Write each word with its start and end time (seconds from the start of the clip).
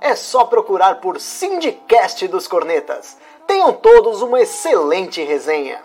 é 0.00 0.14
só 0.14 0.44
procurar 0.44 0.96
por 0.96 1.20
Sindicast 1.20 2.26
dos 2.28 2.46
Cornetas. 2.46 3.16
Tenham 3.46 3.72
todos 3.72 4.22
uma 4.22 4.40
excelente 4.40 5.22
resenha. 5.22 5.78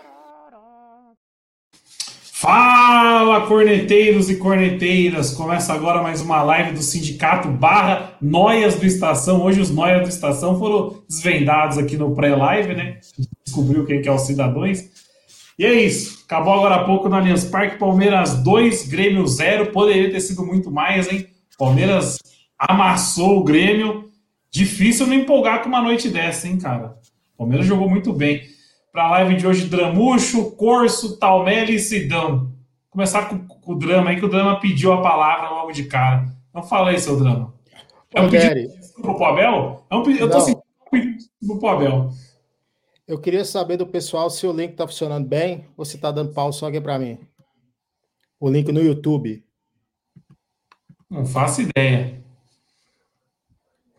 Fala, 2.36 3.46
corneteiros 3.46 4.28
e 4.28 4.36
corneteiras! 4.36 5.32
Começa 5.32 5.72
agora 5.72 6.02
mais 6.02 6.20
uma 6.20 6.42
live 6.42 6.72
do 6.72 6.82
Sindicato 6.82 7.48
barra 7.48 8.18
Noias 8.20 8.74
do 8.74 8.84
Estação. 8.84 9.42
Hoje 9.42 9.62
os 9.62 9.70
Noias 9.70 10.02
do 10.02 10.08
Estação 10.08 10.58
foram 10.58 11.02
desvendados 11.08 11.78
aqui 11.78 11.96
no 11.96 12.14
pré-live, 12.14 12.74
né? 12.74 12.98
Descobriu 13.46 13.86
quem 13.86 14.02
que 14.02 14.08
é 14.10 14.12
os 14.12 14.22
cidadãos. 14.22 14.80
E 15.58 15.64
é 15.64 15.72
isso. 15.72 16.24
Acabou 16.26 16.52
agora 16.52 16.74
há 16.74 16.84
pouco 16.84 17.08
no 17.08 17.16
Allianz 17.16 17.44
Parque. 17.44 17.78
Palmeiras 17.78 18.34
2, 18.42 18.88
Grêmio 18.88 19.26
0. 19.26 19.72
Poderia 19.72 20.10
ter 20.10 20.20
sido 20.20 20.44
muito 20.44 20.70
mais, 20.70 21.10
hein? 21.10 21.26
Palmeiras 21.56 22.18
amassou 22.58 23.38
o 23.38 23.44
Grêmio. 23.44 24.03
Difícil 24.54 25.08
não 25.08 25.14
empolgar 25.14 25.64
com 25.64 25.68
uma 25.68 25.82
noite 25.82 26.08
dessa, 26.08 26.46
hein, 26.46 26.58
cara? 26.58 26.96
O 27.34 27.38
Palmeiras 27.38 27.66
jogou 27.66 27.90
muito 27.90 28.12
bem. 28.12 28.40
Para 28.92 29.06
a 29.06 29.10
live 29.10 29.34
de 29.34 29.44
hoje, 29.48 29.66
Dramucho, 29.66 30.52
Corso, 30.52 31.18
Talmelli 31.18 31.74
e 31.74 31.80
Sidão. 31.80 32.52
Começar 32.88 33.28
com, 33.28 33.48
com, 33.48 33.72
o 33.72 33.74
drama 33.74 34.10
aí, 34.10 34.16
que 34.16 34.24
o 34.24 34.28
drama 34.28 34.60
pediu 34.60 34.92
a 34.92 35.02
palavra 35.02 35.50
logo 35.50 35.72
de 35.72 35.82
cara. 35.86 36.32
Então 36.50 36.62
fala 36.62 36.90
aí, 36.90 37.00
seu 37.00 37.18
drama. 37.18 37.52
É 38.14 38.20
um 38.20 38.30
pedido 38.30 38.70
pro 39.02 39.24
Abel? 39.24 39.84
É 39.90 39.96
um, 39.96 40.10
eu 40.12 40.30
tô 40.30 40.38
sentindo 40.38 40.62
um 40.86 40.90
pedido 40.90 41.58
pro 41.58 41.68
Abel. 41.70 42.10
Eu 43.08 43.20
queria 43.20 43.44
saber 43.44 43.76
do 43.76 43.88
pessoal 43.88 44.30
se 44.30 44.46
o 44.46 44.52
link 44.52 44.76
tá 44.76 44.86
funcionando 44.86 45.26
bem 45.26 45.66
ou 45.76 45.84
se 45.84 45.98
tá 45.98 46.12
dando 46.12 46.32
pau 46.32 46.52
só 46.52 46.68
aqui 46.68 46.80
para 46.80 46.96
mim. 46.96 47.18
O 48.38 48.48
link 48.48 48.70
no 48.70 48.80
YouTube. 48.80 49.44
Não 51.10 51.26
faço 51.26 51.62
ideia. 51.62 52.23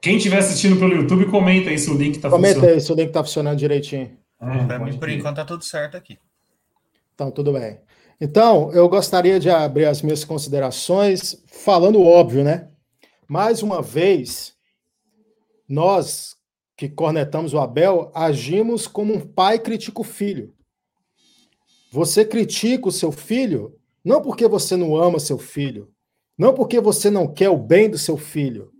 Quem 0.05 0.17
estiver 0.17 0.37
assistindo 0.37 0.77
pelo 0.77 0.93
YouTube, 0.93 1.25
comenta 1.31 1.71
aí 1.71 1.79
se 1.79 1.89
o 1.89 1.97
link 1.97 2.17
está 2.17 2.29
funcionando. 2.29 2.53
Comenta 2.57 2.73
aí 2.75 2.79
se 2.79 2.91
o 2.91 2.95
link 2.95 3.07
está 3.07 3.23
funcionando 3.23 3.57
direitinho. 3.57 4.15
É, 4.39 4.63
para 4.65 4.77
mim, 4.77 4.95
por 4.99 5.09
enquanto, 5.09 5.39
está 5.39 5.45
tudo 5.45 5.63
certo 5.63 5.97
aqui. 5.97 6.19
Então, 7.15 7.31
tudo 7.31 7.51
bem. 7.51 7.79
Então, 8.21 8.71
eu 8.71 8.87
gostaria 8.87 9.39
de 9.39 9.49
abrir 9.49 9.85
as 9.85 10.03
minhas 10.03 10.23
considerações 10.23 11.43
falando 11.47 12.03
óbvio, 12.03 12.43
né? 12.43 12.69
Mais 13.27 13.63
uma 13.63 13.81
vez, 13.81 14.53
nós 15.67 16.35
que 16.77 16.87
cornetamos 16.87 17.55
o 17.55 17.59
Abel, 17.59 18.11
agimos 18.13 18.85
como 18.85 19.11
um 19.11 19.19
pai 19.19 19.57
critica 19.57 20.01
o 20.01 20.03
filho. 20.03 20.53
Você 21.91 22.23
critica 22.23 22.89
o 22.89 22.91
seu 22.91 23.11
filho 23.11 23.75
não 24.03 24.21
porque 24.21 24.47
você 24.47 24.77
não 24.77 24.95
ama 24.95 25.17
seu 25.17 25.39
filho, 25.39 25.89
não 26.37 26.53
porque 26.53 26.79
você 26.79 27.09
não 27.09 27.27
quer 27.27 27.49
o 27.49 27.57
bem 27.57 27.89
do 27.89 27.97
seu 27.97 28.17
filho, 28.17 28.74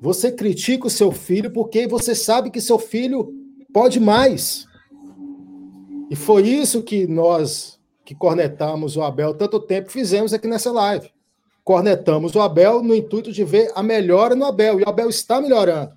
você 0.00 0.30
critica 0.30 0.86
o 0.86 0.90
seu 0.90 1.10
filho 1.10 1.50
porque 1.50 1.86
você 1.86 2.14
sabe 2.14 2.50
que 2.50 2.60
seu 2.60 2.78
filho 2.78 3.32
pode 3.72 3.98
mais. 3.98 4.66
E 6.10 6.16
foi 6.16 6.48
isso 6.48 6.82
que 6.82 7.06
nós, 7.06 7.78
que 8.04 8.14
cornetamos 8.14 8.96
o 8.96 9.02
Abel 9.02 9.34
tanto 9.34 9.60
tempo, 9.60 9.90
fizemos 9.90 10.32
aqui 10.32 10.46
nessa 10.46 10.72
live. 10.72 11.10
Cornetamos 11.64 12.34
o 12.34 12.40
Abel 12.40 12.82
no 12.82 12.94
intuito 12.94 13.30
de 13.30 13.44
ver 13.44 13.70
a 13.74 13.82
melhora 13.82 14.34
no 14.34 14.46
Abel. 14.46 14.80
E 14.80 14.84
o 14.84 14.88
Abel 14.88 15.10
está 15.10 15.40
melhorando, 15.40 15.92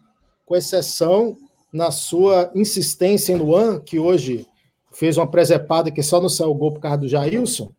com 0.45 0.55
exceção 0.55 1.37
na 1.71 1.91
sua 1.91 2.51
insistência 2.53 3.31
em 3.31 3.37
Luan, 3.37 3.79
que 3.79 3.97
hoje 3.97 4.45
fez 4.91 5.15
uma 5.15 5.27
presepada 5.27 5.89
que 5.89 6.03
só 6.03 6.19
não 6.19 6.27
saiu 6.27 6.51
o 6.51 6.55
gol 6.55 6.73
por 6.73 6.81
causa 6.81 6.97
do 6.97 7.07
Jailson. 7.07 7.71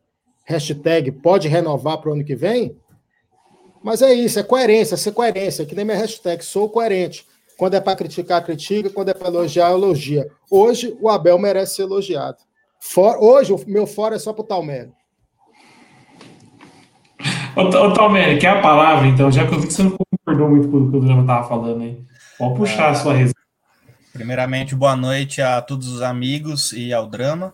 Hashtag 0.45 1.13
pode 1.13 1.49
renovar 1.49 1.99
para 1.99 2.11
o 2.11 2.15
ano 2.15 2.25
que 2.25 2.35
vem. 2.35 2.75
Mas 3.83 4.01
é 4.01 4.13
isso, 4.13 4.39
é 4.39 4.43
coerência, 4.43 4.97
ser 4.97 5.13
coerência, 5.13 5.67
que 5.67 5.75
nem 5.75 5.85
minha 5.85 5.97
hashtag, 5.97 6.45
sou 6.45 6.69
coerente. 6.69 7.27
Quando 7.57 7.75
é 7.75 7.81
para 7.81 7.97
criticar, 7.97 8.45
critica, 8.45 8.91
quando 8.91 9.11
é 9.11 9.15
para 9.15 9.29
elogiar, 9.29 9.71
elogia. 9.71 10.29
Hoje, 10.51 10.97
o 11.01 11.09
Abel 11.09 11.39
merece 11.39 11.77
ser 11.77 11.83
elogiado. 11.83 12.39
For, 12.81 13.17
hoje, 13.23 13.53
o 13.53 13.61
meu 13.67 13.87
fora 13.87 14.17
é 14.17 14.19
só 14.19 14.33
para 14.33 14.43
o 14.43 14.47
Talmério. 14.47 14.93
Ô, 17.55 17.93
Talmério, 17.93 18.41
quer 18.41 18.49
a 18.49 18.61
palavra, 18.61 19.07
então? 19.07 19.31
Já 19.31 19.47
que 19.47 19.55
eu 19.55 19.61
vi 19.61 19.67
que 19.67 19.73
você 19.73 19.83
não 19.83 19.97
concordou 19.97 20.49
muito 20.49 20.69
com 20.69 20.77
o 20.79 20.91
que 20.91 20.97
o 20.97 21.01
Drama 21.01 21.23
estava 21.23 21.49
falando 21.49 21.83
aí. 21.83 22.03
Pode 22.39 22.55
puxar 22.55 22.91
a 22.91 22.95
sua 22.95 23.13
resenha. 23.13 23.35
Primeiramente, 24.13 24.75
boa 24.75 24.97
noite 24.97 25.41
a 25.41 25.61
todos 25.61 25.89
os 25.89 26.03
amigos 26.03 26.73
e 26.73 26.93
ao 26.93 27.07
Drama. 27.07 27.53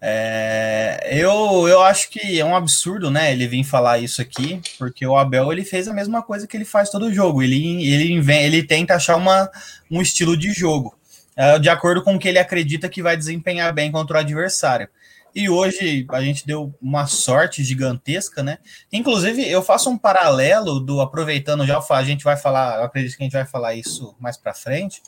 É, 0.00 1.08
eu, 1.10 1.66
eu 1.68 1.82
acho 1.82 2.10
que 2.10 2.38
é 2.38 2.44
um 2.44 2.54
absurdo, 2.54 3.10
né? 3.10 3.32
Ele 3.32 3.48
vir 3.48 3.64
falar 3.64 3.98
isso 3.98 4.20
aqui, 4.20 4.60
porque 4.78 5.06
o 5.06 5.16
Abel 5.16 5.50
ele 5.52 5.64
fez 5.64 5.88
a 5.88 5.94
mesma 5.94 6.22
coisa 6.22 6.46
que 6.46 6.56
ele 6.56 6.64
faz 6.64 6.90
todo 6.90 7.12
jogo. 7.12 7.42
Ele, 7.42 7.86
ele, 7.86 8.32
ele 8.32 8.62
tenta 8.62 8.94
achar 8.94 9.16
uma, 9.16 9.50
um 9.90 10.02
estilo 10.02 10.36
de 10.36 10.52
jogo 10.52 10.96
é, 11.36 11.58
de 11.58 11.68
acordo 11.68 12.02
com 12.02 12.14
o 12.14 12.18
que 12.18 12.28
ele 12.28 12.38
acredita 12.38 12.88
que 12.88 13.02
vai 13.02 13.16
desempenhar 13.16 13.72
bem 13.72 13.92
contra 13.92 14.16
o 14.16 14.20
adversário. 14.20 14.88
E 15.34 15.50
hoje 15.50 16.06
a 16.10 16.22
gente 16.22 16.46
deu 16.46 16.74
uma 16.80 17.06
sorte 17.06 17.62
gigantesca, 17.62 18.42
né? 18.42 18.56
Inclusive, 18.90 19.46
eu 19.46 19.62
faço 19.62 19.90
um 19.90 19.98
paralelo 19.98 20.80
do 20.80 20.98
aproveitando 20.98 21.66
já 21.66 21.78
a 21.90 22.02
gente 22.02 22.24
vai 22.24 22.38
falar, 22.38 22.82
acredito 22.82 23.16
que 23.18 23.22
a 23.22 23.26
gente 23.26 23.34
vai 23.34 23.44
falar 23.44 23.74
isso 23.74 24.16
mais 24.18 24.38
para 24.38 24.54
frente 24.54 25.02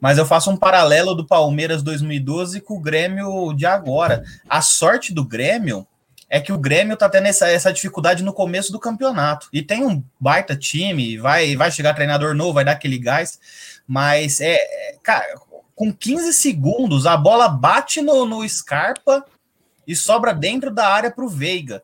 mas 0.00 0.18
eu 0.18 0.26
faço 0.26 0.50
um 0.50 0.56
paralelo 0.56 1.14
do 1.14 1.26
Palmeiras 1.26 1.82
2012 1.82 2.60
com 2.60 2.74
o 2.74 2.80
Grêmio 2.80 3.52
de 3.54 3.66
agora. 3.66 4.24
A 4.48 4.60
sorte 4.60 5.12
do 5.12 5.24
Grêmio 5.24 5.86
é 6.28 6.40
que 6.40 6.52
o 6.52 6.58
Grêmio 6.58 6.96
tá 6.96 7.08
tendo 7.08 7.26
essa, 7.26 7.48
essa 7.48 7.72
dificuldade 7.72 8.22
no 8.22 8.32
começo 8.32 8.72
do 8.72 8.80
campeonato. 8.80 9.48
E 9.52 9.62
tem 9.62 9.84
um 9.84 10.02
baita 10.18 10.56
time, 10.56 11.16
vai, 11.16 11.54
vai 11.56 11.70
chegar 11.70 11.94
treinador 11.94 12.34
novo, 12.34 12.54
vai 12.54 12.64
dar 12.64 12.72
aquele 12.72 12.98
gás, 12.98 13.38
mas 13.86 14.40
é, 14.40 14.54
é 14.54 14.96
cara, 15.02 15.24
com 15.74 15.92
15 15.92 16.32
segundos 16.32 17.06
a 17.06 17.16
bola 17.16 17.48
bate 17.48 18.00
no, 18.00 18.26
no 18.26 18.48
Scarpa 18.48 19.24
e 19.86 19.94
sobra 19.94 20.34
dentro 20.34 20.70
da 20.70 20.88
área 20.88 21.10
para 21.10 21.24
o 21.24 21.28
Veiga. 21.28 21.82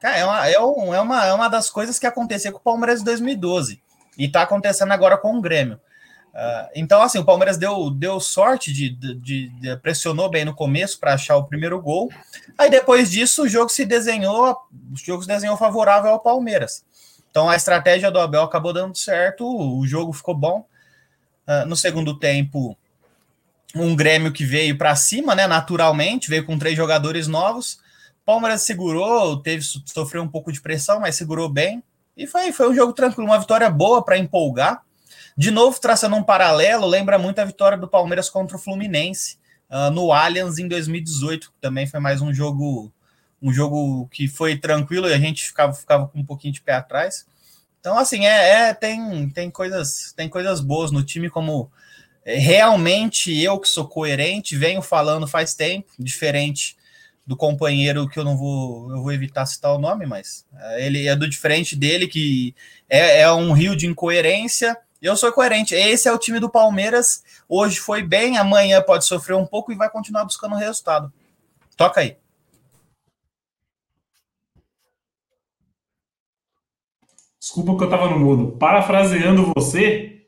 Cara, 0.00 0.16
é 0.16 0.24
uma, 0.24 0.48
é, 0.48 0.60
um, 0.60 0.94
é, 0.94 1.00
uma, 1.00 1.26
é 1.26 1.32
uma 1.32 1.48
das 1.48 1.70
coisas 1.70 1.98
que 1.98 2.06
aconteceu 2.06 2.52
com 2.52 2.58
o 2.58 2.62
Palmeiras 2.62 3.00
em 3.00 3.04
2012 3.04 3.80
e 4.16 4.28
tá 4.28 4.42
acontecendo 4.42 4.92
agora 4.92 5.16
com 5.16 5.36
o 5.36 5.40
Grêmio. 5.40 5.80
Uh, 6.38 6.70
então, 6.72 7.02
assim, 7.02 7.18
o 7.18 7.24
Palmeiras 7.24 7.56
deu, 7.56 7.90
deu 7.90 8.20
sorte 8.20 8.72
de, 8.72 8.90
de, 8.90 9.48
de 9.48 9.76
pressionou 9.78 10.30
bem 10.30 10.44
no 10.44 10.54
começo 10.54 11.00
para 11.00 11.14
achar 11.14 11.36
o 11.36 11.42
primeiro 11.42 11.82
gol. 11.82 12.08
Aí 12.56 12.70
depois 12.70 13.10
disso, 13.10 13.42
o 13.42 13.48
jogo 13.48 13.68
se 13.70 13.84
desenhou, 13.84 14.56
o 14.92 14.96
jogo 14.96 15.22
se 15.22 15.28
desenhou 15.28 15.56
favorável 15.56 16.12
ao 16.12 16.20
Palmeiras. 16.20 16.84
Então 17.28 17.50
a 17.50 17.56
estratégia 17.56 18.08
do 18.08 18.20
Abel 18.20 18.44
acabou 18.44 18.72
dando 18.72 18.96
certo, 18.96 19.44
o 19.44 19.84
jogo 19.84 20.12
ficou 20.12 20.32
bom. 20.32 20.64
Uh, 21.44 21.66
no 21.66 21.74
segundo 21.74 22.16
tempo, 22.16 22.78
um 23.74 23.96
Grêmio 23.96 24.32
que 24.32 24.44
veio 24.44 24.78
para 24.78 24.94
cima, 24.94 25.34
né? 25.34 25.48
Naturalmente, 25.48 26.30
veio 26.30 26.46
com 26.46 26.56
três 26.56 26.76
jogadores 26.76 27.26
novos. 27.26 27.80
Palmeiras 28.24 28.62
segurou, 28.62 29.42
teve 29.42 29.64
sofreu 29.86 30.22
um 30.22 30.28
pouco 30.28 30.52
de 30.52 30.60
pressão, 30.60 31.00
mas 31.00 31.16
segurou 31.16 31.48
bem. 31.48 31.82
E 32.16 32.28
foi, 32.28 32.52
foi 32.52 32.70
um 32.70 32.74
jogo 32.74 32.92
tranquilo, 32.92 33.28
uma 33.28 33.40
vitória 33.40 33.68
boa 33.68 34.04
para 34.04 34.16
empolgar. 34.16 34.84
De 35.38 35.52
novo, 35.52 35.80
traçando 35.80 36.16
um 36.16 36.22
paralelo, 36.24 36.84
lembra 36.84 37.16
muito 37.16 37.38
a 37.38 37.44
vitória 37.44 37.78
do 37.78 37.86
Palmeiras 37.86 38.28
contra 38.28 38.56
o 38.56 38.58
Fluminense 38.58 39.38
uh, 39.70 39.88
no 39.88 40.10
Allianz 40.10 40.58
em 40.58 40.66
2018, 40.66 41.52
que 41.52 41.60
também 41.60 41.86
foi 41.86 42.00
mais 42.00 42.20
um 42.20 42.34
jogo 42.34 42.92
um 43.40 43.52
jogo 43.52 44.08
que 44.08 44.26
foi 44.26 44.58
tranquilo 44.58 45.08
e 45.08 45.14
a 45.14 45.18
gente 45.18 45.46
ficava, 45.46 45.72
ficava 45.72 46.08
com 46.08 46.18
um 46.18 46.24
pouquinho 46.24 46.52
de 46.52 46.60
pé 46.60 46.72
atrás. 46.72 47.24
Então, 47.78 47.96
assim, 47.96 48.26
é, 48.26 48.70
é 48.70 48.74
tem, 48.74 49.30
tem, 49.30 49.48
coisas, 49.48 50.12
tem 50.16 50.28
coisas 50.28 50.60
boas 50.60 50.90
no 50.90 51.04
time, 51.04 51.30
como 51.30 51.70
é, 52.24 52.34
realmente 52.34 53.32
eu 53.40 53.60
que 53.60 53.68
sou 53.68 53.86
coerente, 53.86 54.56
venho 54.56 54.82
falando 54.82 55.28
faz 55.28 55.54
tempo, 55.54 55.86
diferente 55.96 56.76
do 57.24 57.36
companheiro 57.36 58.08
que 58.08 58.18
eu 58.18 58.24
não 58.24 58.36
vou, 58.36 58.90
eu 58.90 59.00
vou 59.02 59.12
evitar 59.12 59.46
citar 59.46 59.72
o 59.72 59.78
nome, 59.78 60.04
mas 60.04 60.44
uh, 60.52 60.78
ele 60.78 61.06
é 61.06 61.14
do 61.14 61.28
diferente 61.28 61.76
dele, 61.76 62.08
que 62.08 62.56
é, 62.90 63.20
é 63.20 63.32
um 63.32 63.52
rio 63.52 63.76
de 63.76 63.86
incoerência 63.86 64.76
eu 65.00 65.16
sou 65.16 65.32
coerente. 65.32 65.74
Esse 65.74 66.08
é 66.08 66.12
o 66.12 66.18
time 66.18 66.40
do 66.40 66.50
Palmeiras. 66.50 67.22
Hoje 67.48 67.78
foi 67.78 68.02
bem, 68.02 68.36
amanhã 68.36 68.82
pode 68.82 69.04
sofrer 69.04 69.34
um 69.34 69.46
pouco 69.46 69.72
e 69.72 69.76
vai 69.76 69.88
continuar 69.88 70.24
buscando 70.24 70.56
resultado. 70.56 71.12
Toca 71.76 72.00
aí. 72.00 72.16
Desculpa 77.40 77.76
que 77.76 77.82
eu 77.84 77.88
estava 77.88 78.10
no 78.10 78.18
mudo. 78.18 78.58
Parafraseando 78.58 79.52
você, 79.56 80.26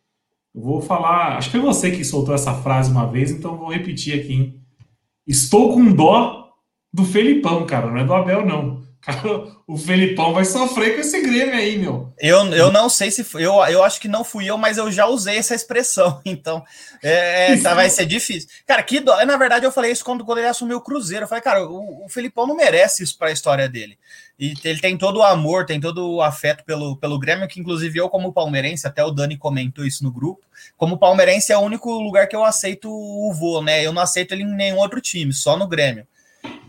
Eu 0.55 0.62
vou 0.62 0.81
falar. 0.81 1.37
Acho 1.37 1.50
que 1.50 1.58
foi 1.58 1.66
você 1.66 1.90
que 1.90 2.05
soltou 2.05 2.34
essa 2.34 2.55
frase 2.55 2.90
uma 2.90 3.06
vez, 3.06 3.31
então 3.31 3.56
vou 3.56 3.70
repetir 3.70 4.19
aqui. 4.19 4.32
Hein? 4.32 4.64
Estou 5.26 5.75
com 5.75 5.93
dó 5.93 6.52
do 6.93 7.05
Felipão, 7.05 7.66
cara. 7.66 7.88
Não 7.90 7.99
é 7.99 8.05
do 8.05 8.14
Abel, 8.14 8.44
não. 8.44 8.82
Cara, 9.00 9.23
o 9.67 9.79
Felipão 9.79 10.35
vai 10.35 10.44
sofrer 10.44 10.94
com 10.94 11.00
esse 11.00 11.23
Grêmio 11.23 11.55
aí, 11.55 11.79
meu. 11.79 12.12
Eu, 12.19 12.44
eu 12.52 12.70
não 12.70 12.91
sei 12.91 13.11
se 13.11 13.25
foi, 13.25 13.43
eu, 13.43 13.55
eu 13.64 13.82
acho 13.82 13.99
que 13.99 14.08
não 14.08 14.23
fui 14.23 14.44
eu, 14.44 14.58
mas 14.58 14.76
eu 14.76 14.93
já 14.93 15.06
usei 15.06 15.38
essa 15.38 15.55
expressão, 15.55 16.20
então 16.25 16.62
é, 17.02 17.52
é, 17.52 17.56
tá, 17.56 17.73
vai 17.73 17.88
ser 17.88 18.05
difícil. 18.05 18.49
Cara, 18.67 18.82
que. 18.82 19.00
Na 19.00 19.38
verdade, 19.38 19.64
eu 19.64 19.73
falei 19.73 19.91
isso 19.91 20.05
quando, 20.05 20.23
quando 20.23 20.38
ele 20.38 20.49
assumiu 20.49 20.76
o 20.76 20.82
Cruzeiro. 20.82 21.25
Eu 21.25 21.29
falei, 21.29 21.43
cara, 21.43 21.67
o, 21.67 22.05
o 22.05 22.08
Felipão 22.11 22.47
não 22.47 22.55
merece 22.55 23.02
isso 23.02 23.17
para 23.17 23.29
a 23.29 23.32
história 23.32 23.69
dele. 23.70 23.99
E 24.38 24.55
ele 24.64 24.81
tem 24.81 24.99
todo 24.99 25.19
o 25.19 25.23
amor, 25.23 25.64
tem 25.64 25.81
todo 25.81 26.17
o 26.17 26.23
afeto 26.23 26.62
pelo, 26.64 26.97
pelo 26.97 27.19
Grêmio, 27.19 27.49
que 27.49 27.58
inclusive 27.58 27.99
eu, 27.99 28.08
como 28.11 28.32
palmeirense, 28.35 28.87
até 28.87 29.02
o 29.02 29.11
Dani 29.11 29.38
comentou 29.38 29.85
isso 29.85 30.05
no 30.05 30.12
grupo. 30.12 30.43
Como 30.76 30.99
palmeirense, 30.99 31.52
é 31.52 31.56
o 31.56 31.62
único 31.62 31.91
lugar 31.91 32.26
que 32.29 32.37
eu 32.37 32.44
aceito 32.44 32.91
o 32.91 33.32
voo, 33.32 33.62
né? 33.62 33.85
Eu 33.85 33.94
não 33.94 34.02
aceito 34.02 34.32
ele 34.32 34.43
em 34.43 34.55
nenhum 34.55 34.76
outro 34.76 35.00
time, 35.00 35.32
só 35.32 35.56
no 35.56 35.67
Grêmio. 35.67 36.06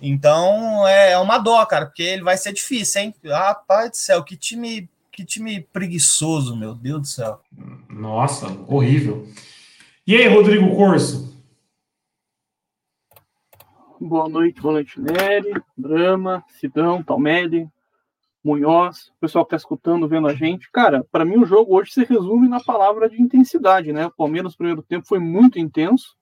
Então 0.02 0.88
é, 0.88 1.12
é 1.12 1.18
uma 1.18 1.38
dó, 1.38 1.66
cara, 1.66 1.86
porque 1.86 2.04
ele 2.04 2.24
vai 2.24 2.38
ser 2.38 2.54
difícil, 2.54 3.02
hein? 3.02 3.16
Rapaz 3.26 3.92
do 3.92 3.98
céu, 3.98 4.24
que 4.24 4.36
time, 4.36 4.90
que 5.12 5.24
time 5.24 5.62
preguiçoso, 5.62 6.56
meu 6.56 6.74
Deus 6.74 7.02
do 7.02 7.08
céu. 7.08 7.42
Nossa, 7.90 8.48
horrível. 8.68 9.28
E 10.06 10.16
aí, 10.16 10.28
Rodrigo 10.28 10.76
Corso? 10.76 11.32
Boa 14.00 14.28
noite, 14.28 14.60
boa 14.60 14.74
noite, 14.74 15.00
Nery, 15.00 15.54
Drama, 15.78 16.44
Sidão, 16.60 17.04
Talmelli, 17.04 17.70
Munhoz, 18.44 19.10
o 19.10 19.20
pessoal 19.20 19.46
que 19.46 19.52
tá 19.52 19.56
escutando, 19.56 20.08
vendo 20.08 20.28
a 20.28 20.34
gente. 20.34 20.72
Cara, 20.72 21.06
para 21.12 21.24
mim 21.24 21.38
o 21.38 21.46
jogo 21.46 21.76
hoje 21.76 21.92
se 21.92 22.04
resume 22.04 22.50
na 22.50 22.60
palavra 22.60 23.08
de 23.08 23.22
intensidade, 23.22 23.94
né? 23.94 24.08
O 24.08 24.12
Palmeiras 24.12 24.54
no 24.54 24.58
primeiro 24.58 24.82
tempo 24.82 25.06
foi 25.06 25.20
muito 25.20 25.60
intenso, 25.60 26.16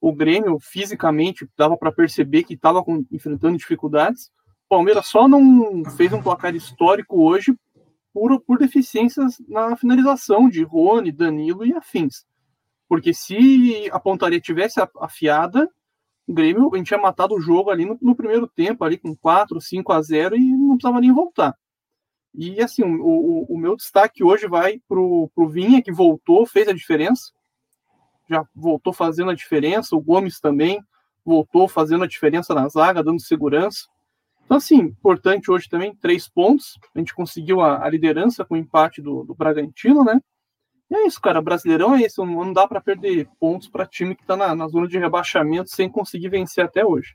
o 0.00 0.12
Grêmio 0.12 0.58
fisicamente 0.60 1.48
dava 1.56 1.76
para 1.76 1.92
perceber 1.92 2.44
que 2.44 2.54
estava 2.54 2.84
enfrentando 3.10 3.58
dificuldades. 3.58 4.30
O 4.66 4.68
Palmeiras 4.68 5.06
só 5.06 5.26
não 5.26 5.84
fez 5.96 6.12
um 6.12 6.22
placar 6.22 6.54
histórico 6.54 7.22
hoje 7.22 7.56
por, 8.12 8.40
por 8.40 8.58
deficiências 8.58 9.40
na 9.48 9.76
finalização 9.76 10.48
de 10.48 10.62
Rony, 10.62 11.10
Danilo 11.10 11.64
e 11.66 11.72
afins. 11.72 12.24
Porque 12.88 13.12
se 13.12 13.88
a 13.92 13.98
pontaria 13.98 14.40
tivesse 14.40 14.80
afiada, 15.00 15.68
o 16.26 16.32
Grêmio, 16.32 16.70
a 16.72 16.76
gente 16.76 16.88
tinha 16.88 17.00
matado 17.00 17.34
o 17.34 17.40
jogo 17.40 17.70
ali 17.70 17.84
no, 17.84 17.98
no 18.00 18.14
primeiro 18.14 18.46
tempo, 18.46 18.84
ali 18.84 18.98
com 18.98 19.16
4, 19.16 19.60
5 19.60 19.92
a 19.92 20.00
0 20.00 20.36
e 20.36 20.40
não 20.40 20.76
precisava 20.76 21.00
nem 21.00 21.12
voltar. 21.12 21.54
E 22.34 22.60
assim, 22.60 22.84
o, 22.84 23.02
o, 23.02 23.54
o 23.54 23.58
meu 23.58 23.74
destaque 23.74 24.22
hoje 24.22 24.46
vai 24.46 24.80
para 24.86 25.00
o 25.00 25.48
Vinha, 25.48 25.82
que 25.82 25.90
voltou, 25.90 26.46
fez 26.46 26.68
a 26.68 26.72
diferença 26.72 27.32
já 28.28 28.44
voltou 28.54 28.92
fazendo 28.92 29.30
a 29.30 29.34
diferença, 29.34 29.96
o 29.96 30.00
Gomes 30.00 30.40
também 30.40 30.82
voltou 31.24 31.68
fazendo 31.68 32.04
a 32.04 32.06
diferença 32.06 32.54
na 32.54 32.68
zaga, 32.68 33.02
dando 33.02 33.20
segurança. 33.20 33.86
Então, 34.44 34.56
assim, 34.56 34.76
importante 34.76 35.50
hoje 35.50 35.68
também, 35.68 35.94
três 35.94 36.26
pontos. 36.26 36.78
A 36.94 36.98
gente 36.98 37.14
conseguiu 37.14 37.60
a, 37.60 37.84
a 37.84 37.90
liderança 37.90 38.46
com 38.46 38.54
o 38.54 38.56
empate 38.56 39.02
do, 39.02 39.22
do, 39.22 39.34
Bragantino, 39.34 40.02
né? 40.02 40.20
E 40.90 40.96
é 40.96 41.06
isso, 41.06 41.20
cara. 41.20 41.42
Brasileirão 41.42 41.94
é 41.94 42.00
isso. 42.00 42.24
Não, 42.24 42.50
dá 42.50 42.66
para 42.66 42.80
perder 42.80 43.28
pontos 43.38 43.68
para 43.68 43.84
time 43.84 44.14
que 44.14 44.22
está 44.22 44.38
na, 44.38 44.54
na 44.54 44.66
zona 44.68 44.88
de 44.88 44.98
rebaixamento 44.98 45.68
sem 45.68 45.86
conseguir 45.86 46.30
vencer 46.30 46.64
até 46.64 46.82
hoje. 46.82 47.14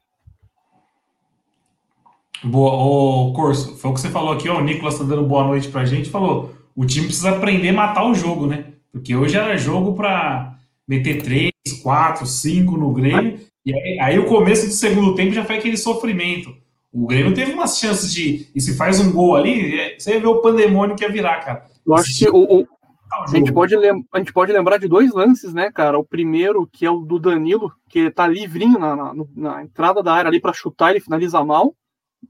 Boa, 2.43 2.73
o 2.73 3.33
Corso, 3.33 3.75
foi 3.77 3.89
o 3.89 3.93
que 3.95 4.01
você 4.01 4.09
falou 4.09 4.33
aqui, 4.33 4.49
ó, 4.49 4.57
o 4.57 4.61
Nicolas 4.61 4.97
tá 4.97 5.05
dando 5.05 5.25
boa 5.25 5.45
noite 5.45 5.69
pra 5.69 5.85
gente, 5.85 6.09
falou, 6.09 6.53
o 6.75 6.85
time 6.85 7.05
precisa 7.05 7.29
aprender 7.29 7.69
a 7.69 7.73
matar 7.73 8.03
o 8.03 8.13
jogo, 8.13 8.45
né? 8.47 8.73
Porque 8.91 9.15
hoje 9.15 9.37
era 9.37 9.55
jogo 9.55 9.95
para 9.95 10.52
meter 10.87 11.21
três, 11.21 11.51
quatro, 11.81 12.25
cinco 12.25 12.77
no 12.77 12.91
Grêmio. 12.91 13.39
E 13.65 13.73
aí, 13.73 13.99
aí, 13.99 14.19
o 14.19 14.25
começo 14.25 14.67
do 14.67 14.73
segundo 14.73 15.15
tempo 15.15 15.33
já 15.33 15.45
foi 15.45 15.57
aquele 15.57 15.77
sofrimento. 15.77 16.53
O 16.91 17.07
Grêmio 17.07 17.33
teve 17.33 17.53
umas 17.53 17.77
chances 17.77 18.13
de. 18.13 18.47
E 18.53 18.61
se 18.61 18.75
faz 18.75 18.99
um 18.99 19.11
gol 19.11 19.35
ali, 19.35 19.79
é, 19.79 19.97
você 19.97 20.19
vê 20.19 20.27
o 20.27 20.41
pandemônio 20.41 20.95
que 20.95 21.03
ia 21.03 21.11
virar, 21.11 21.39
cara. 21.39 21.65
Eu 21.85 21.95
acho 21.95 22.17
que 22.17 22.29
o, 22.29 22.61
o, 22.61 22.67
a, 23.11 23.27
gente 23.27 23.51
pode 23.51 23.75
a 23.75 24.17
gente 24.17 24.33
pode 24.33 24.51
lembrar 24.51 24.77
de 24.77 24.87
dois 24.87 25.11
lances, 25.13 25.53
né, 25.53 25.71
cara? 25.71 25.97
O 25.97 26.03
primeiro, 26.03 26.67
que 26.71 26.85
é 26.85 26.91
o 26.91 26.99
do 26.99 27.19
Danilo, 27.19 27.71
que 27.89 28.11
tá 28.11 28.27
livrinho 28.27 28.79
na, 28.79 28.95
na, 28.95 29.13
na 29.35 29.63
entrada 29.63 30.03
da 30.03 30.13
área 30.13 30.29
ali 30.29 30.39
para 30.39 30.53
chutar, 30.53 30.91
ele 30.91 30.99
finaliza 30.99 31.43
mal. 31.43 31.75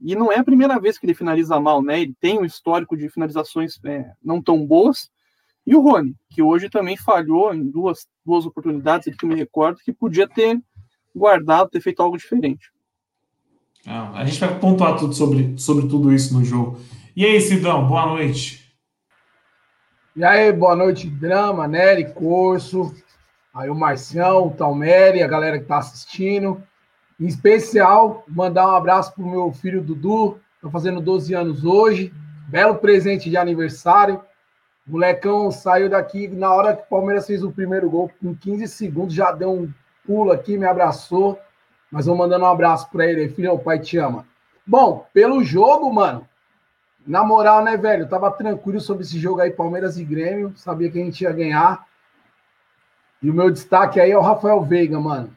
E 0.02 0.14
não 0.14 0.32
é 0.32 0.38
a 0.38 0.44
primeira 0.44 0.78
vez 0.78 0.98
que 0.98 1.06
ele 1.06 1.14
finaliza 1.14 1.58
mal, 1.60 1.82
né? 1.82 2.00
Ele 2.00 2.14
tem 2.20 2.38
um 2.38 2.44
histórico 2.44 2.96
de 2.96 3.08
finalizações 3.08 3.78
é, 3.84 4.10
não 4.22 4.42
tão 4.42 4.66
boas. 4.66 5.10
E 5.66 5.74
o 5.74 5.80
Rony, 5.80 6.14
que 6.28 6.42
hoje 6.42 6.68
também 6.68 6.96
falhou 6.96 7.54
em 7.54 7.64
duas, 7.64 8.06
duas 8.24 8.44
oportunidades, 8.44 9.16
que 9.16 9.26
me 9.26 9.34
recordo, 9.34 9.78
que 9.82 9.92
podia 9.92 10.28
ter 10.28 10.60
guardado, 11.14 11.70
ter 11.70 11.80
feito 11.80 12.02
algo 12.02 12.18
diferente. 12.18 12.70
Ah, 13.86 14.12
a 14.14 14.24
gente 14.24 14.40
vai 14.40 14.58
pontuar 14.58 14.96
tudo 14.98 15.14
sobre, 15.14 15.56
sobre 15.58 15.88
tudo 15.88 16.12
isso 16.12 16.34
no 16.34 16.44
jogo. 16.44 16.78
E 17.16 17.24
aí, 17.24 17.40
Sidão, 17.40 17.86
boa 17.86 18.06
noite. 18.06 18.64
E 20.16 20.24
aí, 20.24 20.52
boa 20.52 20.76
noite, 20.76 21.08
Drama, 21.08 21.66
Nery, 21.66 22.12
Corso, 22.12 22.94
aí 23.52 23.68
o 23.70 23.74
Marcião, 23.74 24.46
o 24.46 24.50
Talmeri, 24.50 25.22
a 25.22 25.26
galera 25.26 25.58
que 25.58 25.64
está 25.64 25.78
assistindo. 25.78 26.62
Em 27.18 27.26
especial, 27.26 28.24
mandar 28.28 28.66
um 28.66 28.76
abraço 28.76 29.14
pro 29.14 29.26
meu 29.26 29.52
filho 29.52 29.82
Dudu, 29.82 30.40
está 30.56 30.70
fazendo 30.70 31.00
12 31.00 31.34
anos 31.34 31.64
hoje. 31.64 32.12
Belo 32.48 32.76
presente 32.76 33.30
de 33.30 33.36
aniversário. 33.36 34.20
Molecão 34.86 35.50
saiu 35.50 35.88
daqui 35.88 36.28
na 36.28 36.52
hora 36.52 36.76
que 36.76 36.82
o 36.82 36.86
Palmeiras 36.86 37.26
fez 37.26 37.42
o 37.42 37.50
primeiro 37.50 37.88
gol, 37.88 38.10
com 38.20 38.34
15 38.34 38.68
segundos, 38.68 39.14
já 39.14 39.32
deu 39.32 39.50
um 39.50 39.72
pulo 40.06 40.30
aqui, 40.30 40.58
me 40.58 40.66
abraçou. 40.66 41.38
Mas 41.90 42.06
vou 42.06 42.16
mandando 42.16 42.44
um 42.44 42.48
abraço 42.48 42.90
para 42.90 43.06
ele. 43.06 43.28
Filho, 43.28 43.52
o 43.52 43.58
pai 43.58 43.78
te 43.78 43.96
ama. 43.98 44.26
Bom, 44.66 45.06
pelo 45.14 45.44
jogo, 45.44 45.92
mano, 45.92 46.26
na 47.06 47.22
moral, 47.22 47.62
né, 47.62 47.76
velho? 47.76 48.02
Eu 48.02 48.08
tava 48.08 48.30
tranquilo 48.30 48.80
sobre 48.80 49.04
esse 49.04 49.18
jogo 49.18 49.40
aí, 49.40 49.50
Palmeiras 49.50 49.96
e 49.98 50.04
Grêmio. 50.04 50.52
Sabia 50.56 50.90
que 50.90 51.00
a 51.00 51.04
gente 51.04 51.20
ia 51.20 51.32
ganhar. 51.32 51.86
E 53.22 53.30
o 53.30 53.34
meu 53.34 53.50
destaque 53.50 54.00
aí 54.00 54.10
é 54.10 54.18
o 54.18 54.22
Rafael 54.22 54.62
Veiga, 54.62 54.98
mano. 54.98 55.34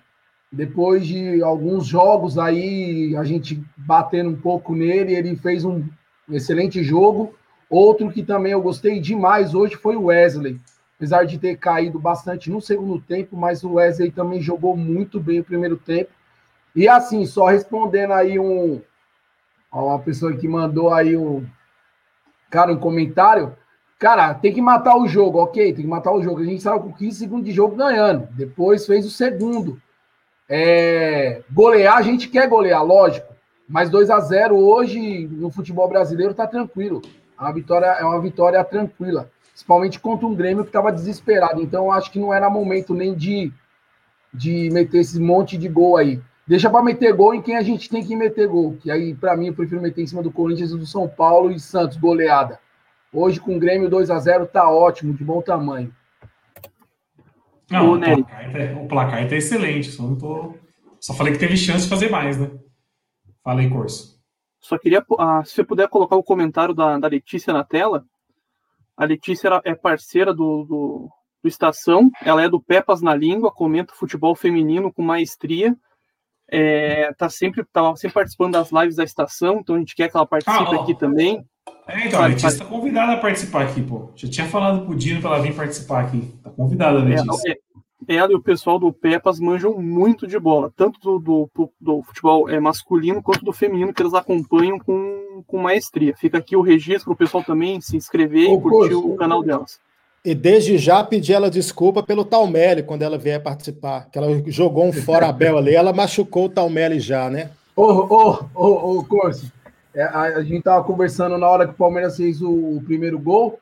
Depois 0.51 1.05
de 1.05 1.43
alguns 1.43 1.85
jogos 1.85 2.37
aí, 2.37 3.15
a 3.15 3.23
gente 3.23 3.63
batendo 3.75 4.29
um 4.29 4.35
pouco 4.35 4.73
nele, 4.73 5.13
ele 5.13 5.35
fez 5.35 5.63
um 5.63 5.85
excelente 6.29 6.83
jogo. 6.83 7.35
Outro 7.69 8.11
que 8.11 8.23
também 8.23 8.53
eu 8.53 8.61
gostei 8.61 8.99
demais 8.99 9.53
hoje 9.53 9.75
foi 9.75 9.95
o 9.95 10.05
Wesley. 10.05 10.59
Apesar 10.95 11.25
de 11.25 11.37
ter 11.37 11.57
caído 11.57 11.99
bastante 11.99 12.49
no 12.49 12.59
segundo 12.59 12.99
tempo, 12.99 13.37
mas 13.37 13.63
o 13.63 13.73
Wesley 13.73 14.09
também 14.09 14.41
jogou 14.41 14.75
muito 14.75 15.19
bem 15.19 15.39
o 15.39 15.43
primeiro 15.43 15.77
tempo. 15.77 16.09
E 16.75 16.87
assim, 16.87 17.25
só 17.25 17.45
respondendo 17.47 18.13
aí 18.13 18.39
um. 18.39 18.81
Uma 19.71 19.99
pessoa 19.99 20.35
que 20.35 20.47
mandou 20.47 20.93
aí 20.93 21.15
um. 21.15 21.45
Cara, 22.49 22.71
um 22.71 22.77
comentário. 22.77 23.55
Cara, 23.99 24.33
tem 24.33 24.53
que 24.53 24.61
matar 24.61 24.95
o 24.95 25.07
jogo, 25.07 25.39
ok? 25.39 25.73
Tem 25.73 25.83
que 25.83 25.89
matar 25.89 26.13
o 26.13 26.21
jogo. 26.21 26.41
A 26.41 26.45
gente 26.45 26.61
saiu 26.61 26.79
com 26.79 26.93
15 26.93 27.17
segundos 27.17 27.45
de 27.45 27.51
jogo 27.51 27.75
ganhando. 27.75 28.27
Depois 28.31 28.85
fez 28.85 29.05
o 29.05 29.09
segundo. 29.09 29.81
É... 30.49 31.41
Golear, 31.51 31.97
a 31.97 32.01
gente 32.01 32.29
quer 32.29 32.47
golear, 32.47 32.83
lógico. 32.83 33.33
Mas 33.67 33.89
2 33.89 34.09
a 34.09 34.19
0 34.19 34.55
hoje 34.55 35.27
no 35.27 35.51
futebol 35.51 35.89
brasileiro 35.89 36.33
tá 36.33 36.47
tranquilo. 36.47 37.01
A 37.37 37.51
vitória 37.51 37.85
é 37.85 38.03
uma 38.03 38.19
vitória 38.19 38.63
tranquila, 38.63 39.29
principalmente 39.51 39.99
contra 39.99 40.25
um 40.25 40.33
Grêmio 40.33 40.63
que 40.63 40.69
estava 40.69 40.91
desesperado. 40.91 41.61
Então, 41.61 41.91
acho 41.91 42.11
que 42.11 42.19
não 42.19 42.33
era 42.33 42.49
momento 42.49 42.93
nem 42.93 43.13
de, 43.13 43.51
de 44.33 44.69
meter 44.71 44.99
esse 44.99 45.19
monte 45.19 45.57
de 45.57 45.69
gol 45.69 45.97
aí. 45.97 46.19
Deixa 46.47 46.69
para 46.69 46.83
meter 46.83 47.13
gol 47.13 47.35
em 47.35 47.41
quem 47.41 47.57
a 47.57 47.61
gente 47.61 47.89
tem 47.89 48.03
que 48.03 48.15
meter 48.15 48.47
gol. 48.47 48.77
Que 48.81 48.89
aí, 48.89 49.13
para 49.13 49.35
mim, 49.35 49.47
eu 49.47 49.53
prefiro 49.53 49.81
meter 49.81 50.01
em 50.01 50.07
cima 50.07 50.23
do 50.23 50.31
Corinthians 50.31 50.71
e 50.71 50.77
do 50.77 50.85
São 50.85 51.07
Paulo 51.07 51.51
e 51.51 51.59
Santos, 51.59 51.97
goleada. 51.97 52.59
Hoje, 53.13 53.39
com 53.39 53.55
o 53.55 53.59
Grêmio 53.59 53.89
2 53.89 54.09
a 54.09 54.17
0 54.17 54.47
tá 54.47 54.69
ótimo, 54.69 55.13
de 55.13 55.23
bom 55.23 55.41
tamanho. 55.41 55.93
Não, 57.69 57.95
o, 57.95 57.99
placar 57.99 58.51
tá, 58.51 58.81
o 58.81 58.87
placar 58.87 59.27
tá 59.27 59.35
excelente. 59.35 59.91
Só, 59.91 60.03
não 60.03 60.15
tô... 60.15 60.55
só 60.99 61.13
falei 61.13 61.33
que 61.33 61.39
teve 61.39 61.57
chance 61.57 61.83
de 61.83 61.89
fazer 61.89 62.09
mais, 62.09 62.37
né? 62.37 62.49
Falei, 63.43 63.69
Corso. 63.69 64.16
Só 64.59 64.77
queria, 64.77 65.05
ah, 65.19 65.43
se 65.45 65.53
você 65.53 65.63
puder 65.63 65.87
colocar 65.87 66.15
o 66.15 66.23
comentário 66.23 66.73
da, 66.73 66.97
da 66.97 67.07
Letícia 67.07 67.53
na 67.53 67.63
tela. 67.63 68.05
A 68.95 69.05
Letícia 69.05 69.61
é 69.63 69.75
parceira 69.75 70.33
do, 70.33 70.63
do, 70.63 71.09
do, 71.43 71.47
Estação, 71.47 72.09
ela 72.23 72.41
é 72.43 72.49
do 72.49 72.59
Pepas 72.59 73.01
na 73.01 73.13
Língua, 73.13 73.51
comenta 73.51 73.93
futebol 73.93 74.35
feminino 74.35 74.91
com 74.91 75.03
maestria. 75.03 75.75
É, 76.49 77.13
tá 77.13 77.29
sempre, 77.29 77.63
tá 77.71 77.95
sempre 77.95 78.15
participando 78.15 78.53
das 78.53 78.71
lives 78.71 78.95
da 78.95 79.03
Estação, 79.03 79.59
então 79.59 79.75
a 79.75 79.79
gente 79.79 79.95
quer 79.95 80.09
que 80.09 80.17
ela 80.17 80.25
participe 80.25 80.75
ah, 80.75 80.81
aqui 80.81 80.97
também. 80.97 81.45
É, 81.87 82.07
então, 82.07 82.21
a 82.21 82.27
Letícia 82.27 82.47
está 82.47 82.65
convidada 82.65 83.13
a 83.13 83.17
participar 83.17 83.63
aqui, 83.63 83.83
pô. 83.83 84.11
Já 84.15 84.29
tinha 84.29 84.47
falado 84.47 84.85
pro 84.85 84.95
Dino 84.95 85.21
para 85.21 85.35
ela 85.35 85.43
vir 85.43 85.55
participar 85.55 86.05
aqui. 86.05 86.33
Tá 86.43 86.49
convidada, 86.49 86.99
Letícia. 86.99 87.51
É, 87.51 87.57
ela 88.07 88.31
e 88.31 88.35
o 88.35 88.41
pessoal 88.41 88.79
do 88.79 88.91
Pepas 88.91 89.39
manjam 89.39 89.77
muito 89.77 90.25
de 90.25 90.39
bola, 90.39 90.71
tanto 90.75 90.99
do, 90.99 91.49
do, 91.53 91.71
do, 91.79 92.03
futebol 92.03 92.49
é, 92.49 92.59
masculino 92.59 93.21
quanto 93.21 93.43
do 93.43 93.51
feminino, 93.51 93.93
que 93.93 94.01
eles 94.01 94.13
acompanham 94.13 94.79
com, 94.79 95.43
com 95.45 95.57
maestria. 95.57 96.15
Fica 96.15 96.37
aqui 96.37 96.55
o 96.55 96.61
registro 96.61 97.05
para 97.05 97.13
o 97.13 97.17
pessoal 97.17 97.43
também 97.43 97.81
se 97.81 97.97
inscrever 97.97 98.49
Ô, 98.49 98.57
e 98.57 98.61
curtir 98.61 98.95
o 98.95 99.15
canal 99.15 99.43
delas. 99.43 99.79
E 100.23 100.35
desde 100.35 100.77
já 100.77 101.03
pedi 101.03 101.33
ela 101.33 101.49
desculpa 101.49 102.03
pelo 102.03 102.25
Talmelli 102.25 102.83
quando 102.83 103.01
ela 103.01 103.17
vier 103.17 103.41
participar, 103.41 104.09
que 104.11 104.17
ela 104.17 104.27
jogou 104.47 104.85
um 104.85 104.93
fora 104.93 105.27
Abel 105.29 105.57
ali, 105.57 105.75
ela 105.75 105.93
machucou 105.93 106.45
o 106.45 106.49
Talmelli 106.49 106.99
já, 106.99 107.29
né? 107.29 107.51
Ô, 107.75 107.83
ô, 107.83 108.39
ô, 108.55 108.97
ô, 108.97 109.03
Corso, 109.05 109.51
é, 109.93 110.03
a, 110.03 110.21
a, 110.21 110.43
gente 110.43 110.63
tava 110.63 110.83
conversando 110.83 111.37
na 111.37 111.47
hora 111.47 111.65
que 111.65 111.73
o 111.73 111.77
Palmeiras 111.77 112.17
fez 112.17 112.41
o, 112.41 112.49
o, 112.49 112.81
primeiro 112.83 113.19
gol. 113.19 113.59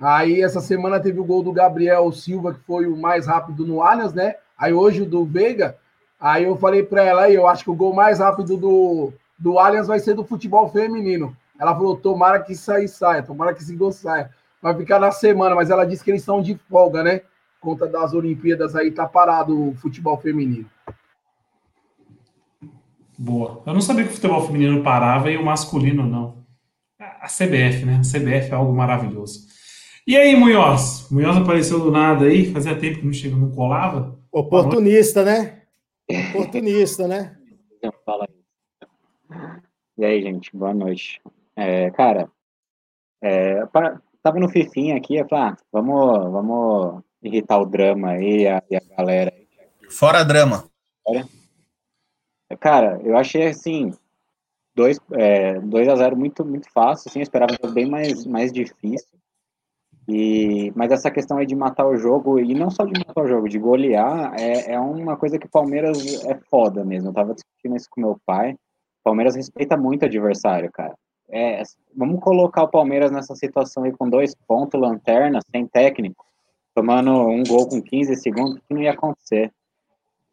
Aí 0.00 0.42
essa 0.42 0.60
semana 0.60 1.00
teve 1.00 1.18
o 1.18 1.24
gol 1.24 1.42
do 1.42 1.52
Gabriel 1.52 2.10
Silva, 2.12 2.54
que 2.54 2.60
foi 2.60 2.86
o 2.86 2.96
mais 2.96 3.26
rápido 3.26 3.66
no 3.66 3.82
Allianz, 3.82 4.12
né? 4.12 4.34
Aí 4.58 4.72
hoje 4.72 5.02
o 5.02 5.06
do 5.06 5.24
Veiga. 5.24 5.76
Aí 6.20 6.44
eu 6.44 6.56
falei 6.56 6.82
para 6.82 7.02
ela 7.02 7.22
aí, 7.22 7.34
eu 7.34 7.46
acho 7.46 7.64
que 7.64 7.70
o 7.70 7.74
gol 7.74 7.94
mais 7.94 8.18
rápido 8.18 8.56
do, 8.56 9.12
do 9.38 9.58
Allianz 9.58 9.86
vai 9.86 9.98
ser 9.98 10.14
do 10.14 10.24
futebol 10.24 10.68
feminino. 10.70 11.36
Ela 11.58 11.74
falou: 11.74 11.96
tomara 11.96 12.40
que 12.40 12.52
isso 12.52 12.70
aí 12.70 12.86
saia, 12.86 13.22
tomara 13.22 13.54
que 13.54 13.62
esse 13.62 13.74
gol 13.74 13.92
saia 13.92 14.30
vai 14.60 14.74
ficar 14.74 14.98
na 14.98 15.12
semana, 15.12 15.54
mas 15.54 15.70
ela 15.70 15.84
disse 15.84 16.02
que 16.02 16.10
eles 16.10 16.22
estão 16.22 16.42
de 16.42 16.56
folga, 16.68 17.02
né? 17.02 17.20
Conta 17.60 17.86
das 17.86 18.12
Olimpíadas 18.12 18.74
aí, 18.74 18.90
tá 18.90 19.06
parado 19.06 19.70
o 19.70 19.74
futebol 19.76 20.16
feminino. 20.16 20.68
Boa. 23.18 23.62
Eu 23.64 23.72
não 23.72 23.80
sabia 23.80 24.04
que 24.04 24.10
o 24.10 24.14
futebol 24.14 24.44
feminino 24.44 24.82
parava 24.82 25.30
e 25.30 25.36
o 25.36 25.44
masculino 25.44 26.04
não. 26.04 26.44
A 26.98 27.26
CBF, 27.26 27.84
né? 27.84 28.00
A 28.00 28.00
CBF 28.00 28.50
é 28.50 28.54
algo 28.54 28.74
maravilhoso. 28.74 29.45
E 30.06 30.16
aí, 30.16 30.36
Munhoz? 30.36 31.08
Munhoz 31.10 31.36
apareceu 31.36 31.80
do 31.80 31.90
nada 31.90 32.26
aí, 32.26 32.52
fazia 32.52 32.78
tempo 32.78 33.00
que 33.00 33.04
não 33.04 33.12
chega, 33.12 33.34
não 33.34 33.50
colava. 33.50 34.16
Oportunista, 34.30 35.24
né? 35.24 35.62
Oportunista, 36.30 37.08
né? 37.08 37.36
Fala 38.04 38.28
aí. 38.28 39.60
E 39.98 40.04
aí, 40.04 40.22
gente, 40.22 40.56
boa 40.56 40.72
noite. 40.72 41.20
É, 41.56 41.90
cara, 41.90 42.30
é, 43.20 43.66
tava 44.22 44.38
no 44.38 44.48
Fifinha 44.48 44.96
aqui, 44.96 45.16
eu 45.16 45.26
falei, 45.26 45.46
ah, 45.46 45.56
vamos, 45.72 46.30
vamos 46.30 47.02
irritar 47.20 47.58
o 47.58 47.66
drama 47.66 48.10
aí 48.10 48.46
a, 48.46 48.62
e 48.70 48.76
a 48.76 48.82
galera. 48.96 49.32
Fora 49.90 50.24
drama. 50.24 50.70
Cara, 52.60 53.00
eu 53.02 53.16
achei 53.16 53.48
assim, 53.48 53.92
2 54.76 55.00
é, 55.14 55.58
dois 55.58 55.88
a 55.88 55.96
0 55.96 56.16
muito, 56.16 56.44
muito 56.44 56.70
fácil, 56.70 57.08
assim, 57.08 57.18
eu 57.18 57.24
esperava 57.24 57.56
bem 57.72 57.90
mais, 57.90 58.24
mais 58.24 58.52
difícil. 58.52 59.15
E, 60.08 60.72
mas 60.76 60.92
essa 60.92 61.10
questão 61.10 61.38
aí 61.38 61.46
de 61.46 61.56
matar 61.56 61.86
o 61.86 61.96
jogo, 61.96 62.38
e 62.38 62.54
não 62.54 62.70
só 62.70 62.84
de 62.84 62.92
matar 62.98 63.24
o 63.24 63.26
jogo, 63.26 63.48
de 63.48 63.58
golear, 63.58 64.34
é, 64.38 64.72
é 64.72 64.80
uma 64.80 65.16
coisa 65.16 65.38
que 65.38 65.46
o 65.46 65.50
Palmeiras 65.50 66.24
é 66.26 66.36
foda 66.48 66.84
mesmo. 66.84 67.08
Eu 67.08 67.14
tava 67.14 67.34
discutindo 67.34 67.76
isso 67.76 67.88
com 67.90 68.00
meu 68.00 68.18
pai. 68.24 68.52
O 68.52 69.04
Palmeiras 69.04 69.34
respeita 69.34 69.76
muito 69.76 70.02
o 70.02 70.06
adversário, 70.06 70.70
cara 70.70 70.94
é, 71.28 71.62
vamos 71.94 72.20
colocar 72.20 72.62
o 72.62 72.68
Palmeiras 72.68 73.10
nessa 73.10 73.34
situação 73.34 73.84
aí 73.84 73.92
com 73.92 74.08
dois 74.08 74.34
pontos, 74.46 74.80
lanterna, 74.80 75.40
sem 75.50 75.66
técnico, 75.66 76.24
tomando 76.74 77.10
um 77.10 77.42
gol 77.42 77.68
com 77.68 77.82
15 77.82 78.16
segundos, 78.16 78.60
que 78.66 78.74
não 78.74 78.82
ia 78.82 78.92
acontecer. 78.92 79.50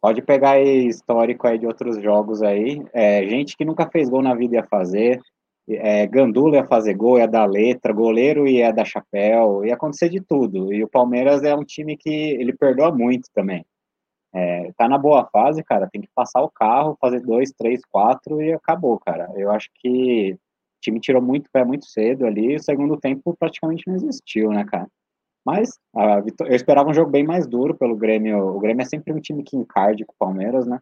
Pode 0.00 0.20
pegar 0.22 0.52
aí 0.52 0.86
histórico 0.86 1.46
aí 1.46 1.58
de 1.58 1.66
outros 1.66 2.00
jogos 2.02 2.42
aí, 2.42 2.84
é, 2.92 3.26
gente 3.26 3.56
que 3.56 3.64
nunca 3.64 3.88
fez 3.88 4.08
gol 4.08 4.22
na 4.22 4.34
vida 4.34 4.56
ia 4.56 4.64
fazer, 4.64 5.20
é, 5.68 6.06
Gandula 6.06 6.56
ia 6.56 6.66
fazer 6.66 6.94
gol, 6.94 7.18
ia 7.18 7.26
dar 7.26 7.46
letra, 7.46 7.92
goleiro 7.92 8.46
ia 8.46 8.72
dar 8.72 8.84
chapéu, 8.84 9.64
ia 9.64 9.74
acontecer 9.74 10.08
de 10.08 10.20
tudo. 10.20 10.72
E 10.72 10.82
o 10.84 10.88
Palmeiras 10.88 11.42
é 11.42 11.54
um 11.54 11.64
time 11.64 11.96
que 11.96 12.10
ele 12.10 12.52
perdoa 12.52 12.92
muito 12.92 13.28
também. 13.34 13.64
É, 14.32 14.72
tá 14.76 14.88
na 14.88 14.98
boa 14.98 15.24
fase, 15.32 15.62
cara, 15.62 15.88
tem 15.90 16.02
que 16.02 16.08
passar 16.14 16.42
o 16.42 16.50
carro, 16.50 16.98
fazer 17.00 17.20
dois, 17.20 17.52
três, 17.52 17.80
quatro 17.90 18.42
e 18.42 18.52
acabou, 18.52 18.98
cara. 18.98 19.30
Eu 19.36 19.50
acho 19.50 19.68
que 19.76 20.36
time 20.84 21.00
tirou 21.00 21.22
muito 21.22 21.50
pé 21.50 21.64
muito 21.64 21.86
cedo 21.86 22.26
ali, 22.26 22.56
o 22.56 22.62
segundo 22.62 22.98
tempo 22.98 23.34
praticamente 23.38 23.84
não 23.86 23.94
existiu, 23.94 24.50
né, 24.50 24.64
cara? 24.64 24.88
Mas 25.44 25.78
eu 26.40 26.54
esperava 26.54 26.88
um 26.88 26.94
jogo 26.94 27.10
bem 27.10 27.24
mais 27.24 27.46
duro 27.46 27.76
pelo 27.76 27.96
Grêmio. 27.96 28.38
O 28.56 28.60
Grêmio 28.60 28.82
é 28.82 28.86
sempre 28.86 29.12
um 29.12 29.20
time 29.20 29.42
que 29.42 29.56
encarde 29.56 30.04
com 30.04 30.12
o 30.12 30.18
Palmeiras, 30.18 30.66
né? 30.66 30.80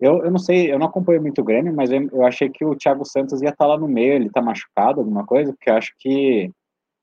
Eu, 0.00 0.24
eu 0.24 0.30
não 0.30 0.38
sei, 0.38 0.72
eu 0.72 0.78
não 0.78 0.86
acompanho 0.86 1.20
muito 1.20 1.40
o 1.40 1.44
Grêmio, 1.44 1.74
mas 1.74 1.90
eu, 1.90 2.08
eu 2.10 2.24
achei 2.24 2.48
que 2.48 2.64
o 2.64 2.74
Thiago 2.74 3.04
Santos 3.04 3.42
ia 3.42 3.50
estar 3.50 3.64
tá 3.64 3.66
lá 3.66 3.78
no 3.78 3.86
meio, 3.86 4.14
ele 4.14 4.30
tá 4.30 4.40
machucado, 4.40 5.00
alguma 5.00 5.26
coisa, 5.26 5.52
porque 5.52 5.70
eu 5.70 5.74
acho 5.74 5.92
que. 5.98 6.50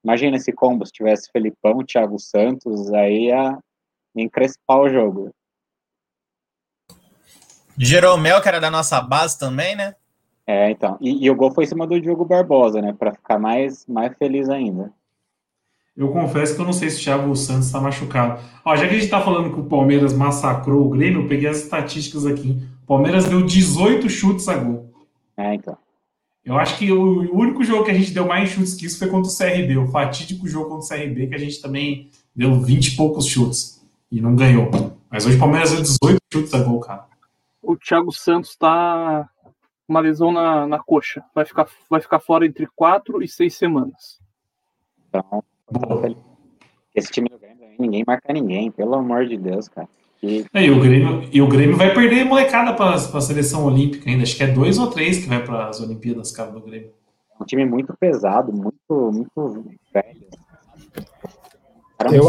Imagina 0.04 0.38
esse 0.38 0.54
combo, 0.54 0.86
se 0.86 0.92
tivesse 0.92 1.30
Felipão, 1.32 1.84
Thiago 1.84 2.18
Santos, 2.18 2.94
aí 2.94 3.26
ia 3.26 3.58
encrespar 4.16 4.80
o 4.80 4.90
jogo. 4.90 5.32
Jeromel, 7.78 8.42
que 8.42 8.48
era 8.48 8.60
da 8.60 8.72
nossa 8.72 9.02
base 9.02 9.38
também, 9.38 9.76
né? 9.76 9.96
É, 10.46 10.72
então. 10.72 10.98
E, 11.02 11.26
e, 11.26 11.30
o 11.30 11.36
gol 11.36 11.52
foi 11.52 11.66
em 11.66 11.68
cima 11.68 11.86
do 11.86 12.00
Diogo 12.00 12.24
Barbosa, 12.24 12.82
né? 12.82 12.96
Para 12.98 13.12
ficar 13.12 13.38
mais, 13.38 13.86
mais 13.86 14.16
feliz 14.18 14.50
ainda. 14.50 14.92
Eu 15.96 16.10
confesso 16.10 16.56
que 16.56 16.62
eu 16.62 16.66
não 16.66 16.74
sei 16.74 16.90
se 16.90 17.02
o 17.02 17.04
Thiago 17.04 17.36
Santos 17.36 17.66
está 17.66 17.82
machucado. 17.82 18.40
Ó, 18.64 18.76
já 18.76 18.84
que 18.84 18.92
a 18.92 18.94
gente 18.94 19.04
está 19.06 19.20
falando 19.20 19.54
que 19.54 19.60
o 19.60 19.66
Palmeiras 19.66 20.14
massacrou 20.14 20.86
o 20.86 20.90
Grêmio, 20.90 21.24
eu 21.24 21.28
peguei 21.28 21.50
as 21.50 21.58
estatísticas 21.58 22.26
aqui. 22.26 22.62
O 22.88 22.96
Palmeiras 22.96 23.26
deu 23.26 23.46
18 23.46 24.10
chutes 24.10 24.48
a 24.48 24.56
gol. 24.56 24.90
É, 25.36 25.54
então. 25.54 25.78
Eu 26.46 26.58
acho 26.58 26.78
que 26.78 26.90
o 26.90 27.36
único 27.36 27.62
jogo 27.62 27.84
que 27.84 27.92
a 27.92 27.94
gente 27.94 28.12
deu 28.12 28.26
mais 28.26 28.50
chutes 28.50 28.76
que 28.76 28.86
isso 28.86 28.98
foi 28.98 29.10
contra 29.10 29.30
o 29.30 29.36
CRB. 29.36 29.78
O 29.78 29.88
fatídico 29.88 30.48
jogo 30.48 30.70
contra 30.70 30.86
o 30.86 30.88
CRB, 30.88 31.28
que 31.28 31.36
a 31.36 31.38
gente 31.38 31.62
também 31.62 32.10
deu 32.34 32.62
20 32.62 32.88
e 32.88 32.96
poucos 32.96 33.26
chutes. 33.26 33.86
E 34.10 34.22
não 34.22 34.38
ganhou. 34.38 34.72
Mas 35.12 35.26
hoje 35.26 35.36
o 35.36 35.40
Palmeiras 35.40 35.72
deu 35.72 35.82
18 35.82 36.18
chutes 36.32 36.54
a 36.54 36.64
gol, 36.64 36.80
cara. 36.80 37.06
O 37.62 37.76
Thiago 37.76 38.14
Santos 38.14 38.52
está 38.52 39.30
uma 39.86 40.00
lesão 40.00 40.32
na, 40.32 40.66
na 40.66 40.80
coxa. 40.80 41.22
Vai 41.36 41.44
ficar, 41.44 41.68
vai 41.90 42.00
ficar 42.00 42.22
fora 42.22 42.46
entre 42.46 42.68
quatro 42.74 43.22
e 43.22 43.28
seis 43.28 43.54
semanas. 43.58 44.22
Então, 45.10 45.44
esse 46.96 47.12
time 47.12 47.28
do 47.28 47.38
Grêmio, 47.38 47.68
ninguém 47.78 48.06
marca 48.08 48.32
ninguém, 48.32 48.72
pelo 48.72 48.96
amor 48.96 49.26
de 49.26 49.38
Deus, 49.38 49.68
cara. 49.68 49.90
E, 50.22 50.46
é, 50.54 50.66
e, 50.66 50.72
o, 50.72 50.80
Grêmio, 50.80 51.30
e 51.32 51.42
o 51.42 51.48
Grêmio 51.48 51.78
vai 51.78 51.94
perder 51.94 52.26
molecada 52.26 52.74
para 52.74 52.96
a 52.96 53.22
seleção 53.22 53.66
olímpica 53.66 54.10
ainda. 54.10 54.24
Acho 54.24 54.36
que 54.36 54.44
é 54.44 54.48
dois 54.48 54.78
ou 54.78 54.88
três 54.88 55.20
que 55.20 55.28
vai 55.28 55.44
para 55.44 55.68
as 55.68 55.80
Olimpíadas, 55.80 56.32
cara, 56.32 56.52
do 56.52 56.62
Grêmio. 56.62 56.92
É 57.40 57.44
um 57.44 57.46
time 57.46 57.66
muito 57.66 57.96
pesado, 58.00 58.52
muito, 58.52 59.12
muito 59.12 59.66
velho. 59.94 60.28
Eu, 62.12 62.26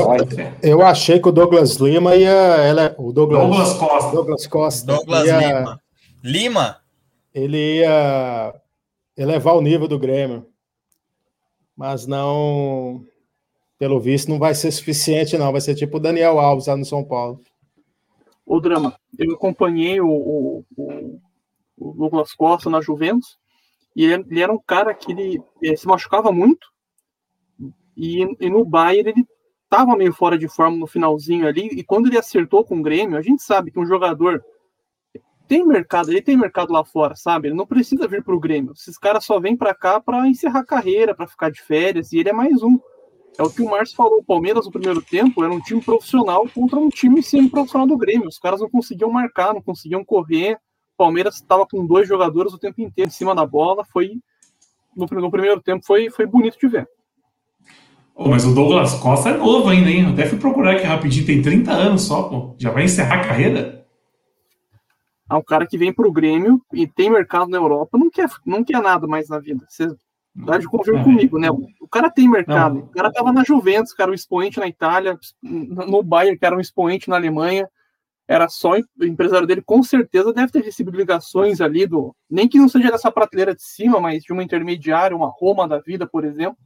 eu 0.62 0.82
achei 0.82 1.20
que 1.20 1.28
o 1.28 1.32
Douglas 1.32 1.76
Lima 1.76 2.14
ia. 2.16 2.30
Ela, 2.30 2.94
o 2.98 3.12
Douglas, 3.12 3.42
Douglas 3.42 3.74
Costa. 3.74 4.10
Douglas 4.12 4.46
Costa. 4.46 4.86
Douglas 4.86 5.26
ia, 5.26 5.38
Lima. 5.40 5.80
Lima? 6.24 6.76
ele 7.34 7.78
ia 7.80 8.54
elevar 9.16 9.54
o 9.54 9.60
nível 9.60 9.88
do 9.88 9.98
Grêmio. 9.98 10.46
Mas 11.76 12.06
não, 12.06 13.04
pelo 13.78 14.00
visto, 14.00 14.28
não 14.28 14.38
vai 14.38 14.54
ser 14.54 14.70
suficiente, 14.72 15.38
não. 15.38 15.52
Vai 15.52 15.60
ser 15.60 15.74
tipo 15.74 15.96
o 15.96 16.00
Daniel 16.00 16.38
Alves 16.38 16.66
lá 16.66 16.76
no 16.76 16.84
São 16.84 17.04
Paulo. 17.04 17.40
O 18.48 18.60
drama. 18.60 18.98
Eu 19.18 19.34
acompanhei 19.34 20.00
o, 20.00 20.08
o, 20.08 20.64
o, 20.74 21.20
o 21.76 21.92
Douglas 21.92 22.32
Costa 22.32 22.70
na 22.70 22.80
Juventus 22.80 23.36
e 23.94 24.04
ele, 24.04 24.24
ele, 24.30 24.40
era 24.40 24.52
um 24.52 24.58
cara 24.58 24.94
que 24.94 25.12
ele, 25.12 25.42
ele 25.60 25.76
se 25.76 25.86
machucava 25.86 26.32
muito 26.32 26.66
e, 27.94 28.22
e 28.40 28.48
no 28.48 28.64
Bayern 28.64 29.10
ele 29.10 29.26
estava 29.64 29.94
meio 29.94 30.14
fora 30.14 30.38
de 30.38 30.48
forma 30.48 30.78
no 30.78 30.86
finalzinho 30.86 31.46
ali 31.46 31.68
e 31.72 31.84
quando 31.84 32.06
ele 32.06 32.16
acertou 32.16 32.64
com 32.64 32.78
o 32.78 32.82
Grêmio, 32.82 33.18
a 33.18 33.22
gente 33.22 33.42
sabe 33.42 33.70
que 33.70 33.78
um 33.78 33.86
jogador 33.86 34.42
tem 35.46 35.66
mercado, 35.66 36.10
ele 36.10 36.22
tem 36.22 36.36
mercado 36.36 36.72
lá 36.72 36.84
fora, 36.84 37.16
sabe? 37.16 37.48
Ele 37.48 37.56
não 37.56 37.66
precisa 37.66 38.06
vir 38.06 38.22
para 38.22 38.34
o 38.34 38.40
Grêmio. 38.40 38.72
Esses 38.72 38.98
caras 38.98 39.24
só 39.24 39.40
vêm 39.40 39.56
para 39.56 39.74
cá 39.74 39.98
para 39.98 40.28
encerrar 40.28 40.60
a 40.60 40.64
carreira, 40.64 41.14
para 41.14 41.26
ficar 41.26 41.50
de 41.50 41.62
férias, 41.62 42.12
e 42.12 42.18
ele 42.18 42.28
é 42.28 42.32
mais 42.34 42.62
um. 42.62 42.78
É 43.38 43.42
o 43.42 43.50
que 43.50 43.62
o 43.62 43.70
Márcio 43.70 43.96
falou, 43.96 44.18
o 44.18 44.24
Palmeiras 44.24 44.66
no 44.66 44.72
primeiro 44.72 45.00
tempo 45.00 45.44
era 45.44 45.52
um 45.52 45.60
time 45.60 45.80
profissional 45.80 46.44
contra 46.52 46.78
um 46.78 46.88
time 46.88 47.22
semi-profissional 47.22 47.86
do 47.86 47.96
Grêmio. 47.96 48.26
Os 48.26 48.38
caras 48.38 48.60
não 48.60 48.68
conseguiam 48.68 49.10
marcar, 49.10 49.54
não 49.54 49.62
conseguiam 49.62 50.04
correr. 50.04 50.54
O 50.54 50.96
Palmeiras 50.98 51.36
estava 51.36 51.64
com 51.64 51.86
dois 51.86 52.08
jogadores 52.08 52.52
o 52.52 52.58
tempo 52.58 52.80
inteiro 52.80 53.08
em 53.08 53.12
cima 53.12 53.34
da 53.34 53.46
bola. 53.46 53.84
Foi 53.84 54.18
no, 54.96 55.06
no 55.20 55.30
primeiro 55.30 55.60
tempo 55.60 55.86
foi, 55.86 56.10
foi 56.10 56.26
bonito 56.26 56.58
de 56.58 56.66
ver. 56.66 56.88
Oh, 58.14 58.28
mas 58.28 58.44
o 58.44 58.52
Douglas 58.52 58.94
Costa 58.94 59.30
é 59.30 59.36
novo 59.36 59.68
ainda, 59.68 59.88
hein? 59.88 60.06
até 60.06 60.26
fui 60.26 60.38
procurar 60.38 60.72
aqui 60.72 60.82
rapidinho, 60.82 61.24
tem 61.24 61.40
30 61.40 61.70
anos 61.70 62.02
só, 62.02 62.24
pô. 62.24 62.56
Já 62.58 62.72
vai 62.72 62.82
encerrar 62.82 63.20
a 63.20 63.28
carreira? 63.28 63.78
a 65.28 65.36
um 65.36 65.42
cara 65.42 65.66
que 65.66 65.76
vem 65.76 65.92
para 65.92 66.08
o 66.08 66.12
Grêmio 66.12 66.60
e 66.72 66.86
tem 66.86 67.10
mercado 67.10 67.48
na 67.48 67.58
Europa, 67.58 67.98
não 67.98 68.10
quer, 68.10 68.28
não 68.46 68.64
quer 68.64 68.80
nada 68.80 69.06
mais 69.06 69.28
na 69.28 69.38
vida. 69.38 69.66
Você 69.68 69.94
dá 70.44 70.58
de 70.58 70.66
convir 70.66 71.02
comigo, 71.02 71.38
né? 71.38 71.48
O 71.50 71.88
cara 71.88 72.10
tem 72.10 72.28
mercado. 72.28 72.76
Não. 72.76 72.82
O 72.82 72.88
cara 72.88 73.12
tava 73.12 73.32
na 73.32 73.44
Juventus, 73.44 73.92
cara, 73.92 74.10
um 74.10 74.14
expoente 74.14 74.58
na 74.58 74.68
Itália, 74.68 75.18
no 75.42 76.02
Bayern, 76.02 76.38
que 76.38 76.44
era 76.44 76.56
um 76.56 76.60
expoente 76.60 77.08
na 77.08 77.16
Alemanha. 77.16 77.68
Era 78.26 78.48
só 78.48 78.72
o 78.72 79.04
empresário 79.04 79.46
dele, 79.46 79.62
com 79.62 79.82
certeza 79.82 80.34
deve 80.34 80.52
ter 80.52 80.62
recebido 80.62 80.96
ligações 80.96 81.60
ali 81.60 81.86
do. 81.86 82.14
Nem 82.30 82.46
que 82.46 82.58
não 82.58 82.68
seja 82.68 82.90
dessa 82.90 83.10
prateleira 83.10 83.54
de 83.54 83.62
cima, 83.62 84.00
mas 84.00 84.22
de 84.22 84.32
uma 84.32 84.42
intermediária, 84.42 85.16
uma 85.16 85.32
Roma 85.34 85.66
da 85.66 85.78
vida, 85.78 86.06
por 86.06 86.24
exemplo. 86.24 86.58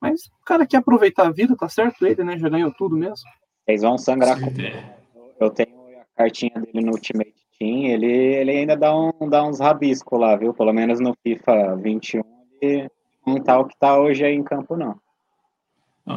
Mas 0.00 0.26
o 0.26 0.44
cara 0.44 0.66
quer 0.66 0.78
aproveitar 0.78 1.28
a 1.28 1.30
vida, 1.30 1.56
tá 1.56 1.68
certo 1.68 2.04
ele, 2.04 2.24
né? 2.24 2.36
Já 2.38 2.48
ganhou 2.48 2.72
tudo 2.72 2.96
mesmo. 2.96 3.28
Eles 3.66 3.82
vão 3.82 3.96
sangrar 3.96 4.38
com. 4.40 4.50
Eu 5.38 5.50
tenho 5.50 5.68
a 6.00 6.04
cartinha 6.16 6.60
dele 6.60 6.84
no 6.84 6.92
Ultimate 6.92 7.46
Sim, 7.58 7.86
ele, 7.86 8.06
ele 8.06 8.50
ainda 8.50 8.76
dá, 8.76 8.94
um, 8.94 9.12
dá 9.30 9.42
uns 9.42 9.60
rabiscos 9.60 10.20
lá, 10.20 10.36
viu? 10.36 10.52
Pelo 10.52 10.72
menos 10.74 11.00
no 11.00 11.16
FIFA 11.22 11.76
21 11.76 12.22
ele 12.60 12.90
não 13.26 13.42
tá 13.42 13.58
o 13.58 13.66
que 13.66 13.76
tá 13.78 13.98
hoje 13.98 14.24
aí 14.24 14.34
em 14.34 14.44
campo, 14.44 14.76
não. 14.76 14.96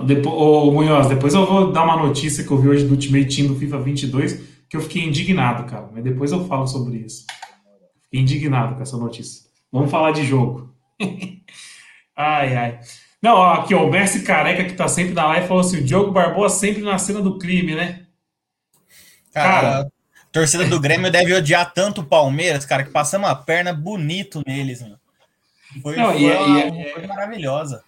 Depois, 0.06 0.36
ô, 0.36 0.72
Munhoz, 0.72 1.08
depois 1.08 1.34
eu 1.34 1.46
vou 1.48 1.72
dar 1.72 1.84
uma 1.84 1.98
notícia 1.98 2.44
que 2.44 2.52
eu 2.52 2.58
vi 2.58 2.70
hoje 2.70 2.86
do 2.86 2.92
Ultimate 2.92 3.36
Team 3.36 3.48
do 3.48 3.56
FIFA 3.56 3.80
22, 3.80 4.34
que 4.70 4.78
eu 4.78 4.82
fiquei 4.82 5.04
indignado, 5.04 5.66
cara. 5.66 5.90
Mas 5.92 6.04
depois 6.04 6.32
eu 6.32 6.46
falo 6.46 6.68
sobre 6.68 6.98
isso. 6.98 7.26
Fiquei 8.04 8.22
indignado 8.22 8.76
com 8.76 8.84
essa 8.84 8.98
notícia. 8.98 9.50
Vamos 9.72 9.90
falar 9.90 10.12
de 10.12 10.24
jogo. 10.24 10.76
ai, 12.16 12.56
ai. 12.56 12.80
Não, 13.22 13.34
ó, 13.34 13.54
aqui, 13.54 13.74
ó, 13.74 13.84
o 13.84 13.90
Messi 13.90 14.24
Careca, 14.24 14.64
que 14.64 14.74
tá 14.74 14.88
sempre 14.88 15.14
na 15.14 15.26
live, 15.26 15.48
falou 15.48 15.62
assim: 15.62 15.78
o 15.78 15.84
Diogo 15.84 16.12
Barbosa 16.12 16.56
sempre 16.56 16.84
na 16.84 16.98
cena 17.00 17.20
do 17.20 17.40
crime, 17.40 17.74
né? 17.74 18.06
Cara, 19.34 19.62
cara 19.62 19.92
a 20.30 20.32
torcida 20.32 20.66
do 20.66 20.80
Grêmio 20.80 21.12
deve 21.12 21.34
odiar 21.34 21.74
tanto 21.74 22.02
o 22.02 22.06
Palmeiras, 22.06 22.64
cara, 22.64 22.84
que 22.84 22.92
passamos 22.92 23.28
uma 23.28 23.36
perna 23.36 23.74
bonito 23.74 24.44
neles, 24.46 24.80
mano. 24.80 24.99
Foi, 25.82 25.96
Não, 25.96 26.12
foi, 26.12 26.22
e, 26.22 26.26
é, 26.26 26.40
uma, 26.40 26.60
e, 26.60 26.82
é, 26.82 27.08
maravilhosa. 27.08 27.84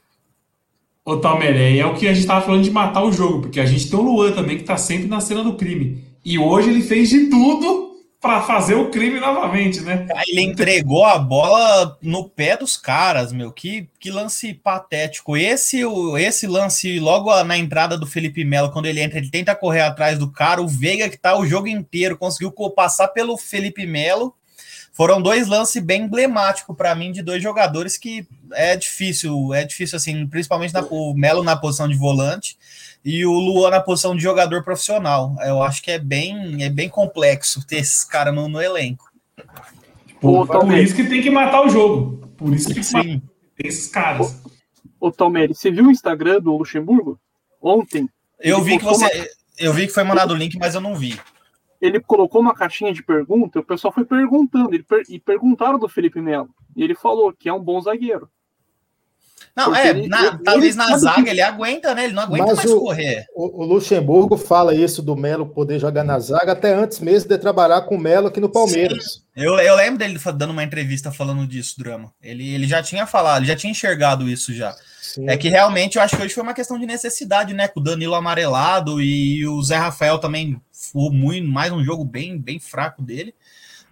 Ô, 1.03 1.17
Talmeré, 1.17 1.77
é 1.77 1.85
o 1.85 1.95
que 1.95 2.07
a 2.07 2.13
gente 2.13 2.27
tava 2.27 2.45
falando 2.45 2.63
de 2.63 2.69
matar 2.69 3.03
o 3.03 3.11
jogo, 3.11 3.41
porque 3.41 3.59
a 3.59 3.65
gente 3.65 3.89
tem 3.89 3.99
o 3.99 4.03
Luan 4.03 4.31
também, 4.31 4.57
que 4.57 4.63
tá 4.63 4.77
sempre 4.77 5.07
na 5.07 5.19
cena 5.19 5.43
do 5.43 5.55
crime. 5.55 6.03
E 6.23 6.37
hoje 6.37 6.69
ele 6.69 6.83
fez 6.83 7.09
de 7.09 7.27
tudo 7.27 7.91
para 8.21 8.39
fazer 8.43 8.75
o 8.75 8.91
crime 8.91 9.19
novamente, 9.19 9.81
né? 9.81 10.07
Ele 10.27 10.41
entregou 10.41 11.03
a 11.03 11.17
bola 11.17 11.97
no 12.03 12.29
pé 12.29 12.55
dos 12.55 12.77
caras, 12.77 13.33
meu. 13.33 13.51
Que, 13.51 13.89
que 13.99 14.11
lance 14.11 14.53
patético. 14.53 15.35
Esse, 15.35 15.81
esse 16.19 16.45
lance 16.45 16.99
logo 16.99 17.43
na 17.43 17.57
entrada 17.57 17.97
do 17.97 18.05
Felipe 18.05 18.45
Melo, 18.45 18.71
quando 18.71 18.85
ele 18.85 19.01
entra, 19.01 19.17
ele 19.17 19.31
tenta 19.31 19.55
correr 19.55 19.81
atrás 19.81 20.19
do 20.19 20.31
cara. 20.31 20.61
O 20.61 20.67
Veiga, 20.67 21.09
que 21.09 21.17
tá 21.17 21.35
o 21.35 21.47
jogo 21.47 21.67
inteiro, 21.67 22.15
conseguiu 22.15 22.51
passar 22.75 23.07
pelo 23.07 23.35
Felipe 23.39 23.87
Melo. 23.87 24.35
Foram 24.93 25.21
dois 25.21 25.47
lances 25.47 25.81
bem 25.81 26.03
emblemáticos 26.03 26.75
para 26.75 26.93
mim 26.93 27.11
de 27.11 27.21
dois 27.21 27.41
jogadores 27.41 27.97
que 27.97 28.27
é 28.51 28.75
difícil, 28.75 29.53
é 29.53 29.63
difícil 29.63 29.95
assim, 29.95 30.27
principalmente 30.27 30.73
na, 30.73 30.81
o 30.81 31.13
Melo 31.13 31.43
na 31.43 31.55
posição 31.55 31.87
de 31.87 31.95
volante 31.95 32.57
e 33.03 33.25
o 33.25 33.31
Luan 33.31 33.69
na 33.69 33.79
posição 33.79 34.15
de 34.15 34.21
jogador 34.21 34.63
profissional. 34.63 35.35
Eu 35.41 35.63
acho 35.63 35.81
que 35.81 35.91
é 35.91 35.97
bem, 35.97 36.63
é 36.63 36.69
bem 36.69 36.89
complexo 36.89 37.65
ter 37.65 37.77
esses 37.77 38.03
caras 38.03 38.35
no, 38.35 38.49
no, 38.49 38.61
elenco. 38.61 39.09
Por, 40.19 40.45
por 40.45 40.77
isso 40.77 40.95
que 40.95 41.05
tem 41.05 41.21
que 41.21 41.29
matar 41.29 41.65
o 41.65 41.69
jogo. 41.69 42.27
Por 42.37 42.53
isso 42.53 42.73
que 42.73 42.83
Sim. 42.83 43.21
tem 43.55 43.67
esses 43.67 43.87
caras. 43.87 44.41
Ô, 44.99 45.07
ô 45.07 45.11
Tomeri, 45.11 45.55
você 45.55 45.71
viu 45.71 45.85
o 45.85 45.91
Instagram 45.91 46.41
do 46.41 46.57
Luxemburgo? 46.57 47.19
Ontem? 47.61 48.09
Eu 48.39 48.61
vi 48.61 48.77
que 48.77 48.83
você. 48.83 49.05
Uma... 49.05 49.27
Eu 49.57 49.73
vi 49.73 49.87
que 49.87 49.93
foi 49.93 50.03
mandado 50.03 50.33
o 50.33 50.37
link, 50.37 50.57
mas 50.57 50.75
eu 50.75 50.81
não 50.81 50.95
vi. 50.95 51.19
Ele 51.81 51.99
colocou 51.99 52.39
uma 52.39 52.53
caixinha 52.53 52.93
de 52.93 53.01
pergunta, 53.01 53.59
o 53.59 53.65
pessoal 53.65 53.91
foi 53.91 54.05
perguntando, 54.05 54.73
ele 54.73 54.83
per... 54.83 55.01
e 55.09 55.19
perguntaram 55.19 55.79
do 55.79 55.89
Felipe 55.89 56.21
Melo. 56.21 56.49
E 56.75 56.83
ele 56.83 56.93
falou 56.93 57.33
que 57.33 57.49
é 57.49 57.53
um 57.53 57.63
bom 57.63 57.81
zagueiro. 57.81 58.29
Não, 59.55 59.75
é, 59.75 59.89
ele, 59.89 60.07
na, 60.07 60.27
ele, 60.27 60.37
talvez 60.43 60.75
ele 60.75 60.87
na 60.87 60.97
zaga 60.97 61.23
que... 61.23 61.29
ele 61.29 61.41
aguenta, 61.41 61.93
né? 61.93 62.05
Ele 62.05 62.13
não 62.13 62.23
aguenta 62.23 62.45
Mas 62.45 62.57
mais 62.57 62.71
o, 62.71 62.79
correr. 62.79 63.25
O, 63.35 63.63
o, 63.63 63.65
Luxemburgo 63.65 64.37
fala 64.37 64.73
isso 64.73 65.01
do 65.01 65.15
Melo 65.15 65.45
poder 65.45 65.77
jogar 65.77 66.03
na 66.03 66.17
zaga 66.19 66.53
até 66.53 66.73
antes 66.73 66.99
mesmo 66.99 67.27
de 67.27 67.37
trabalhar 67.37 67.81
com 67.81 67.95
o 67.95 67.99
Melo 67.99 68.27
aqui 68.27 68.39
no 68.39 68.47
Palmeiras. 68.47 69.23
Eu, 69.35 69.57
eu 69.59 69.75
lembro 69.75 69.97
dele 69.97 70.17
dando 70.35 70.51
uma 70.51 70.63
entrevista 70.63 71.11
falando 71.11 71.45
disso, 71.45 71.77
Drama. 71.77 72.13
Ele, 72.21 72.53
ele 72.53 72.67
já 72.67 72.81
tinha 72.81 73.05
falado, 73.05 73.39
ele 73.39 73.47
já 73.47 73.55
tinha 73.55 73.71
enxergado 73.71 74.29
isso 74.29 74.53
já. 74.53 74.73
Sim. 75.01 75.29
É 75.29 75.35
que 75.35 75.49
realmente 75.49 75.97
eu 75.97 76.01
acho 76.01 76.15
que 76.15 76.23
hoje 76.23 76.33
foi 76.33 76.43
uma 76.43 76.53
questão 76.53 76.79
de 76.79 76.85
necessidade, 76.85 77.53
né? 77.53 77.67
Com 77.67 77.81
o 77.81 77.83
Danilo 77.83 78.15
amarelado 78.15 79.01
e 79.01 79.45
o 79.45 79.61
Zé 79.61 79.75
Rafael 79.75 80.17
também 80.19 80.61
foi 80.91 81.09
muito, 81.09 81.47
mais 81.47 81.71
um 81.71 81.83
jogo 81.83 82.03
bem, 82.03 82.37
bem 82.37 82.59
fraco 82.59 83.01
dele. 83.01 83.33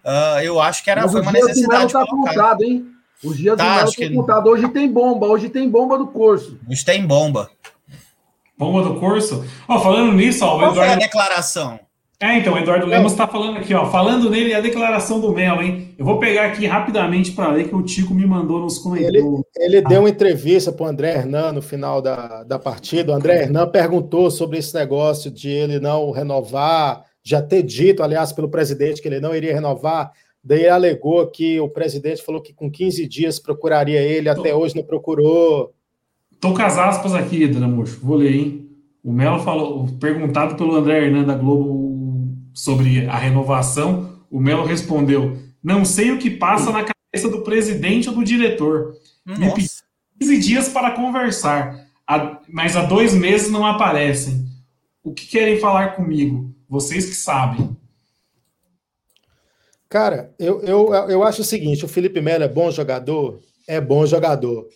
Uh, 0.04 0.40
eu 0.42 0.60
acho 0.60 0.82
que 0.84 0.90
era, 0.90 1.08
foi 1.08 1.20
uma 1.20 1.32
necessidade. 1.32 1.92
Tá 1.92 2.04
contado, 2.06 2.62
hein? 2.62 2.86
Os 3.22 3.36
dias 3.36 3.56
tá, 3.56 3.84
do 3.84 3.92
Melo 3.98 4.16
contados. 4.16 4.52
Hoje 4.52 4.68
tem 4.68 4.90
bomba, 4.90 5.26
hoje 5.26 5.48
tem 5.48 5.68
bomba 5.68 5.98
do 5.98 6.06
curso. 6.06 6.58
Hoje 6.68 6.84
tem 6.84 7.06
bomba. 7.06 7.50
Bomba 8.56 8.82
do 8.82 9.00
curso? 9.00 9.44
Ó, 9.68 9.80
falando 9.80 10.12
nisso, 10.12 10.44
ó, 10.44 10.56
o 10.56 10.58
Qual 10.58 10.70
Eduardo... 10.72 10.74
foi 10.74 10.88
a 10.88 10.96
declaração? 10.96 11.80
É, 12.22 12.36
então, 12.36 12.52
o 12.52 12.58
Eduardo 12.58 12.84
Lemos 12.84 13.12
está 13.12 13.26
falando 13.26 13.56
aqui, 13.56 13.72
ó. 13.72 13.86
Falando 13.86 14.28
nele, 14.28 14.52
a 14.52 14.60
declaração 14.60 15.18
do 15.18 15.32
Melo, 15.32 15.62
hein? 15.62 15.94
Eu 15.96 16.04
vou 16.04 16.18
pegar 16.18 16.44
aqui 16.48 16.66
rapidamente 16.66 17.32
para 17.32 17.50
ler 17.50 17.66
que 17.66 17.74
o 17.74 17.82
Tico 17.82 18.12
me 18.12 18.26
mandou 18.26 18.60
nos 18.60 18.78
comentários. 18.78 19.24
Ele, 19.24 19.42
ele 19.56 19.80
deu 19.80 20.00
uma 20.00 20.10
entrevista 20.10 20.70
para 20.70 20.84
o 20.84 20.88
André 20.88 21.14
Hernan 21.14 21.52
no 21.54 21.62
final 21.62 22.02
da, 22.02 22.44
da 22.44 22.58
partida. 22.58 23.10
O 23.10 23.14
André 23.14 23.44
Hernan 23.44 23.66
perguntou 23.68 24.30
sobre 24.30 24.58
esse 24.58 24.74
negócio 24.74 25.30
de 25.30 25.48
ele 25.48 25.80
não 25.80 26.10
renovar, 26.10 27.06
já 27.22 27.40
ter 27.40 27.62
dito, 27.62 28.02
aliás, 28.02 28.34
pelo 28.34 28.50
presidente, 28.50 29.00
que 29.00 29.08
ele 29.08 29.18
não 29.18 29.34
iria 29.34 29.54
renovar. 29.54 30.12
Daí 30.44 30.68
alegou 30.68 31.26
que 31.26 31.58
o 31.58 31.70
presidente 31.70 32.22
falou 32.22 32.42
que 32.42 32.52
com 32.52 32.70
15 32.70 33.08
dias 33.08 33.38
procuraria 33.38 34.02
ele, 34.02 34.28
até 34.28 34.54
hoje 34.54 34.76
não 34.76 34.82
procurou. 34.82 35.72
Tô 36.38 36.52
com 36.52 36.60
as 36.60 36.76
aspas 36.76 37.14
aqui, 37.14 37.46
Dramuxo. 37.46 37.98
Vou 38.02 38.16
ler, 38.16 38.34
hein? 38.34 38.66
O 39.02 39.10
Melo 39.10 39.38
falou, 39.38 39.88
perguntado 39.98 40.56
pelo 40.56 40.74
André 40.74 41.06
Hernan 41.06 41.24
da 41.24 41.34
Globo 41.34 41.79
sobre 42.54 43.06
a 43.06 43.16
renovação, 43.16 44.20
o 44.30 44.40
Melo 44.40 44.64
respondeu: 44.64 45.36
Não 45.62 45.84
sei 45.84 46.10
o 46.12 46.18
que 46.18 46.30
passa 46.30 46.70
na 46.70 46.84
cabeça 46.84 47.28
do 47.28 47.42
presidente 47.42 48.08
ou 48.08 48.14
do 48.14 48.24
diretor. 48.24 48.94
Nossa. 49.24 49.40
Me 49.40 49.54
pedi 49.54 49.68
15 50.20 50.38
dias 50.38 50.68
para 50.68 50.92
conversar, 50.92 51.86
mas 52.48 52.76
há 52.76 52.84
dois 52.84 53.14
meses 53.14 53.50
não 53.50 53.64
aparecem. 53.64 54.46
O 55.02 55.12
que 55.12 55.26
querem 55.26 55.58
falar 55.58 55.96
comigo? 55.96 56.54
Vocês 56.68 57.06
que 57.06 57.14
sabem. 57.14 57.76
Cara, 59.88 60.32
eu, 60.38 60.60
eu, 60.62 60.94
eu 61.08 61.22
acho 61.22 61.40
o 61.40 61.44
seguinte: 61.44 61.84
o 61.84 61.88
Felipe 61.88 62.20
Melo 62.20 62.44
é 62.44 62.48
bom 62.48 62.70
jogador? 62.70 63.40
É 63.66 63.80
bom 63.80 64.06
jogador. 64.06 64.68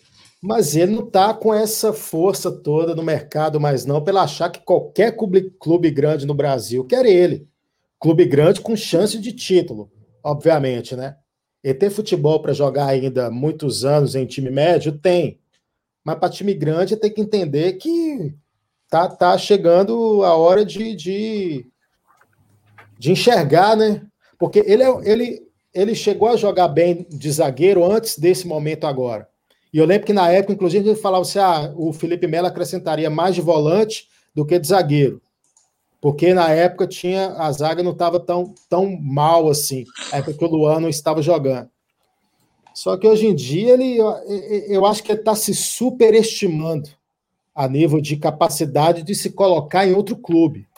Mas 0.42 0.76
ele 0.76 0.92
não 0.92 1.06
está 1.06 1.32
com 1.32 1.54
essa 1.54 1.92
força 1.92 2.50
toda 2.50 2.94
no 2.94 3.02
mercado 3.02 3.58
mais 3.58 3.87
não, 3.87 4.02
pela 4.02 4.24
achar 4.24 4.50
que 4.50 4.60
qualquer 4.60 5.16
clube, 5.16 5.50
clube 5.58 5.90
grande 5.90 6.26
no 6.26 6.34
Brasil 6.34 6.84
quer 6.84 7.06
ele. 7.06 7.48
Clube 8.04 8.26
grande 8.26 8.60
com 8.60 8.76
chance 8.76 9.18
de 9.18 9.32
título, 9.32 9.90
obviamente, 10.22 10.94
né? 10.94 11.16
Ele 11.62 11.72
tem 11.72 11.88
futebol 11.88 12.38
para 12.38 12.52
jogar 12.52 12.88
ainda 12.88 13.30
muitos 13.30 13.82
anos 13.82 14.14
em 14.14 14.26
time 14.26 14.50
médio? 14.50 14.92
Tem. 14.92 15.40
Mas 16.04 16.18
para 16.18 16.28
time 16.28 16.52
grande 16.52 16.98
tem 16.98 17.10
que 17.10 17.22
entender 17.22 17.72
que 17.78 18.34
tá, 18.90 19.08
tá 19.08 19.38
chegando 19.38 20.22
a 20.22 20.36
hora 20.36 20.66
de, 20.66 20.94
de, 20.94 21.66
de 22.98 23.12
enxergar, 23.12 23.74
né? 23.74 24.02
Porque 24.38 24.62
ele, 24.66 24.82
é, 24.82 25.10
ele, 25.10 25.42
ele 25.72 25.94
chegou 25.94 26.28
a 26.28 26.36
jogar 26.36 26.68
bem 26.68 27.06
de 27.08 27.32
zagueiro 27.32 27.90
antes 27.90 28.18
desse 28.18 28.46
momento 28.46 28.86
agora. 28.86 29.26
E 29.72 29.78
eu 29.78 29.86
lembro 29.86 30.06
que 30.06 30.12
na 30.12 30.30
época, 30.30 30.52
inclusive, 30.52 30.86
ele 30.86 30.94
falava 30.94 31.22
assim: 31.22 31.38
ah, 31.38 31.72
o 31.74 31.90
Felipe 31.90 32.26
Melo 32.26 32.48
acrescentaria 32.48 33.08
mais 33.08 33.34
de 33.34 33.40
volante 33.40 34.08
do 34.34 34.44
que 34.44 34.58
de 34.58 34.66
zagueiro. 34.66 35.22
Porque 36.04 36.34
na 36.34 36.50
época 36.50 36.86
tinha 36.86 37.28
a 37.28 37.50
zaga 37.50 37.82
não 37.82 37.92
estava 37.92 38.20
tão, 38.20 38.52
tão 38.68 38.94
mal 39.00 39.48
assim, 39.48 39.86
na 40.12 40.18
época 40.18 40.36
que 40.36 40.44
o 40.44 40.48
Luan 40.48 40.78
não 40.78 40.90
estava 40.90 41.22
jogando. 41.22 41.70
Só 42.74 42.94
que 42.98 43.08
hoje 43.08 43.26
em 43.26 43.34
dia 43.34 43.72
ele, 43.72 43.96
eu 44.68 44.84
acho 44.84 45.02
que 45.02 45.12
ele 45.12 45.20
está 45.20 45.34
se 45.34 45.54
superestimando 45.54 46.90
a 47.54 47.66
nível 47.66 48.02
de 48.02 48.18
capacidade 48.18 49.02
de 49.02 49.14
se 49.14 49.30
colocar 49.30 49.86
em 49.86 49.94
outro 49.94 50.14
clube. 50.14 50.68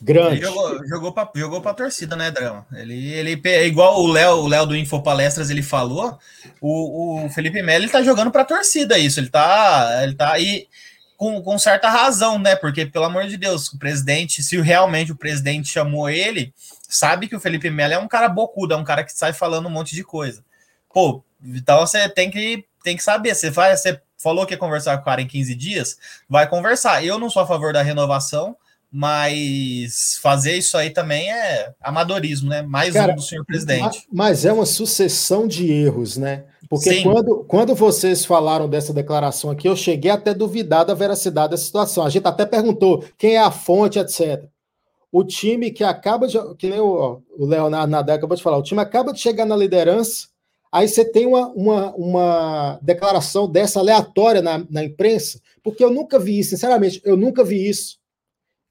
Grande. 0.00 0.36
Ele 0.36 0.46
jogou, 0.46 0.86
jogou 0.86 1.12
para 1.12 1.26
pra 1.60 1.74
torcida, 1.74 2.14
né, 2.14 2.30
Drama? 2.30 2.64
Ele, 2.72 3.12
ele, 3.14 3.42
igual 3.66 4.00
o 4.00 4.06
Léo, 4.06 4.36
o 4.36 4.46
Léo 4.46 4.64
do 4.64 4.76
Info 4.76 5.02
Palestras, 5.02 5.50
ele 5.50 5.60
falou, 5.60 6.16
o, 6.60 7.24
o 7.24 7.30
Felipe 7.30 7.60
Melo 7.62 7.82
ele 7.82 7.90
tá 7.90 8.00
jogando 8.00 8.30
pra 8.30 8.44
torcida 8.44 8.96
isso. 8.96 9.18
Ele 9.18 9.28
tá, 9.28 10.02
ele 10.04 10.14
tá 10.14 10.34
aí 10.34 10.68
com, 11.18 11.42
com 11.42 11.58
certa 11.58 11.90
razão, 11.90 12.38
né? 12.38 12.54
Porque, 12.54 12.86
pelo 12.86 13.04
amor 13.04 13.26
de 13.26 13.36
Deus, 13.36 13.66
o 13.72 13.76
presidente, 13.76 14.40
se 14.40 14.56
realmente 14.60 15.10
o 15.10 15.16
presidente 15.16 15.68
chamou 15.68 16.08
ele, 16.08 16.54
sabe 16.88 17.26
que 17.26 17.34
o 17.34 17.40
Felipe 17.40 17.68
Melo 17.68 17.92
é 17.92 17.98
um 17.98 18.06
cara 18.06 18.28
bocudo, 18.28 18.72
é 18.72 18.76
um 18.76 18.84
cara 18.84 19.02
que 19.02 19.12
sai 19.12 19.32
falando 19.32 19.66
um 19.66 19.70
monte 19.70 19.96
de 19.96 20.04
coisa. 20.04 20.44
Pô, 20.94 21.24
então 21.44 21.80
você 21.80 22.08
tem 22.08 22.30
que, 22.30 22.64
tem 22.84 22.96
que 22.96 23.02
saber. 23.02 23.34
Você 23.34 23.50
vai, 23.50 23.76
você 23.76 24.00
falou 24.16 24.46
que 24.46 24.54
ia 24.54 24.58
conversar 24.58 24.96
com 24.96 25.02
o 25.02 25.04
cara 25.04 25.20
em 25.20 25.26
15 25.26 25.56
dias, 25.56 25.98
vai 26.28 26.48
conversar. 26.48 27.04
Eu 27.04 27.18
não 27.18 27.28
sou 27.28 27.42
a 27.42 27.46
favor 27.46 27.72
da 27.72 27.82
renovação 27.82 28.56
mas 28.90 30.18
fazer 30.22 30.56
isso 30.56 30.76
aí 30.78 30.88
também 30.88 31.30
é 31.30 31.72
amadorismo, 31.82 32.48
né? 32.48 32.62
Mais 32.62 32.94
Cara, 32.94 33.12
um 33.12 33.16
do 33.16 33.22
senhor 33.22 33.44
presidente. 33.44 34.06
Mas 34.10 34.46
é 34.46 34.52
uma 34.52 34.64
sucessão 34.64 35.46
de 35.46 35.70
erros, 35.70 36.16
né? 36.16 36.44
Porque 36.68 37.02
quando, 37.02 37.44
quando 37.44 37.74
vocês 37.74 38.24
falaram 38.24 38.68
dessa 38.68 38.92
declaração 38.92 39.50
aqui, 39.50 39.66
eu 39.66 39.74
cheguei 39.74 40.10
até 40.10 40.30
a 40.30 40.34
duvidar 40.34 40.84
da 40.84 40.92
veracidade 40.92 41.52
da 41.52 41.56
situação. 41.56 42.04
A 42.04 42.10
gente 42.10 42.28
até 42.28 42.44
perguntou 42.44 43.02
quem 43.16 43.36
é 43.36 43.38
a 43.38 43.50
fonte, 43.50 43.98
etc. 43.98 44.44
O 45.10 45.24
time 45.24 45.70
que 45.70 45.82
acaba 45.82 46.28
de. 46.28 46.38
Que 46.56 46.68
nem 46.68 46.80
o, 46.80 47.22
o 47.38 47.46
Leonardo 47.46 47.90
Nadal 47.90 48.16
acabou 48.16 48.36
de 48.36 48.42
falar, 48.42 48.58
o 48.58 48.62
time 48.62 48.80
acaba 48.80 49.12
de 49.12 49.20
chegar 49.20 49.46
na 49.46 49.56
liderança, 49.56 50.28
aí 50.70 50.86
você 50.86 51.02
tem 51.04 51.26
uma, 51.26 51.48
uma, 51.48 51.94
uma 51.94 52.78
declaração 52.82 53.48
dessa 53.48 53.80
aleatória 53.80 54.42
na, 54.42 54.62
na 54.68 54.84
imprensa, 54.84 55.40
porque 55.62 55.82
eu 55.82 55.90
nunca 55.90 56.18
vi 56.18 56.38
isso, 56.38 56.50
sinceramente, 56.50 57.00
eu 57.02 57.16
nunca 57.16 57.42
vi 57.42 57.66
isso 57.66 57.98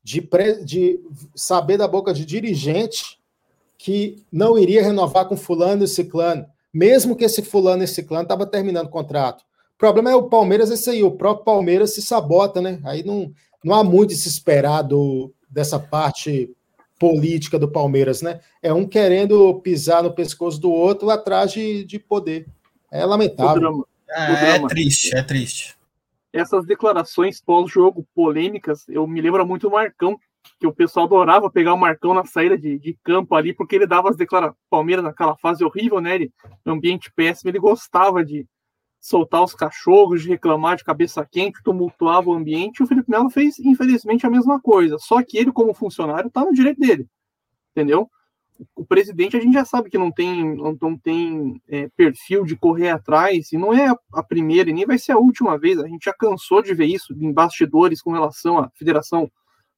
de, 0.04 0.22
pre, 0.22 0.64
de 0.64 1.00
saber 1.36 1.78
da 1.78 1.88
boca 1.88 2.14
de 2.14 2.24
dirigente 2.24 3.18
que 3.78 4.24
não 4.32 4.58
iria 4.58 4.84
renovar 4.84 5.28
com 5.28 5.36
fulano 5.36 5.84
e 5.84 5.88
ciclano, 5.88 6.46
mesmo 6.74 7.16
que 7.16 7.26
esse 7.26 7.42
fulano 7.42 7.84
e 7.84 7.88
ciclano 7.88 8.24
estava 8.24 8.46
terminando 8.46 8.88
o 8.88 8.92
contrato. 8.92 9.42
O 9.76 9.78
problema 9.78 10.12
é 10.12 10.16
o 10.16 10.30
Palmeiras, 10.30 10.72
esse 10.72 10.90
aí, 10.90 11.04
o 11.04 11.12
próprio 11.12 11.46
Palmeiras 11.46 11.94
se 11.94 12.02
sabota, 12.02 12.62
né? 12.62 12.80
Aí 12.84 13.04
não, 13.04 13.32
não 13.64 13.76
há 13.76 13.84
muito 13.84 14.14
se 14.14 14.28
esperar 14.28 14.82
do, 14.82 15.32
dessa 15.50 15.80
parte 15.80 16.52
política 17.00 17.60
do 17.60 17.68
Palmeiras, 17.68 18.22
né? 18.22 18.40
É 18.62 18.74
um 18.74 18.88
querendo 18.88 19.54
pisar 19.62 20.02
no 20.02 20.14
pescoço 20.14 20.60
do 20.60 20.72
outro 20.72 21.10
atrás 21.10 21.52
de, 21.52 21.84
de 21.84 22.00
poder. 22.00 22.48
É 22.92 23.06
lamentável. 23.06 23.88
É, 24.10 24.56
é 24.56 24.68
triste, 24.68 25.16
é 25.16 25.22
triste. 25.22 25.76
Essas 26.32 26.66
declarações 26.66 27.42
pós-jogo 27.42 28.06
polêmicas, 28.14 28.88
eu 28.90 29.06
me 29.08 29.22
lembro 29.22 29.46
muito 29.46 29.70
do 29.70 29.72
Marcão, 29.72 30.20
que 30.60 30.68
o 30.68 30.74
pessoal 30.74 31.06
adorava 31.06 31.50
pegar 31.50 31.74
o 31.74 31.78
Marcão 31.78 32.14
na 32.14 32.26
saída 32.26 32.58
de, 32.58 32.78
de 32.80 32.98
campo 33.04 33.36
ali, 33.36 33.54
porque 33.54 33.76
ele 33.76 33.88
dava 33.88 34.10
as 34.10 34.18
declarações. 34.18 34.58
Palmeiras 34.70 35.04
naquela 35.04 35.36
fase 35.38 35.64
horrível, 35.64 36.02
né? 36.02 36.16
Ele, 36.16 36.34
ambiente 36.66 37.12
péssimo, 37.16 37.50
ele 37.50 37.60
gostava 37.60 38.24
de 38.24 38.46
soltar 39.00 39.44
os 39.44 39.54
cachorros, 39.54 40.24
de 40.24 40.30
reclamar 40.30 40.76
de 40.76 40.84
cabeça 40.84 41.26
quente, 41.26 41.62
tumultuava 41.64 42.30
o 42.30 42.34
ambiente. 42.34 42.84
O 42.84 42.88
Felipe 42.88 43.10
Melo 43.10 43.30
fez, 43.30 43.58
infelizmente, 43.60 44.26
a 44.26 44.30
mesma 44.30 44.60
coisa. 44.60 44.98
Só 45.00 45.24
que 45.24 45.38
ele, 45.38 45.52
como 45.52 45.74
funcionário, 45.74 46.30
tá 46.30 46.44
no 46.44 46.54
direito 46.54 46.80
dele. 46.80 47.08
Entendeu? 47.72 48.10
O 48.76 48.84
presidente 48.84 49.38
a 49.38 49.40
gente 49.40 49.54
já 49.54 49.64
sabe 49.64 49.90
que 49.90 49.98
não 49.98 50.12
tem, 50.12 50.56
não 50.56 50.98
tem 50.98 51.62
é, 51.68 51.88
perfil 51.96 52.44
de 52.44 52.56
correr 52.56 52.90
atrás, 52.90 53.52
e 53.52 53.58
não 53.58 53.72
é 53.72 53.94
a 54.14 54.24
primeira 54.24 54.70
e 54.70 54.74
nem 54.74 54.86
vai 54.86 54.98
ser 54.98 55.12
a 55.12 55.18
última 55.18 55.58
vez. 55.58 55.78
A 55.80 55.88
gente 55.88 56.06
já 56.06 56.14
cansou 56.14 56.62
de 56.62 56.74
ver 56.74 56.88
isso 56.88 57.14
em 57.14 57.32
bastidores 57.32 58.02
com 58.02 58.12
relação 58.12 58.58
à 58.58 58.70
Federação 58.76 59.32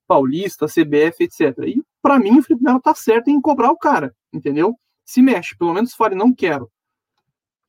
Paulista, 0.09 0.65
CBF, 0.65 1.23
etc. 1.23 1.55
E 1.67 1.83
para 2.01 2.17
mim 2.17 2.39
o 2.39 2.41
Felipe 2.41 2.63
Melo 2.63 2.81
tá 2.81 2.95
certo 2.95 3.29
em 3.29 3.39
cobrar 3.39 3.69
o 3.69 3.77
cara, 3.77 4.15
entendeu? 4.33 4.75
Se 5.05 5.21
mexe, 5.21 5.55
pelo 5.55 5.71
menos 5.71 5.93
fale, 5.93 6.15
não 6.15 6.33
quero. 6.33 6.67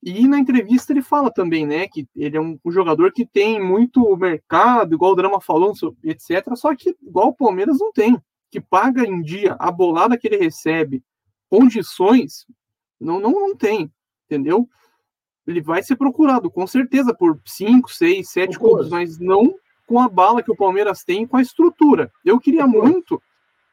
E 0.02 0.26
na 0.26 0.38
entrevista 0.38 0.90
ele 0.94 1.02
fala 1.02 1.30
também, 1.30 1.66
né, 1.66 1.86
que 1.86 2.08
ele 2.16 2.38
é 2.38 2.40
um, 2.40 2.58
um, 2.64 2.72
jogador 2.72 3.12
que 3.12 3.26
tem 3.26 3.62
muito 3.62 4.16
mercado, 4.16 4.94
igual 4.94 5.12
o 5.12 5.14
Drama 5.14 5.38
falou, 5.38 5.74
etc. 6.02 6.56
Só 6.56 6.74
que 6.74 6.96
igual 7.02 7.28
o 7.28 7.34
Palmeiras 7.34 7.78
não 7.78 7.92
tem, 7.92 8.18
que 8.50 8.58
paga 8.58 9.04
em 9.04 9.20
dia 9.20 9.54
a 9.58 9.70
bolada 9.70 10.16
que 10.16 10.26
ele 10.26 10.38
recebe, 10.38 11.04
condições, 11.50 12.46
não, 12.98 13.20
não, 13.20 13.32
não 13.32 13.54
tem, 13.54 13.92
entendeu? 14.24 14.66
Ele 15.46 15.60
vai 15.60 15.82
ser 15.82 15.96
procurado, 15.96 16.50
com 16.50 16.66
certeza, 16.66 17.12
por 17.12 17.38
5, 17.44 17.92
6, 17.92 18.30
7 18.30 18.58
clubes, 18.58 18.88
mas 18.88 19.18
não 19.18 19.54
com 19.90 19.98
a 19.98 20.08
bala 20.08 20.40
que 20.40 20.52
o 20.52 20.56
Palmeiras 20.56 21.02
tem, 21.02 21.26
com 21.26 21.36
a 21.36 21.42
estrutura. 21.42 22.12
Eu 22.24 22.38
queria 22.38 22.64
muito, 22.64 23.20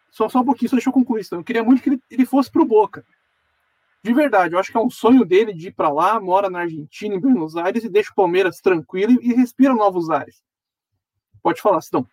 só, 0.09 0.27
só 0.27 0.39
um 0.39 0.43
pouquinho, 0.43 0.67
só 0.67 0.75
deixa 0.75 0.89
eu 0.89 0.93
concluir 0.93 1.21
isso. 1.21 1.35
Eu 1.35 1.43
queria 1.43 1.63
muito 1.63 1.79
que 1.79 1.89
ele, 1.89 2.01
ele 2.09 2.25
fosse 2.25 2.49
pro 2.49 2.65
Boca. 2.65 3.05
De 4.01 4.11
verdade, 4.15 4.55
eu 4.55 4.59
acho 4.59 4.71
que 4.71 4.77
é 4.79 4.81
um 4.81 4.89
sonho 4.89 5.23
dele 5.23 5.53
de 5.53 5.67
ir 5.67 5.73
para 5.73 5.89
lá, 5.89 6.19
mora 6.19 6.49
na 6.49 6.61
Argentina, 6.61 7.13
em 7.13 7.19
Buenos 7.19 7.55
Aires, 7.55 7.83
e 7.83 7.89
deixa 7.89 8.09
o 8.11 8.15
Palmeiras 8.15 8.59
tranquilo 8.59 9.11
e, 9.21 9.29
e 9.29 9.33
respira 9.35 9.75
novos 9.75 10.09
ares. 10.09 10.41
Pode 11.43 11.61
falar, 11.61 11.81
Sidão. 11.81 12.07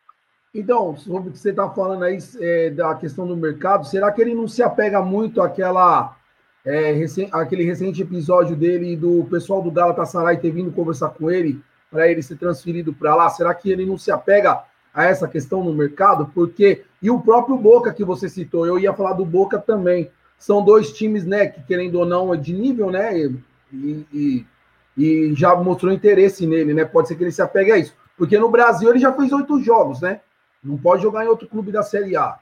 Então, 0.54 0.94
sobre 0.98 1.30
o 1.30 1.32
que 1.32 1.38
você 1.38 1.48
está 1.48 1.70
falando 1.70 2.02
aí 2.02 2.18
é, 2.40 2.68
da 2.68 2.94
questão 2.96 3.26
do 3.26 3.34
mercado, 3.34 3.86
será 3.86 4.12
que 4.12 4.20
ele 4.20 4.34
não 4.34 4.46
se 4.46 4.62
apega 4.62 5.00
muito 5.00 5.40
àquela, 5.40 6.14
é, 6.62 6.92
recém, 6.92 7.26
aquele 7.32 7.64
recente 7.64 8.02
episódio 8.02 8.54
dele 8.54 8.98
do 8.98 9.24
pessoal 9.30 9.62
do 9.62 9.70
Galatasaray 9.70 10.36
ter 10.36 10.50
vindo 10.50 10.70
conversar 10.70 11.08
com 11.08 11.30
ele 11.30 11.58
para 11.94 12.10
ele 12.10 12.24
ser 12.24 12.36
transferido 12.36 12.92
para 12.92 13.14
lá? 13.14 13.30
Será 13.30 13.54
que 13.54 13.70
ele 13.70 13.86
não 13.86 13.96
se 13.96 14.10
apega 14.10 14.64
a 14.92 15.04
essa 15.04 15.28
questão 15.28 15.62
no 15.62 15.72
mercado? 15.72 16.28
Porque, 16.34 16.82
e 17.00 17.08
o 17.08 17.20
próprio 17.20 17.56
Boca 17.56 17.94
que 17.94 18.04
você 18.04 18.28
citou, 18.28 18.66
eu 18.66 18.80
ia 18.80 18.92
falar 18.92 19.12
do 19.12 19.24
Boca 19.24 19.60
também. 19.60 20.10
São 20.36 20.64
dois 20.64 20.92
times, 20.92 21.24
né, 21.24 21.46
que 21.46 21.62
querendo 21.62 22.00
ou 22.00 22.04
não, 22.04 22.34
é 22.34 22.36
de 22.36 22.52
nível, 22.52 22.90
né, 22.90 23.16
e, 23.72 24.04
e, 24.12 24.46
e 24.98 25.34
já 25.36 25.54
mostrou 25.54 25.92
interesse 25.92 26.48
nele, 26.48 26.74
né? 26.74 26.84
Pode 26.84 27.06
ser 27.06 27.14
que 27.14 27.22
ele 27.22 27.30
se 27.30 27.40
apegue 27.40 27.70
a 27.70 27.78
isso. 27.78 27.94
Porque 28.18 28.36
no 28.40 28.50
Brasil 28.50 28.90
ele 28.90 28.98
já 28.98 29.12
fez 29.12 29.32
oito 29.32 29.60
jogos, 29.60 30.00
né? 30.00 30.20
Não 30.62 30.76
pode 30.76 31.00
jogar 31.00 31.24
em 31.24 31.28
outro 31.28 31.48
clube 31.48 31.70
da 31.70 31.84
Série 31.84 32.16
A. 32.16 32.40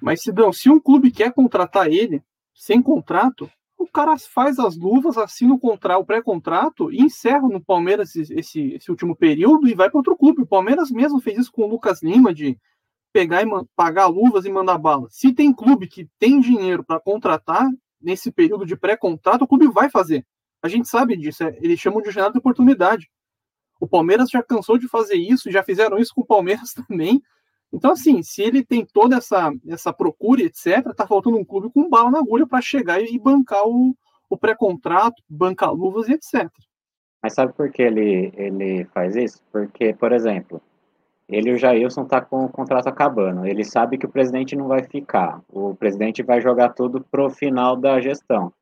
Mas, 0.00 0.22
Sidão, 0.22 0.52
se 0.52 0.68
um 0.68 0.80
clube 0.80 1.12
quer 1.12 1.32
contratar 1.32 1.86
ele 1.86 2.20
sem 2.52 2.82
contrato, 2.82 3.48
o 3.82 3.86
cara 3.86 4.16
faz 4.16 4.58
as 4.58 4.76
luvas, 4.76 5.18
assina 5.18 5.54
o, 5.54 5.58
contra, 5.58 5.98
o 5.98 6.04
pré-contrato 6.04 6.92
e 6.92 7.02
encerra 7.02 7.48
no 7.48 7.60
Palmeiras 7.60 8.14
esse, 8.14 8.32
esse, 8.34 8.60
esse 8.74 8.90
último 8.90 9.16
período 9.16 9.68
e 9.68 9.74
vai 9.74 9.90
para 9.90 9.98
outro 9.98 10.16
clube. 10.16 10.42
O 10.42 10.46
Palmeiras 10.46 10.90
mesmo 10.90 11.20
fez 11.20 11.38
isso 11.38 11.52
com 11.52 11.62
o 11.62 11.68
Lucas 11.68 12.02
Lima, 12.02 12.32
de 12.32 12.58
pegar 13.12 13.42
e 13.42 13.46
pagar 13.76 14.06
luvas 14.06 14.44
e 14.44 14.50
mandar 14.50 14.78
bala. 14.78 15.08
Se 15.10 15.32
tem 15.32 15.52
clube 15.52 15.86
que 15.86 16.08
tem 16.18 16.40
dinheiro 16.40 16.84
para 16.84 17.00
contratar 17.00 17.68
nesse 18.00 18.32
período 18.32 18.64
de 18.64 18.76
pré-contrato, 18.76 19.42
o 19.42 19.48
clube 19.48 19.68
vai 19.68 19.90
fazer. 19.90 20.24
A 20.62 20.68
gente 20.68 20.88
sabe 20.88 21.16
disso, 21.16 21.42
é, 21.42 21.58
eles 21.60 21.80
chamam 21.80 22.00
de 22.00 22.10
janela 22.10 22.32
de 22.32 22.38
oportunidade. 22.38 23.10
O 23.80 23.88
Palmeiras 23.88 24.30
já 24.30 24.42
cansou 24.42 24.78
de 24.78 24.88
fazer 24.88 25.16
isso, 25.16 25.50
já 25.50 25.62
fizeram 25.62 25.98
isso 25.98 26.14
com 26.14 26.20
o 26.20 26.26
Palmeiras 26.26 26.72
também. 26.88 27.20
Então, 27.72 27.92
assim, 27.92 28.22
se 28.22 28.42
ele 28.42 28.62
tem 28.62 28.84
toda 28.84 29.16
essa, 29.16 29.52
essa 29.66 29.92
procura, 29.92 30.42
etc., 30.42 30.94
tá 30.94 31.06
faltando 31.06 31.38
um 31.38 31.44
clube 31.44 31.70
com 31.72 31.88
bala 31.88 32.10
na 32.10 32.18
agulha 32.18 32.46
para 32.46 32.60
chegar 32.60 33.00
e 33.00 33.18
bancar 33.18 33.66
o, 33.66 33.96
o 34.28 34.36
pré-contrato, 34.36 35.22
bancar 35.28 35.72
luvas 35.72 36.08
e 36.08 36.12
etc. 36.12 36.50
Mas 37.22 37.34
sabe 37.34 37.52
por 37.54 37.70
que 37.70 37.82
ele, 37.82 38.32
ele 38.36 38.84
faz 38.86 39.16
isso? 39.16 39.40
Porque, 39.50 39.94
por 39.94 40.12
exemplo, 40.12 40.60
ele 41.28 41.50
e 41.50 41.54
o 41.54 41.58
Jailson 41.58 42.04
tá 42.04 42.20
com 42.20 42.44
o 42.44 42.48
contrato 42.48 42.88
acabando. 42.88 43.46
Ele 43.46 43.64
sabe 43.64 43.96
que 43.96 44.04
o 44.04 44.10
presidente 44.10 44.54
não 44.54 44.68
vai 44.68 44.82
ficar. 44.82 45.40
O 45.48 45.74
presidente 45.74 46.22
vai 46.22 46.40
jogar 46.40 46.70
tudo 46.70 47.00
pro 47.10 47.30
final 47.30 47.76
da 47.76 48.00
gestão. 48.00 48.52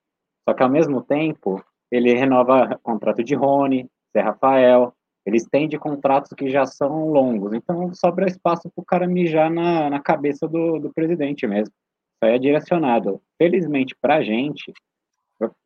Só 0.49 0.55
que 0.55 0.63
ao 0.63 0.69
mesmo 0.69 1.03
tempo, 1.03 1.63
ele 1.91 2.15
renova 2.15 2.79
contrato 2.83 3.25
de 3.25 3.35
Rony, 3.35 3.91
Zé 4.13 4.21
Rafael, 4.21 4.95
eles 5.27 5.45
têm 5.45 5.69
de 5.69 5.79
contratos 5.79 6.33
que 6.33 6.49
já 6.51 6.65
são 6.65 7.09
longos, 7.09 7.53
então 7.53 7.93
sobra 7.95 8.27
espaço 8.27 8.71
para 8.71 8.83
o 8.83 8.85
cara 8.85 9.07
mijar 9.07 9.51
na, 9.51 9.91
na 9.91 10.01
cabeça 10.01 10.49
do, 10.49 10.79
do 10.79 10.93
presidente 10.93 11.47
mesmo. 11.47 11.73
Isso 11.73 12.25
aí 12.25 12.35
é 12.35 12.39
direcionado. 12.39 13.21
Felizmente 13.39 13.95
para 14.01 14.17
a 14.17 14.23
gente, 14.23 14.73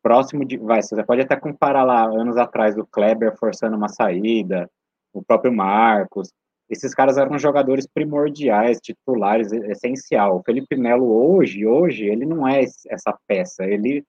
próximo 0.01 0.45
de. 0.45 0.57
Vai, 0.57 0.81
você 0.81 1.03
pode 1.03 1.21
até 1.21 1.35
comparar 1.35 1.83
lá 1.83 2.05
anos 2.05 2.37
atrás 2.37 2.77
o 2.77 2.85
Kleber 2.85 3.35
forçando 3.37 3.75
uma 3.75 3.89
saída, 3.89 4.69
o 5.13 5.23
próprio 5.23 5.53
Marcos. 5.53 6.31
Esses 6.69 6.95
caras 6.95 7.17
eram 7.17 7.37
jogadores 7.37 7.85
primordiais, 7.85 8.79
titulares, 8.81 9.51
essencial. 9.51 10.37
O 10.37 10.43
Felipe 10.43 10.75
Melo 10.75 11.05
hoje, 11.05 11.65
hoje, 11.65 12.05
ele 12.05 12.25
não 12.25 12.47
é 12.47 12.63
essa 12.87 13.15
peça. 13.27 13.63
Ele, 13.65 14.03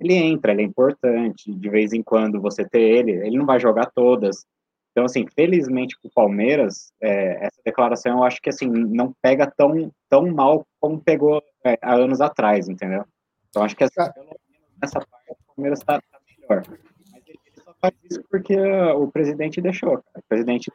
ele 0.00 0.14
entra, 0.14 0.52
ele 0.52 0.62
é 0.62 0.64
importante. 0.64 1.54
De 1.54 1.68
vez 1.68 1.92
em 1.92 2.02
quando 2.02 2.40
você 2.40 2.64
ter 2.68 2.80
ele, 2.80 3.12
ele 3.12 3.38
não 3.38 3.46
vai 3.46 3.60
jogar 3.60 3.90
todas 3.94 4.44
então, 4.90 5.04
assim, 5.04 5.24
felizmente 5.34 5.96
para 6.00 6.08
o 6.08 6.12
Palmeiras, 6.12 6.92
é, 7.00 7.46
essa 7.46 7.60
declaração 7.64 8.18
eu 8.18 8.24
acho 8.24 8.40
que 8.42 8.48
assim 8.48 8.68
não 8.68 9.14
pega 9.22 9.50
tão, 9.50 9.92
tão 10.08 10.26
mal 10.32 10.66
como 10.80 11.00
pegou 11.00 11.42
é, 11.64 11.78
há 11.80 11.94
anos 11.94 12.20
atrás, 12.20 12.68
entendeu? 12.68 13.04
Então, 13.48 13.62
acho 13.62 13.76
que 13.76 13.84
assim, 13.84 13.94
pelo 13.94 14.26
menos 14.26 14.40
nessa 14.80 15.00
parte 15.00 15.30
o 15.30 15.54
Palmeiras 15.54 15.78
está 15.78 16.00
tá 16.00 16.20
melhor. 16.26 16.64
Mas 17.12 17.22
ele 17.26 17.38
só 17.64 17.74
faz 17.80 17.94
isso 18.10 18.22
porque 18.28 18.58
o 18.58 19.08
presidente 19.08 19.60
deixou, 19.60 19.90
cara. 19.90 20.18
O 20.18 20.28
presidente 20.28 20.72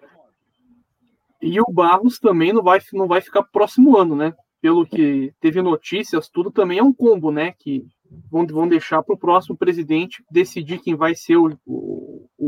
E 1.41 1.59
o 1.59 1.65
Barros 1.71 2.19
também 2.19 2.53
não 2.53 2.63
vai, 2.63 2.79
não 2.93 3.07
vai 3.07 3.19
ficar 3.19 3.43
próximo 3.43 3.97
ano, 3.97 4.15
né? 4.15 4.33
Pelo 4.61 4.85
que 4.85 5.33
teve 5.41 5.61
notícias, 5.61 6.29
tudo 6.29 6.49
também 6.51 6.79
é 6.79 6.83
um 6.83 6.93
combo, 6.93 7.31
né? 7.31 7.53
Que 7.59 7.85
vão, 8.31 8.45
vão 8.47 8.67
deixar 8.67 9.03
para 9.03 9.13
o 9.13 9.17
próximo 9.17 9.57
presidente 9.57 10.23
decidir 10.31 10.79
quem 10.79 10.95
vai 10.95 11.15
ser 11.15 11.37
o, 11.37 11.57
o, 11.65 11.94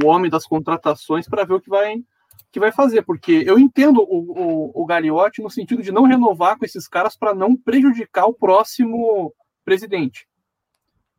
o 0.04 0.08
homem 0.08 0.30
das 0.30 0.46
contratações 0.46 1.28
para 1.28 1.44
ver 1.44 1.56
o 1.56 1.62
que 1.62 1.70
vai, 1.70 2.04
que 2.52 2.60
vai 2.60 2.72
fazer, 2.72 3.04
porque 3.04 3.44
eu 3.46 3.58
entendo 3.58 4.02
o, 4.02 4.72
o, 4.74 4.84
o 4.84 4.86
Gagliotti 4.86 5.42
no 5.42 5.50
sentido 5.50 5.82
de 5.82 5.92
não 5.92 6.04
renovar 6.04 6.58
com 6.58 6.66
esses 6.66 6.88
caras 6.88 7.16
para 7.16 7.34
não 7.34 7.56
prejudicar 7.56 8.26
o 8.26 8.34
próximo 8.34 9.34
presidente. 9.64 10.28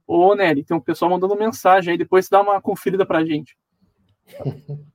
Ô, 0.07 0.35
Nery, 0.35 0.65
tem 0.65 0.77
um 0.77 0.81
pessoal 0.81 1.11
mandando 1.11 1.37
mensagem 1.37 1.93
aí, 1.93 1.99
depois 1.99 2.29
dá 2.29 2.41
uma 2.41 2.61
conferida 2.63 3.05
para 3.05 3.19
a 3.19 3.25
gente. 3.25 3.57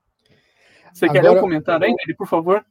Você 0.93 1.05
Agora, 1.05 1.21
quer 1.21 1.29
ler 1.29 1.37
o 1.37 1.41
comentário 1.41 1.85
aí, 1.85 1.93
Nery, 1.93 2.15
por 2.15 2.27
favor? 2.27 2.63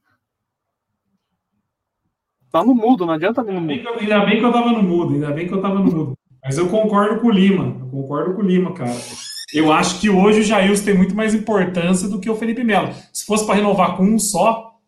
Tá 2.53 2.63
no 2.63 2.75
mudo, 2.75 3.07
não 3.07 3.15
adianta 3.15 3.43
no 3.43 3.61
mudo. 3.61 3.73
Ainda 3.73 4.25
bem 4.27 4.39
que 4.39 4.45
eu 4.45 4.53
tava 4.53 4.73
no 4.73 4.83
mudo, 4.83 5.15
ainda 5.15 5.31
bem 5.33 5.49
que 5.49 5.55
eu 5.55 5.63
tava 5.63 5.77
no 5.77 5.85
mudo. 5.85 6.19
Mas 6.45 6.59
eu 6.59 6.69
concordo 6.69 7.21
com 7.21 7.29
o 7.29 7.31
Lima, 7.31 7.79
eu 7.81 7.89
concordo 7.89 8.35
com 8.35 8.43
o 8.43 8.45
Lima, 8.45 8.75
cara. 8.75 8.93
Eu 9.53 9.71
acho 9.71 10.01
que 10.01 10.09
hoje 10.09 10.41
o 10.41 10.43
Jailson 10.43 10.85
tem 10.85 10.95
muito 10.95 11.15
mais 11.15 11.35
importância 11.35 12.09
do 12.09 12.19
que 12.19 12.31
o 12.31 12.37
Felipe 12.37 12.65
Melo. 12.65 12.93
Se 13.13 13.27
fosse 13.27 13.45
para 13.45 13.57
renovar 13.57 13.97
com 13.97 14.05
um 14.05 14.19
só, 14.19 14.79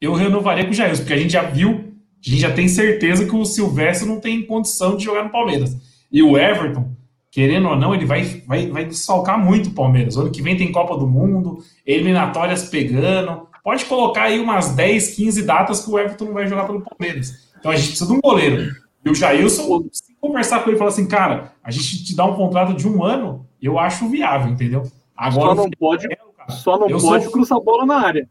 eu 0.00 0.14
renovaria 0.14 0.64
com 0.64 0.70
o 0.70 0.74
Jailson, 0.74 1.02
porque 1.02 1.14
a 1.14 1.18
gente 1.18 1.32
já 1.32 1.42
viu, 1.42 1.70
a 1.70 2.28
gente 2.28 2.40
já 2.40 2.52
tem 2.52 2.68
certeza 2.68 3.26
que 3.26 3.34
o 3.34 3.44
Silvestre 3.44 4.08
não 4.08 4.20
tem 4.20 4.46
condição 4.46 4.96
de 4.96 5.04
jogar 5.04 5.24
no 5.24 5.30
Palmeiras. 5.30 5.76
E 6.10 6.22
o 6.22 6.38
Everton, 6.38 6.90
querendo 7.30 7.68
ou 7.68 7.76
não, 7.76 7.94
ele 7.94 8.04
vai, 8.04 8.22
vai, 8.46 8.68
vai 8.68 8.84
desfalcar 8.84 9.42
muito 9.42 9.70
o 9.70 9.74
Palmeiras. 9.74 10.16
Ano 10.16 10.30
que 10.30 10.42
vem 10.42 10.56
tem 10.56 10.70
Copa 10.70 10.96
do 10.96 11.06
Mundo, 11.06 11.58
eliminatórias 11.84 12.68
pegando. 12.68 13.48
Pode 13.64 13.84
colocar 13.86 14.24
aí 14.24 14.38
umas 14.38 14.70
10, 14.70 15.16
15 15.16 15.42
datas 15.44 15.84
que 15.84 15.90
o 15.90 15.98
Everton 15.98 16.26
não 16.26 16.34
vai 16.34 16.46
jogar 16.46 16.64
pelo 16.64 16.82
Palmeiras. 16.82 17.50
Então 17.58 17.72
a 17.72 17.76
gente 17.76 17.88
precisa 17.88 18.10
de 18.10 18.16
um 18.16 18.20
goleiro. 18.20 18.72
E 19.04 19.10
o 19.10 19.14
Jailson, 19.14 19.84
se 19.90 20.14
conversar 20.20 20.60
com 20.60 20.70
ele 20.70 20.76
e 20.76 20.78
falar 20.78 20.90
assim, 20.90 21.08
cara, 21.08 21.52
a 21.62 21.70
gente 21.72 22.04
te 22.04 22.14
dá 22.14 22.24
um 22.24 22.36
contrato 22.36 22.74
de 22.74 22.86
um 22.86 23.02
ano, 23.02 23.46
eu 23.62 23.78
acho 23.78 24.08
viável, 24.08 24.50
entendeu? 24.52 24.82
Agora, 25.16 25.48
Só 25.48 25.54
não 25.54 25.70
pode 25.70 26.08
Só 26.48 26.78
não 26.78 26.88
Eu 26.90 26.98
pode 26.98 27.24
sou- 27.24 27.32
cruzar 27.32 27.58
a 27.58 27.60
bola 27.60 27.86
na 27.86 28.00
área. 28.04 28.28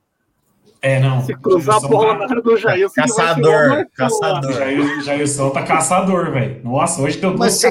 É, 0.82 1.00
não. 1.00 1.22
Se 1.22 1.34
cruzar 1.36 1.78
a 1.78 1.80
bola 1.88 2.14
tá- 2.14 2.18
na 2.20 2.24
área 2.26 2.42
do 2.42 2.58
Jair, 2.58 2.90
Caçador, 2.94 3.88
caçador. 3.96 4.54
Jair- 4.54 5.02
Jailson 5.04 5.50
tá 5.52 5.64
caçador, 5.64 6.32
velho. 6.32 6.62
Nossa, 6.64 7.02
hoje 7.02 7.20
deu 7.20 7.38
Mas 7.38 7.62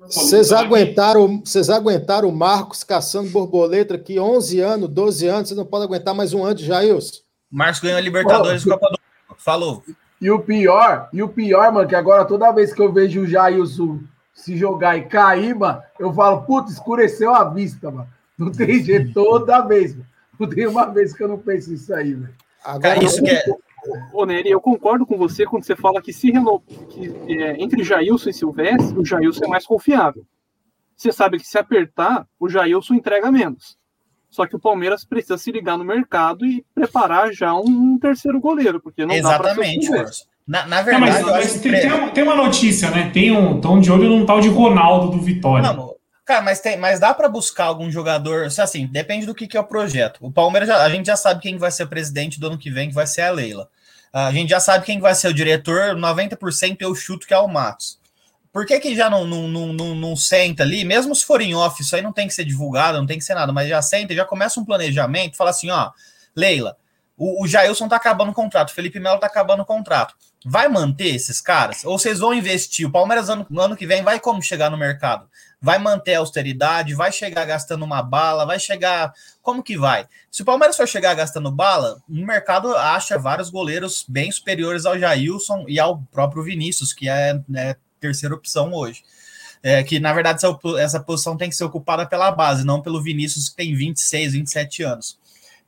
vocês 0.00 0.50
aguentaram, 0.52 1.42
vocês 1.44 1.68
aguentaram 1.70 2.28
o 2.28 2.34
Marcos 2.34 2.82
caçando 2.82 3.30
borboleta 3.30 3.94
aqui 3.94 4.18
11 4.18 4.60
anos, 4.60 4.88
12 4.88 5.26
anos, 5.28 5.48
vocês 5.48 5.58
não 5.58 5.66
podem 5.66 5.86
aguentar 5.86 6.14
mais 6.14 6.32
um 6.32 6.42
ano 6.44 6.54
de 6.54 6.64
Jailson. 6.64 7.18
Marcos 7.50 7.80
ganhou 7.80 7.98
a 7.98 8.00
Libertadores 8.00 8.62
e 8.64 8.68
Copa 8.68 8.86
do 8.86 8.90
Mundo. 8.92 9.38
Falou. 9.38 9.82
E 10.20 10.30
o 10.30 10.40
pior, 10.40 11.08
e 11.12 11.22
o 11.22 11.28
pior, 11.28 11.70
mano, 11.72 11.86
que 11.88 11.94
agora 11.94 12.24
toda 12.24 12.50
vez 12.50 12.72
que 12.72 12.80
eu 12.82 12.92
vejo 12.92 13.20
o 13.22 13.26
Jailson 13.26 14.00
se 14.34 14.56
jogar 14.56 14.98
e 14.98 15.04
cair, 15.04 15.54
mano, 15.54 15.80
eu 15.98 16.12
falo, 16.12 16.42
puta, 16.42 16.70
escureceu 16.70 17.34
a 17.34 17.44
vista, 17.44 17.90
mano. 17.90 18.08
Não 18.36 18.50
tem 18.50 18.82
jeito, 18.82 19.14
toda 19.14 19.60
vez, 19.62 19.94
mano. 19.94 20.06
Não 20.38 20.48
tem 20.48 20.66
uma 20.66 20.86
vez 20.86 21.14
que 21.14 21.22
eu 21.22 21.28
não 21.28 21.38
penso 21.38 21.72
isso 21.72 21.94
aí, 21.94 22.14
velho. 22.14 22.34
Agora, 22.64 22.94
Cara, 22.94 23.04
isso 23.04 23.22
que 23.22 23.30
é. 23.30 23.44
Ô, 24.12 24.24
Nery, 24.24 24.50
eu 24.50 24.60
concordo 24.60 25.06
com 25.06 25.16
você 25.16 25.44
quando 25.44 25.64
você 25.64 25.76
fala 25.76 26.02
que 26.02 26.12
se 26.12 26.30
reno... 26.30 26.60
que, 26.60 27.14
é, 27.28 27.62
entre 27.62 27.84
Jailson 27.84 28.30
e 28.30 28.34
Silvestre, 28.34 28.98
o 28.98 29.04
Jailson 29.04 29.44
é 29.44 29.48
mais 29.48 29.66
confiável. 29.66 30.26
Você 30.96 31.12
sabe 31.12 31.38
que 31.38 31.46
se 31.46 31.58
apertar, 31.58 32.26
o 32.40 32.48
Jailson 32.48 32.94
entrega 32.94 33.30
menos. 33.30 33.78
Só 34.30 34.46
que 34.46 34.56
o 34.56 34.60
Palmeiras 34.60 35.04
precisa 35.04 35.38
se 35.38 35.52
ligar 35.52 35.78
no 35.78 35.84
mercado 35.84 36.44
e 36.44 36.64
preparar 36.74 37.32
já 37.32 37.54
um 37.54 37.98
terceiro 37.98 38.40
goleiro, 38.40 38.80
porque 38.80 39.04
não 39.04 39.20
dá 39.20 39.38
pra 39.38 39.54
ser 39.54 39.60
o 39.60 39.62
Exatamente, 39.62 39.84
Silvestre. 39.84 40.06
Orso. 40.06 40.33
Na, 40.46 40.66
na 40.66 40.80
É, 40.80 40.82
verdade, 40.82 41.10
mas, 41.12 41.20
eu 41.20 41.26
mas 41.32 41.46
acho 41.46 41.60
tem, 41.60 41.72
tem 41.72 41.92
uma, 41.92 42.10
tem 42.10 42.22
uma 42.24 42.36
notícia, 42.36 42.90
né? 42.90 43.10
Tem 43.12 43.30
um. 43.32 43.60
Tão 43.60 43.80
de 43.80 43.90
olho 43.90 44.08
num 44.08 44.26
tal 44.26 44.40
de 44.40 44.48
Ronaldo 44.48 45.10
do 45.10 45.22
Vitória. 45.22 45.72
Não, 45.72 45.94
cara, 46.24 46.42
mas, 46.42 46.60
tem, 46.60 46.76
mas 46.76 47.00
dá 47.00 47.14
para 47.14 47.28
buscar 47.28 47.64
algum 47.64 47.90
jogador. 47.90 48.44
Assim, 48.46 48.86
depende 48.86 49.24
do 49.26 49.34
que, 49.34 49.46
que 49.46 49.56
é 49.56 49.60
o 49.60 49.64
projeto. 49.64 50.18
O 50.20 50.30
Palmeiras, 50.30 50.68
já- 50.68 50.82
a 50.82 50.90
gente 50.90 51.06
já 51.06 51.16
sabe 51.16 51.40
quem 51.40 51.56
vai 51.56 51.70
ser 51.70 51.86
presidente 51.86 52.38
do 52.38 52.46
ano 52.48 52.58
que 52.58 52.70
vem, 52.70 52.88
que 52.88 52.94
vai 52.94 53.06
ser 53.06 53.22
a 53.22 53.30
Leila. 53.30 53.68
A 54.12 54.30
gente 54.30 54.50
já 54.50 54.60
sabe 54.60 54.84
quem 54.84 55.00
vai 55.00 55.14
ser 55.14 55.28
o 55.28 55.34
diretor, 55.34 55.96
90% 55.96 56.82
eu 56.82 56.94
chuto 56.94 57.26
que 57.26 57.34
é 57.34 57.38
o 57.38 57.48
Matos. 57.48 57.98
Por 58.52 58.64
que, 58.64 58.78
que 58.78 58.94
já 58.94 59.10
não, 59.10 59.24
não, 59.26 59.48
não, 59.48 59.72
não, 59.72 59.94
não 59.96 60.14
senta 60.14 60.62
ali, 60.62 60.84
mesmo 60.84 61.12
se 61.16 61.24
for 61.24 61.40
em 61.40 61.56
off, 61.56 61.82
isso 61.82 61.96
aí 61.96 62.02
não 62.02 62.12
tem 62.12 62.28
que 62.28 62.34
ser 62.34 62.44
divulgado, 62.44 62.96
não 62.98 63.06
tem 63.06 63.18
que 63.18 63.24
ser 63.24 63.34
nada, 63.34 63.52
mas 63.52 63.68
já 63.68 63.82
senta 63.82 64.12
e 64.12 64.16
já 64.16 64.24
começa 64.24 64.60
um 64.60 64.64
planejamento, 64.64 65.36
fala 65.36 65.50
assim, 65.50 65.70
ó, 65.70 65.90
Leila, 66.36 66.76
o, 67.16 67.42
o 67.42 67.48
Jailson 67.48 67.88
tá 67.88 67.96
acabando 67.96 68.30
o 68.30 68.34
contrato, 68.34 68.68
o 68.68 68.72
Felipe 68.72 69.00
Melo 69.00 69.18
tá 69.18 69.26
acabando 69.26 69.64
o 69.64 69.66
contrato. 69.66 70.14
Vai 70.44 70.68
manter 70.68 71.14
esses 71.14 71.40
caras? 71.40 71.84
Ou 71.84 71.98
vocês 71.98 72.18
vão 72.18 72.34
investir? 72.34 72.86
O 72.86 72.92
Palmeiras 72.92 73.30
ano, 73.30 73.46
no 73.48 73.60
ano 73.60 73.76
que 73.76 73.86
vem 73.86 74.02
vai 74.02 74.20
como 74.20 74.42
chegar 74.42 74.70
no 74.70 74.76
mercado? 74.76 75.26
Vai 75.60 75.78
manter 75.78 76.14
a 76.14 76.18
austeridade? 76.18 76.94
Vai 76.94 77.10
chegar 77.10 77.46
gastando 77.46 77.82
uma 77.82 78.02
bala? 78.02 78.44
Vai 78.44 78.60
chegar. 78.60 79.14
Como 79.40 79.62
que 79.62 79.78
vai? 79.78 80.06
Se 80.30 80.42
o 80.42 80.44
Palmeiras 80.44 80.76
for 80.76 80.86
chegar 80.86 81.14
gastando 81.14 81.50
bala, 81.50 82.02
o 82.06 82.26
mercado 82.26 82.76
acha 82.76 83.18
vários 83.18 83.48
goleiros 83.48 84.04
bem 84.06 84.30
superiores 84.30 84.84
ao 84.84 84.98
Jailson 84.98 85.64
e 85.66 85.80
ao 85.80 86.02
próprio 86.12 86.42
Vinícius, 86.42 86.92
que 86.92 87.08
é 87.08 87.40
né, 87.48 87.76
terceira 87.98 88.34
opção 88.34 88.74
hoje. 88.74 89.02
É, 89.62 89.82
que 89.82 89.98
na 89.98 90.12
verdade 90.12 90.44
essa, 90.44 90.58
essa 90.78 91.00
posição 91.00 91.38
tem 91.38 91.48
que 91.48 91.56
ser 91.56 91.64
ocupada 91.64 92.04
pela 92.04 92.30
base, 92.30 92.66
não 92.66 92.82
pelo 92.82 93.02
Vinícius, 93.02 93.48
que 93.48 93.56
tem 93.56 93.74
26, 93.74 94.34
27 94.34 94.82
anos. 94.82 95.18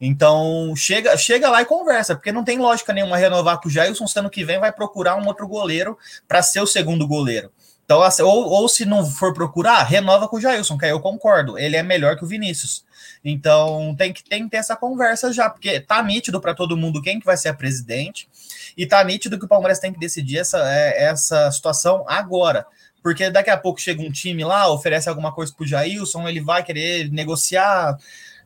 Então, 0.00 0.74
chega, 0.76 1.16
chega 1.16 1.48
lá 1.48 1.62
e 1.62 1.66
conversa, 1.66 2.14
porque 2.14 2.30
não 2.30 2.44
tem 2.44 2.58
lógica 2.58 2.92
nenhuma 2.92 3.16
renovar 3.16 3.60
com 3.60 3.68
o 3.68 3.70
Jailson, 3.70 4.06
sendo 4.06 4.28
que 4.28 4.44
vem 4.44 4.58
vai 4.58 4.70
procurar 4.70 5.16
um 5.16 5.26
outro 5.26 5.48
goleiro 5.48 5.96
para 6.28 6.42
ser 6.42 6.60
o 6.60 6.66
segundo 6.66 7.06
goleiro. 7.06 7.50
Então, 7.84 8.02
assim, 8.02 8.22
ou, 8.22 8.48
ou 8.48 8.68
se 8.68 8.84
não 8.84 9.06
for 9.06 9.32
procurar, 9.32 9.82
renova 9.84 10.28
com 10.28 10.36
o 10.36 10.40
Jailson, 10.40 10.76
que 10.76 10.84
aí 10.84 10.90
eu 10.90 11.00
concordo, 11.00 11.56
ele 11.56 11.76
é 11.76 11.82
melhor 11.82 12.16
que 12.16 12.24
o 12.24 12.26
Vinícius. 12.26 12.84
Então, 13.24 13.94
tem 13.96 14.12
que, 14.12 14.22
tem 14.24 14.44
que 14.44 14.50
ter 14.50 14.56
essa 14.58 14.76
conversa 14.76 15.32
já, 15.32 15.48
porque 15.48 15.80
tá 15.80 16.02
nítido 16.02 16.40
para 16.40 16.54
todo 16.54 16.76
mundo 16.76 17.00
quem 17.00 17.18
que 17.18 17.24
vai 17.24 17.36
ser 17.36 17.48
a 17.48 17.54
presidente, 17.54 18.28
e 18.76 18.84
tá 18.86 19.02
nítido 19.02 19.38
que 19.38 19.44
o 19.44 19.48
Palmeiras 19.48 19.78
tem 19.78 19.92
que 19.92 20.00
decidir 20.00 20.38
essa, 20.38 20.58
é, 20.68 21.04
essa 21.04 21.50
situação 21.50 22.04
agora. 22.08 22.66
Porque 23.02 23.30
daqui 23.30 23.50
a 23.50 23.56
pouco 23.56 23.80
chega 23.80 24.02
um 24.02 24.10
time 24.10 24.44
lá, 24.44 24.68
oferece 24.68 25.08
alguma 25.08 25.32
coisa 25.32 25.52
pro 25.56 25.64
Jailson, 25.64 26.28
ele 26.28 26.40
vai 26.40 26.64
querer 26.64 27.08
negociar. 27.12 27.96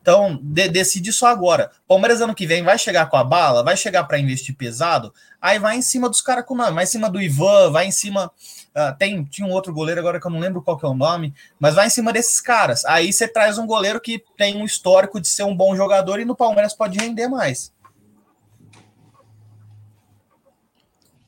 Então, 0.01 0.39
de, 0.41 0.67
decide 0.67 1.13
só 1.13 1.27
agora. 1.27 1.71
Palmeiras 1.87 2.21
ano 2.21 2.33
que 2.33 2.47
vem 2.47 2.63
vai 2.63 2.77
chegar 2.77 3.07
com 3.07 3.17
a 3.17 3.23
bala, 3.23 3.63
vai 3.63 3.77
chegar 3.77 4.03
para 4.05 4.17
investir 4.17 4.55
pesado, 4.55 5.13
aí 5.39 5.59
vai 5.59 5.77
em 5.77 5.81
cima 5.81 6.09
dos 6.09 6.21
caras 6.21 6.45
com 6.45 6.55
nome, 6.55 6.73
vai 6.73 6.83
em 6.83 6.87
cima 6.87 7.09
do 7.09 7.21
Ivan, 7.21 7.71
vai 7.71 7.85
em 7.85 7.91
cima. 7.91 8.31
Uh, 8.75 8.97
tem, 8.97 9.23
tinha 9.25 9.47
um 9.47 9.51
outro 9.51 9.73
goleiro 9.73 9.99
agora 9.99 10.19
que 10.19 10.25
eu 10.25 10.31
não 10.31 10.39
lembro 10.39 10.61
qual 10.61 10.77
que 10.77 10.85
é 10.85 10.89
o 10.89 10.93
nome, 10.93 11.33
mas 11.59 11.75
vai 11.75 11.87
em 11.87 11.89
cima 11.89 12.11
desses 12.11 12.41
caras. 12.41 12.83
Aí 12.85 13.13
você 13.13 13.27
traz 13.27 13.57
um 13.57 13.67
goleiro 13.67 14.01
que 14.01 14.23
tem 14.37 14.57
um 14.57 14.65
histórico 14.65 15.19
de 15.19 15.27
ser 15.27 15.43
um 15.43 15.55
bom 15.55 15.75
jogador 15.75 16.19
e 16.19 16.25
no 16.25 16.35
Palmeiras 16.35 16.73
pode 16.73 16.97
render 16.97 17.27
mais. 17.27 17.71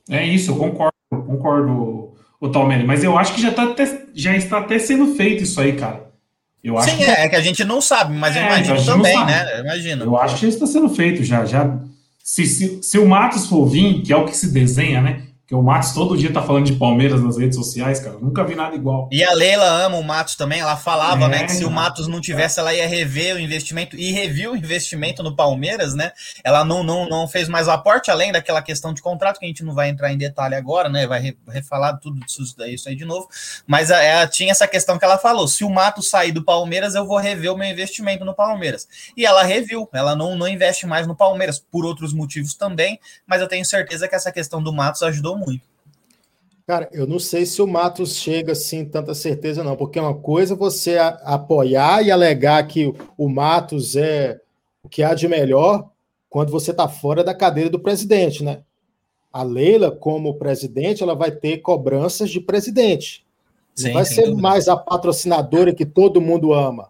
É 0.10 0.26
isso, 0.26 0.52
eu 0.52 0.58
concordo, 0.58 0.94
concordo, 1.10 2.14
o 2.40 2.50
Talmere, 2.50 2.84
mas 2.84 3.04
eu 3.04 3.18
acho 3.18 3.34
que 3.34 3.42
já, 3.42 3.54
tá 3.54 3.64
até, 3.64 4.08
já 4.14 4.36
está 4.36 4.58
até 4.58 4.78
sendo 4.78 5.16
feito 5.16 5.44
isso 5.44 5.62
aí, 5.62 5.78
cara. 5.78 6.13
Eu 6.64 6.78
acho 6.78 6.92
Sim, 6.92 6.98
que, 6.98 7.04
é, 7.04 7.26
é 7.26 7.30
que 7.30 7.36
a 7.36 7.42
gente 7.42 7.64
não 7.66 7.82
sabe, 7.82 8.16
mas 8.16 8.36
eu 8.36 8.42
É, 8.42 8.46
imagino 8.46 8.86
também, 8.86 9.26
né? 9.26 9.60
Imagina. 9.60 10.06
eu 10.06 10.18
acho 10.18 10.36
que 10.36 10.42
já 10.44 10.48
está 10.48 10.66
sendo 10.66 10.90
feito 10.90 11.24
já. 11.24 11.44
já 11.46 11.78
se, 12.24 12.46
se, 12.46 12.82
se 12.82 12.98
o 12.98 13.06
Matos 13.06 13.48
for 13.48 13.66
vir, 13.66 14.02
que 14.02 14.14
é 14.14 14.16
o 14.16 14.26
que 14.26 14.36
se 14.36 14.48
desenha, 14.48 15.02
né? 15.02 15.22
Porque 15.44 15.56
o 15.56 15.62
Matos 15.62 15.92
todo 15.92 16.18
dia 16.18 16.32
tá 16.32 16.42
falando 16.42 16.66
de 16.66 16.74
Palmeiras 16.76 17.22
nas 17.22 17.38
redes 17.38 17.58
sociais, 17.58 18.00
cara. 18.00 18.16
Eu 18.16 18.22
nunca 18.22 18.46
vi 18.46 18.56
nada 18.56 18.78
igual. 18.78 19.10
E 19.12 19.22
a 19.26 19.34
Leila 19.34 19.66
ama 19.86 19.98
o 19.98 20.04
Matos 20.04 20.36
também, 20.38 20.62
ela 20.62 20.78
falava, 20.78 21.26
É, 21.26 21.28
né, 21.28 21.44
que 21.44 21.52
se 21.52 21.66
o. 21.66 21.70
Matos 21.70 22.08
não 22.08 22.22
tivesse, 22.22 22.62
ela 22.62 22.74
ia 22.74 22.88
rever 22.88 23.36
o 23.36 23.40
investimento, 23.40 23.98
e 23.98 24.14
reviu 24.14 24.54
o 24.54 24.56
investimento 24.56 25.22
no 25.22 25.36
Palmeiras, 25.36 25.94
né, 25.94 26.14
ela 26.46 26.64
não, 26.64 26.82
não, 26.82 27.10
não 27.10 27.28
fez 27.28 27.50
mais 27.50 27.68
o 27.68 27.72
aporte, 27.72 28.10
além 28.10 28.32
daquela 28.32 28.62
questão 28.62 28.94
de 28.94 29.02
contrato, 29.02 29.38
que 29.38 29.44
a 29.46 29.48
gente 29.50 29.66
não 29.66 29.74
vai 29.74 29.90
entrar 29.90 30.14
em 30.14 30.18
detalhe 30.18 30.56
agora, 30.56 30.88
né, 30.88 31.06
vai 31.06 31.20
re- 31.20 31.38
refalar 31.50 32.00
tudo 32.00 32.22
isso 32.26 32.42
isso 32.66 32.88
aí 32.88 32.96
de 32.96 33.04
novo, 33.04 33.28
mas 33.68 33.92
a- 33.92 34.02
ela 34.02 34.28
tinha 34.28 34.52
essa 34.52 34.66
questão 34.66 34.98
que 34.98 35.04
ela 35.04 35.18
falou, 35.18 35.46
se 35.48 35.66
o 35.66 35.70
Matos 35.70 36.10
sair 36.10 36.32
do 36.32 36.44
Palmeiras, 36.46 36.96
eu 36.96 37.06
vou 37.06 37.18
rever 37.18 37.52
o 37.52 37.58
meu 37.58 37.68
investimento 37.70 38.24
no 38.24 38.34
Palmeiras, 38.34 38.88
e 39.18 39.26
ela 39.26 39.44
reviu, 39.44 39.90
ela 39.94 40.16
não, 40.16 40.38
não 40.38 40.48
investe 40.48 40.86
mais 40.88 41.06
no 41.06 41.16
Palmeiras, 41.18 41.60
por 41.60 41.86
outros 41.86 42.14
motivos 42.14 42.54
também, 42.54 42.98
mas 43.28 43.42
eu 43.42 43.48
tenho 43.50 43.66
certeza 43.66 44.08
que 44.08 44.16
essa 44.16 44.32
questão 44.32 44.64
do 44.64 44.72
Matos 44.72 45.04
ajudou 45.04 45.33
muito. 45.38 45.64
Cara, 46.66 46.90
eu 46.94 47.06
não 47.06 47.20
sei 47.20 47.46
se 47.46 47.62
o 47.62 47.68
Matos 47.68 48.16
chega 48.16 48.54
assim, 48.54 48.86
tanta 48.86 49.14
certeza, 49.14 49.64
não, 49.64 49.76
porque 49.76 50.00
uma 50.00 50.16
coisa 50.16 50.54
é 50.54 50.58
você 50.58 50.98
a- 50.98 51.20
apoiar 51.26 52.02
e 52.02 52.10
alegar 52.10 52.66
que 52.68 52.86
o- 52.88 52.96
o 53.18 53.28
Matos 53.28 53.98
é 53.98 54.40
o 54.82 54.88
que 54.88 55.04
há 55.04 55.14
de 55.14 55.28
melhor 55.28 55.90
quando 56.30 56.52
você 56.52 56.72
está 56.72 56.88
fora 56.88 57.24
da 57.24 57.36
cadeira 57.36 57.70
do 57.70 57.80
presidente, 57.80 58.44
né? 58.44 58.62
A 59.32 59.44
Leila, 59.44 59.92
como 59.92 60.36
presidente, 60.36 61.04
ela 61.04 61.16
vai 61.16 61.32
ter 61.32 61.58
cobranças 61.58 62.30
de 62.30 62.40
presidente. 62.40 63.26
Não 63.78 63.88
Sim, 63.88 63.94
vai 63.94 64.06
sem 64.06 64.16
ser 64.16 64.22
dúvida. 64.28 64.42
mais 64.42 64.68
a 64.68 64.78
patrocinadora 64.78 65.74
que 65.74 65.86
todo 65.86 66.22
mundo 66.22 66.54
ama. 66.54 66.90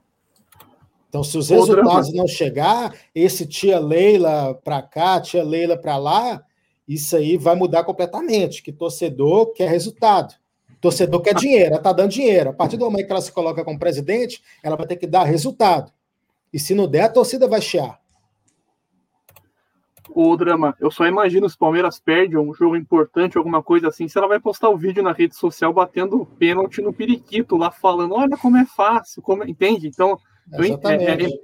Então, 1.09 1.23
se 1.23 1.37
os 1.37 1.49
Ô, 1.49 1.55
resultados 1.55 2.13
não 2.13 2.27
chegar, 2.27 2.93
esse 3.13 3.45
tia 3.45 3.79
Leila 3.79 4.53
para 4.63 4.81
cá, 4.81 5.19
tia 5.21 5.43
Leila 5.43 5.77
para 5.77 5.95
lá, 5.97 6.43
isso 6.87 7.15
aí 7.15 7.37
vai 7.37 7.55
mudar 7.55 7.83
completamente. 7.83 8.61
Que 8.61 8.71
torcedor 8.71 9.53
quer 9.53 9.69
resultado. 9.69 10.35
Torcedor 10.81 11.21
quer 11.21 11.33
dinheiro, 11.35 11.67
ela 11.67 11.77
está 11.77 11.93
dando 11.93 12.11
dinheiro. 12.11 12.49
A 12.49 12.53
partir 12.53 12.75
do 12.75 12.85
momento 12.85 13.05
que 13.05 13.11
ela 13.11 13.21
se 13.21 13.31
coloca 13.31 13.63
como 13.63 13.79
presidente, 13.79 14.43
ela 14.61 14.75
vai 14.75 14.85
ter 14.85 14.97
que 14.97 15.07
dar 15.07 15.23
resultado. 15.23 15.91
E 16.51 16.59
se 16.59 16.75
não 16.75 16.87
der, 16.87 17.03
a 17.03 17.09
torcida 17.09 17.47
vai 17.47 17.61
chiar. 17.61 17.99
Ô, 20.13 20.35
Drama, 20.35 20.75
eu 20.79 20.91
só 20.91 21.07
imagino 21.07 21.49
se 21.49 21.55
o 21.55 21.59
Palmeiras 21.59 21.99
perde 21.99 22.37
um 22.37 22.53
jogo 22.53 22.75
importante, 22.75 23.37
alguma 23.37 23.63
coisa 23.63 23.87
assim, 23.87 24.07
se 24.07 24.17
ela 24.17 24.27
vai 24.27 24.39
postar 24.39 24.69
o 24.69 24.77
vídeo 24.77 25.01
na 25.01 25.13
rede 25.13 25.35
social 25.35 25.71
batendo 25.73 26.25
pênalti 26.37 26.81
no 26.81 26.91
periquito 26.93 27.55
lá, 27.55 27.71
falando, 27.71 28.13
olha 28.13 28.37
como 28.37 28.57
é 28.57 28.65
fácil, 28.65 29.21
como 29.21 29.43
é-" 29.43 29.49
entende? 29.49 29.87
Então, 29.87 30.19
é, 30.51 30.57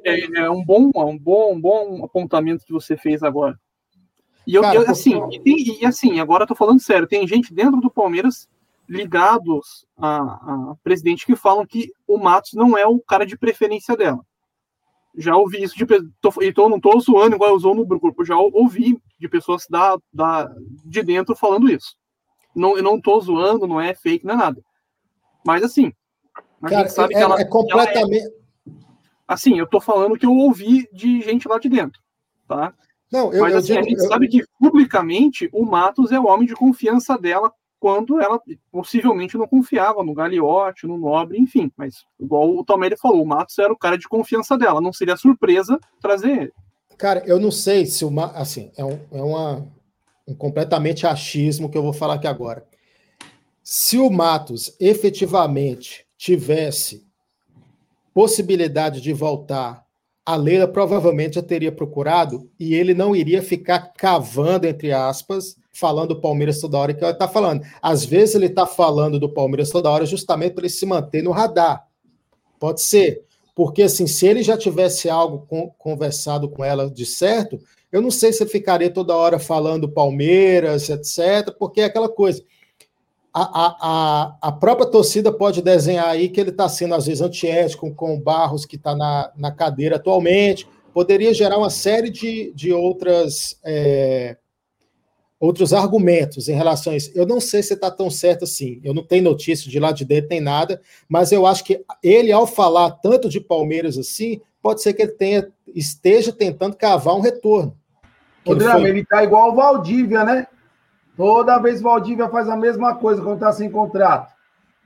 é- 0.04 0.22
é- 0.40 0.42
é 0.42 0.50
um 0.50 0.64
bom, 0.64 0.92
um 0.94 1.18
bom, 1.18 1.54
um 1.54 1.60
bom 1.62 2.04
apontamento 2.04 2.66
que 2.66 2.74
você 2.74 2.98
fez 2.98 3.24
agora. 3.24 3.58
E 4.50 4.56
eu, 4.56 4.64
Cara, 4.64 4.80
eu, 4.80 4.90
assim, 4.90 5.22
e, 5.32 5.40
tem- 5.40 5.80
e 5.80 5.86
assim, 5.86 6.20
agora 6.20 6.42
eu 6.42 6.48
tô 6.48 6.56
falando 6.56 6.80
sério, 6.80 7.08
tem 7.08 7.28
gente 7.28 7.54
dentro 7.54 7.80
do 7.80 7.88
Palmeiras 7.92 8.50
ligados 8.88 9.86
a, 9.96 10.18
a 10.72 10.76
presidente 10.84 11.24
que 11.24 11.36
falam 11.36 11.68
que 11.68 11.92
o 12.08 12.18
Matos 12.18 12.54
não 12.54 12.76
é 12.76 12.84
o 12.88 13.00
cara 13.00 13.28
de 13.28 13.38
preferência 13.38 13.96
dela. 13.96 14.26
Já 15.16 15.36
ouvi 15.38 15.62
isso 15.62 15.78
de 15.78 15.86
tô, 16.20 16.34
então 16.42 16.68
não 16.68 16.80
tô 16.80 17.00
zoando 17.00 17.36
igual 17.36 17.52
eu 17.52 17.56
usou 17.58 17.76
no 17.76 17.86
grupo, 17.86 18.26
já 18.26 18.36
ouvi 18.38 19.00
de 19.20 19.30
pessoas 19.30 19.68
da, 19.70 20.00
da, 20.12 20.52
de 20.84 21.04
dentro 21.04 21.36
falando 21.36 21.70
isso. 21.70 21.96
Não, 22.56 22.76
eu 22.76 22.82
não 22.82 23.00
tô 23.00 23.22
zoando, 23.22 23.68
não 23.68 23.80
é 23.80 23.94
fake, 23.94 24.26
não 24.26 24.34
é 24.34 24.38
nada. 24.38 24.64
Mas 25.46 25.62
assim, 25.62 25.94
a 26.60 26.70
Cara, 26.70 26.82
gente 26.82 26.94
sabe 26.96 27.14
é, 27.14 27.18
que 27.18 27.24
ela, 27.24 27.36
é 27.36 27.42
ela 27.42 27.42
é 27.42 27.46
completamente. 27.46 28.34
assim, 29.28 29.60
eu 29.60 29.68
tô 29.68 29.80
falando 29.80 30.18
que 30.18 30.26
eu 30.26 30.36
ouvi 30.36 30.90
de 30.92 31.22
gente 31.22 31.48
lá 31.48 31.60
de 31.60 31.70
dentro, 31.70 32.02
tá? 32.48 32.74
Não, 33.12 33.34
eu, 33.34 33.42
Mas 33.42 33.54
eu 33.54 33.60
assim, 33.60 33.78
a 33.78 33.82
gente 33.82 34.02
eu- 34.02 34.08
sabe 34.08 34.28
que 34.28 34.44
publicamente 34.60 35.50
o 35.52 35.66
Matos 35.66 36.12
é 36.12 36.20
o 36.20 36.28
homem 36.28 36.48
de 36.48 36.54
confiança 36.56 37.18
dela 37.18 37.52
quando 37.80 38.20
ela 38.20 38.42
possivelmente 38.72 39.38
não 39.38 39.48
confiava 39.48 40.04
no 40.04 40.14
Gagliotti, 40.14 40.86
no 40.86 40.98
Nobre, 40.98 41.40
enfim. 41.40 41.72
Mas, 41.78 42.04
igual 42.20 42.50
o 42.50 42.64
Talmere 42.64 42.98
falou, 42.98 43.24
o 43.24 43.26
Matos 43.26 43.58
era 43.58 43.72
o 43.72 43.78
cara 43.78 43.98
de 43.98 44.08
confiança 44.08 44.58
dela. 44.58 44.82
Não 44.82 44.92
seria 44.92 45.16
surpresa 45.16 45.80
trazer 46.02 46.30
ele. 46.30 46.54
Cara, 46.98 47.24
eu 47.26 47.40
não 47.40 47.50
sei 47.52 47.86
se 47.86 48.04
o 48.04 48.12
assim, 48.36 48.72
é, 48.78 48.84
um, 48.84 49.00
é 49.14 49.22
uma, 49.22 49.66
um 50.28 50.36
completamente 50.36 51.08
achismo 51.08 51.70
que 51.70 51.78
eu 51.78 51.82
vou 51.82 51.94
falar 51.94 52.16
aqui 52.16 52.28
agora. 52.28 52.66
Se 53.64 53.98
o 53.98 54.10
Matos 54.10 54.76
efetivamente 54.80 56.06
tivesse 56.18 57.08
possibilidade 58.14 59.00
de 59.00 59.14
voltar, 59.14 59.86
a 60.26 60.36
Leila 60.36 60.68
provavelmente 60.68 61.36
já 61.36 61.42
teria 61.42 61.72
procurado 61.72 62.50
e 62.60 62.76
ele 62.76 62.94
não 62.94 63.16
iria 63.16 63.42
ficar 63.42 63.94
cavando, 63.98 64.68
entre 64.68 64.92
aspas, 64.92 65.56
falando 65.72 66.10
do 66.10 66.22
Palmeiras 66.22 66.60
toda 66.60 66.78
hora 66.78 66.94
que 66.94 67.04
ele 67.04 67.12
está 67.12 67.28
falando. 67.28 67.64
Às 67.82 68.06
vezes 68.06 68.36
ele 68.36 68.46
está 68.46 68.66
falando 68.66 69.20
do 69.20 69.34
Palmeiras 69.34 69.70
toda 69.70 69.90
hora 69.90 70.06
justamente 70.06 70.54
para 70.54 70.64
ele 70.64 70.70
se 70.70 70.86
manter 70.86 71.24
no 71.24 71.32
radar. 71.32 71.88
Pode 72.60 72.82
ser. 72.82 73.24
Porque, 73.56 73.84
assim, 73.84 74.08
se 74.08 74.28
ele 74.28 74.44
já 74.44 74.58
tivesse 74.58 75.10
algo 75.10 75.46
com, 75.48 75.70
conversado 75.78 76.48
com 76.50 76.64
ela 76.64 76.90
de 76.90 77.06
certo, 77.06 77.60
eu 77.92 78.02
não 78.02 78.12
sei 78.12 78.32
se 78.32 78.44
ele 78.44 78.50
ficaria 78.50 78.90
toda 78.90 79.16
hora 79.16 79.40
falando 79.40 79.92
Palmeiras, 79.92 80.90
etc., 80.90 81.54
porque 81.58 81.82
é 81.82 81.86
aquela 81.86 82.08
coisa. 82.08 82.44
A, 83.42 83.78
a, 83.80 84.38
a, 84.42 84.52
própria 84.52 84.88
torcida 84.88 85.32
pode 85.32 85.62
desenhar 85.62 86.08
aí 86.08 86.30
que 86.30 86.40
ele 86.40 86.50
está 86.50 86.68
sendo, 86.68 86.96
às 86.96 87.06
vezes, 87.06 87.22
antiético 87.22 87.94
com 87.94 88.16
o 88.16 88.20
Barros, 88.20 88.66
que 88.66 88.76
está 88.76 88.96
na, 88.96 89.32
na 89.38 89.52
cadeira 89.52 89.96
atualmente. 89.96 90.68
Poderia 90.94 91.34
gerar 91.34 91.58
uma 91.58 91.70
série 91.70 92.10
de, 92.10 92.52
de 92.54 92.74
outras. 92.74 93.60
É, 93.64 94.38
outros 95.40 95.72
argumentos 95.72 96.50
em 96.50 96.54
relação 96.54 96.92
a 96.92 96.98
isso. 96.98 97.12
Eu 97.16 97.26
não 97.26 97.40
sei 97.40 97.64
se 97.64 97.74
está 97.74 97.90
tão 97.90 98.12
certo 98.12 98.44
assim. 98.44 98.82
Eu 98.84 98.94
não 98.94 99.04
tenho 99.04 99.24
notícia 99.24 99.72
de 99.72 99.80
lá 99.80 99.94
de 99.94 100.04
dentro 100.04 100.32
nem 100.32 100.42
nada, 100.42 100.82
mas 101.08 101.32
eu 101.32 101.46
acho 101.46 101.64
que 101.64 101.82
ele, 102.04 102.32
ao 102.32 102.46
falar 102.46 102.92
tanto 102.92 103.30
de 103.30 103.40
Palmeiras 103.40 103.98
assim, 103.98 104.42
pode 104.62 104.82
ser 104.82 104.94
que 104.94 105.02
ele 105.02 105.14
tenha, 105.14 105.48
esteja 105.74 106.34
tentando 106.34 106.76
cavar 106.76 107.16
um 107.16 107.22
retorno. 107.22 107.74
Rodrigo, 108.46 108.86
ele 108.86 109.00
está 109.02 109.24
igual 109.24 109.52
o 109.52 109.56
Valdívia, 109.56 110.26
né? 110.26 110.48
Toda 111.20 111.60
vez 111.60 111.82
o 111.82 111.84
Valdívia 111.84 112.30
faz 112.30 112.48
a 112.48 112.56
mesma 112.56 112.96
coisa 112.96 113.22
quando 113.22 113.34
está 113.34 113.52
sem 113.52 113.70
contrato. 113.70 114.34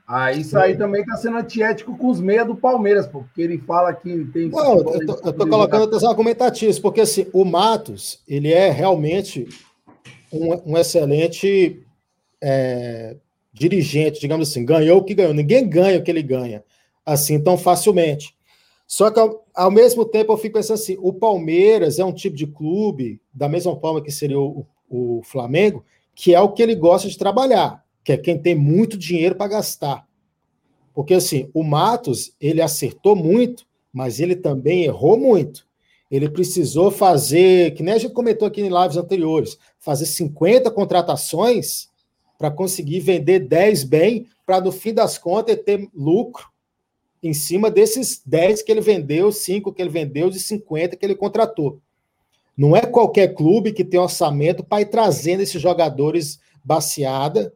Aí 0.04 0.40
isso 0.40 0.58
aí 0.58 0.76
também 0.76 1.02
está 1.02 1.16
sendo 1.16 1.36
antiético 1.36 1.96
com 1.96 2.08
os 2.08 2.20
meias 2.20 2.44
do 2.44 2.56
Palmeiras, 2.56 3.06
porque 3.06 3.40
ele 3.40 3.56
fala 3.58 3.94
que 3.94 4.24
tem. 4.32 4.48
Não, 4.48 4.78
eu 4.80 4.98
estou 4.98 5.48
colocando 5.48 5.82
outros 5.82 6.02
argumentativos, 6.02 6.80
porque 6.80 7.02
assim, 7.02 7.28
o 7.32 7.44
Matos, 7.44 8.20
ele 8.26 8.52
é 8.52 8.68
realmente 8.68 9.46
um, 10.32 10.72
um 10.72 10.76
excelente 10.76 11.80
é, 12.42 13.14
dirigente, 13.52 14.20
digamos 14.20 14.50
assim, 14.50 14.64
ganhou 14.64 14.98
o 14.98 15.04
que 15.04 15.14
ganhou. 15.14 15.32
Ninguém 15.32 15.68
ganha 15.68 16.00
o 16.00 16.02
que 16.02 16.10
ele 16.10 16.22
ganha 16.22 16.64
assim 17.06 17.40
tão 17.40 17.56
facilmente. 17.56 18.34
Só 18.88 19.08
que 19.08 19.20
ao, 19.20 19.46
ao, 19.54 19.70
mesmo 19.70 20.04
tempo 20.04 20.32
eu 20.32 20.36
fico 20.36 20.56
pensando 20.56 20.80
assim: 20.80 20.96
o 20.98 21.12
Palmeiras 21.12 22.00
é 22.00 22.04
um 22.04 22.12
tipo 22.12 22.34
de 22.34 22.48
clube, 22.48 23.20
da 23.32 23.48
mesma 23.48 23.76
forma 23.76 24.02
que 24.02 24.10
seria 24.10 24.40
o, 24.40 24.66
o 24.90 25.22
Flamengo, 25.22 25.84
que 26.14 26.34
é 26.34 26.40
o 26.40 26.52
que 26.52 26.62
ele 26.62 26.74
gosta 26.74 27.08
de 27.08 27.18
trabalhar, 27.18 27.84
que 28.02 28.12
é 28.12 28.16
quem 28.16 28.38
tem 28.38 28.54
muito 28.54 28.96
dinheiro 28.96 29.34
para 29.34 29.48
gastar. 29.48 30.06
Porque 30.94 31.14
assim, 31.14 31.50
o 31.52 31.62
Matos, 31.64 32.34
ele 32.40 32.62
acertou 32.62 33.16
muito, 33.16 33.66
mas 33.92 34.20
ele 34.20 34.36
também 34.36 34.84
errou 34.84 35.18
muito. 35.18 35.66
Ele 36.10 36.28
precisou 36.28 36.90
fazer, 36.90 37.74
que 37.74 37.82
nem 37.82 37.94
a 37.94 37.98
gente 37.98 38.12
comentou 38.12 38.46
aqui 38.46 38.60
em 38.60 38.68
lives 38.68 38.96
anteriores, 38.96 39.58
fazer 39.80 40.06
50 40.06 40.70
contratações 40.70 41.88
para 42.38 42.50
conseguir 42.50 43.00
vender 43.00 43.40
10 43.40 43.84
bem, 43.84 44.28
para 44.46 44.60
no 44.60 44.70
fim 44.70 44.92
das 44.92 45.18
contas 45.18 45.58
ter 45.64 45.88
lucro 45.94 46.48
em 47.22 47.32
cima 47.32 47.70
desses 47.70 48.22
10 48.24 48.62
que 48.62 48.70
ele 48.70 48.82
vendeu, 48.82 49.32
5 49.32 49.72
que 49.72 49.80
ele 49.80 49.88
vendeu, 49.88 50.28
de 50.28 50.38
50 50.38 50.94
que 50.94 51.04
ele 51.04 51.14
contratou. 51.14 51.80
Não 52.56 52.76
é 52.76 52.82
qualquer 52.82 53.34
clube 53.34 53.72
que 53.72 53.84
tem 53.84 53.98
orçamento 53.98 54.62
para 54.62 54.82
ir 54.82 54.86
trazendo 54.86 55.40
esses 55.40 55.60
jogadores 55.60 56.38
baseada, 56.62 57.52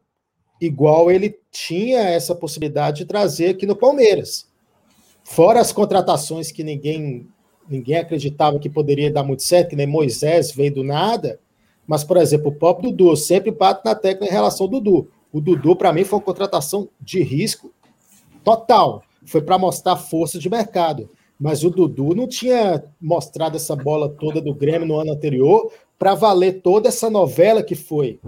igual 0.59 1.09
ele 1.09 1.37
tinha 1.51 1.99
essa 1.99 2.35
possibilidade 2.35 2.97
de 2.97 3.05
trazer 3.05 3.49
aqui 3.49 3.65
no 3.65 3.75
Palmeiras. 3.75 4.47
Fora 5.23 5.59
as 5.61 5.71
contratações 5.71 6.51
que 6.51 6.63
ninguém 6.63 7.27
ninguém 7.69 7.97
acreditava 7.97 8.59
que 8.59 8.69
poderia 8.69 9.11
dar 9.11 9.23
muito 9.23 9.43
certo, 9.43 9.69
que 9.69 9.75
nem 9.75 9.85
Moisés 9.85 10.51
veio 10.51 10.73
do 10.73 10.83
nada. 10.83 11.39
Mas, 11.85 12.03
por 12.03 12.17
exemplo, 12.17 12.49
o 12.49 12.55
próprio 12.55 12.89
Dudu, 12.89 13.11
eu 13.11 13.15
sempre 13.15 13.51
bato 13.51 13.81
na 13.85 13.93
tecla 13.93 14.27
em 14.27 14.31
relação 14.31 14.65
ao 14.65 14.71
Dudu. 14.71 15.07
O 15.31 15.39
Dudu, 15.39 15.75
para 15.75 15.93
mim, 15.93 16.03
foi 16.03 16.17
uma 16.17 16.25
contratação 16.25 16.89
de 16.99 17.21
risco 17.21 17.71
total. 18.43 19.03
Foi 19.25 19.41
para 19.41 19.59
mostrar 19.59 19.95
força 19.95 20.39
de 20.39 20.49
mercado. 20.49 21.09
Mas 21.39 21.63
o 21.63 21.69
Dudu 21.69 22.13
não 22.13 22.27
tinha 22.27 22.83
mostrado 22.99 23.55
essa 23.55 23.75
bola 23.75 24.09
toda 24.09 24.41
do 24.41 24.53
Grêmio 24.53 24.87
no 24.87 24.99
ano 24.99 25.13
anterior 25.13 25.71
para 25.97 26.15
valer 26.15 26.61
toda 26.61 26.89
essa 26.89 27.09
novela 27.09 27.63
que 27.63 27.75
foi. 27.75 28.19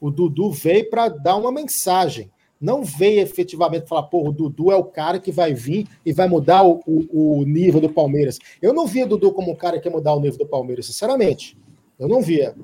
O 0.00 0.10
Dudu 0.10 0.50
veio 0.50 0.88
para 0.90 1.08
dar 1.08 1.36
uma 1.36 1.50
mensagem 1.50 2.30
não 2.60 2.84
veio 2.84 3.20
efetivamente 3.20 3.88
falar, 3.88 4.02
pô, 4.02 4.28
o 4.28 4.32
Dudu 4.32 4.70
é 4.70 4.76
o 4.76 4.84
cara 4.84 5.18
que 5.18 5.32
vai 5.32 5.54
vir 5.54 5.88
e 6.04 6.12
vai 6.12 6.28
mudar 6.28 6.62
o, 6.62 6.82
o, 6.86 7.38
o, 7.40 7.44
nível 7.44 7.80
do 7.80 7.88
Palmeiras. 7.88 8.38
Eu 8.60 8.74
não 8.74 8.86
via 8.86 9.06
o 9.06 9.08
Dudu 9.08 9.32
como 9.32 9.50
um 9.50 9.56
cara 9.56 9.80
que 9.80 9.88
ia 9.88 9.92
mudar 9.92 10.14
o 10.14 10.20
nível 10.20 10.38
do 10.38 10.46
Palmeiras, 10.46 10.84
sinceramente. 10.86 11.56
Eu 11.98 12.06
não 12.06 12.20
via. 12.20 12.54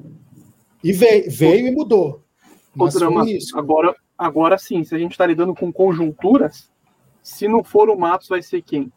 E 0.85 0.93
veio, 0.93 1.31
veio 1.31 1.69
e 1.69 1.71
mudou. 1.71 2.23
Mas 2.75 2.93
Drama, 2.93 3.29
isso. 3.29 3.59
Agora, 3.59 3.97
agora 4.19 4.59
sim, 4.59 4.85
se 4.85 4.95
a 4.95 4.99
gente 4.99 5.13
está 5.13 5.25
lidando 5.25 5.55
com 5.55 5.73
conjunturas, 5.73 6.71
se 7.23 7.49
não 7.49 7.65
for 7.65 7.89
o 7.89 7.99
Matos, 7.99 8.29
vai 8.29 8.43
ser 8.43 8.61
quem? 8.61 8.93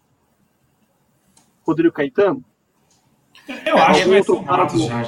Rodrigo 1.70 1.94
Caetano? 1.94 2.44
Eu 3.66 3.78
é, 3.78 3.82
acho 3.82 4.04
que 4.04 4.10
vai 4.10 4.24
ser 4.24 4.32
o 4.32 4.42
Matos 4.44 4.82
já. 4.82 5.08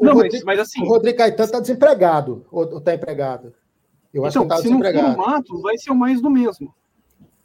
Não, 0.00 0.14
Rodrigo, 0.14 0.46
mas, 0.46 0.58
assim. 0.60 0.82
O 0.82 0.88
Rodrigo 0.88 1.18
Caetano 1.18 1.44
está 1.44 1.60
desempregado 1.60 2.46
ou 2.50 2.78
está 2.78 2.94
empregado? 2.94 3.52
Eu 4.12 4.24
acho 4.24 4.38
então, 4.38 4.48
que 4.48 4.48
tá 4.48 4.62
se 4.62 4.70
não 4.70 4.80
for 4.80 4.94
o 4.94 5.16
Matos, 5.18 5.62
vai 5.62 5.76
ser 5.76 5.90
o 5.90 5.94
mais 5.94 6.20
do 6.20 6.30
mesmo. 6.30 6.72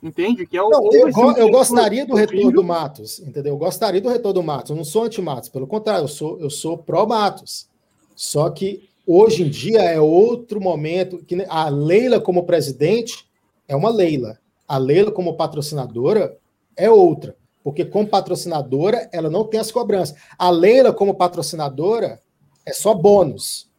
Entende? 0.01 0.45
Que 0.45 0.55
é 0.55 0.63
o, 0.63 0.69
não, 0.69 0.89
eu, 0.93 1.11
go, 1.11 1.31
eu 1.31 1.49
gostaria 1.49 2.05
do 2.05 2.15
retorno 2.15 2.51
do 2.51 2.63
Matos, 2.63 3.19
entendeu? 3.19 3.53
Eu 3.53 3.57
gostaria 3.57 3.99
do 3.99 4.07
retorno 4.07 4.41
do 4.41 4.43
Matos. 4.43 4.69
Eu 4.69 4.77
não 4.77 4.85
sou 4.85 5.03
anti-Matos, 5.03 5.49
pelo 5.49 5.67
contrário, 5.67 6.03
eu 6.03 6.07
sou, 6.07 6.39
eu 6.39 6.49
sou 6.49 6.77
pró-Matos. 6.77 7.67
Só 8.15 8.49
que 8.49 8.87
hoje 9.05 9.43
em 9.43 9.49
dia 9.49 9.81
é 9.81 9.99
outro 9.99 10.61
momento 10.61 11.17
que 11.17 11.45
a 11.49 11.67
Leila 11.67 12.21
como 12.21 12.45
presidente 12.45 13.27
é 13.67 13.75
uma 13.75 13.89
Leila. 13.89 14.39
A 14.67 14.77
Leila 14.77 15.11
como 15.11 15.35
patrocinadora 15.35 16.37
é 16.77 16.89
outra, 16.89 17.35
porque 17.63 17.85
como 17.85 18.07
patrocinadora 18.07 19.09
ela 19.11 19.29
não 19.29 19.43
tem 19.43 19.59
as 19.59 19.71
cobranças. 19.71 20.17
A 20.37 20.49
Leila 20.49 20.93
como 20.93 21.15
patrocinadora 21.15 22.21
é 22.65 22.73
só 22.73 22.93
bônus. 22.93 23.69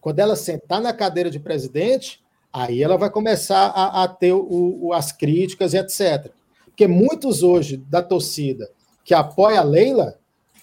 Quando 0.00 0.18
ela 0.18 0.36
sentar 0.36 0.80
na 0.80 0.92
cadeira 0.92 1.30
de 1.30 1.40
presidente, 1.40 2.24
Aí 2.54 2.84
ela 2.84 2.96
vai 2.96 3.10
começar 3.10 3.66
a, 3.74 4.04
a 4.04 4.08
ter 4.08 4.32
o, 4.32 4.78
o, 4.80 4.92
as 4.92 5.10
críticas 5.10 5.74
e 5.74 5.76
etc. 5.76 6.30
Porque 6.66 6.86
muitos 6.86 7.42
hoje 7.42 7.76
da 7.76 8.00
torcida 8.00 8.70
que 9.04 9.12
apoia 9.12 9.58
a 9.58 9.64
Leila, 9.64 10.16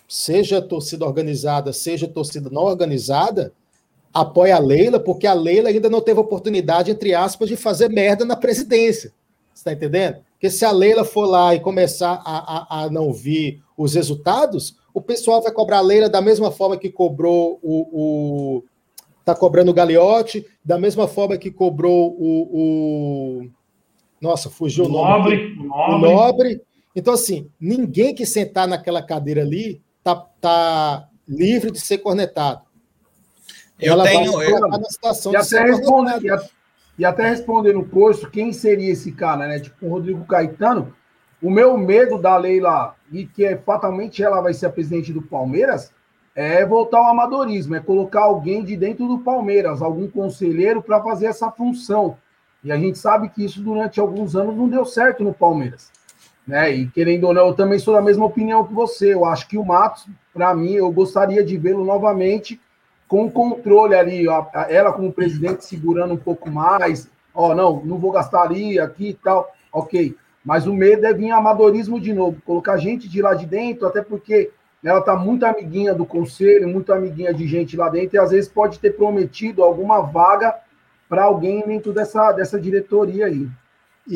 seja 0.07 0.61
torcida 0.61 1.05
organizada, 1.05 1.73
seja 1.73 2.07
torcida 2.07 2.49
não 2.49 2.63
organizada, 2.63 3.51
apoia 4.13 4.55
a 4.55 4.59
Leila 4.59 5.01
porque 5.01 5.27
a 5.27 5.33
Leila 5.33 5.67
ainda 5.67 5.89
não 5.89 5.99
teve 5.99 6.21
oportunidade, 6.21 6.89
entre 6.89 7.13
aspas, 7.13 7.49
de 7.49 7.57
fazer 7.57 7.89
merda 7.89 8.23
na 8.23 8.37
presidência. 8.37 9.11
Você 9.53 9.59
está 9.59 9.73
entendendo? 9.73 10.23
Porque 10.41 10.49
se 10.49 10.65
a 10.65 10.71
Leila 10.71 11.05
for 11.05 11.27
lá 11.27 11.53
e 11.53 11.59
começar 11.59 12.19
a, 12.25 12.79
a, 12.79 12.83
a 12.85 12.89
não 12.89 13.13
vir 13.13 13.61
os 13.77 13.93
resultados, 13.93 14.75
o 14.91 14.99
pessoal 14.99 15.39
vai 15.39 15.51
cobrar 15.51 15.77
a 15.77 15.81
Leila 15.81 16.09
da 16.09 16.19
mesma 16.19 16.49
forma 16.49 16.75
que 16.77 16.89
cobrou 16.89 17.59
o, 17.61 18.57
o 18.57 18.63
está 19.19 19.35
cobrando 19.35 19.69
o 19.69 19.73
Gagliotti, 19.73 20.43
da 20.65 20.79
mesma 20.79 21.07
forma 21.07 21.37
que 21.37 21.51
cobrou 21.51 22.15
o. 22.19 23.43
o... 23.43 23.49
Nossa, 24.19 24.49
fugiu 24.49 24.85
o 24.85 24.89
nome. 24.89 25.11
Nobre, 25.11 25.57
o 25.59 25.97
Nobre. 25.99 26.61
Então, 26.95 27.13
assim, 27.13 27.47
ninguém 27.59 28.15
que 28.15 28.25
sentar 28.25 28.67
naquela 28.67 29.03
cadeira 29.03 29.41
ali 29.43 29.79
tá, 30.03 30.15
tá 30.15 31.07
livre 31.27 31.69
de 31.69 31.79
ser 31.79 31.99
cornetado. 31.99 32.63
Eu 33.79 33.93
Ela 33.93 34.05
tenho. 34.05 34.31
Vai 34.31 34.51
eu... 34.51 34.59
na 34.59 34.89
situação 34.89 35.31
e, 35.31 35.39
de 35.39 35.55
até 35.55 35.71
responde, 35.71 36.27
e, 36.97 37.05
até 37.05 37.27
responder 37.27 37.73
no 37.73 37.85
curso 37.85 38.29
quem 38.29 38.53
seria 38.53 38.91
esse 38.91 39.11
cara, 39.11 39.47
né? 39.47 39.59
Tipo, 39.59 39.85
o 39.85 39.89
Rodrigo 39.89 40.25
Caetano. 40.25 40.93
O 41.41 41.49
meu 41.49 41.75
medo 41.75 42.19
da 42.19 42.37
Leila, 42.37 42.95
e 43.11 43.25
que 43.25 43.43
é, 43.43 43.57
fatalmente 43.57 44.21
ela 44.23 44.41
vai 44.41 44.53
ser 44.53 44.67
a 44.67 44.69
presidente 44.69 45.11
do 45.11 45.21
Palmeiras, 45.23 45.91
é 46.35 46.65
voltar 46.65 46.99
ao 46.99 47.07
amadorismo, 47.07 47.75
é 47.75 47.79
colocar 47.79 48.21
alguém 48.21 48.63
de 48.63 48.77
dentro 48.77 49.07
do 49.07 49.19
Palmeiras, 49.19 49.81
algum 49.81 50.07
conselheiro 50.07 50.81
para 50.81 51.01
fazer 51.01 51.25
essa 51.25 51.49
função. 51.49 52.17
E 52.63 52.71
a 52.71 52.77
gente 52.77 52.97
sabe 52.97 53.29
que 53.29 53.43
isso 53.43 53.61
durante 53.61 53.99
alguns 53.99 54.35
anos 54.35 54.55
não 54.55 54.69
deu 54.69 54.85
certo 54.85 55.23
no 55.23 55.33
Palmeiras. 55.33 55.91
Né? 56.45 56.71
E 56.71 56.87
querendo 56.87 57.25
ou 57.25 57.33
não, 57.33 57.47
eu 57.47 57.53
também 57.53 57.79
sou 57.79 57.93
da 57.93 58.01
mesma 58.01 58.25
opinião 58.25 58.65
que 58.65 58.73
você. 58.73 59.13
Eu 59.13 59.25
acho 59.25 59.47
que 59.47 59.57
o 59.57 59.65
Matos, 59.65 60.07
para 60.33 60.53
mim, 60.53 60.73
eu 60.73 60.91
gostaria 60.91 61.43
de 61.43 61.57
vê-lo 61.57 61.83
novamente 61.83 62.59
com 63.11 63.25
o 63.25 63.31
controle 63.31 63.93
ali, 63.93 64.25
ó, 64.25 64.45
ela 64.69 64.93
como 64.93 65.11
presidente 65.11 65.65
segurando 65.65 66.13
um 66.13 66.17
pouco 66.17 66.49
mais, 66.49 67.09
ó, 67.35 67.53
não, 67.53 67.83
não 67.83 67.97
vou 67.97 68.09
gastar 68.09 68.43
ali, 68.43 68.79
aqui 68.79 69.09
e 69.09 69.13
tal, 69.13 69.51
ok. 69.69 70.15
Mas 70.45 70.65
o 70.65 70.73
medo 70.73 71.05
é 71.05 71.13
vir 71.13 71.29
amadorismo 71.29 71.99
de 71.99 72.13
novo, 72.13 72.41
colocar 72.45 72.77
gente 72.77 73.09
de 73.09 73.21
lá 73.21 73.33
de 73.33 73.45
dentro, 73.45 73.85
até 73.85 74.01
porque 74.01 74.49
ela 74.81 75.01
tá 75.01 75.13
muito 75.13 75.45
amiguinha 75.45 75.93
do 75.93 76.05
conselho, 76.05 76.69
muito 76.69 76.93
amiguinha 76.93 77.33
de 77.33 77.45
gente 77.45 77.75
lá 77.75 77.89
dentro, 77.89 78.15
e 78.15 78.17
às 78.17 78.31
vezes 78.31 78.49
pode 78.49 78.79
ter 78.79 78.95
prometido 78.95 79.61
alguma 79.61 79.99
vaga 79.99 80.55
para 81.09 81.25
alguém 81.25 81.67
dentro 81.67 81.91
dessa, 81.91 82.31
dessa 82.31 82.57
diretoria 82.57 83.25
aí. 83.25 83.45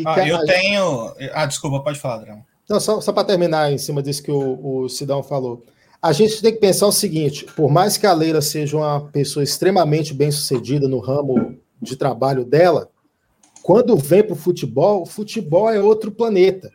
Ah, 0.05 0.25
eu 0.25 0.45
tenho. 0.45 1.13
Ah, 1.33 1.45
desculpa, 1.45 1.81
pode 1.81 1.99
falar, 1.99 2.19
Drama. 2.19 2.45
Não, 2.69 2.79
só, 2.79 3.01
só 3.01 3.11
para 3.11 3.27
terminar 3.27 3.73
em 3.73 3.77
cima 3.77 4.01
disso 4.01 4.23
que 4.23 4.31
o, 4.31 4.83
o 4.83 4.87
Sidão 4.87 5.21
falou. 5.21 5.65
A 6.05 6.11
gente 6.11 6.39
tem 6.39 6.53
que 6.53 6.59
pensar 6.59 6.85
o 6.85 6.91
seguinte: 6.91 7.47
por 7.55 7.67
mais 7.67 7.97
que 7.97 8.05
a 8.05 8.13
Leila 8.13 8.39
seja 8.39 8.77
uma 8.77 9.09
pessoa 9.09 9.43
extremamente 9.43 10.13
bem 10.13 10.29
sucedida 10.29 10.87
no 10.87 10.99
ramo 10.99 11.57
de 11.81 11.95
trabalho 11.95 12.45
dela, 12.45 12.91
quando 13.63 13.97
vem 13.97 14.21
para 14.21 14.33
o 14.33 14.35
futebol, 14.35 15.01
o 15.01 15.05
futebol 15.07 15.67
é 15.67 15.81
outro 15.81 16.11
planeta. 16.11 16.71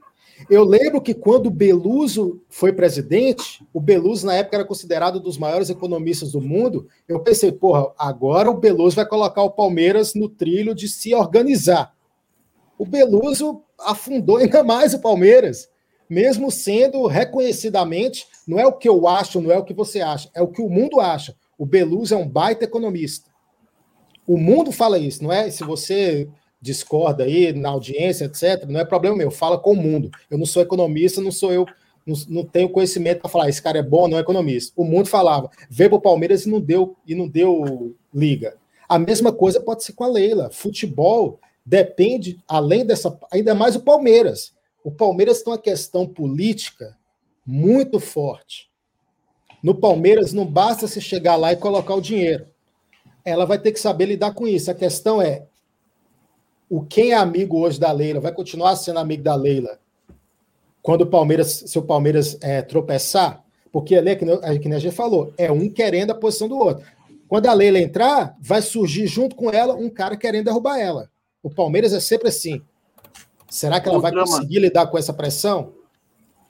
Eu 0.51 0.65
lembro 0.65 1.01
que 1.01 1.15
quando 1.15 1.47
o 1.47 1.51
Beluso 1.51 2.43
foi 2.49 2.73
presidente, 2.73 3.65
o 3.73 3.81
Beluso 3.81 4.27
na 4.27 4.35
época 4.35 4.57
era 4.57 4.65
considerado 4.65 5.21
um 5.21 5.23
dos 5.23 5.39
maiores 5.39 5.71
economistas 5.71 6.33
do 6.33 6.41
mundo. 6.41 6.89
Eu 7.07 7.21
pensei, 7.21 7.53
porra, 7.53 7.87
agora 7.97 8.51
o 8.51 8.59
Beluso 8.59 8.97
vai 8.97 9.07
colocar 9.07 9.45
o 9.45 9.53
Palmeiras 9.53 10.13
no 10.13 10.29
trilho 10.29 10.75
de 10.75 10.89
se 10.89 11.15
organizar. 11.15 11.95
O 12.77 12.85
Beluso 12.85 13.63
afundou 13.79 14.39
ainda 14.39 14.65
mais 14.65 14.93
o 14.93 15.01
Palmeiras, 15.01 15.69
mesmo 16.09 16.51
sendo 16.51 17.07
reconhecidamente, 17.07 18.27
não 18.47 18.59
é 18.59 18.67
o 18.67 18.73
que 18.73 18.89
eu 18.89 19.07
acho, 19.07 19.41
não 19.41 19.51
é 19.51 19.59
o 19.59 19.65
que 19.65 19.75
você 19.75 20.01
acha, 20.01 20.31
é 20.35 20.43
o 20.43 20.49
que 20.49 20.63
o 20.63 20.69
mundo 20.69 21.01
acha. 21.01 21.35
O 21.59 21.67
Beluso 21.67 22.15
é 22.15 22.17
um 22.17 22.29
baita 22.29 22.65
economista. 22.65 23.31
O 24.27 24.37
mundo 24.37 24.73
fala 24.73 24.99
isso, 24.99 25.23
não 25.23 25.33
é? 25.33 25.51
Se 25.51 25.65
você 25.65 26.29
discorda 26.61 27.25
aí 27.25 27.53
na 27.53 27.71
audiência, 27.71 28.27
etc., 28.27 28.65
não 28.69 28.81
é 28.81 28.85
problema 28.85 29.17
meu, 29.17 29.31
fala 29.31 29.59
com 29.59 29.73
o 29.73 29.77
mundo. 29.77 30.11
Eu 30.31 30.39
não 30.39 30.47
sou 30.47 30.63
economista, 30.63 31.21
não 31.21 31.33
sou 31.33 31.53
eu, 31.53 31.67
não, 32.07 32.15
não 32.29 32.45
tenho 32.45 32.69
conhecimento 32.69 33.21
para 33.21 33.31
falar, 33.31 33.49
esse 33.49 33.63
cara 33.63 33.79
é 33.79 33.83
bom, 33.83 34.09
não 34.09 34.19
é 34.19 34.21
economista. 34.21 34.73
O 34.77 34.85
mundo 34.85 35.09
falava, 35.09 35.51
veio 35.69 35.91
para 35.91 35.99
o 35.99 36.03
Palmeiras 36.03 36.45
e 36.45 36.51
não 36.51 36.61
deu 36.61 36.97
e 37.07 37.15
não 37.15 37.29
deu 37.29 37.95
liga. 38.13 38.57
A 38.89 38.99
mesma 38.99 39.33
coisa 39.33 39.61
pode 39.61 39.85
ser 39.85 39.93
com 39.93 40.05
a 40.05 40.09
Leila. 40.09 40.51
Futebol 40.51 41.39
depende, 41.65 42.39
além 42.49 42.85
dessa, 42.85 43.17
ainda 43.33 43.55
mais 43.55 43.77
o 43.77 43.81
Palmeiras. 43.81 44.53
O 44.83 44.91
Palmeiras 44.91 45.43
tem 45.43 45.53
uma 45.53 45.59
questão 45.59 46.07
política 46.07 46.97
muito 47.47 47.99
forte. 48.01 48.71
No 49.63 49.75
Palmeiras 49.75 50.33
não 50.33 50.47
basta 50.47 50.87
se 50.87 51.01
chegar 51.01 51.37
lá 51.37 51.53
e 51.53 51.57
colocar 51.57 51.95
o 51.95 52.01
dinheiro. 52.01 52.47
Ela 53.25 53.45
vai 53.45 53.59
ter 53.59 53.73
que 53.73 53.81
saber 53.81 54.07
lidar 54.07 54.33
com 54.33 54.47
isso. 54.47 54.71
A 54.71 54.75
questão 54.75 55.21
é 55.21 55.47
o 56.69 56.83
quem 56.83 57.11
é 57.11 57.17
amigo 57.17 57.59
hoje 57.59 57.79
da 57.79 57.93
Leila 57.93 58.21
vai 58.21 58.33
continuar 58.33 58.77
sendo 58.77 59.01
amigo 59.01 59.23
da 59.23 59.35
Leila 59.35 59.79
quando 60.83 61.03
o 61.03 61.07
Palmeiras, 61.07 61.65
se 61.67 61.79
o 61.79 61.83
Palmeiras 61.83 62.39
é, 62.41 62.63
tropeçar, 62.63 63.45
porque 63.71 63.97
ali, 63.97 64.11
é 64.11 64.17
que, 64.17 64.25
é 64.25 64.59
que 64.59 64.73
a 64.73 64.79
gente 64.79 64.95
falou, 64.95 65.33
é 65.37 65.53
um 65.53 65.69
querendo 65.69 66.11
a 66.11 66.15
posição 66.15 66.49
do 66.49 66.57
outro. 66.57 66.87
Quando 67.29 67.47
a 67.47 67.53
Leila 67.53 67.79
entrar, 67.79 68.37
vai 68.41 68.63
surgir 68.63 69.07
junto 69.07 69.37
com 69.37 69.51
ela 69.51 69.75
um 69.75 69.89
cara 69.91 70.17
querendo 70.17 70.47
derrubar 70.47 70.79
ela. 70.79 71.11
O 71.43 71.51
Palmeiras 71.51 71.93
é 71.93 72.01
sempre 72.01 72.29
assim. 72.29 72.63
Será 73.49 73.81
que 73.81 73.89
ela 73.89 74.01
vai 74.01 74.13
conseguir 74.13 74.59
lidar 74.59 74.87
com 74.87 74.99
essa 74.99 75.13
pressão? 75.13 75.73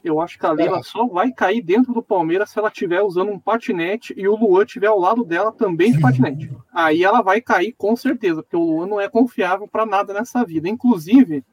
Eu 0.03 0.21
acho 0.21 0.39
que 0.39 0.47
a 0.47 0.53
Leila 0.53 0.83
só 0.83 1.07
vai 1.07 1.31
cair 1.31 1.63
dentro 1.63 1.93
do 1.93 2.03
Palmeiras 2.03 2.51
se 2.51 2.59
ela 2.59 2.69
estiver 2.69 3.03
usando 3.03 3.31
um 3.31 3.39
patinete 3.39 4.15
e 4.17 4.27
o 4.27 4.35
Luan 4.35 4.65
estiver 4.65 4.87
ao 4.87 4.99
lado 4.99 5.25
dela 5.25 5.53
também 5.53 5.93
de 5.93 6.01
patinete. 6.01 6.51
Aí 6.73 7.05
ela 7.05 7.21
vai 7.21 7.41
cair 7.41 7.75
com 7.77 7.95
certeza, 7.95 8.43
porque 8.43 8.57
o 8.57 8.63
Luan 8.63 8.87
não 8.87 9.01
é 9.01 9.09
confiável 9.09 9.69
para 9.69 9.85
nada 9.85 10.15
nessa 10.15 10.45
vida. 10.45 10.69
Inclusive, 10.69 11.45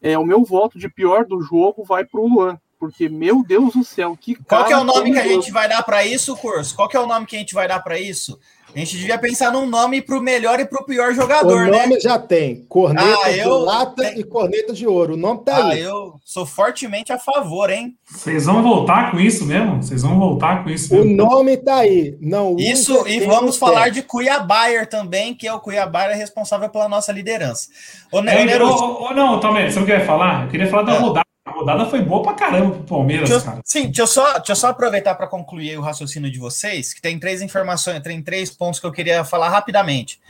é, 0.00 0.18
o 0.18 0.24
meu 0.24 0.42
voto 0.44 0.78
de 0.78 0.88
pior 0.88 1.26
do 1.26 1.42
jogo 1.42 1.84
vai 1.84 2.04
para 2.04 2.20
o 2.20 2.28
Luan. 2.28 2.58
Porque, 2.78 3.10
meu 3.10 3.44
Deus 3.44 3.74
do 3.74 3.84
céu, 3.84 4.16
que 4.18 4.34
Qual 4.34 4.64
que 4.64 4.72
é 4.72 4.78
o 4.78 4.84
nome 4.84 5.12
que 5.12 5.18
a 5.18 5.28
gente 5.28 5.52
vai 5.52 5.68
dar 5.68 5.82
para 5.82 6.02
isso, 6.06 6.34
Curso? 6.34 6.74
Qual 6.74 6.88
que 6.88 6.96
é 6.96 7.00
o 7.00 7.06
nome 7.06 7.26
que 7.26 7.36
a 7.36 7.38
gente 7.38 7.52
vai 7.52 7.68
dar 7.68 7.80
para 7.80 8.00
isso? 8.00 8.40
A 8.74 8.78
gente 8.78 8.96
devia 8.96 9.18
pensar 9.18 9.52
num 9.52 9.66
nome 9.66 10.00
para 10.00 10.16
o 10.16 10.22
melhor 10.22 10.60
e 10.60 10.64
para 10.64 10.80
o 10.80 10.84
pior 10.84 11.12
jogador, 11.12 11.64
né? 11.64 11.70
O 11.70 11.80
nome 11.80 11.94
né? 11.94 12.00
já 12.00 12.18
tem. 12.18 12.64
Corneta 12.68 13.18
ah, 13.24 13.32
eu... 13.32 13.58
de 13.58 13.64
lata 13.64 14.18
e 14.18 14.24
corneta 14.24 14.72
de 14.72 14.86
ouro. 14.86 15.14
O 15.14 15.16
nome 15.16 15.42
tá 15.44 15.56
ah, 15.56 15.68
aí. 15.70 15.80
Eu 15.80 16.14
sou 16.24 16.46
fortemente 16.46 17.12
a 17.12 17.18
favor, 17.18 17.70
hein? 17.70 17.96
Vocês 18.08 18.46
vão 18.46 18.62
voltar 18.62 19.10
com 19.10 19.18
isso 19.18 19.44
mesmo? 19.44 19.82
Vocês 19.82 20.02
vão 20.02 20.18
voltar 20.18 20.62
com 20.62 20.70
isso 20.70 20.94
mesmo? 20.94 21.10
O 21.10 21.16
nome 21.16 21.56
tá 21.56 21.76
aí. 21.76 22.16
Não 22.20 22.56
Isso, 22.58 23.06
e 23.08 23.20
vamos 23.20 23.56
falar 23.56 23.90
de 23.90 24.02
Cuiabá 24.02 24.66
também, 24.88 25.34
que 25.34 25.48
é 25.48 25.52
o 25.52 25.60
Cuiabá 25.60 26.04
é 26.04 26.14
responsável 26.14 26.68
pela 26.68 26.88
nossa 26.88 27.12
liderança. 27.12 27.68
Ô, 28.12 28.20
é, 28.20 28.44
Neruso... 28.44 29.12
não, 29.14 29.40
Tomé, 29.40 29.70
você 29.70 29.78
não 29.78 29.86
quer 29.86 30.06
falar? 30.06 30.44
Eu 30.44 30.48
queria 30.48 30.68
falar 30.68 30.82
da 30.82 30.94
é. 30.94 30.98
rodada 30.98 31.29
a 31.44 31.52
rodada 31.52 31.86
foi 31.86 32.02
boa 32.02 32.22
pra 32.22 32.34
caramba 32.34 32.76
pro 32.76 32.84
Palmeiras, 32.84 33.28
deixa 33.28 33.44
cara. 33.44 33.60
Sim, 33.64 33.86
deixa 33.86 34.02
eu, 34.02 34.06
só, 34.06 34.32
deixa 34.34 34.52
eu 34.52 34.56
só 34.56 34.68
aproveitar 34.68 35.14
para 35.14 35.26
concluir 35.26 35.78
o 35.78 35.82
raciocínio 35.82 36.30
de 36.30 36.38
vocês, 36.38 36.92
que 36.92 37.00
tem 37.00 37.18
três 37.18 37.40
informações, 37.40 38.00
tem 38.02 38.22
três 38.22 38.50
pontos 38.50 38.78
que 38.78 38.86
eu 38.86 38.92
queria 38.92 39.24
falar 39.24 39.48
rapidamente. 39.48 40.20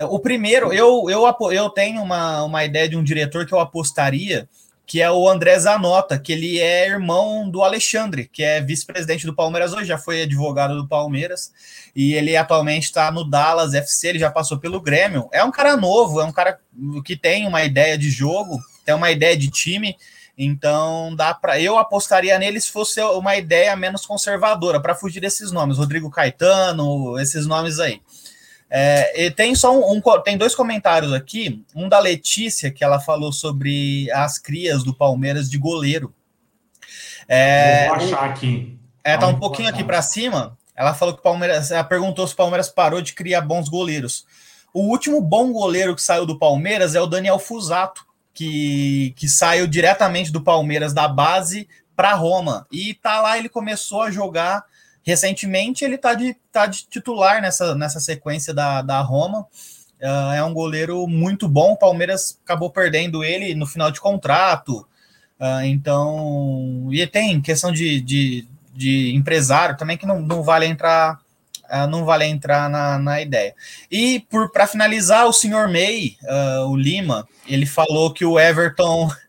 O 0.00 0.18
primeiro, 0.18 0.72
eu, 0.72 1.08
eu, 1.08 1.24
eu 1.52 1.70
tenho 1.70 2.02
uma, 2.02 2.42
uma 2.42 2.64
ideia 2.64 2.88
de 2.88 2.96
um 2.96 3.02
diretor 3.02 3.46
que 3.46 3.52
eu 3.52 3.60
apostaria, 3.60 4.48
que 4.86 5.02
é 5.02 5.10
o 5.10 5.28
André 5.28 5.58
Zanota, 5.58 6.18
que 6.18 6.32
ele 6.32 6.60
é 6.60 6.86
irmão 6.86 7.48
do 7.48 7.62
Alexandre, 7.62 8.28
que 8.30 8.42
é 8.42 8.60
vice-presidente 8.60 9.26
do 9.26 9.34
Palmeiras 9.34 9.72
hoje, 9.72 9.86
já 9.86 9.98
foi 9.98 10.22
advogado 10.22 10.76
do 10.76 10.86
Palmeiras, 10.86 11.52
e 11.94 12.14
ele 12.14 12.36
atualmente 12.36 12.84
está 12.84 13.10
no 13.10 13.28
Dallas 13.28 13.74
FC, 13.74 14.08
ele 14.08 14.18
já 14.18 14.30
passou 14.30 14.58
pelo 14.58 14.80
Grêmio. 14.80 15.28
É 15.32 15.42
um 15.42 15.50
cara 15.50 15.76
novo, 15.76 16.20
é 16.20 16.24
um 16.24 16.32
cara 16.32 16.58
que 17.04 17.16
tem 17.16 17.46
uma 17.46 17.64
ideia 17.64 17.98
de 17.98 18.10
jogo, 18.10 18.60
tem 18.84 18.94
uma 18.94 19.10
ideia 19.10 19.36
de 19.36 19.50
time, 19.50 19.96
então 20.36 21.14
dá 21.16 21.32
para 21.32 21.60
eu 21.60 21.78
apostaria 21.78 22.38
nele 22.38 22.60
se 22.60 22.70
fosse 22.70 23.00
uma 23.00 23.36
ideia 23.36 23.74
menos 23.74 24.04
conservadora 24.04 24.80
para 24.80 24.94
fugir 24.94 25.20
desses 25.20 25.50
nomes, 25.50 25.78
Rodrigo 25.78 26.10
Caetano, 26.10 27.18
esses 27.18 27.46
nomes 27.46 27.78
aí. 27.78 28.02
É, 28.68 29.26
e 29.26 29.30
tem 29.30 29.54
só 29.54 29.72
um, 29.72 29.96
um, 29.96 30.22
tem 30.22 30.36
dois 30.36 30.54
comentários 30.54 31.12
aqui, 31.12 31.64
um 31.74 31.88
da 31.88 31.98
Letícia 31.98 32.70
que 32.70 32.82
ela 32.82 32.98
falou 32.98 33.32
sobre 33.32 34.10
as 34.10 34.38
crias 34.38 34.82
do 34.82 34.92
Palmeiras 34.92 35.48
de 35.48 35.56
goleiro. 35.56 36.12
É, 37.28 37.86
Vou 37.86 37.96
achar 37.96 38.24
aqui. 38.24 38.78
É, 39.02 39.16
tá 39.16 39.28
um 39.28 39.38
pouquinho 39.38 39.68
aqui 39.68 39.84
para 39.84 40.02
cima. 40.02 40.58
Ela 40.74 40.92
falou 40.92 41.14
que 41.14 41.20
o 41.20 41.22
Palmeiras, 41.22 41.70
ela 41.70 41.84
perguntou 41.84 42.26
se 42.26 42.34
o 42.34 42.36
Palmeiras 42.36 42.68
parou 42.68 43.00
de 43.00 43.14
criar 43.14 43.40
bons 43.40 43.68
goleiros. 43.68 44.26
O 44.74 44.82
último 44.90 45.22
bom 45.22 45.52
goleiro 45.52 45.94
que 45.94 46.02
saiu 46.02 46.26
do 46.26 46.38
Palmeiras 46.38 46.94
é 46.94 47.00
o 47.00 47.06
Daniel 47.06 47.38
Fusato, 47.38 48.05
que, 48.36 49.14
que 49.16 49.26
saiu 49.26 49.66
diretamente 49.66 50.30
do 50.30 50.42
Palmeiras 50.42 50.92
da 50.92 51.08
base 51.08 51.66
para 51.96 52.12
Roma. 52.12 52.66
E 52.70 52.92
tá 52.92 53.22
lá, 53.22 53.38
ele 53.38 53.48
começou 53.48 54.02
a 54.02 54.10
jogar 54.10 54.62
recentemente, 55.02 55.84
ele 55.84 55.96
tá 55.96 56.12
de, 56.12 56.36
tá 56.52 56.66
de 56.66 56.86
titular 56.86 57.40
nessa, 57.40 57.74
nessa 57.74 57.98
sequência 57.98 58.52
da, 58.52 58.82
da 58.82 59.00
Roma. 59.00 59.46
Uh, 59.98 60.32
é 60.36 60.44
um 60.44 60.52
goleiro 60.52 61.06
muito 61.06 61.48
bom. 61.48 61.72
O 61.72 61.78
Palmeiras 61.78 62.38
acabou 62.44 62.70
perdendo 62.70 63.24
ele 63.24 63.54
no 63.54 63.66
final 63.66 63.90
de 63.90 64.00
contrato. 64.00 64.86
Uh, 65.40 65.64
então, 65.64 66.88
e 66.92 67.06
tem 67.06 67.40
questão 67.40 67.72
de, 67.72 68.02
de, 68.02 68.46
de 68.74 69.14
empresário 69.14 69.78
também 69.78 69.96
que 69.96 70.06
não, 70.06 70.20
não 70.20 70.42
vale 70.42 70.66
entrar 70.66 71.18
uh, 71.70 71.86
não 71.88 72.04
vale 72.04 72.24
entrar 72.24 72.68
na, 72.68 72.98
na 72.98 73.20
ideia. 73.20 73.54
E 73.90 74.24
para 74.52 74.66
finalizar, 74.66 75.26
o 75.26 75.32
senhor 75.32 75.68
May, 75.68 76.16
uh, 76.22 76.68
o 76.68 76.76
Lima, 76.76 77.26
ele 77.46 77.66
falou 77.66 78.12
que 78.12 78.24
o 78.24 78.38
Everton. 78.38 79.10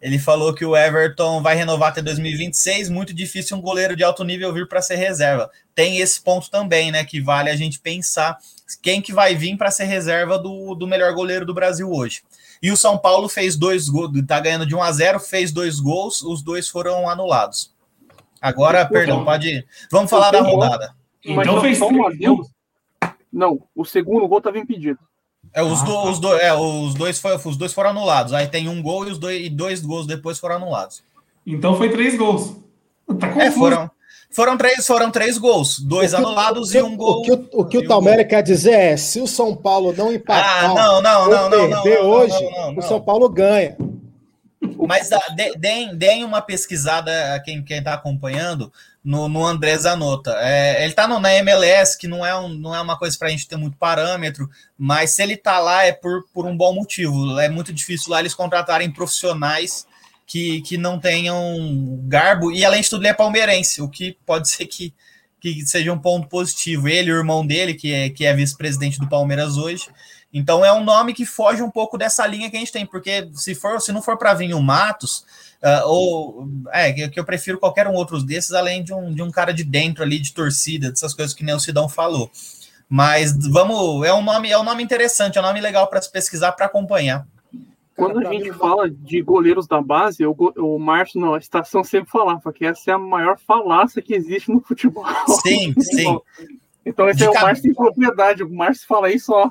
Ele 0.00 0.16
falou 0.16 0.54
que 0.54 0.64
o 0.64 0.76
Everton 0.76 1.42
vai 1.42 1.56
renovar 1.56 1.88
até 1.88 2.00
2026. 2.00 2.88
Muito 2.88 3.12
difícil 3.12 3.56
um 3.56 3.60
goleiro 3.60 3.96
de 3.96 4.04
alto 4.04 4.22
nível 4.22 4.54
vir 4.54 4.68
para 4.68 4.80
ser 4.80 4.94
reserva. 4.94 5.50
Tem 5.74 5.98
esse 5.98 6.20
ponto 6.20 6.48
também, 6.48 6.92
né? 6.92 7.04
Que 7.04 7.20
vale 7.20 7.50
a 7.50 7.56
gente 7.56 7.80
pensar 7.80 8.38
quem 8.80 9.02
que 9.02 9.12
vai 9.12 9.34
vir 9.34 9.56
para 9.56 9.72
ser 9.72 9.86
reserva 9.86 10.38
do, 10.38 10.76
do 10.76 10.86
melhor 10.86 11.12
goleiro 11.14 11.44
do 11.44 11.52
Brasil 11.52 11.90
hoje. 11.90 12.22
E 12.62 12.70
o 12.70 12.76
São 12.76 12.96
Paulo 12.96 13.28
fez 13.28 13.56
dois 13.56 13.88
gols, 13.88 14.10
tá 14.24 14.38
ganhando 14.38 14.66
de 14.66 14.74
1 14.76 14.82
a 14.82 14.92
0, 14.92 15.20
fez 15.20 15.50
dois 15.50 15.80
gols, 15.80 16.22
os 16.22 16.42
dois 16.42 16.68
foram 16.68 17.10
anulados. 17.10 17.72
Agora, 18.40 18.86
perdão, 18.86 19.24
pode. 19.24 19.66
Vamos 19.90 20.10
falar 20.10 20.30
da 20.30 20.40
rodada. 20.40 20.94
Então 21.24 21.60
fez 21.60 21.78
só 21.78 21.88
um 21.88 22.06
adeus. 22.06 22.48
Não, 23.32 23.60
o 23.74 23.84
segundo 23.84 24.26
gol 24.26 24.38
estava 24.38 24.58
impedido. 24.58 24.98
É, 25.52 25.62
os, 25.62 25.80
ah, 25.82 25.84
do, 25.84 25.92
tá. 25.92 26.10
os, 26.10 26.20
do, 26.20 26.34
é, 26.34 26.54
os, 26.54 26.94
dois 26.94 27.18
foi, 27.18 27.36
os 27.36 27.56
dois 27.56 27.72
foram 27.72 27.90
anulados. 27.90 28.32
Aí 28.32 28.46
tem 28.46 28.68
um 28.68 28.82
gol 28.82 29.06
e 29.06 29.10
os 29.10 29.18
dois, 29.18 29.46
e 29.46 29.48
dois 29.48 29.80
gols 29.80 30.06
depois 30.06 30.38
foram 30.38 30.56
anulados. 30.56 31.02
Então 31.46 31.76
foi 31.76 31.90
três 31.90 32.16
gols. 32.16 32.56
Tá 33.18 33.28
é, 33.42 33.50
foram, 33.50 33.90
foram, 34.30 34.56
três, 34.58 34.86
foram 34.86 35.10
três 35.10 35.38
gols, 35.38 35.78
dois 35.78 36.12
anulados 36.12 36.74
e 36.74 36.82
um 36.82 36.94
gol. 36.96 37.20
O 37.20 37.22
que 37.22 37.32
o, 37.32 37.48
o, 37.52 37.64
que 37.64 37.78
o 37.78 37.88
Talmere 37.88 38.24
quer 38.24 38.42
dizer 38.42 38.72
é: 38.72 38.96
se 38.96 39.20
o 39.20 39.26
São 39.26 39.56
Paulo 39.56 39.94
não 39.96 40.12
empatar 40.12 40.64
ah, 40.64 40.74
não, 40.74 41.02
não, 41.02 41.30
não, 41.30 41.50
não, 41.50 41.68
não, 41.68 42.06
hoje, 42.06 42.36
o 42.76 42.82
São 42.82 43.00
Paulo 43.00 43.28
ganha. 43.28 43.76
Mas 44.86 45.10
deem, 45.58 45.96
deem 45.96 46.24
uma 46.24 46.40
pesquisada 46.40 47.34
a 47.34 47.40
quem 47.40 47.64
está 47.68 47.94
acompanhando 47.94 48.72
no, 49.02 49.28
no 49.28 49.44
André 49.44 49.76
Zanota. 49.78 50.36
É, 50.40 50.82
ele 50.82 50.90
está 50.90 51.08
na 51.08 51.34
MLS, 51.36 51.96
que 51.96 52.06
não 52.06 52.24
é, 52.24 52.38
um, 52.38 52.48
não 52.48 52.74
é 52.74 52.80
uma 52.80 52.98
coisa 52.98 53.16
para 53.18 53.28
a 53.28 53.30
gente 53.30 53.48
ter 53.48 53.56
muito 53.56 53.76
parâmetro, 53.76 54.48
mas 54.76 55.10
se 55.10 55.22
ele 55.22 55.34
está 55.34 55.58
lá 55.58 55.84
é 55.84 55.92
por, 55.92 56.24
por 56.32 56.46
um 56.46 56.56
bom 56.56 56.74
motivo. 56.74 57.38
É 57.38 57.48
muito 57.48 57.72
difícil 57.72 58.10
lá 58.10 58.20
eles 58.20 58.34
contratarem 58.34 58.92
profissionais 58.92 59.86
que, 60.26 60.60
que 60.60 60.76
não 60.76 61.00
tenham 61.00 61.98
garbo, 62.02 62.52
e 62.52 62.62
além 62.64 62.82
de 62.82 62.90
tudo, 62.90 63.00
ele 63.00 63.08
é 63.08 63.14
palmeirense, 63.14 63.80
o 63.80 63.88
que 63.88 64.14
pode 64.26 64.50
ser 64.50 64.66
que, 64.66 64.92
que 65.40 65.66
seja 65.66 65.90
um 65.90 65.98
ponto 65.98 66.28
positivo. 66.28 66.86
Ele, 66.86 67.10
o 67.10 67.16
irmão 67.16 67.46
dele, 67.46 67.72
que 67.72 67.92
é, 67.92 68.10
que 68.10 68.26
é 68.26 68.34
vice-presidente 68.34 68.98
do 68.98 69.08
Palmeiras 69.08 69.56
hoje. 69.56 69.88
Então 70.32 70.64
é 70.64 70.72
um 70.72 70.84
nome 70.84 71.14
que 71.14 71.24
foge 71.24 71.62
um 71.62 71.70
pouco 71.70 71.96
dessa 71.96 72.26
linha 72.26 72.50
que 72.50 72.56
a 72.56 72.60
gente 72.60 72.72
tem, 72.72 72.84
porque 72.84 73.28
se 73.34 73.54
for, 73.54 73.80
se 73.80 73.92
não 73.92 74.02
for 74.02 74.18
para 74.18 74.34
vir 74.34 74.52
o 74.54 74.62
Matos, 74.62 75.24
uh, 75.62 75.86
ou 75.86 76.48
é 76.70 77.08
que, 77.08 77.18
eu 77.18 77.24
prefiro 77.24 77.58
qualquer 77.58 77.86
um 77.86 77.94
outro 77.94 78.22
desses, 78.22 78.52
além 78.52 78.84
de 78.84 78.92
um, 78.92 79.12
de 79.12 79.22
um 79.22 79.30
cara 79.30 79.52
de 79.52 79.64
dentro 79.64 80.02
ali, 80.02 80.18
de 80.18 80.34
torcida, 80.34 80.90
dessas 80.90 81.14
coisas 81.14 81.34
que 81.34 81.44
nem 81.44 81.54
o 81.54 81.60
Sidão 81.60 81.88
falou. 81.88 82.30
Mas 82.88 83.34
vamos, 83.50 84.06
é 84.06 84.12
um 84.12 84.22
nome, 84.22 84.50
é 84.50 84.58
um 84.58 84.64
nome 84.64 84.82
interessante, 84.82 85.38
é 85.38 85.40
um 85.40 85.44
nome 85.44 85.60
legal 85.60 85.88
para 85.88 86.00
se 86.00 86.10
pesquisar, 86.10 86.52
para 86.52 86.66
acompanhar. 86.66 87.26
Quando 87.98 88.20
a 88.20 88.32
gente 88.32 88.52
fala 88.52 88.88
de 88.88 89.20
goleiros 89.20 89.66
da 89.66 89.82
base, 89.82 90.24
o, 90.24 90.78
Márcio, 90.78 91.20
não, 91.20 91.34
a 91.34 91.38
estação 91.38 91.82
sempre 91.82 92.08
falava 92.08 92.52
que 92.52 92.64
essa 92.64 92.92
é 92.92 92.94
a 92.94 92.98
maior 92.98 93.36
falácia 93.40 94.00
que 94.00 94.14
existe 94.14 94.52
no 94.52 94.60
futebol. 94.60 95.04
Sim, 95.42 95.74
sim. 95.82 96.18
Então 96.86 97.08
esse 97.08 97.18
De 97.18 97.24
é 97.24 97.30
o 97.30 97.34
Márcio 97.34 97.68
em 97.68 97.74
propriedade. 97.74 98.44
O 98.44 98.54
Márcio 98.54 98.86
fala 98.86 99.10
isso 99.10 99.32
ó, 99.32 99.50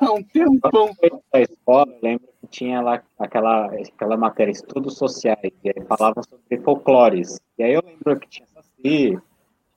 há 0.00 0.12
um 0.12 0.22
tempão. 0.22 0.90
da 1.32 1.40
escola, 1.40 1.86
eu 1.92 1.98
lembro 2.02 2.28
que 2.40 2.46
tinha 2.48 2.80
lá 2.80 3.02
aquela, 3.18 3.66
aquela 3.66 4.16
matéria, 4.16 4.52
estudos 4.52 4.96
sociais, 4.96 5.52
e 5.64 5.68
aí 5.68 5.84
falavam 5.86 6.22
sobre 6.22 6.62
folclores. 6.64 7.40
E 7.58 7.62
aí 7.62 7.72
eu 7.74 7.82
lembro 7.84 8.18
que 8.20 8.28
tinha 8.28 8.46
Saci, 8.54 9.18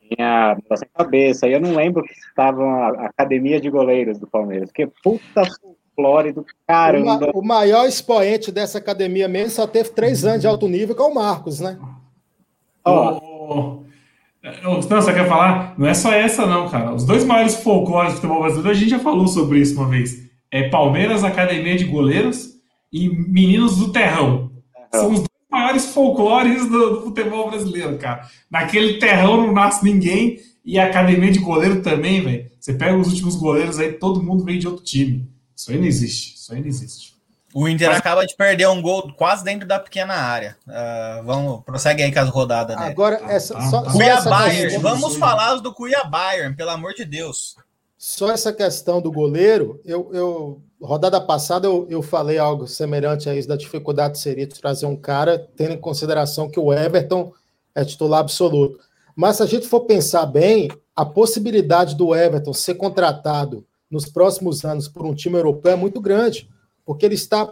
tinha 0.01 0.57
Sem 0.75 0.87
Cabeça, 0.93 1.47
e 1.47 1.53
eu 1.53 1.61
não 1.61 1.75
lembro 1.75 2.03
que 2.03 2.13
estava 2.13 2.63
a 2.63 3.05
Academia 3.07 3.59
de 3.59 3.69
Goleiros 3.69 4.17
do 4.19 4.27
Palmeiras, 4.27 4.69
porque 4.69 4.87
puta 5.03 5.43
folclore 5.61 6.31
do 6.31 6.41
O, 6.41 6.43
ma- 6.43 6.49
caramba. 6.67 7.31
o 7.33 7.41
maior 7.41 7.85
expoente 7.85 8.51
dessa 8.51 8.77
academia 8.77 9.27
mesmo 9.27 9.51
só 9.51 9.67
teve 9.67 9.89
três 9.89 10.23
anos 10.25 10.41
de 10.41 10.47
alto 10.47 10.67
nível, 10.67 10.95
que 10.95 11.01
é 11.01 11.05
o 11.05 11.13
Marcos, 11.13 11.59
né? 11.59 11.77
Ó, 12.83 13.17
ô, 13.17 13.83
Não, 14.63 14.81
você 14.81 15.13
quer 15.13 15.27
falar? 15.27 15.75
Não 15.77 15.87
é 15.87 15.93
só 15.93 16.11
essa, 16.11 16.47
não, 16.47 16.67
cara. 16.67 16.93
Os 16.93 17.05
dois 17.05 17.23
maiores 17.23 17.55
folclores 17.57 18.13
do 18.13 18.15
futebol 18.15 18.39
brasileiro, 18.39 18.71
a 18.71 18.73
gente 18.73 18.89
já 18.89 18.99
falou 18.99 19.27
sobre 19.27 19.59
isso 19.59 19.75
uma 19.75 19.87
vez. 19.87 20.29
É 20.49 20.67
Palmeiras, 20.67 21.23
Academia 21.23 21.77
de 21.77 21.85
Goleiros 21.85 22.49
e 22.91 23.07
Meninos 23.09 23.77
do 23.77 23.91
Terrão. 23.91 24.51
São 24.91 25.11
os 25.11 25.19
dois 25.19 25.29
maiores 25.49 25.85
folclores 25.93 26.67
do, 26.67 26.89
do 26.89 27.01
futebol 27.01 27.49
brasileiro, 27.49 27.97
cara. 27.99 28.27
Naquele 28.49 28.97
terrão 28.97 29.37
não 29.37 29.53
nasce 29.53 29.85
ninguém 29.85 30.39
e 30.65 30.79
a 30.79 30.87
Academia 30.87 31.31
de 31.31 31.39
Goleiro 31.39 31.81
também, 31.81 32.21
velho. 32.21 32.49
Você 32.59 32.73
pega 32.73 32.97
os 32.97 33.07
últimos 33.07 33.35
goleiros 33.35 33.77
aí, 33.79 33.93
todo 33.93 34.23
mundo 34.23 34.43
veio 34.43 34.59
de 34.59 34.67
outro 34.67 34.83
time. 34.83 35.29
Isso 35.55 35.71
aí 35.71 35.77
não 35.77 35.85
existe. 35.85 36.35
Isso 36.35 36.53
aí 36.53 36.59
não 36.59 36.67
existe. 36.67 37.15
O 37.53 37.67
Inter 37.67 37.91
acaba 37.91 38.25
de 38.25 38.35
perder 38.35 38.67
um 38.67 38.81
gol 38.81 39.11
quase 39.13 39.43
dentro 39.43 39.67
da 39.67 39.79
pequena 39.79 40.13
área. 40.13 40.57
Ah, 40.67 41.21
vamos, 41.25 41.63
prossegue 41.63 42.01
aí 42.03 42.11
com 42.11 42.19
as 42.19 42.29
rodadas, 42.29 42.77
né? 42.77 42.87
Agora, 42.87 43.19
essa, 43.27 43.53
tá, 43.53 43.61
só, 43.69 43.81
tá. 43.81 43.89
só 43.89 43.97
Cuiabá 43.97 44.19
essa 44.19 44.29
Bayern, 44.29 44.71
questão- 44.71 44.81
vamos 44.81 45.15
falar 45.17 45.55
do 45.55 45.73
Cuiabá 45.73 46.09
Bayern, 46.09 46.55
pelo 46.55 46.69
amor 46.69 46.93
de 46.93 47.03
Deus. 47.03 47.55
Só 47.97 48.31
essa 48.31 48.51
questão 48.51 48.99
do 48.99 49.11
goleiro, 49.11 49.79
eu, 49.85 50.09
eu 50.13 50.61
rodada 50.81 51.21
passada 51.21 51.67
eu, 51.67 51.85
eu 51.89 52.01
falei 52.01 52.37
algo 52.39 52.67
semelhante 52.67 53.29
a 53.29 53.35
isso, 53.35 53.47
da 53.47 53.55
dificuldade 53.55 54.13
que 54.13 54.19
seria 54.19 54.47
de 54.47 54.59
trazer 54.59 54.87
um 54.87 54.95
cara, 54.95 55.47
tendo 55.55 55.73
em 55.73 55.77
consideração 55.79 56.49
que 56.49 56.59
o 56.59 56.73
Everton 56.73 57.31
é 57.75 57.85
titular 57.85 58.21
absoluto. 58.21 58.79
Mas 59.15 59.37
se 59.37 59.43
a 59.43 59.45
gente 59.45 59.67
for 59.67 59.81
pensar 59.81 60.25
bem, 60.25 60.69
a 60.95 61.05
possibilidade 61.05 61.95
do 61.95 62.15
Everton 62.15 62.53
ser 62.53 62.75
contratado 62.75 63.65
nos 63.89 64.05
próximos 64.05 64.63
anos 64.65 64.87
por 64.87 65.05
um 65.05 65.13
time 65.13 65.35
europeu 65.37 65.73
é 65.73 65.75
muito 65.75 66.01
grande, 66.01 66.49
porque 66.85 67.05
ele 67.05 67.15
está 67.15 67.51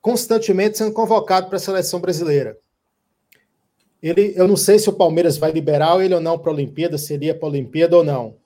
constantemente 0.00 0.78
sendo 0.78 0.92
convocado 0.92 1.48
para 1.48 1.56
a 1.56 1.60
seleção 1.60 2.00
brasileira. 2.00 2.56
Ele, 4.02 4.32
eu 4.36 4.46
não 4.46 4.56
sei 4.56 4.78
se 4.78 4.88
o 4.88 4.92
Palmeiras 4.92 5.36
vai 5.38 5.50
liberar 5.50 6.00
ele 6.04 6.14
ou 6.14 6.20
não 6.20 6.38
para 6.38 6.50
a 6.50 6.54
Olimpíada, 6.54 6.98
seria 6.98 7.34
para 7.34 7.46
a 7.48 7.50
Olimpíada 7.50 7.96
ou 7.96 8.04
não. 8.04 8.36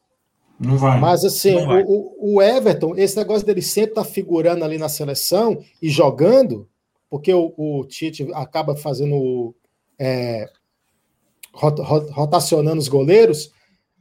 Não 0.59 0.77
vai. 0.77 0.99
Mas 1.01 1.25
assim, 1.25 1.55
vai. 1.67 1.83
o, 1.83 1.91
o- 2.19 2.35
o 2.37 2.43
Everton, 2.43 2.95
esse 2.97 3.17
negócio 3.17 3.47
dele 3.47 3.63
sempre 3.63 3.91
estar 3.93 4.05
figurando 4.05 4.65
ali 4.65 4.79
na 4.79 4.89
seleção 4.89 5.59
e 5.83 5.89
jogando, 5.89 6.69
porque 7.09 7.33
o, 7.33 7.53
o 7.57 7.85
Tite 7.87 8.29
acaba 8.35 8.77
fazendo 8.77 9.55
é, 9.99 10.49
rot- 11.53 11.81
rot- 11.81 12.11
rotacionando 12.11 12.79
os 12.79 12.89
goleiros, 12.89 13.51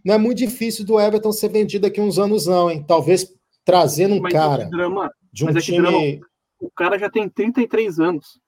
não 0.04 0.14
é 0.16 0.18
muito 0.18 0.38
difícil 0.38 0.86
do 0.86 1.00
Everton 1.00 1.32
ser 1.32 1.50
vendido 1.50 1.84
daqui 1.88 2.00
uns 2.00 2.20
anos, 2.20 2.46
não, 2.46 2.70
hein? 2.70 2.84
Talvez 2.88 3.34
trazendo 3.66 4.16
um 4.16 4.22
Mas 4.22 4.32
cara 4.34 4.64
esse 4.64 4.72
drama, 4.72 5.12
de 5.32 5.44
um 5.44 5.48
mas 5.48 5.56
é 5.56 5.60
que 5.60 5.66
time. 5.74 6.22
o 6.60 6.70
cara 6.72 6.98
já 6.98 7.10
tem 7.10 7.28
33 7.30 8.00
anos. 8.00 8.40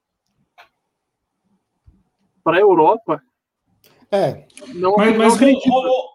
Para 2.43 2.57
a 2.57 2.61
Europa, 2.61 3.21
É, 4.11 4.45
não, 4.73 4.95
Mas, 4.97 5.11
não 5.11 5.17
mas 5.17 5.39
rolou, 5.65 6.05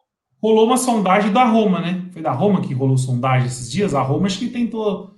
rolou 0.42 0.66
uma 0.66 0.76
sondagem 0.76 1.32
da 1.32 1.44
Roma, 1.44 1.80
né? 1.80 2.04
Foi 2.12 2.20
da 2.20 2.32
Roma 2.32 2.60
que 2.60 2.74
rolou 2.74 2.98
sondagem 2.98 3.46
esses 3.46 3.70
dias. 3.70 3.94
A 3.94 4.02
Roma 4.02 4.26
acho 4.26 4.38
que 4.38 4.48
tentou. 4.48 5.14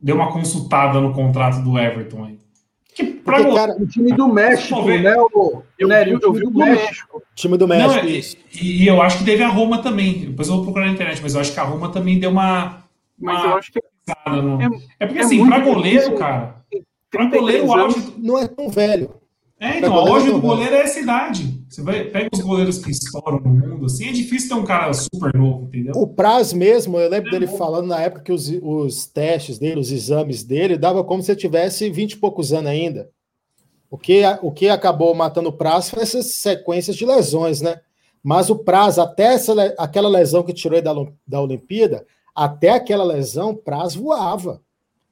Deu 0.00 0.16
uma 0.16 0.32
consultada 0.32 1.00
no 1.00 1.12
contrato 1.12 1.62
do 1.62 1.78
Everton 1.78 2.24
aí. 2.24 2.38
Que 2.94 3.04
pra 3.04 3.38
porque, 3.38 3.54
cara, 3.54 3.72
O 3.82 3.86
time 3.86 4.12
do 4.14 4.28
México, 4.28 4.82
né? 4.86 5.16
O, 5.16 5.62
Eu, 5.78 5.88
Nery, 5.88 6.10
vi, 6.10 6.16
o 6.16 6.20
eu 6.20 6.32
time 6.32 6.38
vi 6.38 6.46
o 6.46 6.50
do 6.50 6.52
do 6.52 6.58
México. 6.60 6.86
México. 6.86 7.22
time 7.34 7.58
do 7.58 7.66
Não, 7.66 7.76
México, 7.76 8.06
é- 8.06 8.10
isso. 8.10 8.36
e, 8.54 8.84
e 8.84 8.86
eu 8.86 9.02
acho 9.02 9.18
que 9.18 9.24
teve 9.24 9.42
a 9.42 9.48
Roma 9.48 9.82
também. 9.82 10.26
Depois 10.26 10.46
eu 10.48 10.54
vou 10.56 10.64
procurar 10.64 10.86
na 10.86 10.92
internet, 10.92 11.20
mas 11.20 11.34
eu 11.34 11.40
acho 11.40 11.52
que 11.52 11.58
a 11.60 11.64
Roma 11.64 11.90
também 11.90 12.20
deu 12.20 12.30
uma. 12.30 12.84
Mas 13.18 13.42
uma 13.42 13.50
eu 13.52 13.56
acho 13.58 13.72
que 13.72 13.80
no- 14.30 14.60
é- 14.62 14.68
É 15.00 15.06
porque 15.06 15.20
é 15.20 15.22
assim, 15.24 15.46
pra 15.46 15.58
goleiro, 15.60 15.98
difícil. 15.98 16.14
cara. 16.18 16.62
Pra 17.10 17.28
33 17.30 17.40
goleiro, 17.40 17.66
o 17.66 17.72
auge. 17.72 18.14
Não 18.18 18.38
é 18.38 18.48
tão 18.48 18.68
velho. 18.68 19.10
É, 19.60 19.78
então, 19.78 19.90
o 19.90 19.94
goleiro 19.94 20.14
auge 20.14 20.26
não 20.26 20.34
do 20.34 20.40
vai. 20.40 20.50
goleiro 20.56 20.74
é 20.74 20.80
essa 20.82 20.98
idade. 21.00 21.64
Você 21.68 21.80
vai, 21.82 22.04
pega 22.04 22.28
os 22.32 22.40
goleiros 22.40 22.78
que 22.78 22.90
estouram 22.90 23.38
no 23.40 23.48
mundo, 23.48 23.86
assim, 23.86 24.08
é 24.08 24.12
difícil 24.12 24.48
ter 24.48 24.54
um 24.56 24.64
cara 24.64 24.92
super 24.92 25.32
novo, 25.34 25.66
entendeu? 25.68 25.92
O 25.96 26.06
Praz 26.06 26.52
mesmo, 26.52 26.98
eu 26.98 27.08
lembro 27.08 27.30
dele 27.30 27.46
falando 27.46 27.86
na 27.86 28.00
época 28.00 28.22
que 28.22 28.32
os, 28.32 28.48
os 28.62 29.06
testes 29.06 29.58
dele, 29.58 29.80
os 29.80 29.90
exames 29.90 30.42
dele, 30.42 30.76
dava 30.76 31.02
como 31.04 31.22
se 31.22 31.30
ele 31.32 31.40
tivesse 31.40 31.88
20 31.88 32.12
e 32.12 32.16
poucos 32.18 32.52
anos 32.52 32.70
ainda. 32.70 33.08
O 33.90 33.96
que, 33.96 34.22
o 34.42 34.50
que 34.50 34.68
acabou 34.68 35.14
matando 35.14 35.48
o 35.50 35.52
Praz 35.52 35.88
foi 35.88 36.02
essas 36.02 36.34
sequências 36.34 36.96
de 36.96 37.06
lesões, 37.06 37.60
né? 37.60 37.80
Mas 38.22 38.50
o 38.50 38.56
Praz, 38.56 38.98
até 38.98 39.34
essa, 39.34 39.52
aquela 39.78 40.08
lesão 40.08 40.42
que 40.42 40.52
tirou 40.52 40.76
ele 40.76 40.84
da, 40.84 40.94
da 41.26 41.40
Olimpíada, 41.40 42.04
até 42.34 42.70
aquela 42.70 43.04
lesão, 43.04 43.54
Praz 43.54 43.94
voava. 43.94 44.60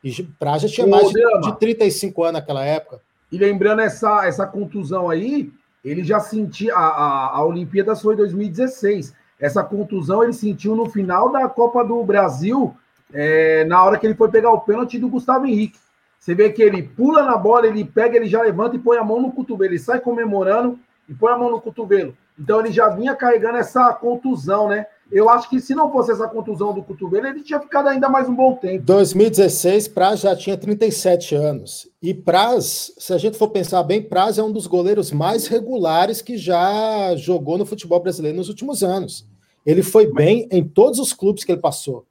E 0.02 0.22
Praz 0.38 0.62
já 0.62 0.68
tinha 0.68 0.86
Ô, 0.86 0.90
mais 0.90 1.08
de, 1.08 1.40
de 1.42 1.58
35 1.58 2.22
anos 2.24 2.40
naquela 2.40 2.64
época. 2.64 3.00
E 3.30 3.38
lembrando 3.38 3.80
essa, 3.80 4.26
essa 4.26 4.46
contusão 4.46 5.08
aí, 5.08 5.50
ele 5.84 6.02
já 6.02 6.20
sentia. 6.20 6.74
A, 6.74 6.86
a, 6.86 7.36
a 7.36 7.44
Olimpíadas 7.44 8.02
foi 8.02 8.14
em 8.14 8.18
2016. 8.18 9.14
Essa 9.38 9.64
contusão 9.64 10.22
ele 10.22 10.32
sentiu 10.32 10.76
no 10.76 10.88
final 10.88 11.30
da 11.30 11.48
Copa 11.48 11.84
do 11.84 12.02
Brasil, 12.04 12.76
é, 13.12 13.64
na 13.64 13.82
hora 13.82 13.98
que 13.98 14.06
ele 14.06 14.14
foi 14.14 14.30
pegar 14.30 14.52
o 14.52 14.60
pênalti 14.60 14.98
do 14.98 15.08
Gustavo 15.08 15.46
Henrique. 15.46 15.78
Você 16.18 16.34
vê 16.34 16.50
que 16.50 16.62
ele 16.62 16.84
pula 16.84 17.24
na 17.24 17.36
bola, 17.36 17.66
ele 17.66 17.84
pega, 17.84 18.16
ele 18.16 18.26
já 18.26 18.40
levanta 18.40 18.76
e 18.76 18.78
põe 18.78 18.96
a 18.96 19.04
mão 19.04 19.20
no 19.20 19.32
cotovelo. 19.32 19.72
Ele 19.72 19.78
sai 19.78 19.98
comemorando 19.98 20.78
e 21.08 21.14
põe 21.14 21.32
a 21.32 21.36
mão 21.36 21.50
no 21.50 21.60
cotovelo. 21.60 22.16
Então 22.38 22.60
ele 22.60 22.72
já 22.72 22.88
vinha 22.88 23.14
carregando 23.14 23.58
essa 23.58 23.92
contusão, 23.94 24.68
né? 24.68 24.86
Eu 25.10 25.28
acho 25.28 25.50
que 25.50 25.60
se 25.60 25.74
não 25.74 25.92
fosse 25.92 26.10
essa 26.10 26.26
contusão 26.26 26.72
do 26.72 26.82
cotovelo, 26.82 27.26
ele 27.26 27.42
tinha 27.42 27.60
ficado 27.60 27.88
ainda 27.88 28.08
mais 28.08 28.26
um 28.28 28.34
bom 28.34 28.54
tempo. 28.54 28.82
2016, 28.84 29.88
Praz 29.88 30.20
já 30.20 30.34
tinha 30.34 30.56
37 30.56 31.34
anos. 31.34 31.86
E 32.02 32.14
Praz, 32.14 32.94
se 32.96 33.12
a 33.12 33.18
gente 33.18 33.36
for 33.36 33.48
pensar 33.48 33.82
bem, 33.82 34.02
Praz 34.02 34.38
é 34.38 34.42
um 34.42 34.50
dos 34.50 34.66
goleiros 34.66 35.12
mais 35.12 35.46
regulares 35.46 36.22
que 36.22 36.38
já 36.38 37.14
jogou 37.14 37.58
no 37.58 37.66
futebol 37.66 38.00
brasileiro 38.00 38.38
nos 38.38 38.48
últimos 38.48 38.82
anos. 38.82 39.26
Ele 39.66 39.82
foi 39.82 40.10
bem 40.10 40.48
em 40.50 40.66
todos 40.66 40.98
os 40.98 41.12
clubes 41.12 41.44
que 41.44 41.52
ele 41.52 41.60
passou. 41.60 42.06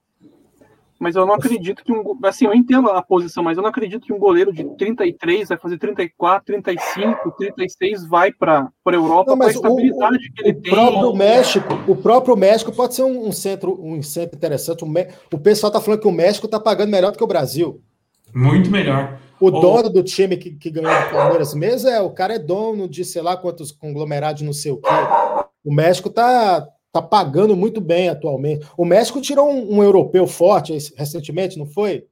Mas 1.02 1.16
eu 1.16 1.26
não 1.26 1.34
acredito 1.34 1.84
que 1.84 1.92
um. 1.92 2.16
Assim, 2.24 2.46
eu 2.46 2.54
entendo 2.54 2.88
a 2.92 3.02
posição, 3.02 3.44
mas 3.44 3.58
eu 3.58 3.64
não 3.64 3.72
acredito 3.72 4.06
que 4.06 4.14
um 4.14 4.20
goleiro 4.20 4.54
de 4.54 4.64
33 4.78 5.50
vai 5.50 5.58
fazer 5.58 5.80
34, 5.80 6.46
35, 6.46 7.32
36 7.32 8.06
vai 8.08 8.32
para 8.32 8.70
a 8.86 8.92
Europa 8.94 9.32
Não, 9.32 9.38
com 9.38 9.44
a 9.44 9.48
mas 9.48 9.56
o- 9.56 9.60
estabilidade 9.60 10.32
que 10.32 10.42
ele 10.44 10.52
O 10.60 10.62
tem. 10.62 10.72
próprio 10.72 11.16
México, 11.16 11.68
o 11.88 11.96
próprio 11.96 12.36
México 12.38 12.72
pode 12.72 12.94
ser 12.94 13.02
um, 13.02 13.28
um 13.28 13.32
centro, 13.32 13.84
um 13.84 14.04
centro 14.04 14.38
interessante. 14.38 14.84
O, 14.86 14.88
o 15.34 15.40
pessoal 15.40 15.70
está 15.72 15.82
falando 15.82 16.02
que 16.02 16.08
o 16.08 16.12
México 16.12 16.46
está 16.46 16.60
pagando 16.60 16.92
melhor 16.92 17.12
do 17.12 17.18
que 17.18 17.24
o 17.24 17.28
Brasil. 17.28 17.82
Muito 18.32 18.70
melhor. 18.70 19.18
O 19.40 19.50
dono 19.50 19.90
do 19.90 20.04
time 20.04 20.38
que, 20.38 20.52
que 20.52 20.70
ganhou 20.70 20.92
do 21.04 21.10
Palmeiras 21.10 21.56
mesmo 21.56 21.90
é 21.90 22.00
o 22.00 22.12
cara 22.12 22.36
é 22.36 22.40
dono 22.40 22.88
de 22.88 23.04
sei 23.04 23.24
lá 23.24 23.36
quantos 23.36 23.72
conglomerados, 23.72 24.44
não 24.44 24.54
sei 24.54 24.72
o 24.72 24.78
quê. 24.78 24.88
O 25.66 25.74
México 25.74 26.12
tá, 26.12 26.68
tá 26.92 27.02
pagando 27.02 27.56
muito 27.56 27.80
bem 27.80 28.10
atualmente. 28.10 28.68
O 28.78 28.86
México 28.86 29.22
tirou 29.22 29.50
um, 29.50 29.78
um 29.78 29.84
europeu 29.84 30.28
forte 30.28 30.74
recentemente, 30.96 31.58
não 31.58 31.66
foi? 31.66 32.06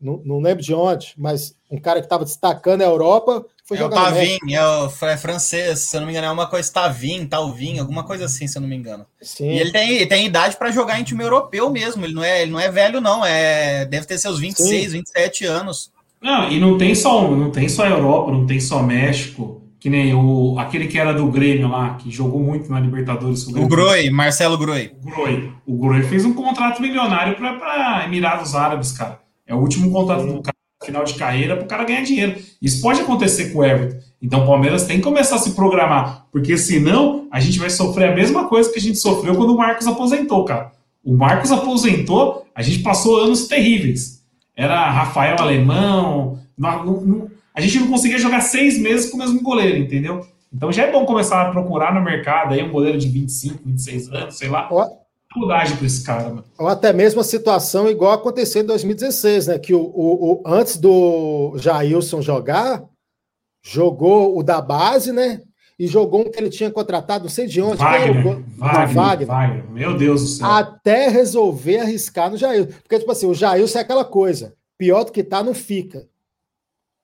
não, 0.00 0.20
não 0.24 0.40
lembro 0.40 0.62
de 0.62 0.74
onde, 0.74 1.14
mas 1.16 1.54
um 1.70 1.78
cara 1.78 2.00
que 2.00 2.06
estava 2.06 2.24
destacando 2.24 2.82
a 2.82 2.84
Europa 2.84 3.44
foi 3.64 3.76
é 3.76 3.80
jogar 3.80 4.00
o 4.00 4.04
Tavin, 4.04 4.38
é, 4.52 4.62
o, 4.62 5.06
é 5.06 5.16
francês, 5.16 5.80
se 5.80 5.96
eu 5.96 6.00
não 6.00 6.06
me 6.06 6.12
engano, 6.12 6.28
é 6.28 6.30
uma 6.30 6.46
coisa 6.46 6.72
Tavin, 6.72 7.26
Talvin, 7.26 7.78
alguma 7.78 8.04
coisa 8.04 8.26
assim, 8.26 8.46
se 8.46 8.58
eu 8.58 8.62
não 8.62 8.68
me 8.68 8.76
engano. 8.76 9.06
Sim. 9.20 9.50
E 9.50 9.58
ele 9.58 9.72
tem, 9.72 10.06
tem 10.06 10.26
idade 10.26 10.56
para 10.56 10.70
jogar 10.70 11.00
em 11.00 11.04
time 11.04 11.24
europeu 11.24 11.70
mesmo, 11.70 12.04
ele 12.04 12.14
não 12.14 12.22
é, 12.22 12.42
ele 12.42 12.52
não 12.52 12.60
é 12.60 12.70
velho 12.70 13.00
não, 13.00 13.24
é, 13.24 13.86
deve 13.86 14.06
ter 14.06 14.18
seus 14.18 14.38
26, 14.38 14.84
Sim. 14.84 14.98
27 14.98 15.46
anos. 15.46 15.90
Não, 16.20 16.50
e 16.50 16.60
não 16.60 16.76
tem 16.76 16.94
só 16.94 17.30
não 17.30 17.50
tem 17.50 17.68
só 17.68 17.86
Europa, 17.86 18.30
não 18.30 18.46
tem 18.46 18.60
só 18.60 18.82
México, 18.82 19.62
que 19.86 19.90
nem 19.90 20.12
o 20.12 20.58
aquele 20.58 20.88
que 20.88 20.98
era 20.98 21.14
do 21.14 21.28
Grêmio 21.28 21.68
lá, 21.68 21.94
que 21.94 22.10
jogou 22.10 22.40
muito 22.40 22.68
na 22.68 22.80
Libertadores. 22.80 23.46
O, 23.46 23.56
o 23.56 23.68
Groi, 23.68 24.10
Marcelo 24.10 24.58
Groi. 24.58 24.90
O 25.00 25.08
Groi. 25.08 25.52
O 25.64 25.78
Groi 25.78 26.02
fez 26.02 26.24
um 26.24 26.32
contrato 26.34 26.82
milionário 26.82 27.36
para 27.36 28.04
Emirados 28.04 28.56
Árabes, 28.56 28.90
cara. 28.90 29.20
É 29.46 29.54
o 29.54 29.58
último 29.58 29.92
contrato 29.92 30.22
Sim. 30.22 30.32
do 30.34 30.42
cara 30.42 30.56
final 30.84 31.04
de 31.04 31.14
carreira 31.14 31.54
para 31.54 31.64
o 31.64 31.68
cara 31.68 31.84
ganhar 31.84 32.02
dinheiro. 32.02 32.34
Isso 32.60 32.82
pode 32.82 33.00
acontecer 33.00 33.52
com 33.52 33.60
o 33.60 33.64
Everton. 33.64 34.04
Então 34.20 34.42
o 34.42 34.46
Palmeiras 34.48 34.86
tem 34.86 34.96
que 34.96 35.04
começar 35.04 35.36
a 35.36 35.38
se 35.38 35.52
programar, 35.52 36.26
porque 36.32 36.58
senão 36.58 37.28
a 37.30 37.38
gente 37.38 37.60
vai 37.60 37.70
sofrer 37.70 38.08
a 38.08 38.14
mesma 38.16 38.48
coisa 38.48 38.72
que 38.72 38.80
a 38.80 38.82
gente 38.82 38.98
sofreu 38.98 39.36
quando 39.36 39.54
o 39.54 39.56
Marcos 39.56 39.86
aposentou, 39.86 40.44
cara. 40.44 40.72
O 41.04 41.16
Marcos 41.16 41.52
aposentou, 41.52 42.44
a 42.52 42.60
gente 42.60 42.80
passou 42.80 43.20
anos 43.20 43.46
terríveis. 43.46 44.20
Era 44.56 44.90
Rafael 44.90 45.36
Alemão, 45.38 46.40
não, 46.58 46.84
não, 46.84 47.30
a 47.56 47.60
gente 47.60 47.80
não 47.80 47.88
conseguia 47.88 48.18
jogar 48.18 48.40
seis 48.42 48.78
meses 48.78 49.10
com 49.10 49.16
o 49.16 49.20
mesmo 49.20 49.42
goleiro, 49.42 49.78
entendeu? 49.78 50.24
Então 50.52 50.70
já 50.70 50.84
é 50.84 50.92
bom 50.92 51.04
começar 51.04 51.42
a 51.42 51.50
procurar 51.50 51.92
no 51.92 52.00
mercado 52.00 52.54
aí 52.54 52.62
um 52.62 52.70
goleiro 52.70 52.98
de 52.98 53.08
25, 53.08 53.62
26 53.64 54.12
anos, 54.12 54.38
sei 54.38 54.48
lá 54.48 54.68
dificuldade 55.36 55.74
para 55.74 55.86
esse 55.86 56.04
cara. 56.04 56.28
Mano. 56.30 56.44
Ou 56.58 56.68
até 56.68 56.92
mesmo 56.92 57.20
a 57.20 57.24
situação 57.24 57.88
igual 57.88 58.12
aconteceu 58.12 58.62
em 58.62 58.66
2016, 58.66 59.46
né? 59.48 59.58
Que 59.58 59.74
o, 59.74 59.80
o, 59.80 60.32
o, 60.32 60.42
antes 60.46 60.78
do 60.78 61.54
Jailson 61.58 62.22
jogar, 62.22 62.82
jogou 63.62 64.38
o 64.38 64.42
da 64.42 64.60
base, 64.60 65.12
né? 65.12 65.42
E 65.78 65.86
jogou 65.86 66.22
um 66.22 66.30
que 66.30 66.38
ele 66.38 66.48
tinha 66.48 66.70
contratado, 66.70 67.24
não 67.24 67.30
sei 67.30 67.46
de 67.46 67.60
onde. 67.60 67.76
Wagner, 67.76 68.26
o... 68.26 68.44
Wagner, 68.56 68.94
Wagner. 68.94 69.26
Wagner. 69.26 69.70
Meu 69.70 69.96
Deus 69.96 70.22
do 70.22 70.28
céu. 70.28 70.46
Até 70.46 71.08
resolver 71.08 71.80
arriscar 71.80 72.30
no 72.30 72.38
Jailson. 72.38 72.72
Porque, 72.82 72.98
tipo 72.98 73.12
assim, 73.12 73.26
o 73.26 73.34
Jailson 73.34 73.78
é 73.78 73.82
aquela 73.82 74.04
coisa. 74.04 74.54
Pior 74.78 75.04
do 75.04 75.12
que 75.12 75.22
tá, 75.22 75.42
não 75.42 75.52
fica. 75.52 76.06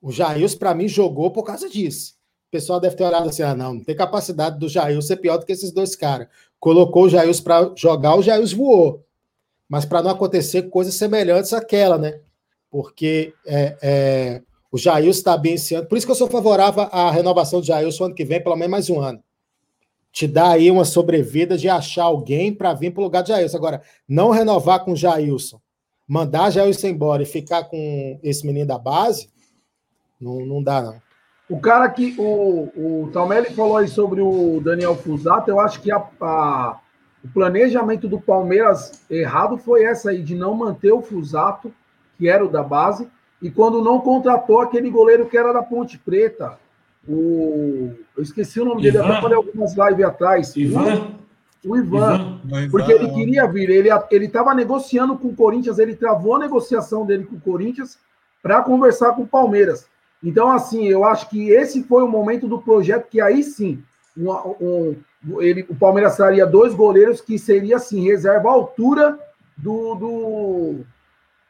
O 0.03 0.13
Jailson, 0.13 0.59
para 0.59 0.75
mim, 0.75 0.89
jogou 0.89 1.31
por 1.31 1.45
causa 1.45 1.71
disso. 1.71 2.15
O 2.49 2.51
pessoal 2.51 2.81
deve 2.81 2.97
ter 2.97 3.05
olhado 3.05 3.29
assim: 3.29 3.43
ah, 3.43 3.55
não, 3.55 3.75
não 3.75 3.85
tem 3.85 3.97
capacidade 3.97 4.59
do 4.59 4.69
Jailson 4.69 5.07
ser 5.07 5.17
pior 5.17 5.39
do 5.39 5.47
que 5.47 5.53
esses 5.53 5.71
dois 5.73 5.97
caras 5.97 6.29
colocou 6.63 7.07
o 7.07 7.09
Jails 7.09 7.41
para 7.41 7.73
jogar, 7.75 8.15
o 8.15 8.23
Jails 8.23 8.53
voou. 8.53 9.05
Mas 9.69 9.85
para 9.85 10.01
não 10.01 10.13
acontecer 10.13 10.71
coisas 10.71 10.95
semelhantes 10.95 11.53
àquela, 11.53 11.99
né? 11.99 12.21
Porque 12.71 13.35
é, 13.45 13.77
é, 13.83 14.43
o 14.71 14.79
Jails 14.79 15.17
está 15.17 15.37
bem 15.37 15.55
esse 15.55 15.75
ano. 15.75 15.89
Por 15.89 15.99
isso 15.99 16.07
que 16.07 16.13
eu 16.13 16.17
sou 16.17 16.29
favorável 16.29 16.85
à 16.93 17.11
renovação 17.11 17.59
do 17.59 17.67
Jails 17.67 18.01
ano 18.01 18.15
que 18.15 18.25
vem, 18.25 18.41
pelo 18.41 18.55
menos 18.55 18.71
mais 18.71 18.89
um 18.89 19.01
ano. 19.01 19.21
Te 20.13 20.29
dá 20.29 20.51
aí 20.51 20.71
uma 20.71 20.85
sobrevida 20.85 21.59
de 21.59 21.69
achar 21.69 22.05
alguém 22.05 22.55
para 22.55 22.73
vir 22.75 22.93
para 22.93 23.01
o 23.01 23.05
lugar 23.05 23.23
de 23.23 23.31
Jailson. 23.31 23.57
Agora, 23.57 23.83
não 24.07 24.31
renovar 24.31 24.85
com 24.85 24.93
o 24.93 24.97
Jailson, 24.97 25.61
mandar 26.07 26.51
Jailson 26.51 26.87
embora 26.87 27.25
e 27.25 27.27
ficar 27.27 27.65
com 27.65 28.21
esse 28.23 28.47
menino 28.47 28.69
da 28.69 28.79
base, 28.79 29.29
não, 30.23 30.47
não 30.47 30.63
dá, 30.63 30.81
não. 30.81 31.03
O 31.49 31.61
cara 31.61 31.89
que. 31.91 32.15
O, 32.19 33.05
o 33.05 33.11
Talmelli 33.13 33.51
falou 33.51 33.77
aí 33.77 33.89
sobre 33.89 34.21
o 34.23 34.61
Daniel 34.65 34.97
Fusato, 34.97 35.51
eu 35.51 35.61
acho 35.61 35.83
que 35.83 35.91
a, 35.91 36.03
a, 36.21 36.79
o 37.23 37.29
planejamento 37.29 38.09
do 38.09 38.21
Palmeiras 38.21 39.05
errado 39.11 39.59
foi 39.59 39.85
essa 39.85 40.11
aí, 40.11 40.23
de 40.23 40.35
não 40.35 40.55
manter 40.55 40.93
o 40.93 41.03
Fusato, 41.03 41.73
que 42.17 42.29
era 42.29 42.45
o 42.45 42.49
da 42.49 42.63
base, 42.63 43.09
e 43.41 43.51
quando 43.51 43.83
não 43.83 44.01
contratou 44.01 44.61
aquele 44.61 44.89
goleiro 44.89 45.27
que 45.27 45.37
era 45.37 45.53
da 45.53 45.63
Ponte 45.63 45.99
Preta. 45.99 46.59
O, 47.07 47.93
eu 48.17 48.23
esqueci 48.23 48.61
o 48.61 48.65
nome 48.65 48.87
Ivan. 48.87 49.01
dele, 49.01 49.13
até 49.13 49.21
falei 49.21 49.37
algumas 49.37 49.75
lives 49.77 50.05
atrás. 50.05 50.57
Ivan. 50.57 51.17
O, 51.65 51.73
o 51.73 51.77
Ivan, 51.77 52.41
Ivan. 52.45 52.71
Porque 52.71 52.93
ele 52.93 53.11
queria 53.11 53.47
vir, 53.49 53.69
ele 53.69 54.25
estava 54.25 54.55
negociando 54.55 55.19
com 55.19 55.29
o 55.29 55.35
Corinthians, 55.35 55.81
ele 55.81 55.97
travou 55.97 56.37
a 56.37 56.39
negociação 56.39 57.05
dele 57.05 57.25
com 57.25 57.35
o 57.35 57.41
Corinthians 57.41 57.99
para 58.41 58.63
conversar 58.63 59.13
com 59.13 59.23
o 59.23 59.27
Palmeiras. 59.27 59.91
Então, 60.23 60.51
assim, 60.51 60.87
eu 60.87 61.05
acho 61.05 61.29
que 61.29 61.51
esse 61.51 61.83
foi 61.83 62.03
o 62.03 62.09
momento 62.09 62.47
do 62.47 62.61
projeto 62.61 63.09
que 63.09 63.21
aí 63.21 63.43
sim, 63.43 63.83
um, 64.17 64.31
um, 64.61 64.97
ele, 65.41 65.67
o 65.69 65.75
Palmeiras 65.75 66.17
traria 66.17 66.47
dois 66.47 66.75
goleiros 66.75 67.21
que 67.21 67.39
seria 67.39 67.77
assim, 67.77 68.05
reserva 68.05 68.49
à 68.49 68.53
altura 68.53 69.19
do, 69.57 69.95
do, 69.95 70.75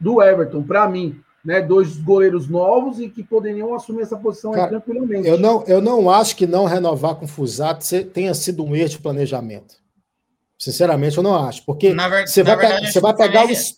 do 0.01 0.23
Everton, 0.23 0.63
para 0.63 0.89
mim. 0.89 1.21
Né, 1.45 1.61
dois 1.61 1.97
goleiros 1.97 2.49
novos 2.49 3.01
e 3.01 3.09
que 3.09 3.21
poderiam 3.21 3.75
assumir 3.75 4.03
essa 4.03 4.17
posição 4.17 4.53
Cara, 4.53 4.69
tranquilamente. 4.69 5.27
Eu 5.27 5.37
não, 5.37 5.65
eu 5.67 5.81
não 5.81 6.09
acho 6.09 6.37
que 6.37 6.47
não 6.47 6.67
renovar 6.67 7.17
com 7.17 7.25
o 7.25 7.29
Fusato 7.29 7.85
tenha 8.15 8.33
sido 8.33 8.65
um 8.65 8.77
erro 8.77 8.91
de 8.91 9.01
planejamento. 9.01 9.75
Sinceramente, 10.57 11.17
eu 11.17 11.23
não 11.25 11.35
acho. 11.35 11.65
Porque 11.65 11.89
verdade, 11.89 12.31
você, 12.31 12.45
vai, 12.45 12.57
verdade, 12.57 12.93
você 12.93 13.01
vai 13.01 13.17
pegar 13.17 13.47
os, 13.47 13.77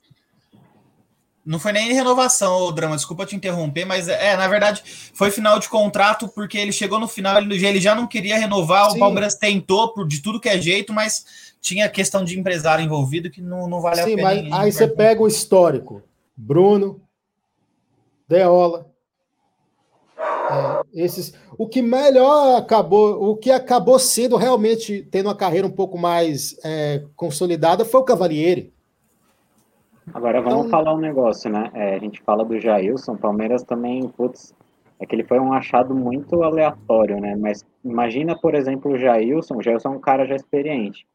não 1.45 1.59
foi 1.59 1.73
nem 1.73 1.93
renovação, 1.93 2.63
o 2.63 2.73
Drama, 2.73 2.97
desculpa 2.97 3.27
te 3.27 3.37
interromper, 3.37 3.85
mas 3.85 4.09
é, 4.09 4.37
na 4.37 4.49
verdade, 4.49 4.83
foi 5.13 5.31
final 5.31 5.59
de 5.59 5.69
contrato, 5.69 6.27
porque 6.29 6.57
ele 6.57 6.73
chegou 6.73 6.99
no 6.99 7.07
final, 7.07 7.37
ele, 7.37 7.67
ele 7.67 7.81
já 7.81 7.95
não 7.95 8.07
queria 8.07 8.39
renovar, 8.39 8.91
Sim. 8.91 8.97
o 8.97 9.01
Palmeiras 9.01 9.35
tentou 9.35 9.93
por, 9.93 10.07
de 10.07 10.23
tudo 10.23 10.41
que 10.41 10.49
é 10.49 10.61
jeito, 10.61 10.93
mas 10.93 11.55
tinha 11.61 11.89
questão 11.89 12.25
de 12.25 12.39
empresário 12.39 12.85
envolvido 12.85 13.31
que 13.31 13.43
não, 13.43 13.69
não 13.69 13.81
vale 13.81 14.03
Sim, 14.03 14.15
a 14.15 14.17
pena. 14.17 14.31
Sim, 14.31 14.49
mas 14.49 14.61
aí 14.61 14.73
você 14.73 14.89
pega 14.89 15.23
o 15.23 15.29
histórico, 15.29 16.03
Bruno, 16.37 17.01
Deola, 18.27 18.91
é, 20.19 21.05
esses, 21.05 21.35
o 21.59 21.69
que 21.69 21.83
melhor 21.83 22.57
acabou, 22.57 23.31
o 23.31 23.37
que 23.37 23.51
acabou 23.51 23.99
sendo 23.99 24.37
realmente 24.37 25.07
tendo 25.11 25.27
uma 25.27 25.35
carreira 25.35 25.67
um 25.67 25.71
pouco 25.71 25.99
mais 25.99 26.57
é, 26.65 27.03
consolidada 27.17 27.85
foi 27.85 28.01
o 28.01 28.05
Cavalieri. 28.05 28.73
Agora 30.13 30.41
vamos 30.41 30.67
então... 30.67 30.71
falar 30.71 30.95
um 30.95 31.01
negócio, 31.01 31.51
né? 31.51 31.71
É, 31.73 31.95
a 31.95 31.99
gente 31.99 32.23
fala 32.23 32.45
do 32.45 32.59
Jailson, 32.59 33.17
Palmeiras 33.17 33.63
também, 33.63 34.09
putz, 34.09 34.55
é 35.01 35.07
que 35.07 35.15
ele 35.15 35.25
foi 35.25 35.39
um 35.39 35.53
achado 35.53 35.95
muito 35.95 36.43
aleatório, 36.43 37.21
né? 37.21 37.35
Mas 37.37 37.65
imagina, 37.85 38.37
por 38.37 38.55
exemplo, 38.55 38.93
o 38.93 38.99
Jailson, 38.99 39.57
o 39.57 39.63
Jailson 39.63 39.89
é 39.89 39.97
um 39.97 40.01
cara 40.01 40.27
já 40.27 40.37
experiente. 40.37 41.07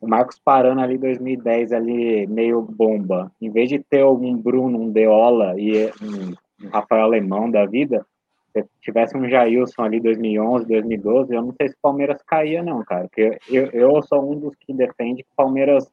O 0.00 0.06
Marcos 0.06 0.38
parando 0.38 0.80
ali 0.80 0.94
em 0.94 1.00
2010, 1.00 1.72
ali 1.72 2.26
meio 2.26 2.62
bomba. 2.62 3.32
Em 3.40 3.50
vez 3.50 3.68
de 3.68 3.80
ter 3.80 4.02
algum 4.02 4.36
Bruno, 4.36 4.78
um 4.78 4.90
Deola 4.90 5.58
e 5.58 5.86
um, 6.00 6.64
um 6.64 6.68
Rafael 6.70 7.04
Alemão 7.04 7.50
da 7.50 7.66
vida, 7.66 8.06
se 8.52 8.64
tivesse 8.80 9.16
um 9.16 9.28
Jailson 9.28 9.82
ali 9.82 10.00
2011, 10.00 10.66
2012, 10.66 11.34
eu 11.34 11.42
não 11.42 11.52
sei 11.52 11.68
se 11.68 11.74
o 11.74 11.82
Palmeiras 11.82 12.22
caía 12.22 12.62
não, 12.62 12.84
cara. 12.84 13.08
Porque 13.08 13.38
eu, 13.48 13.66
eu 13.66 14.02
sou 14.02 14.30
um 14.30 14.38
dos 14.38 14.54
que 14.56 14.72
defende 14.72 15.24
que 15.24 15.30
o 15.32 15.36
Palmeiras 15.36 15.90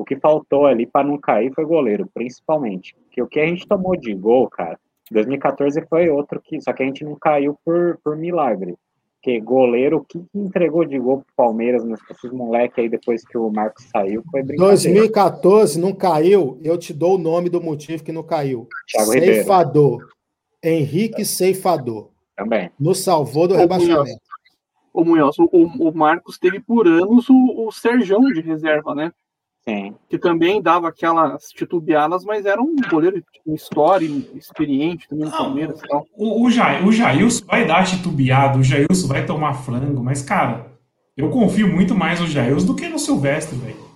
o 0.00 0.04
que 0.04 0.16
faltou 0.16 0.64
ali 0.64 0.86
para 0.86 1.06
não 1.06 1.18
cair 1.18 1.52
foi 1.52 1.62
goleiro, 1.66 2.08
principalmente. 2.14 2.96
Que 3.10 3.20
o 3.20 3.26
que 3.26 3.38
a 3.38 3.46
gente 3.46 3.68
tomou 3.68 3.94
de 3.94 4.14
gol, 4.14 4.48
cara, 4.48 4.80
2014 5.10 5.84
foi 5.90 6.08
outro 6.08 6.40
que, 6.40 6.58
só 6.58 6.72
que 6.72 6.82
a 6.82 6.86
gente 6.86 7.04
não 7.04 7.16
caiu 7.16 7.54
por, 7.62 7.98
por 8.02 8.16
milagre. 8.16 8.76
Que 9.22 9.38
goleiro, 9.38 9.98
o 9.98 10.04
que 10.04 10.24
entregou 10.34 10.86
de 10.86 10.98
gol 10.98 11.18
pro 11.18 11.34
Palmeiras, 11.36 11.84
esses 12.10 12.32
moleque 12.32 12.80
aí 12.80 12.88
depois 12.88 13.22
que 13.22 13.36
o 13.36 13.50
Marcos 13.50 13.84
saiu, 13.94 14.22
foi 14.30 14.42
brincadeira. 14.42 14.72
2014 14.72 15.78
não 15.78 15.92
caiu, 15.92 16.58
eu 16.64 16.78
te 16.78 16.94
dou 16.94 17.16
o 17.16 17.18
nome 17.18 17.50
do 17.50 17.60
motivo 17.60 18.02
que 18.02 18.10
não 18.10 18.22
caiu. 18.22 18.66
Thiago 18.88 19.12
Ceifador. 19.12 19.90
Ribeiro. 19.90 20.12
Henrique 20.62 21.24
Ceifador. 21.26 22.08
Também. 22.34 22.70
Nos 22.80 23.00
salvou 23.04 23.46
do 23.46 23.54
rebaixamento. 23.54 24.18
O 24.94 25.04
Munhoz, 25.04 25.38
o, 25.38 25.48
o 25.52 25.94
Marcos 25.94 26.38
teve 26.38 26.58
por 26.58 26.88
anos 26.88 27.28
o, 27.28 27.66
o 27.66 27.70
Serjão 27.70 28.22
de 28.22 28.40
reserva, 28.40 28.94
né? 28.94 29.12
Sim. 29.62 29.94
Que 30.08 30.18
também 30.18 30.62
dava 30.62 30.88
aquelas 30.88 31.48
titubeadas, 31.50 32.24
mas 32.24 32.46
era 32.46 32.60
um 32.60 32.74
goleiro 32.90 33.22
com 33.44 33.54
história, 33.54 34.06
experiente 34.34 35.08
também 35.08 35.26
no 35.26 35.30
Palmeiras. 35.30 35.80
Tal. 35.88 36.06
O, 36.16 36.44
o, 36.46 36.50
Jair, 36.50 36.86
o 36.86 36.92
Jailson 36.92 37.44
vai 37.44 37.66
dar 37.66 37.84
titubeado, 37.84 38.58
o 38.58 38.64
Jailson 38.64 39.06
vai 39.06 39.24
tomar 39.26 39.54
frango, 39.54 40.02
mas, 40.02 40.22
cara, 40.22 40.66
eu 41.16 41.28
confio 41.28 41.68
muito 41.68 41.94
mais 41.94 42.20
no 42.20 42.26
Jailson 42.26 42.66
do 42.66 42.74
que 42.74 42.88
no 42.88 42.98
Silvestre, 42.98 43.56
velho. 43.58 43.89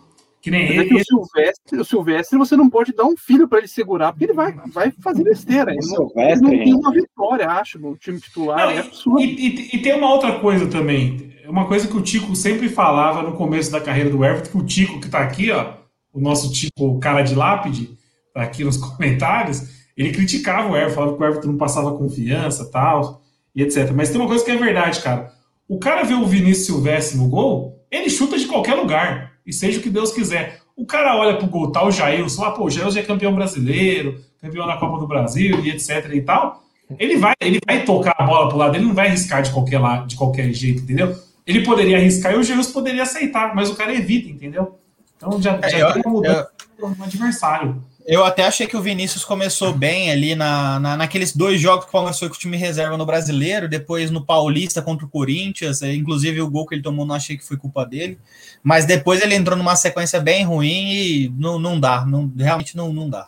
Que 0.44 0.50
nem 0.50 0.68
ele. 0.68 0.80
É 0.80 0.84
que 0.84 0.94
o, 0.94 1.02
Silvestre, 1.02 1.80
o 1.80 1.84
Silvestre, 1.86 2.38
você 2.38 2.54
não 2.54 2.68
pode 2.68 2.92
dar 2.92 3.06
um 3.06 3.16
filho 3.16 3.48
para 3.48 3.60
ele 3.60 3.66
segurar, 3.66 4.12
porque 4.12 4.26
ele 4.26 4.34
vai, 4.34 4.52
vai 4.66 4.90
fazer 4.90 5.24
besteira. 5.24 5.72
Ele 5.72 5.86
não, 5.86 6.12
ele 6.14 6.40
não 6.42 6.50
tem 6.50 6.74
uma 6.74 6.92
vitória, 6.92 7.48
acho, 7.48 7.78
no 7.78 7.96
time 7.96 8.20
titular. 8.20 8.58
Não, 8.58 8.70
é 8.70 8.78
absurdo. 8.80 9.20
E, 9.22 9.24
e, 9.24 9.70
e, 9.74 9.78
tem 9.80 9.94
uma 9.94 10.12
outra 10.12 10.38
coisa 10.40 10.66
também. 10.66 11.32
Uma 11.48 11.66
coisa 11.66 11.88
que 11.88 11.96
o 11.96 12.02
Tico 12.02 12.36
sempre 12.36 12.68
falava 12.68 13.22
no 13.22 13.38
começo 13.38 13.72
da 13.72 13.80
carreira 13.80 14.10
do 14.10 14.22
Everton, 14.22 14.50
que 14.50 14.58
o 14.58 14.66
Tico, 14.66 15.00
que 15.00 15.06
está 15.06 15.20
aqui, 15.20 15.50
ó, 15.50 15.76
o 16.12 16.20
nosso 16.20 16.52
Tico 16.52 17.00
cara 17.00 17.22
de 17.22 17.34
lápide, 17.34 17.96
tá 18.34 18.42
aqui 18.42 18.64
nos 18.64 18.76
comentários, 18.76 19.62
ele 19.96 20.12
criticava 20.12 20.70
o 20.70 20.76
Everton, 20.76 20.94
falava 20.94 21.16
que 21.16 21.22
o 21.22 21.26
Everton 21.26 21.48
não 21.48 21.56
passava 21.56 21.96
confiança 21.96 22.70
tal, 22.70 23.22
e 23.54 23.62
etc. 23.62 23.92
Mas 23.92 24.10
tem 24.10 24.20
uma 24.20 24.28
coisa 24.28 24.44
que 24.44 24.50
é 24.50 24.56
verdade, 24.58 25.00
cara. 25.00 25.32
O 25.66 25.78
cara 25.78 26.02
vê 26.02 26.12
o 26.12 26.26
Vinícius 26.26 26.66
Silvestre 26.66 27.16
no 27.16 27.28
gol, 27.28 27.73
ele 27.94 28.10
chuta 28.10 28.38
de 28.38 28.46
qualquer 28.46 28.74
lugar 28.74 29.32
e 29.46 29.52
seja 29.52 29.78
o 29.78 29.82
que 29.82 29.90
Deus 29.90 30.12
quiser. 30.12 30.60
O 30.76 30.84
cara 30.84 31.16
olha 31.16 31.36
pro 31.36 31.46
gol, 31.46 31.70
tá 31.70 31.84
o 31.84 31.90
Jailson, 31.90 32.44
ah, 32.44 32.50
pô, 32.50 32.64
o 32.64 32.70
Jailson 32.70 32.98
é 32.98 33.02
campeão 33.02 33.34
brasileiro, 33.34 34.20
campeão 34.40 34.66
da 34.66 34.76
Copa 34.76 34.98
do 34.98 35.06
Brasil 35.06 35.64
e 35.64 35.70
etc 35.70 36.10
e 36.12 36.20
tal, 36.20 36.64
ele 36.98 37.16
vai, 37.16 37.34
ele 37.40 37.58
vai 37.66 37.84
tocar 37.84 38.14
a 38.18 38.24
bola 38.24 38.48
pro 38.48 38.58
lado, 38.58 38.76
ele 38.76 38.84
não 38.84 38.94
vai 38.94 39.08
arriscar 39.08 39.42
de 39.42 39.50
qualquer 39.50 39.78
lado, 39.78 40.06
de 40.06 40.16
qualquer 40.16 40.52
jeito, 40.52 40.82
entendeu? 40.82 41.16
Ele 41.46 41.62
poderia 41.62 41.96
arriscar 41.96 42.32
e 42.32 42.36
o 42.36 42.42
Jesus 42.42 42.68
poderia 42.68 43.02
aceitar, 43.02 43.54
mas 43.54 43.70
o 43.70 43.74
cara 43.74 43.94
evita, 43.94 44.28
entendeu? 44.28 44.78
Então 45.16 45.40
já, 45.40 45.60
já 45.68 45.78
eu, 45.78 45.92
tem 45.92 46.02
uma 46.04 46.12
mudança 46.12 46.50
no 46.78 47.04
adversário. 47.04 47.82
Eu 48.06 48.22
até 48.22 48.44
achei 48.44 48.66
que 48.66 48.76
o 48.76 48.82
Vinícius 48.82 49.24
começou 49.24 49.72
bem 49.72 50.10
ali 50.10 50.34
na, 50.34 50.78
na, 50.78 50.94
naqueles 50.94 51.34
dois 51.34 51.58
jogos 51.58 51.84
que 51.84 51.88
o 51.88 51.92
Palmeiras 51.92 52.18
foi 52.18 52.28
com 52.28 52.34
o 52.34 52.38
time 52.38 52.54
reserva 52.54 52.98
no 52.98 53.06
Brasileiro, 53.06 53.66
depois 53.66 54.10
no 54.10 54.22
Paulista 54.22 54.82
contra 54.82 55.06
o 55.06 55.08
Corinthians, 55.08 55.80
inclusive 55.80 56.42
o 56.42 56.50
gol 56.50 56.66
que 56.66 56.74
ele 56.74 56.82
tomou 56.82 57.06
não 57.06 57.14
achei 57.14 57.38
que 57.38 57.44
foi 57.44 57.56
culpa 57.56 57.86
dele, 57.86 58.18
mas 58.62 58.84
depois 58.84 59.22
ele 59.22 59.34
entrou 59.34 59.56
numa 59.56 59.74
sequência 59.74 60.20
bem 60.20 60.44
ruim 60.44 60.92
e 60.92 61.32
não, 61.38 61.58
não 61.58 61.80
dá, 61.80 62.04
não, 62.04 62.30
realmente 62.36 62.76
não, 62.76 62.92
não 62.92 63.08
dá. 63.08 63.26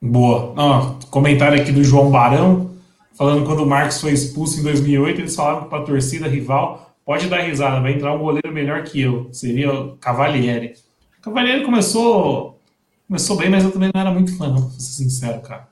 Boa. 0.00 0.98
Comentário 1.10 1.60
aqui 1.60 1.72
do 1.72 1.84
João 1.84 2.10
Barão, 2.10 2.70
falando 3.12 3.44
quando 3.44 3.62
o 3.62 3.66
Marcos 3.66 4.00
foi 4.00 4.12
expulso 4.12 4.60
em 4.60 4.62
2008, 4.62 5.20
eles 5.20 5.36
falavam 5.36 5.68
para 5.68 5.80
a 5.80 5.84
torcida 5.84 6.26
rival 6.26 6.83
pode 7.04 7.28
dar 7.28 7.40
risada, 7.40 7.80
vai 7.80 7.92
entrar 7.92 8.12
um 8.12 8.18
goleiro 8.18 8.52
melhor 8.52 8.82
que 8.82 9.00
eu, 9.00 9.28
seria 9.32 9.72
o 9.72 9.96
Cavalieri. 9.96 10.74
O 11.18 11.22
Cavalieri 11.22 11.64
começou 11.64 12.60
começou 13.06 13.36
bem, 13.36 13.50
mas 13.50 13.62
eu 13.62 13.70
também 13.70 13.90
não 13.94 14.00
era 14.00 14.10
muito 14.10 14.36
fã, 14.36 14.48
não, 14.48 14.62
pra 14.62 14.70
ser 14.70 15.04
sincero, 15.04 15.40
cara. 15.40 15.68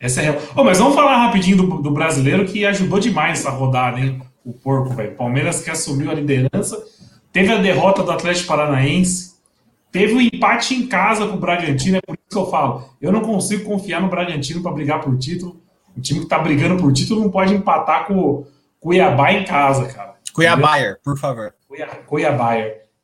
Essa 0.00 0.20
é 0.20 0.24
real. 0.24 0.36
Oh, 0.54 0.62
mas 0.62 0.78
vamos 0.78 0.94
falar 0.94 1.26
rapidinho 1.26 1.56
do, 1.56 1.82
do 1.82 1.90
brasileiro 1.90 2.44
que 2.44 2.64
ajudou 2.64 3.00
demais 3.00 3.40
essa 3.40 3.50
rodada, 3.50 3.98
hein? 3.98 4.20
O 4.44 4.52
porco, 4.52 4.94
velho. 4.94 5.16
Palmeiras 5.16 5.62
que 5.62 5.70
assumiu 5.70 6.10
a 6.10 6.14
liderança, 6.14 6.80
teve 7.32 7.52
a 7.52 7.58
derrota 7.58 8.02
do 8.02 8.10
Atlético 8.10 8.48
Paranaense, 8.48 9.34
teve 9.90 10.14
um 10.14 10.20
empate 10.20 10.74
em 10.74 10.86
casa 10.86 11.26
com 11.26 11.36
o 11.36 11.40
Bragantino, 11.40 11.96
é 11.96 12.00
por 12.00 12.14
isso 12.14 12.28
que 12.30 12.36
eu 12.36 12.50
falo. 12.50 12.88
Eu 13.00 13.10
não 13.10 13.20
consigo 13.20 13.64
confiar 13.64 14.00
no 14.00 14.08
Bragantino 14.08 14.62
para 14.62 14.72
brigar 14.72 15.00
por 15.00 15.16
título. 15.18 15.60
O 15.96 16.00
time 16.00 16.20
que 16.20 16.26
tá 16.26 16.38
brigando 16.38 16.80
por 16.80 16.92
título 16.92 17.22
não 17.22 17.30
pode 17.30 17.54
empatar 17.54 18.06
com 18.06 18.18
o 18.18 18.46
Cuiabá 18.78 19.32
em 19.32 19.44
casa, 19.44 19.86
cara. 19.86 20.07
Cuiabá, 20.38 20.76
por 21.02 21.18
favor. 21.18 21.54
Cuiabá. 22.06 22.54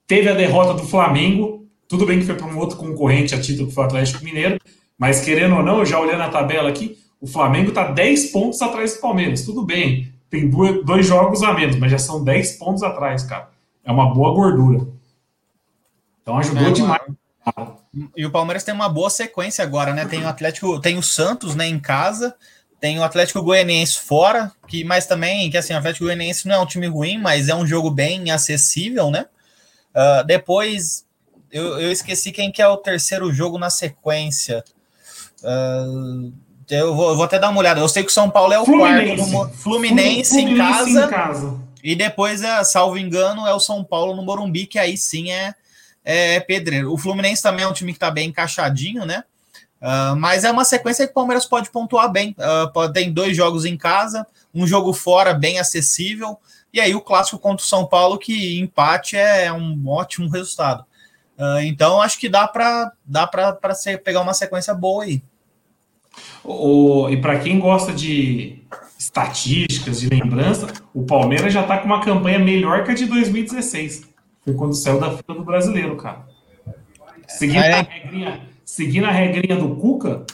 Teve 0.06 0.28
a 0.28 0.34
derrota 0.34 0.74
do 0.74 0.86
Flamengo. 0.86 1.66
Tudo 1.88 2.06
bem 2.06 2.20
que 2.20 2.26
foi 2.26 2.36
para 2.36 2.46
um 2.46 2.56
outro 2.58 2.76
concorrente 2.76 3.34
a 3.34 3.40
título 3.40 3.68
que 3.68 3.74
foi 3.74 3.84
o 3.84 3.86
Atlético 3.86 4.24
Mineiro, 4.24 4.58
mas 4.96 5.20
querendo 5.20 5.56
ou 5.56 5.62
não, 5.62 5.84
já 5.84 5.98
olhando 5.98 6.22
a 6.22 6.28
tabela 6.28 6.68
aqui, 6.68 6.96
o 7.20 7.26
Flamengo 7.26 7.70
está 7.70 7.90
10 7.90 8.26
pontos 8.26 8.62
atrás 8.62 8.94
do 8.94 9.00
Palmeiras. 9.00 9.44
Tudo 9.44 9.64
bem, 9.64 10.12
tem 10.30 10.48
dois 10.48 11.06
jogos 11.06 11.42
a 11.42 11.52
menos, 11.52 11.76
mas 11.76 11.90
já 11.90 11.98
são 11.98 12.22
10 12.22 12.52
pontos 12.52 12.82
atrás, 12.82 13.24
cara. 13.24 13.50
É 13.84 13.90
uma 13.90 14.14
boa 14.14 14.32
gordura. 14.34 14.86
Então 16.22 16.38
ajudou 16.38 16.68
é, 16.68 16.70
demais. 16.70 17.02
E 18.16 18.24
o 18.24 18.30
Palmeiras 18.30 18.64
tem 18.64 18.74
uma 18.74 18.88
boa 18.88 19.10
sequência 19.10 19.62
agora, 19.62 19.92
né? 19.92 20.06
Tem 20.06 20.24
o 20.24 20.28
Atlético, 20.28 20.80
tem 20.80 20.96
o 20.96 21.02
Santos, 21.02 21.54
né, 21.54 21.66
em 21.66 21.78
casa, 21.78 22.34
tem 22.84 22.98
o 22.98 23.02
Atlético 23.02 23.40
Goianiense 23.40 23.98
fora, 23.98 24.52
que 24.68 24.84
mas 24.84 25.06
também, 25.06 25.50
que 25.50 25.56
assim, 25.56 25.72
o 25.72 25.78
Atlético 25.78 26.04
Goianiense 26.04 26.46
não 26.46 26.56
é 26.56 26.58
um 26.58 26.66
time 26.66 26.86
ruim, 26.86 27.16
mas 27.16 27.48
é 27.48 27.54
um 27.54 27.66
jogo 27.66 27.90
bem 27.90 28.30
acessível, 28.30 29.10
né? 29.10 29.24
Uh, 29.94 30.22
depois, 30.26 31.06
eu, 31.50 31.80
eu, 31.80 31.90
esqueci 31.90 32.30
quem 32.30 32.52
que 32.52 32.60
é 32.60 32.68
o 32.68 32.76
terceiro 32.76 33.32
jogo 33.32 33.56
na 33.56 33.70
sequência. 33.70 34.62
Uh, 35.42 36.30
eu, 36.68 36.94
vou, 36.94 37.08
eu, 37.08 37.16
vou, 37.16 37.24
até 37.24 37.38
dar 37.38 37.48
uma 37.48 37.58
olhada. 37.58 37.80
Eu 37.80 37.88
sei 37.88 38.02
que 38.02 38.10
o 38.10 38.12
São 38.12 38.28
Paulo 38.28 38.52
é 38.52 38.58
o 38.58 38.66
Fluminense. 38.66 39.16
quarto 39.16 39.32
no 39.32 39.54
Fluminense, 39.54 40.30
Fluminense 40.30 40.40
em, 40.40 40.56
casa, 40.58 41.06
em 41.06 41.08
casa. 41.08 41.60
E 41.82 41.96
depois, 41.96 42.42
é, 42.42 42.62
salvo 42.64 42.98
engano, 42.98 43.46
é 43.46 43.54
o 43.54 43.60
São 43.60 43.82
Paulo 43.82 44.14
no 44.14 44.22
Morumbi, 44.22 44.66
que 44.66 44.78
aí 44.78 44.98
sim 44.98 45.30
é, 45.30 45.54
é 46.04 46.38
pedreiro. 46.38 46.92
O 46.92 46.98
Fluminense 46.98 47.42
também 47.42 47.64
é 47.64 47.68
um 47.68 47.72
time 47.72 47.92
que 47.92 47.96
está 47.96 48.10
bem 48.10 48.28
encaixadinho, 48.28 49.06
né? 49.06 49.24
Uh, 49.84 50.16
mas 50.16 50.44
é 50.44 50.50
uma 50.50 50.64
sequência 50.64 51.04
que 51.04 51.10
o 51.10 51.14
Palmeiras 51.14 51.44
pode 51.44 51.70
pontuar 51.70 52.10
bem. 52.10 52.34
Uh, 52.38 52.90
tem 52.90 53.12
dois 53.12 53.36
jogos 53.36 53.66
em 53.66 53.76
casa, 53.76 54.26
um 54.54 54.66
jogo 54.66 54.94
fora 54.94 55.34
bem 55.34 55.58
acessível, 55.58 56.38
e 56.72 56.80
aí 56.80 56.94
o 56.94 57.02
clássico 57.02 57.38
contra 57.38 57.62
o 57.62 57.68
São 57.68 57.84
Paulo, 57.84 58.16
que 58.16 58.58
empate 58.58 59.14
é 59.14 59.52
um 59.52 59.86
ótimo 59.86 60.30
resultado. 60.30 60.86
Uh, 61.38 61.60
então 61.64 62.00
acho 62.00 62.18
que 62.18 62.30
dá 62.30 62.48
para 62.48 62.92
dá 63.04 63.26
para 63.26 63.58
pegar 64.02 64.22
uma 64.22 64.32
sequência 64.32 64.72
boa 64.72 65.04
aí. 65.04 65.22
O, 66.42 67.10
e 67.10 67.20
para 67.20 67.38
quem 67.40 67.58
gosta 67.58 67.92
de 67.92 68.62
estatísticas, 68.98 70.00
de 70.00 70.08
lembrança, 70.08 70.66
o 70.94 71.04
Palmeiras 71.04 71.52
já 71.52 71.60
está 71.60 71.76
com 71.76 71.86
uma 71.86 72.02
campanha 72.02 72.38
melhor 72.38 72.84
que 72.84 72.92
a 72.92 72.94
de 72.94 73.04
2016. 73.04 74.08
Foi 74.42 74.54
quando 74.54 74.74
saiu 74.74 74.98
da 74.98 75.10
fila 75.10 75.36
do 75.36 75.44
brasileiro, 75.44 75.94
cara. 75.96 76.24
Seguindo 77.28 77.58
ah, 77.58 77.66
é? 77.66 77.80
a 77.80 77.82
regrinha 77.82 78.53
seguindo 78.64 79.06
a 79.06 79.10
regrinha 79.10 79.56
do 79.56 79.76
Cuca, 79.76 80.24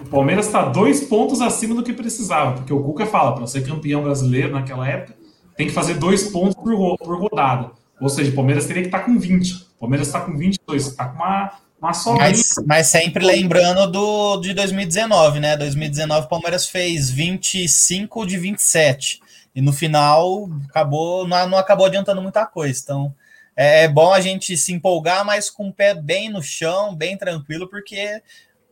o 0.00 0.04
Palmeiras 0.06 0.46
está 0.46 0.64
dois 0.64 1.02
pontos 1.02 1.40
acima 1.40 1.74
do 1.74 1.82
que 1.82 1.92
precisava, 1.92 2.52
porque 2.52 2.72
o 2.72 2.82
Cuca 2.82 3.06
fala, 3.06 3.34
para 3.34 3.46
ser 3.46 3.66
campeão 3.66 4.02
brasileiro 4.02 4.52
naquela 4.52 4.88
época, 4.88 5.14
tem 5.56 5.66
que 5.66 5.72
fazer 5.72 5.94
dois 5.94 6.24
pontos 6.24 6.54
por, 6.54 6.96
por 6.98 7.18
rodada. 7.18 7.70
Ou 8.00 8.08
seja, 8.08 8.30
o 8.30 8.34
Palmeiras 8.34 8.66
teria 8.66 8.82
que 8.82 8.88
estar 8.88 9.00
tá 9.00 9.04
com 9.04 9.18
20. 9.18 9.52
O 9.52 9.80
Palmeiras 9.80 10.06
está 10.06 10.20
com 10.20 10.36
22, 10.36 10.86
está 10.86 11.06
com 11.06 11.16
uma, 11.16 11.52
uma 11.80 11.92
só 11.92 12.14
mas, 12.14 12.54
mas 12.66 12.86
sempre 12.86 13.24
lembrando 13.24 13.90
do 13.90 14.40
de 14.40 14.54
2019, 14.54 15.38
né? 15.38 15.56
2019 15.56 16.26
o 16.26 16.28
Palmeiras 16.28 16.66
fez 16.66 17.10
25 17.10 18.26
de 18.26 18.38
27. 18.38 19.20
E 19.54 19.60
no 19.60 19.72
final 19.72 20.48
acabou, 20.68 21.28
não, 21.28 21.48
não 21.48 21.58
acabou 21.58 21.86
adiantando 21.86 22.22
muita 22.22 22.46
coisa. 22.46 22.80
Então, 22.82 23.14
é, 23.60 23.84
é 23.84 23.88
bom 23.88 24.10
a 24.10 24.20
gente 24.22 24.56
se 24.56 24.72
empolgar, 24.72 25.22
mas 25.22 25.50
com 25.50 25.68
o 25.68 25.72
pé 25.72 25.94
bem 25.94 26.30
no 26.30 26.42
chão, 26.42 26.96
bem 26.96 27.14
tranquilo, 27.14 27.68
porque 27.68 28.22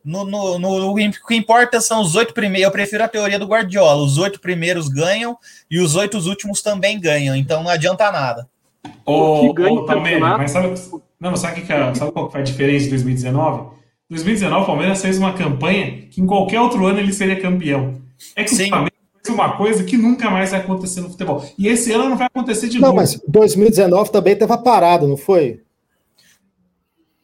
no, 0.02 0.24
no, 0.24 0.58
no, 0.58 0.92
o 0.92 0.94
que 0.94 1.34
importa 1.34 1.78
são 1.78 2.00
os 2.00 2.14
oito 2.14 2.32
primeiros. 2.32 2.64
Eu 2.64 2.72
prefiro 2.72 3.04
a 3.04 3.08
teoria 3.08 3.38
do 3.38 3.46
Guardiola: 3.46 4.02
os 4.02 4.16
oito 4.16 4.40
primeiros 4.40 4.88
ganham 4.88 5.36
e 5.70 5.78
os 5.78 5.94
oito 5.94 6.16
últimos 6.16 6.62
também 6.62 6.98
ganham, 6.98 7.36
então 7.36 7.62
não 7.62 7.70
adianta 7.70 8.10
nada. 8.10 8.48
Ô, 9.04 9.50
ô 9.50 9.84
Palmeiras, 9.84 10.22
mas 10.38 10.50
sabe, 10.52 10.74
não, 11.20 11.36
sabe, 11.36 11.60
que 11.60 11.70
é, 11.70 11.94
sabe 11.94 12.10
qual 12.10 12.30
foi 12.30 12.40
a 12.40 12.44
diferença 12.44 12.84
de 12.84 12.90
2019? 12.90 13.76
2019, 14.08 14.62
o 14.62 14.66
Palmeiras 14.66 15.02
fez 15.02 15.18
uma 15.18 15.34
campanha 15.34 16.06
que 16.10 16.22
em 16.22 16.26
qualquer 16.26 16.60
outro 16.60 16.86
ano 16.86 16.98
ele 16.98 17.12
seria 17.12 17.38
campeão. 17.38 18.00
É 18.34 18.42
que 18.42 18.50
Sim. 18.50 18.68
o 18.68 18.70
Palmeiras 18.70 18.97
uma 19.38 19.56
coisa 19.56 19.84
que 19.84 19.96
nunca 19.96 20.30
mais 20.30 20.50
vai 20.50 20.60
acontecer 20.60 21.00
no 21.00 21.10
futebol. 21.10 21.44
E 21.58 21.68
esse 21.68 21.92
ano 21.92 22.08
não 22.08 22.16
vai 22.16 22.26
acontecer 22.26 22.68
de 22.68 22.80
não, 22.80 22.88
novo. 22.88 22.96
Não, 22.96 23.02
mas 23.02 23.20
2019 23.26 24.10
também 24.10 24.36
teve 24.36 24.50
uma 24.50 24.62
parada, 24.62 25.06
não 25.06 25.16
foi? 25.16 25.62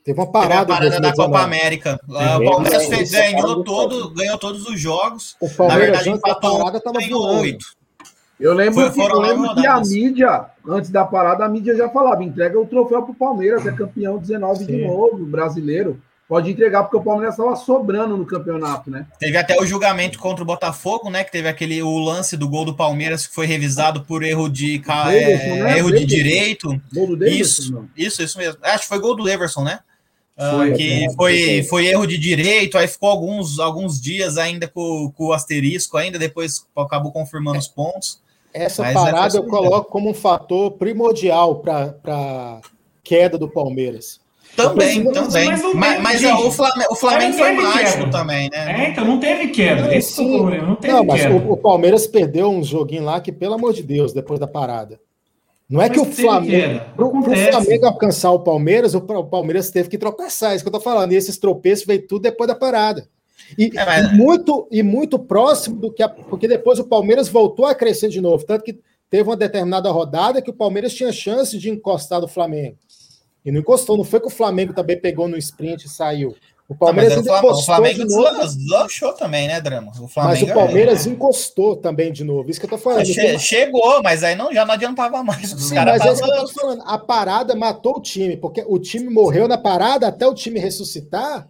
Teve 0.04 0.20
uma 0.20 0.30
parada. 0.30 0.66
Teve 0.66 0.88
uma 0.88 0.90
parada 0.90 1.00
da 1.00 1.14
Copa 1.14 1.40
América. 1.40 2.00
o 2.06 2.44
Palmeiras 2.44 2.86
fez, 2.86 3.10
ganhou, 3.10 3.64
todo, 3.64 4.10
ganhou 4.10 4.38
todos 4.38 4.66
os 4.66 4.78
jogos. 4.78 5.36
O 5.40 5.48
Palmeiras, 5.48 5.86
Na 5.86 6.02
verdade, 6.02 6.10
empatou, 6.10 6.58
parada, 6.58 6.80
tava 6.80 6.98
ganhou 6.98 7.40
oito. 7.40 7.64
Eu 8.38 8.52
lembro, 8.52 8.92
que, 8.92 9.00
eu 9.00 9.20
lembro 9.20 9.54
que 9.54 9.66
a 9.66 9.80
mídia, 9.80 10.46
antes 10.66 10.90
da 10.90 11.04
parada, 11.04 11.44
a 11.44 11.48
mídia 11.48 11.74
já 11.76 11.88
falava: 11.88 12.22
entrega 12.22 12.60
o 12.60 12.66
troféu 12.66 13.02
para 13.02 13.12
o 13.12 13.14
Palmeiras, 13.14 13.66
é 13.66 13.72
campeão 13.72 14.18
19 14.18 14.58
Sim. 14.58 14.66
de 14.66 14.86
novo, 14.86 15.24
brasileiro 15.24 16.00
pode 16.29 16.51
entregar, 16.51 16.83
porque 16.85 16.97
o 16.97 17.03
Palmeiras 17.03 17.35
estava 17.35 17.55
sobrando 17.57 18.16
no 18.16 18.27
campeonato, 18.27 18.91
né? 18.91 19.07
Teve 19.18 19.37
até 19.37 19.61
o 19.61 19.66
julgamento 19.66 20.18
contra 20.18 20.43
o 20.43 20.47
Botafogo, 20.47 21.11
né? 21.11 21.25
Que 21.25 21.33
teve 21.33 21.49
aquele 21.49 21.83
o 21.83 21.99
lance 21.99 22.37
do 22.37 22.49
gol 22.49 22.64
do 22.64 22.75
Palmeiras 22.75 23.27
que 23.27 23.35
foi 23.35 23.47
revisado 23.47 24.05
por 24.05 24.22
erro 24.22 24.49
de 24.49 24.83
é, 24.87 25.62
né? 25.62 25.79
erro 25.79 25.93
de 25.93 26.05
direito. 26.05 26.81
Gol 26.93 27.09
do 27.09 27.16
Davidson, 27.16 27.43
isso, 27.43 27.72
não. 27.72 27.89
isso, 27.97 28.22
isso 28.22 28.39
mesmo. 28.39 28.59
Acho 28.62 28.83
que 28.83 28.89
foi 28.89 28.99
gol 28.99 29.14
do 29.14 29.22
Leverson, 29.22 29.62
né? 29.62 29.81
Ah, 30.37 30.51
foi, 30.57 30.72
uh, 30.72 30.77
que 30.77 31.07
foi, 31.14 31.62
foi 31.70 31.87
erro 31.87 32.07
de 32.07 32.18
direito, 32.18 32.77
aí 32.77 32.89
ficou 32.89 33.09
alguns, 33.09 33.61
alguns 33.61 34.01
dias 34.01 34.37
ainda 34.37 34.66
com, 34.66 35.12
com 35.16 35.27
o 35.27 35.33
asterisco, 35.33 35.97
ainda 35.97 36.18
depois 36.18 36.66
acabou 36.77 37.12
confirmando 37.12 37.59
os 37.59 37.68
pontos. 37.68 38.20
Essa 38.53 38.83
Mas 38.83 38.95
parada 38.95 39.37
eu 39.37 39.45
coloco 39.45 39.91
como 39.91 40.11
um 40.11 40.14
fator 40.14 40.72
primordial 40.72 41.61
para 41.61 42.61
queda 43.03 43.39
do 43.39 43.49
Palmeiras. 43.49 44.20
Também, 44.57 45.05
também. 45.12 45.48
Mas, 45.48 45.74
mas, 45.74 46.00
mas 46.00 46.44
o 46.44 46.50
Flamengo, 46.50 46.92
o 46.92 46.94
Flamengo 46.94 47.36
foi 47.36 47.52
mágico 47.52 48.11
também, 48.11 48.48
né? 48.50 48.84
É, 48.84 48.90
então 48.90 49.05
não 49.05 49.18
teve 49.18 49.48
queda. 49.48 49.94
Esse 49.94 50.20
é 50.20 50.24
o 50.24 50.36
problema, 50.38 50.66
não 50.68 50.76
teve 50.76 50.94
não, 50.94 51.05
mas 51.05 51.22
queda. 51.22 51.34
O, 51.34 51.52
o, 51.52 51.57
Palmeiras 51.57 52.07
perdeu 52.07 52.48
um 52.48 52.62
joguinho 52.62 53.05
lá 53.05 53.20
que, 53.20 53.32
pelo 53.32 53.55
amor 53.55 53.72
de 53.72 53.82
Deus, 53.82 54.12
depois 54.12 54.38
da 54.38 54.46
parada. 54.46 55.00
Não 55.68 55.80
é 55.80 55.88
mas 55.88 55.92
que 55.92 56.00
o 56.00 56.05
Flamengo. 56.05 56.80
Para 56.94 57.05
o 57.05 57.22
Flamengo 57.22 57.86
alcançar 57.86 58.30
o 58.30 58.40
Palmeiras, 58.40 58.94
o, 58.94 58.98
o, 58.98 59.24
Palmeiras 59.24 59.70
teve 59.70 59.88
que 59.88 59.98
tropeçar, 59.98 60.52
é 60.52 60.55
isso 60.57 60.64
que 60.64 60.68
eu 60.68 60.72
tô 60.72 60.80
falando. 60.80 61.12
E 61.12 61.16
esses 61.16 61.36
tropeços 61.36 61.84
veio 61.84 62.07
tudo 62.07 62.22
depois 62.22 62.46
da 62.46 62.55
parada. 62.55 63.09
E, 63.59 63.72
é, 63.76 63.84
mas... 63.84 64.12
e, 64.12 64.14
muito, 64.14 64.68
e 64.70 64.82
muito 64.82 65.18
próximo 65.18 65.76
do 65.76 65.92
que. 65.92 66.02
A, 66.02 66.09
porque 66.09 66.46
depois 66.46 66.78
o 66.78 66.84
Palmeiras 66.84 67.28
voltou 67.28 67.66
a 67.66 67.74
crescer 67.74 68.09
de 68.09 68.20
novo. 68.20 68.44
Tanto 68.44 68.62
que 68.62 68.78
teve 69.11 69.28
uma 69.28 69.36
determinada 69.36 69.90
rodada 69.90 70.40
que 70.40 70.50
o 70.50 70.55
Palmeiras 70.55 70.94
tinha 70.94 71.11
chance 71.12 71.59
de 71.59 71.70
encostar 71.70 72.20
do 72.20 72.28
Flamengo. 72.28 72.76
E 73.45 73.53
não 73.53 73.61
encostou, 73.61 73.97
não 73.97 74.05
foi 74.05 74.20
que 74.20 74.26
o 74.26 74.30
Flamengo 74.30 74.72
também 74.72 74.99
pegou 74.99 75.28
no 75.28 75.36
sprint 75.36 75.84
e 75.84 75.88
saiu. 75.88 76.34
O 76.66 76.74
Palmeiras 76.74 77.22
não, 77.22 77.45
o 77.45 77.62
Flamengo 77.62 78.05
deslanchou 78.07 79.12
também, 79.12 79.47
né, 79.47 79.61
Drama? 79.61 79.92
O 80.01 80.09
mas 80.16 80.40
o 80.40 80.47
Palmeiras 80.47 81.07
é... 81.07 81.11
encostou 81.11 81.76
também 81.76 82.11
de 82.11 82.24
novo. 82.24 82.51
Isso 82.51 82.59
que 82.59 82.64
eu 82.64 82.70
tô 82.70 82.78
falando. 82.78 83.05
Che 83.05 83.38
chegou, 83.38 84.03
mas 84.03 84.24
aí 84.24 84.34
não, 84.34 84.53
já 84.53 84.64
não 84.64 84.72
adiantava 84.72 85.22
mais. 85.22 85.53
Os 85.53 85.68
Sim, 85.68 85.74
mas 85.74 86.01
é 86.01 86.12
isso 86.12 86.22
que 86.22 86.30
eu 86.30 86.47
tô 86.47 86.49
falando. 86.49 86.82
A 86.86 86.97
parada 86.97 87.55
matou 87.55 87.99
o 87.99 88.01
time, 88.01 88.38
porque 88.38 88.64
o 88.66 88.78
time 88.78 89.11
morreu 89.11 89.47
na 89.47 89.59
parada 89.59 90.09
até 90.09 90.26
o 90.26 90.32
time 90.32 90.59
ressuscitar. 90.59 91.47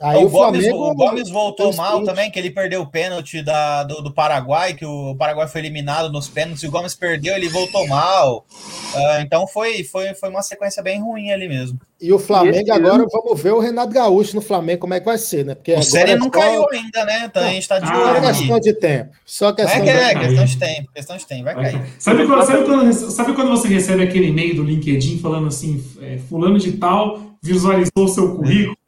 Aí 0.00 0.16
o, 0.16 0.26
o, 0.26 0.30
Gomes, 0.30 0.64
Flamengo, 0.64 0.90
o 0.90 0.94
Gomes 0.94 1.28
voltou 1.28 1.74
mal 1.74 2.02
também, 2.04 2.30
que 2.30 2.38
ele 2.38 2.50
perdeu 2.50 2.80
o 2.80 2.86
pênalti 2.86 3.42
da, 3.42 3.82
do, 3.84 4.00
do, 4.00 4.10
Paraguai, 4.10 4.72
que 4.72 4.86
o 4.86 5.14
Paraguai 5.14 5.46
foi 5.46 5.60
eliminado 5.60 6.10
nos 6.10 6.26
pênaltis, 6.26 6.62
e 6.62 6.66
o 6.66 6.70
Gomes 6.70 6.94
perdeu, 6.94 7.34
ele 7.34 7.50
voltou 7.50 7.86
mal. 7.86 8.46
Uh, 8.94 9.20
então 9.20 9.46
foi, 9.46 9.84
foi, 9.84 10.14
foi 10.14 10.30
uma 10.30 10.40
sequência 10.40 10.82
bem 10.82 11.02
ruim 11.02 11.30
ali 11.30 11.46
mesmo. 11.46 11.78
E 12.00 12.10
o 12.14 12.18
Flamengo 12.18 12.66
e 12.66 12.70
agora, 12.70 13.04
vamos 13.12 13.42
ver 13.42 13.52
o 13.52 13.60
Renato 13.60 13.92
Gaúcho 13.92 14.34
no 14.34 14.40
Flamengo, 14.40 14.80
como 14.80 14.94
é 14.94 15.00
que 15.00 15.04
vai 15.04 15.18
ser, 15.18 15.44
né? 15.44 15.54
Porque 15.54 15.74
o 15.74 15.82
Série 15.82 16.16
não 16.16 16.24
só... 16.24 16.30
caiu 16.30 16.66
ainda, 16.70 17.04
né? 17.04 17.24
Então, 17.26 17.42
a 17.42 17.50
gente 17.50 17.68
tá 17.68 17.78
de 17.78 17.92
olho. 17.92 18.14
Só 18.14 18.32
questão 18.32 18.60
de 18.60 18.72
tempo. 18.72 19.10
Só 19.26 19.52
questão, 19.52 19.84
é, 19.84 20.12
é, 20.12 20.18
questão 20.18 20.44
de 20.46 20.58
tempo. 20.58 20.92
Questão 20.94 21.16
de 21.18 21.26
tempo, 21.26 21.44
vai 21.44 21.54
cair. 21.56 21.82
Sabe 21.98 22.26
quando, 22.26 22.46
sabe, 22.46 22.64
quando, 22.64 22.92
sabe 22.94 23.32
quando 23.34 23.50
você 23.50 23.68
recebe 23.68 24.02
aquele 24.02 24.28
e-mail 24.28 24.56
do 24.56 24.62
LinkedIn 24.62 25.18
falando 25.18 25.48
assim, 25.48 25.84
é, 26.00 26.16
fulano 26.16 26.58
de 26.58 26.72
tal 26.72 27.20
visualizou 27.42 28.04
o 28.04 28.08
seu 28.08 28.34
currículo? 28.34 28.79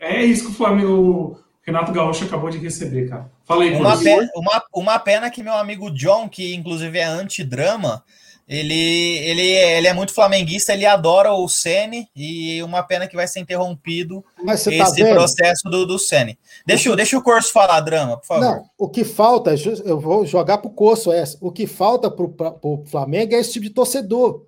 É 0.00 0.24
isso 0.24 0.46
que 0.46 0.50
o 0.50 0.54
Flamengo, 0.54 0.92
o 0.92 1.38
Renato 1.62 1.92
Gaúcho 1.92 2.24
acabou 2.24 2.48
de 2.48 2.56
receber, 2.56 3.08
cara. 3.08 3.30
Fala 3.44 3.64
aí, 3.64 3.74
uma 3.74 3.98
pena, 3.98 4.30
uma, 4.34 4.62
uma 4.74 4.98
pena 4.98 5.30
que 5.30 5.42
meu 5.42 5.52
amigo 5.52 5.90
John, 5.90 6.28
que 6.28 6.54
inclusive 6.54 6.98
é 6.98 7.04
anti-drama, 7.04 8.02
ele, 8.48 8.74
ele, 9.18 9.42
ele 9.42 9.86
é 9.86 9.92
muito 9.92 10.12
flamenguista, 10.12 10.72
ele 10.72 10.84
adora 10.84 11.32
o 11.32 11.48
Sene 11.48 12.08
e 12.16 12.60
uma 12.64 12.82
pena 12.82 13.06
que 13.06 13.14
vai 13.14 13.28
ser 13.28 13.38
interrompido 13.38 14.24
tá 14.44 14.54
esse 14.54 14.76
tá 14.76 15.14
processo 15.14 15.70
do, 15.70 15.86
do 15.86 16.00
Sene. 16.00 16.36
Deixa, 16.66 16.90
o, 16.90 16.96
deixa 16.96 17.16
o 17.16 17.22
Corso 17.22 17.52
falar, 17.52 17.80
Drama, 17.80 18.16
por 18.16 18.26
favor. 18.26 18.44
Não, 18.44 18.64
o 18.76 18.88
que 18.88 19.04
falta, 19.04 19.54
eu 19.84 20.00
vou 20.00 20.26
jogar 20.26 20.58
para 20.58 20.68
o 20.68 20.74
Corso 20.74 21.12
essa, 21.12 21.38
o 21.40 21.52
que 21.52 21.64
falta 21.66 22.10
para 22.10 22.24
o 22.62 22.84
Flamengo 22.86 23.36
é 23.36 23.38
esse 23.38 23.52
tipo 23.52 23.66
de 23.66 23.70
torcedor, 23.70 24.46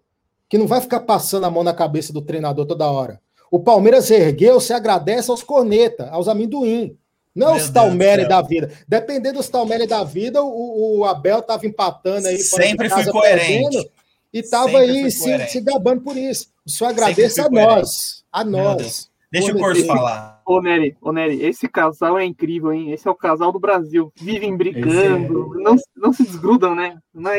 que 0.48 0.58
não 0.58 0.66
vai 0.66 0.80
ficar 0.80 1.00
passando 1.00 1.44
a 1.44 1.50
mão 1.50 1.62
na 1.62 1.72
cabeça 1.72 2.12
do 2.12 2.22
treinador 2.22 2.66
toda 2.66 2.90
hora. 2.90 3.20
O 3.52 3.60
Palmeiras 3.60 4.10
ergueu, 4.10 4.58
se 4.58 4.72
agradece 4.72 5.30
aos 5.30 5.42
corneta, 5.42 6.08
aos 6.08 6.26
amendoim. 6.26 6.96
Não 7.34 7.54
os 7.54 7.68
Talmere 7.68 8.26
da 8.26 8.40
vida. 8.40 8.72
Dependendo 8.88 9.36
dos 9.36 9.48
Talmere 9.50 9.86
da 9.86 10.02
vida, 10.02 10.42
o, 10.42 11.00
o 11.00 11.04
Abel 11.04 11.40
estava 11.40 11.66
empatando 11.66 12.28
aí. 12.28 12.38
Sempre 12.38 12.88
fui 12.88 13.04
coerente. 13.12 13.90
E 14.32 14.38
estava 14.38 14.78
aí 14.78 15.10
se, 15.10 15.48
se, 15.48 15.60
gabando 15.60 16.00
por 16.00 16.16
isso. 16.16 16.48
Só 16.66 16.86
agradeço 16.86 17.42
a 17.42 17.50
nós. 17.50 18.24
A 18.32 18.42
nós. 18.42 19.10
Deixa 19.30 19.52
o 19.52 19.58
Corso 19.58 19.84
falar. 19.84 20.40
Ô, 20.46 20.62
Nery, 20.62 20.96
ô, 20.98 21.12
Nery, 21.12 21.44
esse 21.44 21.68
casal 21.68 22.18
é 22.18 22.24
incrível, 22.24 22.72
hein? 22.72 22.90
Esse 22.90 23.06
é 23.06 23.10
o 23.10 23.14
casal 23.14 23.52
do 23.52 23.60
Brasil. 23.60 24.10
Vivem 24.16 24.56
brigando, 24.56 25.60
é... 25.60 25.62
não, 25.62 25.76
não 25.94 26.12
se 26.12 26.22
desgrudam, 26.22 26.74
né? 26.74 26.96
Não, 27.12 27.30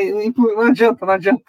não 0.55 0.61
adianta, 0.61 1.07
não 1.07 1.13
adianta. 1.13 1.41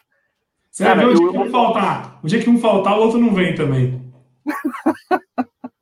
Você 0.71 0.85
Cara, 0.85 0.97
vai 0.97 1.07
ver 1.07 1.13
o 1.13 1.17
dia 1.17 1.27
eu... 1.27 1.33
que 1.33 1.39
um 1.39 1.51
faltar. 1.51 2.21
O 2.23 2.27
dia 2.27 2.43
que 2.43 2.51
um 2.51 2.59
faltar, 2.59 2.99
o 2.99 3.03
outro 3.03 3.19
não 3.19 3.35
vem 3.35 3.55
também. 3.55 4.04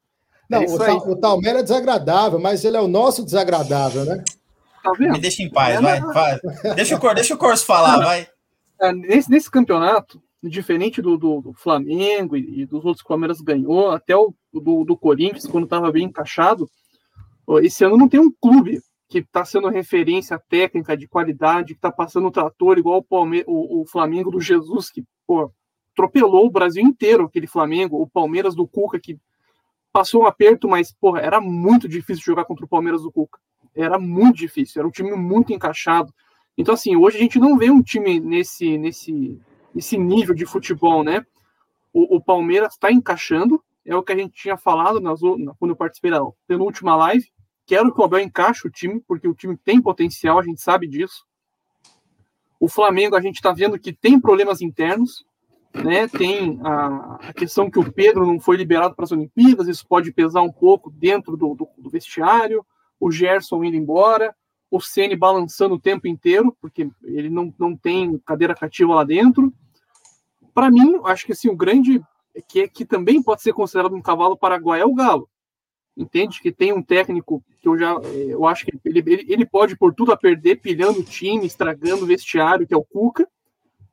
Não, 0.49 0.63
é 0.63 0.67
o, 0.67 0.79
tal, 0.79 1.11
o 1.11 1.17
Talmera 1.17 1.61
é 1.61 1.63
desagradável, 1.63 2.39
mas 2.39 2.63
ele 2.63 2.77
é 2.77 2.81
o 2.81 2.87
nosso 2.87 3.25
desagradável, 3.25 4.05
né? 4.05 4.23
Tá 4.83 4.93
Me 4.99 5.19
deixa 5.19 5.43
em 5.43 5.49
paz, 5.49 5.81
vai, 5.81 5.99
vai. 6.01 6.39
Deixa 6.75 6.97
o, 6.97 7.15
deixa 7.15 7.35
o 7.35 7.39
Corso 7.39 7.65
falar, 7.65 7.99
vai. 7.99 8.29
É, 8.79 8.93
nesse, 8.93 9.31
nesse 9.31 9.51
campeonato, 9.51 10.23
diferente 10.43 11.01
do, 11.01 11.17
do, 11.17 11.41
do 11.41 11.53
Flamengo 11.55 12.37
e, 12.37 12.63
e, 12.63 12.67
dos 12.67 12.85
outros 12.85 13.01
que 13.01 13.07
o 13.07 13.09
Palmeiras 13.09 13.41
ganhou, 13.41 13.91
até 13.91 14.15
o 14.15 14.35
do, 14.53 14.85
do 14.85 14.97
Corinthians, 14.97 15.47
quando 15.47 15.65
estava 15.65 15.91
bem 15.91 16.05
encaixado, 16.05 16.69
esse 17.63 17.85
ano 17.85 17.97
não 17.97 18.09
tem 18.09 18.21
um 18.21 18.31
clube 18.31 18.81
que 19.09 19.19
está 19.19 19.45
sendo 19.45 19.69
referência 19.69 20.41
técnica 20.49 20.97
de 20.97 21.07
qualidade, 21.07 21.75
que 21.75 21.79
está 21.79 21.93
passando 21.93 22.27
o 22.27 22.31
trator 22.31 22.79
igual 22.79 22.99
o, 22.99 23.03
Palme 23.03 23.45
o, 23.47 23.83
o 23.83 23.87
Flamengo 23.87 24.31
do 24.31 24.41
Jesus, 24.41 24.91
que 24.91 25.05
pô, 25.27 25.51
atropelou 25.93 26.47
o 26.47 26.51
Brasil 26.51 26.83
inteiro, 26.83 27.25
aquele 27.25 27.47
Flamengo, 27.47 28.01
o 28.01 28.07
Palmeiras 28.07 28.55
do 28.55 28.67
Cuca, 28.67 28.99
que 28.99 29.19
passou 29.93 30.23
um 30.23 30.27
aperto, 30.27 30.69
mas, 30.69 30.93
porra, 30.93 31.21
era 31.21 31.41
muito 31.41 31.89
difícil 31.89 32.25
jogar 32.25 32.45
contra 32.45 32.65
o 32.65 32.69
Palmeiras 32.69 33.03
do 33.03 33.13
Cuca. 33.13 33.39
Era 33.75 33.99
muito 33.99 34.37
difícil, 34.37 34.81
era 34.81 34.89
um 34.89 34.91
time 34.91 35.13
muito 35.13 35.53
encaixado. 35.53 36.13
Então, 36.57 36.75
assim, 36.75 36.97
hoje 36.97 37.19
a 37.19 37.21
gente 37.21 37.39
não 37.39 37.57
vê 37.57 37.71
um 37.71 37.83
time 37.83 38.19
nesse, 38.21 38.77
nesse, 38.79 39.41
nesse 39.75 39.99
nível 39.99 40.35
de 40.35 40.47
futebol, 40.47 41.03
né? 41.05 41.25
O, 41.93 42.17
o 42.17 42.21
Palmeiras 42.21 42.75
está 42.75 42.91
encaixando, 42.91 43.63
é 43.85 43.95
o 43.95 44.03
que 44.03 44.13
a 44.13 44.17
gente 44.17 44.35
tinha 44.35 44.57
falado 44.57 45.01
nas, 45.01 45.21
quando 45.21 45.71
eu 45.71 45.77
participei 45.77 46.11
da 46.11 46.21
penúltima 46.47 46.97
live. 46.97 47.27
Quero 47.67 47.93
que 47.95 48.01
o 48.01 48.05
Abel 48.05 48.21
encaixe 48.21 48.67
o 48.67 48.71
time, 48.71 49.01
porque 49.07 49.29
o 49.29 49.35
time 49.35 49.57
tem 49.57 49.81
potencial, 49.81 50.39
a 50.39 50.43
gente 50.43 50.61
sabe 50.61 50.87
disso. 50.87 51.25
O 52.59 52.69
Flamengo, 52.69 53.17
a 53.17 53.21
gente 53.21 53.37
está 53.37 53.53
vendo 53.53 53.79
que 53.79 53.93
tem 53.93 54.21
problemas 54.21 54.61
internos, 54.61 55.25
né? 55.75 56.07
Tem 56.09 56.61
a, 56.63 57.19
a, 57.29 57.33
questão 57.33 57.71
que 57.71 57.79
o 57.79 57.93
Pedro 57.93 58.27
não 58.27 58.39
foi 58.39 58.57
liberado 58.57 58.95
para 58.95 59.05
as 59.05 59.13
Olimpíadas, 59.13 59.69
isso 59.69 59.87
pode 59.87 60.13
pesar 60.13 60.43
um 60.43 60.53
pouco 60.53 60.91
dentro 60.91 61.37
do, 61.37 61.55
do, 61.55 61.69
do 61.79 61.91
vestiário, 61.91 62.65
o 63.01 63.11
Gerson 63.11 63.65
indo 63.65 63.77
embora, 63.77 64.35
o 64.71 64.81
Ceni 64.81 65.17
balançando 65.17 65.75
o 65.75 65.81
tempo 65.81 66.07
inteiro, 66.07 66.57
porque 66.61 66.89
ele 67.03 67.29
não, 67.29 67.53
não 67.59 67.77
tem 67.77 68.19
cadeira 68.19 68.55
cativa 68.55 68.95
lá 68.95 69.05
dentro. 69.05 69.53
Para 70.55 70.71
mim, 70.71 71.01
acho 71.05 71.27
que 71.27 71.33
assim, 71.33 71.49
o 71.49 71.57
grande 71.57 72.03
que, 72.49 72.69
que 72.69 72.85
também 72.85 73.23
pode 73.23 73.43
ser 73.43 73.53
considerado 73.53 73.95
um 73.95 74.03
cavalo 74.03 74.37
paraguai 74.37 74.81
é 74.81 74.85
o 74.85 74.95
Galo. 74.95 75.29
Entende 75.95 76.41
que 76.41 76.51
tem 76.51 76.73
um 76.73 76.83
técnico 76.83 77.45
que 77.61 77.69
eu 77.69 77.79
já 77.79 77.93
eu 77.93 78.47
acho 78.47 78.65
que 78.65 78.79
ele, 78.85 79.01
ele, 79.01 79.27
ele 79.29 79.47
pode 79.47 79.77
por 79.77 79.95
tudo 79.95 80.11
a 80.11 80.17
perder, 80.17 80.61
pilhando 80.61 81.01
o 81.01 81.05
time, 81.05 81.45
estragando 81.45 82.05
o 82.05 82.07
vestiário, 82.07 82.67
que 82.67 82.73
é 82.73 82.77
o 82.77 82.85
Cuca 82.85 83.29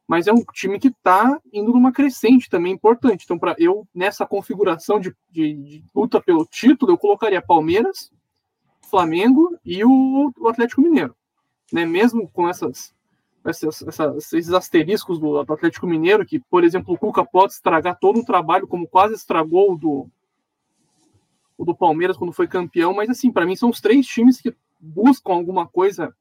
mas 0.09 0.25
é 0.25 0.33
um 0.33 0.43
time 0.53 0.79
que 0.79 0.87
está 0.87 1.39
indo 1.53 1.71
numa 1.71 1.91
crescente 1.91 2.49
também 2.49 2.73
importante. 2.73 3.25
Então, 3.25 3.37
para 3.37 3.55
eu, 3.59 3.87
nessa 3.93 4.25
configuração 4.25 4.99
de, 4.99 5.15
de, 5.29 5.53
de, 5.53 5.83
luta 5.93 6.19
pelo 6.19 6.47
título, 6.47 6.91
eu 6.91 6.97
colocaria 6.97 7.39
Palmeiras, 7.39 8.11
Flamengo 8.89 9.55
e 9.63 9.85
o, 9.85 10.33
o 10.35 10.47
Atlético 10.47 10.81
Mineiro. 10.81 11.15
Né? 11.71 11.85
Mesmo 11.85 12.27
com 12.27 12.49
essas, 12.49 12.91
essas, 13.45 13.83
essas, 13.83 14.33
esses 14.33 14.51
asteriscos 14.51 15.19
do, 15.19 15.43
do, 15.43 15.53
Atlético 15.53 15.85
Mineiro, 15.85 16.25
que, 16.25 16.39
por 16.39 16.63
exemplo, 16.63 16.95
o 16.95 16.97
Cuca 16.97 17.23
pode 17.23 17.53
estragar 17.53 17.95
todo 17.99 18.17
um 18.17 18.25
trabalho, 18.25 18.67
como 18.67 18.87
quase 18.87 19.13
estragou 19.13 19.73
o 19.73 19.77
do, 19.77 20.09
o 21.55 21.63
do 21.63 21.75
Palmeiras 21.75 22.17
quando 22.17 22.33
foi 22.33 22.47
campeão, 22.47 22.95
mas 22.95 23.11
assim, 23.11 23.31
para 23.31 23.45
mim 23.45 23.55
são 23.55 23.69
os 23.69 23.79
três 23.79 24.07
times 24.07 24.41
que 24.41 24.55
buscam 24.79 25.33
alguma 25.33 25.67
coisa 25.67 26.11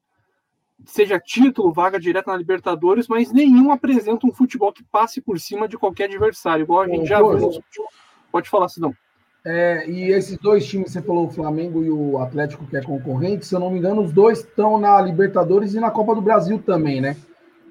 seja 0.85 1.19
título, 1.19 1.71
vaga 1.71 1.99
direta 1.99 2.31
na 2.31 2.37
Libertadores, 2.37 3.07
mas 3.07 3.31
nenhum 3.31 3.71
apresenta 3.71 4.25
um 4.25 4.33
futebol 4.33 4.71
que 4.71 4.83
passe 4.83 5.21
por 5.21 5.39
cima 5.39 5.67
de 5.67 5.77
qualquer 5.77 6.05
adversário, 6.05 6.63
igual 6.63 6.81
a 6.81 6.87
gente 6.87 7.07
já 7.07 7.17
viu. 7.19 7.61
Pode 8.31 8.49
falar, 8.49 8.69
Sidão. 8.69 8.93
É, 9.45 9.89
e 9.89 10.11
esses 10.11 10.37
dois 10.37 10.67
times, 10.67 10.91
você 10.91 11.01
falou 11.01 11.27
o 11.27 11.31
Flamengo 11.31 11.83
e 11.83 11.89
o 11.89 12.19
Atlético, 12.19 12.65
que 12.65 12.75
é 12.75 12.81
concorrente, 12.81 13.45
se 13.45 13.55
eu 13.55 13.59
não 13.59 13.71
me 13.71 13.79
engano, 13.79 14.01
os 14.01 14.11
dois 14.11 14.39
estão 14.39 14.77
na 14.77 15.01
Libertadores 15.01 15.73
e 15.73 15.79
na 15.79 15.89
Copa 15.89 16.13
do 16.13 16.21
Brasil 16.21 16.59
também, 16.59 16.99
né? 16.99 17.15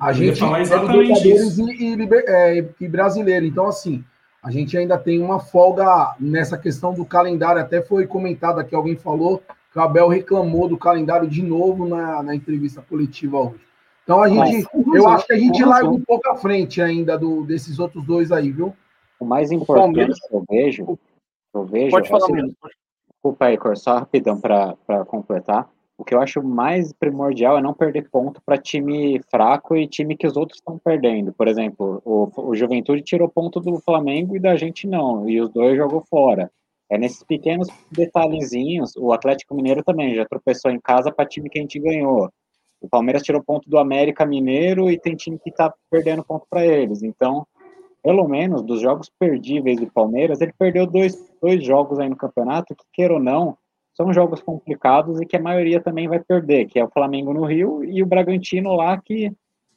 A 0.00 0.12
gente 0.12 0.42
é 0.42 0.46
Libertadores 0.46 1.59
e, 1.59 1.94
e, 1.94 2.09
é, 2.26 2.68
e 2.80 2.88
brasileiro. 2.88 3.44
Então, 3.44 3.66
assim, 3.66 4.04
a 4.42 4.50
gente 4.50 4.76
ainda 4.78 4.96
tem 4.96 5.20
uma 5.20 5.40
folga 5.40 6.14
nessa 6.18 6.56
questão 6.56 6.94
do 6.94 7.04
calendário. 7.04 7.61
Até 7.61 7.82
foi 7.82 8.06
comentado 8.06 8.61
aqui, 8.61 8.74
alguém 8.74 8.96
falou 8.96 9.42
que 9.78 9.82
o 9.82 9.84
Abel 9.84 10.08
reclamou 10.08 10.68
do 10.68 10.76
calendário 10.76 11.28
de 11.28 11.42
novo 11.42 11.86
na, 11.86 12.22
na 12.22 12.34
entrevista 12.34 12.82
coletiva 12.82 13.38
hoje. 13.38 13.60
Então 14.02 14.20
a 14.20 14.28
gente, 14.28 14.66
Mas, 14.74 14.94
eu 14.94 15.08
acho 15.08 15.26
que 15.26 15.32
a 15.34 15.38
gente 15.38 15.64
larga 15.64 15.88
um 15.88 16.00
pouco 16.00 16.28
à 16.30 16.34
frente 16.34 16.82
ainda 16.82 17.16
do, 17.16 17.44
desses 17.44 17.78
outros 17.78 18.04
dois 18.04 18.32
aí, 18.32 18.50
viu? 18.50 18.74
O 19.20 19.24
mais 19.24 19.52
importante 19.52 20.18
que 20.20 20.34
eu 20.34 20.44
vejo, 20.48 20.98
eu 21.54 21.64
vejo. 21.64 21.90
Pode 21.90 22.08
falar 22.08 22.28
mesmo. 22.30 22.54
Desculpa 23.12 23.44
aí, 23.46 23.58
Cor, 23.58 23.76
só 23.76 23.98
rapidão 23.98 24.40
para 24.40 25.04
completar. 25.06 25.68
O 25.96 26.04
que 26.04 26.14
eu 26.14 26.20
acho 26.20 26.42
mais 26.42 26.92
primordial 26.92 27.58
é 27.58 27.60
não 27.60 27.74
perder 27.74 28.08
ponto 28.08 28.40
para 28.46 28.56
time 28.56 29.20
fraco 29.30 29.76
e 29.76 29.86
time 29.86 30.16
que 30.16 30.26
os 30.26 30.36
outros 30.36 30.58
estão 30.58 30.78
perdendo. 30.78 31.32
Por 31.32 31.48
exemplo, 31.48 32.00
o, 32.04 32.30
o 32.36 32.54
Juventude 32.54 33.02
tirou 33.02 33.28
ponto 33.28 33.60
do 33.60 33.78
Flamengo 33.80 34.36
e 34.36 34.40
da 34.40 34.56
gente 34.56 34.86
não, 34.86 35.28
e 35.28 35.40
os 35.40 35.50
dois 35.50 35.76
jogou 35.76 36.02
fora. 36.08 36.50
É 36.91 36.97
nesses 36.97 37.22
pequenos 37.22 37.68
detalhezinhos, 37.91 38.97
o 38.97 39.12
Atlético 39.12 39.55
Mineiro 39.55 39.82
também 39.84 40.14
já 40.14 40.24
tropeçou 40.24 40.70
em 40.70 40.80
casa 40.80 41.12
para 41.12 41.28
time 41.28 41.51
que 41.51 41.59
a 41.59 41.62
gente 41.62 41.78
ganhou. 41.78 42.30
O 42.80 42.89
Palmeiras 42.89 43.22
tirou 43.22 43.43
ponto 43.43 43.68
do 43.68 43.78
América 43.78 44.24
Mineiro 44.24 44.91
e 44.91 44.99
tem 44.99 45.14
time 45.14 45.39
que 45.39 45.51
está 45.51 45.72
perdendo 45.91 46.24
ponto 46.24 46.47
para 46.49 46.64
eles. 46.64 47.03
Então, 47.03 47.47
pelo 48.03 48.26
menos 48.26 48.62
dos 48.62 48.80
jogos 48.80 49.11
perdíveis 49.18 49.78
do 49.78 49.91
Palmeiras, 49.91 50.41
ele 50.41 50.55
perdeu 50.59 50.86
dois, 50.86 51.16
dois 51.43 51.62
jogos 51.62 51.99
aí 51.99 52.09
no 52.09 52.16
campeonato 52.16 52.74
que, 52.74 52.84
queira 52.93 53.14
ou 53.14 53.20
não, 53.20 53.59
são 53.95 54.12
jogos 54.12 54.41
complicados 54.41 55.20
e 55.20 55.26
que 55.26 55.36
a 55.36 55.43
maioria 55.43 55.80
também 55.80 56.09
vai 56.09 56.20
perder, 56.20 56.66
que 56.66 56.78
é 56.78 56.84
o 56.84 56.91
Flamengo 56.91 57.34
no 57.34 57.45
Rio 57.45 57.84
e 57.84 58.03
o 58.03 58.07
Bragantino 58.07 58.74
lá, 58.74 58.97
que, 58.97 59.32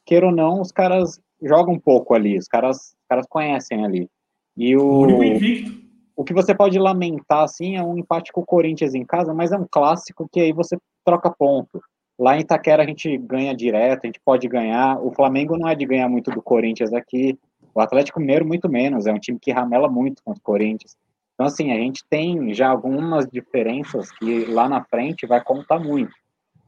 queira 0.05 0.27
ou 0.27 0.31
não, 0.31 0.61
os 0.61 0.71
caras 0.71 1.19
jogam 1.41 1.73
um 1.73 1.79
pouco 1.79 2.13
ali, 2.13 2.37
os 2.37 2.47
caras, 2.47 2.77
os 2.77 3.07
caras 3.09 3.25
conhecem 3.27 3.83
ali. 3.83 4.07
E 4.55 4.77
o, 4.77 5.07
o 5.07 5.23
invicto 5.23 5.80
o 6.21 6.23
que 6.23 6.35
você 6.35 6.53
pode 6.53 6.77
lamentar, 6.77 7.43
assim, 7.43 7.77
é 7.77 7.83
um 7.83 7.97
empate 7.97 8.31
com 8.31 8.41
o 8.41 8.45
Corinthians 8.45 8.93
em 8.93 9.03
casa, 9.03 9.33
mas 9.33 9.51
é 9.51 9.57
um 9.57 9.65
clássico 9.69 10.29
que 10.31 10.39
aí 10.39 10.53
você 10.53 10.77
troca 11.03 11.31
ponto. 11.31 11.81
Lá 12.19 12.37
em 12.37 12.41
Itaquera 12.41 12.83
a 12.83 12.85
gente 12.85 13.17
ganha 13.17 13.55
direto, 13.55 14.01
a 14.03 14.05
gente 14.05 14.21
pode 14.23 14.47
ganhar. 14.47 15.03
O 15.03 15.11
Flamengo 15.11 15.57
não 15.57 15.67
é 15.67 15.73
de 15.73 15.83
ganhar 15.83 16.07
muito 16.07 16.29
do 16.29 16.39
Corinthians 16.39 16.93
aqui. 16.93 17.39
O 17.73 17.81
Atlético 17.81 18.19
Mineiro, 18.19 18.45
muito 18.45 18.69
menos. 18.69 19.07
É 19.07 19.11
um 19.11 19.17
time 19.17 19.39
que 19.39 19.51
ramela 19.51 19.89
muito 19.89 20.21
contra 20.23 20.39
o 20.39 20.43
Corinthians. 20.43 20.95
Então, 21.33 21.47
assim, 21.47 21.71
a 21.71 21.75
gente 21.75 22.03
tem 22.07 22.53
já 22.53 22.69
algumas 22.69 23.27
diferenças 23.27 24.11
que 24.11 24.45
lá 24.45 24.69
na 24.69 24.83
frente 24.83 25.25
vai 25.25 25.43
contar 25.43 25.79
muito. 25.79 26.13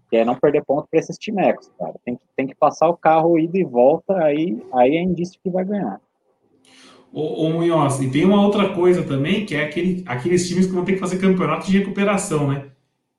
Que 0.10 0.18
é 0.18 0.26
não 0.26 0.34
perder 0.34 0.66
ponto 0.66 0.88
para 0.90 1.00
esses 1.00 1.16
timecos, 1.20 1.70
cara. 1.78 1.94
Tem 2.04 2.16
que, 2.16 2.22
tem 2.36 2.48
que 2.48 2.56
passar 2.56 2.90
o 2.90 2.98
carro 2.98 3.38
ida 3.38 3.60
e 3.60 3.64
volta, 3.64 4.18
aí, 4.18 4.60
aí 4.74 4.98
é 4.98 5.02
indício 5.04 5.40
que 5.44 5.52
vai 5.52 5.64
ganhar. 5.64 6.02
Ô, 7.14 7.46
ô 7.46 7.50
Munhoz, 7.52 8.02
e 8.02 8.10
tem 8.10 8.26
uma 8.26 8.42
outra 8.42 8.70
coisa 8.70 9.04
também, 9.04 9.46
que 9.46 9.54
é 9.54 9.66
aquele, 9.66 10.04
aqueles 10.08 10.48
times 10.48 10.66
que 10.66 10.72
vão 10.72 10.84
ter 10.84 10.94
que 10.94 11.00
fazer 11.00 11.20
campeonato 11.20 11.68
de 11.70 11.78
recuperação, 11.78 12.48
né? 12.48 12.66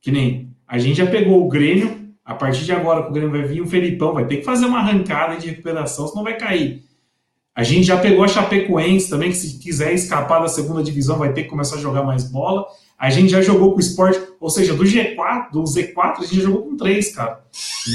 Que 0.01 0.11
nem 0.11 0.51
a 0.67 0.79
gente 0.79 0.97
já 0.97 1.07
pegou 1.07 1.47
o 1.47 1.49
Grêmio, 1.49 2.05
a 2.25 2.35
partir 2.35 2.65
de 2.65 2.73
agora 2.73 3.05
que 3.05 3.11
o 3.11 3.13
Grêmio 3.13 3.31
vai 3.31 3.43
vir, 3.43 3.61
o 3.61 3.67
Felipão 3.67 4.13
vai 4.13 4.27
ter 4.27 4.39
que 4.39 4.45
fazer 4.45 4.67
uma 4.67 4.81
arrancada 4.81 5.37
de 5.37 5.49
recuperação, 5.49 6.09
senão 6.09 6.25
vai 6.25 6.37
cair. 6.37 6.83
A 7.55 7.63
gente 7.63 7.87
já 7.87 7.97
pegou 7.97 8.25
a 8.25 8.29
Chapecoense 8.29 9.09
também, 9.09 9.31
que 9.31 9.37
se 9.37 9.61
quiser 9.61 9.93
escapar 9.95 10.41
da 10.41 10.49
segunda 10.49 10.83
divisão 10.83 11.17
vai 11.17 11.33
ter 11.33 11.45
que 11.45 11.49
começar 11.49 11.77
a 11.77 11.81
jogar 11.81 12.03
mais 12.03 12.25
bola. 12.25 12.67
A 12.99 13.11
gente 13.11 13.31
já 13.31 13.41
jogou 13.41 13.71
com 13.71 13.77
o 13.77 13.81
esporte, 13.81 14.21
ou 14.41 14.51
seja, 14.51 14.75
do 14.75 14.83
G4, 14.83 15.53
do 15.53 15.63
Z4, 15.63 16.19
a 16.19 16.23
gente 16.23 16.37
já 16.37 16.43
jogou 16.43 16.63
com 16.63 16.77
três, 16.77 17.15
cara. 17.15 17.45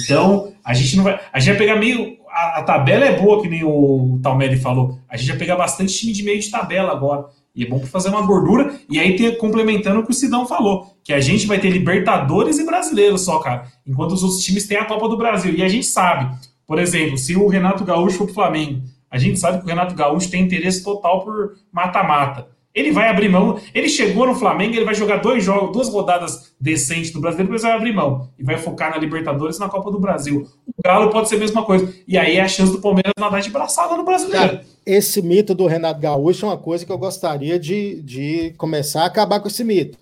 Então, 0.03 0.53
a 0.63 0.73
gente 0.73 0.95
não 0.95 1.03
vai. 1.03 1.19
A 1.33 1.39
gente 1.39 1.49
vai 1.49 1.57
pegar 1.57 1.75
meio. 1.75 2.18
A, 2.39 2.59
a 2.59 2.63
tabela 2.63 3.05
é 3.05 3.19
boa, 3.19 3.41
que 3.41 3.49
nem 3.49 3.63
o 3.63 4.19
Talmelli 4.21 4.57
falou. 4.57 4.99
A 5.09 5.17
gente 5.17 5.29
vai 5.29 5.37
pegar 5.37 5.55
bastante 5.55 5.93
time 5.93 6.11
de 6.11 6.23
meio 6.23 6.39
de 6.39 6.49
tabela 6.49 6.91
agora. 6.91 7.25
E 7.55 7.63
é 7.63 7.67
bom 7.67 7.79
para 7.79 7.87
fazer 7.87 8.09
uma 8.09 8.25
gordura. 8.25 8.73
E 8.89 8.99
aí, 8.99 9.15
ter, 9.15 9.37
complementando 9.37 9.99
o 9.99 10.05
que 10.05 10.11
o 10.11 10.13
Sidão 10.13 10.45
falou, 10.45 10.95
que 11.03 11.11
a 11.11 11.19
gente 11.19 11.47
vai 11.47 11.59
ter 11.59 11.69
Libertadores 11.69 12.59
e 12.59 12.65
Brasileiros 12.65 13.21
só, 13.21 13.39
cara. 13.39 13.65
Enquanto 13.85 14.11
os 14.11 14.23
outros 14.23 14.43
times 14.43 14.67
têm 14.67 14.77
a 14.77 14.85
Copa 14.85 15.09
do 15.09 15.17
Brasil. 15.17 15.53
E 15.53 15.63
a 15.63 15.67
gente 15.67 15.85
sabe, 15.85 16.33
por 16.65 16.79
exemplo, 16.79 17.17
se 17.17 17.35
o 17.35 17.47
Renato 17.47 17.83
Gaúcho 17.83 18.17
for 18.17 18.25
pro 18.25 18.35
Flamengo 18.35 18.81
a 19.09 19.17
gente 19.17 19.39
sabe 19.39 19.59
que 19.59 19.65
o 19.65 19.67
Renato 19.67 19.95
Gaúcho 19.95 20.29
tem 20.29 20.43
interesse 20.43 20.83
total 20.83 21.23
por 21.23 21.55
mata-mata. 21.71 22.47
Ele 22.79 22.91
vai 22.91 23.09
abrir 23.09 23.27
mão. 23.27 23.59
Ele 23.73 23.89
chegou 23.89 24.25
no 24.25 24.33
Flamengo, 24.33 24.73
ele 24.73 24.85
vai 24.85 24.95
jogar 24.95 25.17
dois 25.17 25.43
jogos, 25.43 25.73
duas 25.73 25.89
rodadas 25.89 26.53
decentes 26.59 27.11
do 27.11 27.19
Brasileiro, 27.19 27.51
depois 27.51 27.61
vai 27.61 27.73
abrir 27.73 27.93
mão. 27.93 28.29
E 28.39 28.43
vai 28.43 28.57
focar 28.57 28.91
na 28.91 28.97
Libertadores 28.97 29.57
e 29.57 29.59
na 29.59 29.67
Copa 29.67 29.91
do 29.91 29.99
Brasil. 29.99 30.47
O 30.65 30.81
Galo 30.81 31.09
pode 31.09 31.27
ser 31.27 31.35
a 31.35 31.39
mesma 31.39 31.65
coisa. 31.65 31.93
E 32.07 32.17
aí 32.17 32.37
é 32.37 32.41
a 32.41 32.47
chance 32.47 32.71
do 32.71 32.79
Palmeiras 32.79 33.11
nadar 33.19 33.41
de 33.41 33.49
braçada 33.49 33.97
no 33.97 34.05
Brasileiro. 34.05 34.61
Esse 34.85 35.21
mito 35.21 35.53
do 35.53 35.67
Renato 35.67 35.99
Gaúcho 35.99 36.45
é 36.45 36.49
uma 36.49 36.57
coisa 36.57 36.85
que 36.85 36.91
eu 36.91 36.97
gostaria 36.97 37.59
de, 37.59 38.01
de 38.01 38.53
começar 38.57 39.03
a 39.03 39.07
acabar 39.07 39.41
com 39.41 39.49
esse 39.49 39.63
mito. 39.63 39.97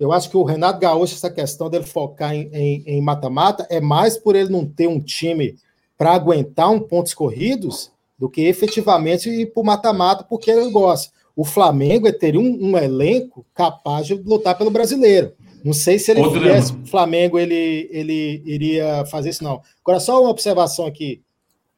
Eu 0.00 0.10
acho 0.10 0.30
que 0.30 0.36
o 0.36 0.42
Renato 0.42 0.80
Gaúcho, 0.80 1.14
essa 1.14 1.30
questão 1.30 1.68
dele 1.68 1.84
focar 1.84 2.34
em 2.34 3.00
mata-mata, 3.02 3.66
é 3.70 3.80
mais 3.80 4.16
por 4.16 4.34
ele 4.34 4.48
não 4.48 4.66
ter 4.66 4.88
um 4.88 4.98
time 4.98 5.56
para 5.98 6.12
aguentar 6.12 6.70
um 6.70 6.80
pontos 6.80 7.12
corridos 7.14 7.92
do 8.18 8.28
que 8.28 8.42
efetivamente 8.42 9.28
ir 9.28 9.52
para 9.52 9.60
o 9.60 9.66
mata-mata 9.66 10.24
porque 10.24 10.50
ele 10.50 10.70
gosta. 10.70 11.12
O 11.34 11.44
Flamengo 11.44 12.06
é 12.06 12.12
teria 12.12 12.40
um, 12.40 12.70
um, 12.70 12.78
elenco 12.78 13.44
capaz 13.54 14.06
de 14.06 14.14
lutar 14.14 14.56
pelo 14.56 14.70
brasileiro. 14.70 15.32
Não 15.64 15.72
sei 15.72 15.98
se 15.98 16.10
ele 16.10 16.28
fizesse 16.30 16.72
o 16.72 16.86
Flamengo, 16.86 17.38
ele, 17.38 17.88
ele 17.90 18.42
iria 18.44 19.04
fazer 19.06 19.30
isso, 19.30 19.44
não. 19.44 19.62
Agora, 19.82 20.00
só 20.00 20.20
uma 20.20 20.30
observação 20.30 20.86
aqui. 20.86 21.22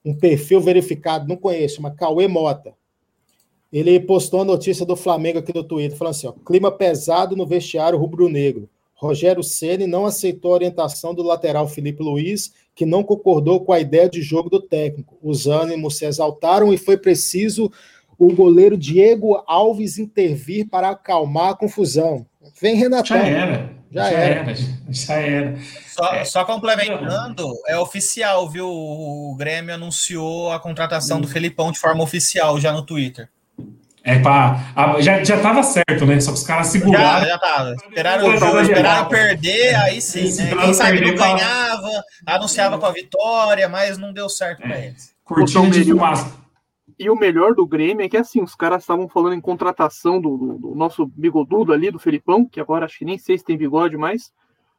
Um 0.05 0.15
perfil 0.15 0.61
verificado, 0.61 1.29
não 1.29 1.37
conheço, 1.37 1.81
mas 1.81 1.95
Cauê 1.97 2.27
Mota. 2.27 2.75
Ele 3.73 3.99
postou 4.01 4.43
a 4.43 4.45
notícia 4.45 4.87
do 4.87 4.97
Flamengo 4.97 5.39
aqui 5.39 5.53
no 5.55 5.65
Twitter, 5.65 5.97
falando 5.97 6.15
assim: 6.15 6.27
ó, 6.27 6.33
clima 6.33 6.71
pesado 6.71 7.37
no 7.37 7.47
vestiário 7.47 7.99
rubro-negro. 7.99 8.69
Rogério 8.95 9.43
Ceni 9.43 9.87
não 9.87 10.07
aceitou 10.07 10.53
a 10.53 10.55
orientação 10.55 11.15
do 11.15 11.23
lateral 11.23 11.69
Felipe 11.69 12.03
Luiz 12.03 12.53
que 12.75 12.87
não 12.87 13.05
concordou 13.05 13.61
com 13.65 13.73
a 13.73 13.81
ideia 13.81 14.09
de 14.09 14.21
jogo 14.21 14.51
do 14.51 14.61
técnico. 14.61 15.17
Os 15.23 15.47
ânimos 15.47 15.97
se 15.97 16.05
exaltaram 16.05 16.73
e 16.73 16.79
foi 16.79 16.97
preciso 16.97 17.71
o 18.27 18.35
goleiro 18.35 18.77
Diego 18.77 19.43
Alves 19.47 19.99
intervir 19.99 20.68
para 20.68 20.91
acalmar 20.91 21.51
a 21.51 21.57
confusão. 21.57 22.27
Vem 22.61 22.77
Renatão. 22.77 23.16
Já 23.16 23.27
era. 23.27 23.70
Já, 23.91 24.03
já 24.03 24.11
era. 24.11 24.41
era. 24.41 24.57
Já 24.89 25.14
era. 25.14 25.59
Só, 25.87 26.14
é. 26.14 26.25
só, 26.25 26.45
complementando, 26.45 27.49
é 27.68 27.79
oficial, 27.79 28.49
viu? 28.51 28.68
O 28.68 29.37
Grêmio 29.39 29.75
anunciou 29.75 30.51
a 30.53 30.59
contratação 30.59 31.18
hum. 31.18 31.20
do 31.20 31.29
Felipão 31.29 31.70
de 31.70 31.79
forma 31.79 32.03
oficial 32.03 32.61
já 32.61 32.72
no 32.72 32.83
Twitter. 32.83 33.29
É 34.07 34.18
para 34.18 34.61
já, 35.01 35.25
já 35.25 35.41
tava 35.41 35.62
certo, 35.62 36.05
né? 36.05 36.20
Só 36.20 36.31
que 36.31 36.37
os 36.37 36.47
caras 36.47 36.66
seguraram. 36.66 37.20
Já, 37.20 37.27
já 37.27 37.39
tava. 37.39 37.75
Esperaram, 37.75 38.39
jogo, 38.39 38.61
esperaram 38.61 39.09
perder, 39.09 39.75
aí 39.77 40.01
sim, 40.03 40.31
né? 40.35 40.55
Quem 40.61 40.75
sabe 40.75 41.01
não 41.01 41.14
ganhava, 41.14 42.05
pra... 42.22 42.35
anunciava 42.35 42.79
com 42.79 42.85
a 42.85 42.93
vitória, 42.93 43.66
mas 43.66 43.97
não 43.97 44.12
deu 44.12 44.29
certo 44.29 44.62
é. 44.62 44.66
para 44.66 44.79
eles. 44.79 45.14
Curtindo 45.25 45.70
de 45.70 45.85
fumaça. 45.85 46.43
E 46.99 47.11
o 47.11 47.16
melhor 47.16 47.55
do 47.55 47.66
Grêmio 47.66 48.05
é 48.05 48.09
que 48.09 48.16
assim, 48.16 48.42
os 48.42 48.55
caras 48.55 48.82
estavam 48.82 49.09
falando 49.09 49.34
em 49.34 49.40
contratação 49.40 50.20
do, 50.20 50.36
do, 50.36 50.59
do, 50.59 50.74
nosso 50.74 51.07
bigodudo 51.07 51.72
ali, 51.72 51.90
do 51.90 51.99
Felipão, 51.99 52.47
que 52.47 52.61
agora 52.61 52.84
acho 52.84 52.99
que 52.99 53.05
nem 53.05 53.18
sei 53.18 53.36
se 53.36 53.45
tem 53.45 53.57
bigode 53.57 53.97
mais. 53.97 54.32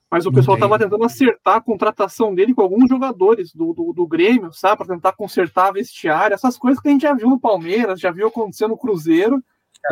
Mas 0.10 0.26
o 0.26 0.32
pessoal 0.32 0.56
estava 0.56 0.80
tentando 0.80 1.04
acertar 1.04 1.58
a 1.58 1.62
contratação 1.62 2.34
dele 2.34 2.54
com 2.54 2.62
alguns 2.62 2.88
jogadores 2.88 3.54
do, 3.54 3.74
do, 3.74 3.92
do 3.92 4.08
Grêmio, 4.08 4.54
sabe? 4.54 4.78
Para 4.78 4.96
tentar 4.96 5.14
consertar 5.14 5.68
a 5.68 5.72
vestiária, 5.72 6.36
essas 6.36 6.58
coisas 6.58 6.82
que 6.82 6.88
a 6.88 6.92
gente 6.92 7.02
já 7.02 7.14
viu 7.14 7.28
no 7.28 7.40
Palmeiras, 7.40 8.00
já 8.00 8.12
viu 8.12 8.28
acontecer 8.28 8.68
no 8.68 8.78
Cruzeiro. 8.78 9.44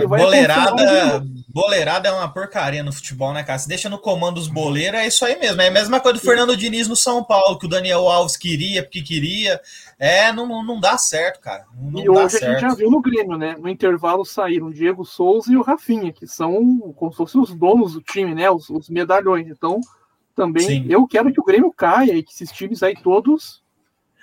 Boleirada, 0.07 1.23
boleirada 1.47 2.09
é 2.09 2.11
uma 2.11 2.31
porcaria 2.31 2.83
no 2.83 2.91
futebol, 2.91 3.33
né, 3.33 3.43
cara? 3.43 3.59
Se 3.59 3.67
deixa 3.67 3.89
no 3.89 3.99
comando 3.99 4.37
os 4.37 4.47
boleiros, 4.47 4.99
é 4.99 5.07
isso 5.07 5.23
aí 5.23 5.39
mesmo. 5.39 5.61
É 5.61 5.67
a 5.67 5.71
mesma 5.71 5.99
coisa 5.99 6.19
do 6.19 6.25
Fernando 6.25 6.57
Diniz 6.57 6.87
no 6.87 6.95
São 6.95 7.23
Paulo, 7.23 7.57
que 7.57 7.65
o 7.65 7.69
Daniel 7.69 8.07
Alves 8.07 8.35
queria, 8.35 8.83
porque 8.83 9.01
queria. 9.01 9.61
É, 9.99 10.31
não, 10.31 10.63
não 10.63 10.79
dá 10.79 10.97
certo, 10.97 11.39
cara. 11.39 11.65
Não 11.79 12.03
e 12.03 12.09
hoje 12.09 12.37
certo. 12.37 12.45
a 12.45 12.51
gente 12.51 12.61
já 12.61 12.75
viu 12.75 12.89
no 12.89 13.01
Grêmio, 13.01 13.37
né? 13.37 13.55
No 13.57 13.69
intervalo 13.69 14.25
saíram 14.25 14.67
o 14.67 14.73
Diego 14.73 15.05
Souza 15.05 15.51
e 15.51 15.57
o 15.57 15.61
Rafinha, 15.61 16.11
que 16.11 16.25
são 16.27 16.79
como 16.95 17.11
se 17.11 17.17
fossem 17.17 17.41
os 17.41 17.53
donos 17.53 17.93
do 17.93 18.01
time, 18.01 18.33
né? 18.33 18.49
Os, 18.49 18.69
os 18.69 18.89
medalhões. 18.89 19.47
Então, 19.47 19.79
também. 20.35 20.65
Sim. 20.65 20.85
Eu 20.89 21.07
quero 21.07 21.31
que 21.31 21.39
o 21.39 21.43
Grêmio 21.43 21.71
caia 21.71 22.13
e 22.13 22.23
que 22.23 22.31
esses 22.31 22.51
times 22.51 22.83
aí 22.83 22.95
todos 22.95 23.61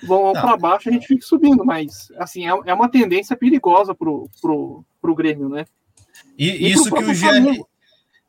vão 0.03 0.33
para 0.33 0.57
baixo 0.57 0.89
e 0.89 0.91
a 0.91 0.93
gente 0.93 1.07
fique 1.07 1.25
subindo, 1.25 1.65
mas 1.65 2.11
assim, 2.17 2.49
é, 2.49 2.53
é 2.67 2.75
uma 2.75 2.89
tendência 2.89 3.37
perigosa 3.37 3.95
pro, 3.95 4.29
pro, 4.41 4.85
pro 5.01 5.15
Grêmio, 5.15 5.49
né? 5.49 5.67
E, 6.39 6.49
e 6.49 6.73
isso 6.73 6.91
que 6.91 7.05
o 7.05 7.15
Gianni. 7.15 7.65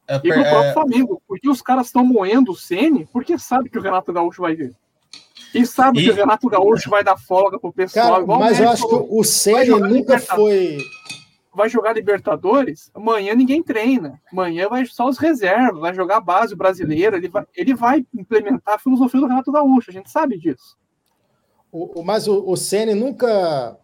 É, 0.07 0.15
e 0.15 0.19
pro 0.19 0.43
próprio 0.43 0.69
é... 0.69 0.74
Flamengo, 0.74 1.22
porque 1.28 1.49
os 1.49 1.61
caras 1.61 1.88
estão 1.88 2.05
moendo 2.05 2.51
o 2.51 2.55
Sene, 2.55 3.07
porque 3.11 3.38
sabe 3.38 3.69
que 3.69 3.78
o 3.78 3.82
Renato 3.82 4.11
Gaúcho 4.11 4.41
vai 4.41 4.55
vir. 4.55 4.76
E 5.53 5.65
sabe 5.65 5.99
e... 5.99 6.03
que 6.03 6.11
o 6.11 6.15
Renato 6.15 6.47
Gaúcho 6.47 6.89
vai 6.89 7.03
dar 7.03 7.17
folga 7.17 7.59
pro 7.59 7.72
pessoal. 7.72 8.26
Cara, 8.26 8.39
mas 8.39 8.59
eu 8.59 8.69
acho 8.69 8.88
que 8.88 8.95
o 8.95 9.24
Sene 9.24 9.69
nunca 9.80 10.19
foi 10.19 10.80
vai 11.53 11.69
jogar 11.69 11.93
Libertadores, 11.93 12.89
amanhã 12.93 13.36
ninguém 13.36 13.61
treina. 13.61 14.22
Amanhã 14.32 14.69
vai 14.69 14.86
só 14.86 15.07
os 15.07 15.17
reservas, 15.17 15.82
vai 15.82 15.93
jogar 15.93 16.17
a 16.17 16.22
base 16.22 16.55
brasileira, 16.55 17.17
ele 17.17 17.28
vai, 17.28 17.45
ele 17.55 17.74
vai 17.74 18.05
implementar 18.13 18.76
a 18.76 18.80
filosofia 18.80 19.19
do 19.19 19.28
Renato 19.28 19.51
Gaúcho, 19.51 19.89
a 19.89 19.93
gente 19.93 20.09
sabe 20.09 20.38
disso. 20.38 20.78
O, 21.72 22.03
mas 22.03 22.28
o, 22.28 22.49
o 22.49 22.55
Ceni 22.55 22.93
nunca 22.93 23.78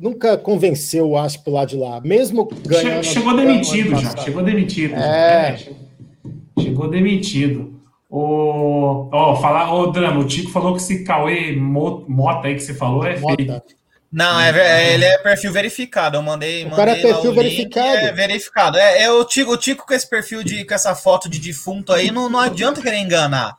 nunca 0.00 0.36
convenceu 0.36 1.10
o 1.10 1.18
Asp 1.18 1.46
lá 1.48 1.64
de 1.64 1.76
lá, 1.76 2.00
mesmo 2.00 2.48
ganhando. 2.66 3.04
Chegou 3.04 3.36
demitido 3.36 3.96
já, 3.96 4.16
chegou 4.16 4.42
demitido. 4.42 4.94
É. 4.94 5.50
é. 5.50 6.62
Chegou 6.62 6.88
demitido. 6.88 7.78
O, 8.10 9.08
ó, 9.12 9.36
falar, 9.36 9.74
o 9.74 9.88
Drama, 9.88 10.20
o 10.20 10.24
Tico 10.24 10.50
falou 10.50 10.74
que 10.74 10.80
esse 10.80 11.04
Cauê 11.04 11.54
Mota 11.54 12.48
aí 12.48 12.54
que 12.54 12.60
você 12.60 12.72
falou 12.72 13.04
é 13.04 13.18
Mota. 13.18 13.36
fake. 13.36 13.78
Não, 14.10 14.40
é, 14.40 14.50
é, 14.58 14.94
ele 14.94 15.04
é 15.04 15.18
perfil 15.18 15.52
verificado. 15.52 16.16
Eu 16.16 16.22
mandei. 16.22 16.64
O 16.64 16.70
mandei 16.70 16.76
cara 16.78 16.98
é 16.98 17.02
perfil 17.02 17.34
verificado. 17.34 17.98
É 17.98 18.12
verificado. 18.12 18.78
É, 18.78 19.02
é 19.02 19.12
o, 19.12 19.22
Tico, 19.24 19.52
o 19.52 19.56
Tico 19.56 19.86
com 19.86 19.92
esse 19.92 20.08
perfil 20.08 20.42
de 20.42 20.64
com 20.64 20.74
essa 20.74 20.94
foto 20.94 21.28
de 21.28 21.38
defunto 21.38 21.92
aí, 21.92 22.10
não, 22.10 22.30
não 22.30 22.40
adianta 22.40 22.80
querer 22.80 22.98
enganar. 22.98 23.58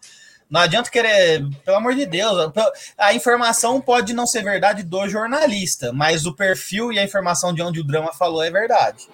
Não 0.49 0.61
adianta 0.61 0.89
querer, 0.89 1.45
pelo 1.63 1.77
amor 1.77 1.93
de 1.93 2.07
Deus, 2.07 2.51
a 2.97 3.13
informação 3.13 3.79
pode 3.79 4.13
não 4.13 4.25
ser 4.25 4.43
verdade 4.43 4.81
do 4.81 5.07
jornalista, 5.07 5.93
mas 5.93 6.25
o 6.25 6.33
perfil 6.33 6.91
e 6.91 6.97
a 6.97 7.03
informação 7.03 7.53
de 7.53 7.61
onde 7.61 7.79
o 7.79 7.83
drama 7.83 8.11
falou 8.13 8.41
é 8.41 8.49
verdade. 8.49 9.07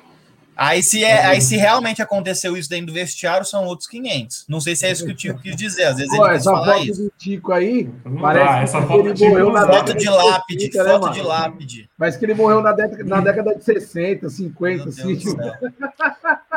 Aí 0.56 0.82
se, 0.82 1.03
é, 1.03 1.26
aí 1.26 1.41
se 1.41 1.58
realmente 1.58 2.01
aconteceu 2.01 2.56
isso 2.56 2.70
dentro 2.70 2.88
do 2.88 2.93
vestiário, 2.93 3.45
são 3.45 3.66
outros 3.66 3.89
500. 3.89 4.45
Não 4.47 4.62
sei 4.62 4.76
se 4.76 4.86
é 4.86 4.91
isso 4.91 5.06
que 5.06 5.12
o 5.12 5.16
Tico 5.16 5.39
quis 5.43 5.56
dizer. 5.56 5.84
Às 5.84 5.97
vezes 5.97 6.16
Pô, 6.16 6.26
ele 6.26 6.36
quis 6.36 6.43
falar 6.43 6.80
isso. 6.80 7.03
do 7.03 7.14
Tico 7.18 7.51
aí, 7.51 7.89
parece 8.22 8.49
ah, 8.49 8.62
essa 8.62 8.82
foto 8.82 9.08
ele 9.08 9.30
morreu 9.30 9.51
na 9.51 9.68
foto 9.68 9.93
de, 9.93 9.99
de 9.99 10.10
lápide, 10.10 10.72
60, 10.72 10.84
né, 10.84 10.89
foto 10.91 11.08
né, 11.08 11.14
de 11.14 11.22
lápide. 11.22 11.89
Mas 11.97 12.16
que 12.16 12.26
ele 12.26 12.34
morreu 12.34 12.62
na 12.62 12.72
década, 12.72 13.03
na 13.03 13.22
década 13.22 13.56
de 13.56 13.64
60, 13.64 14.30
50, 14.30 14.89
assim. 14.89 15.20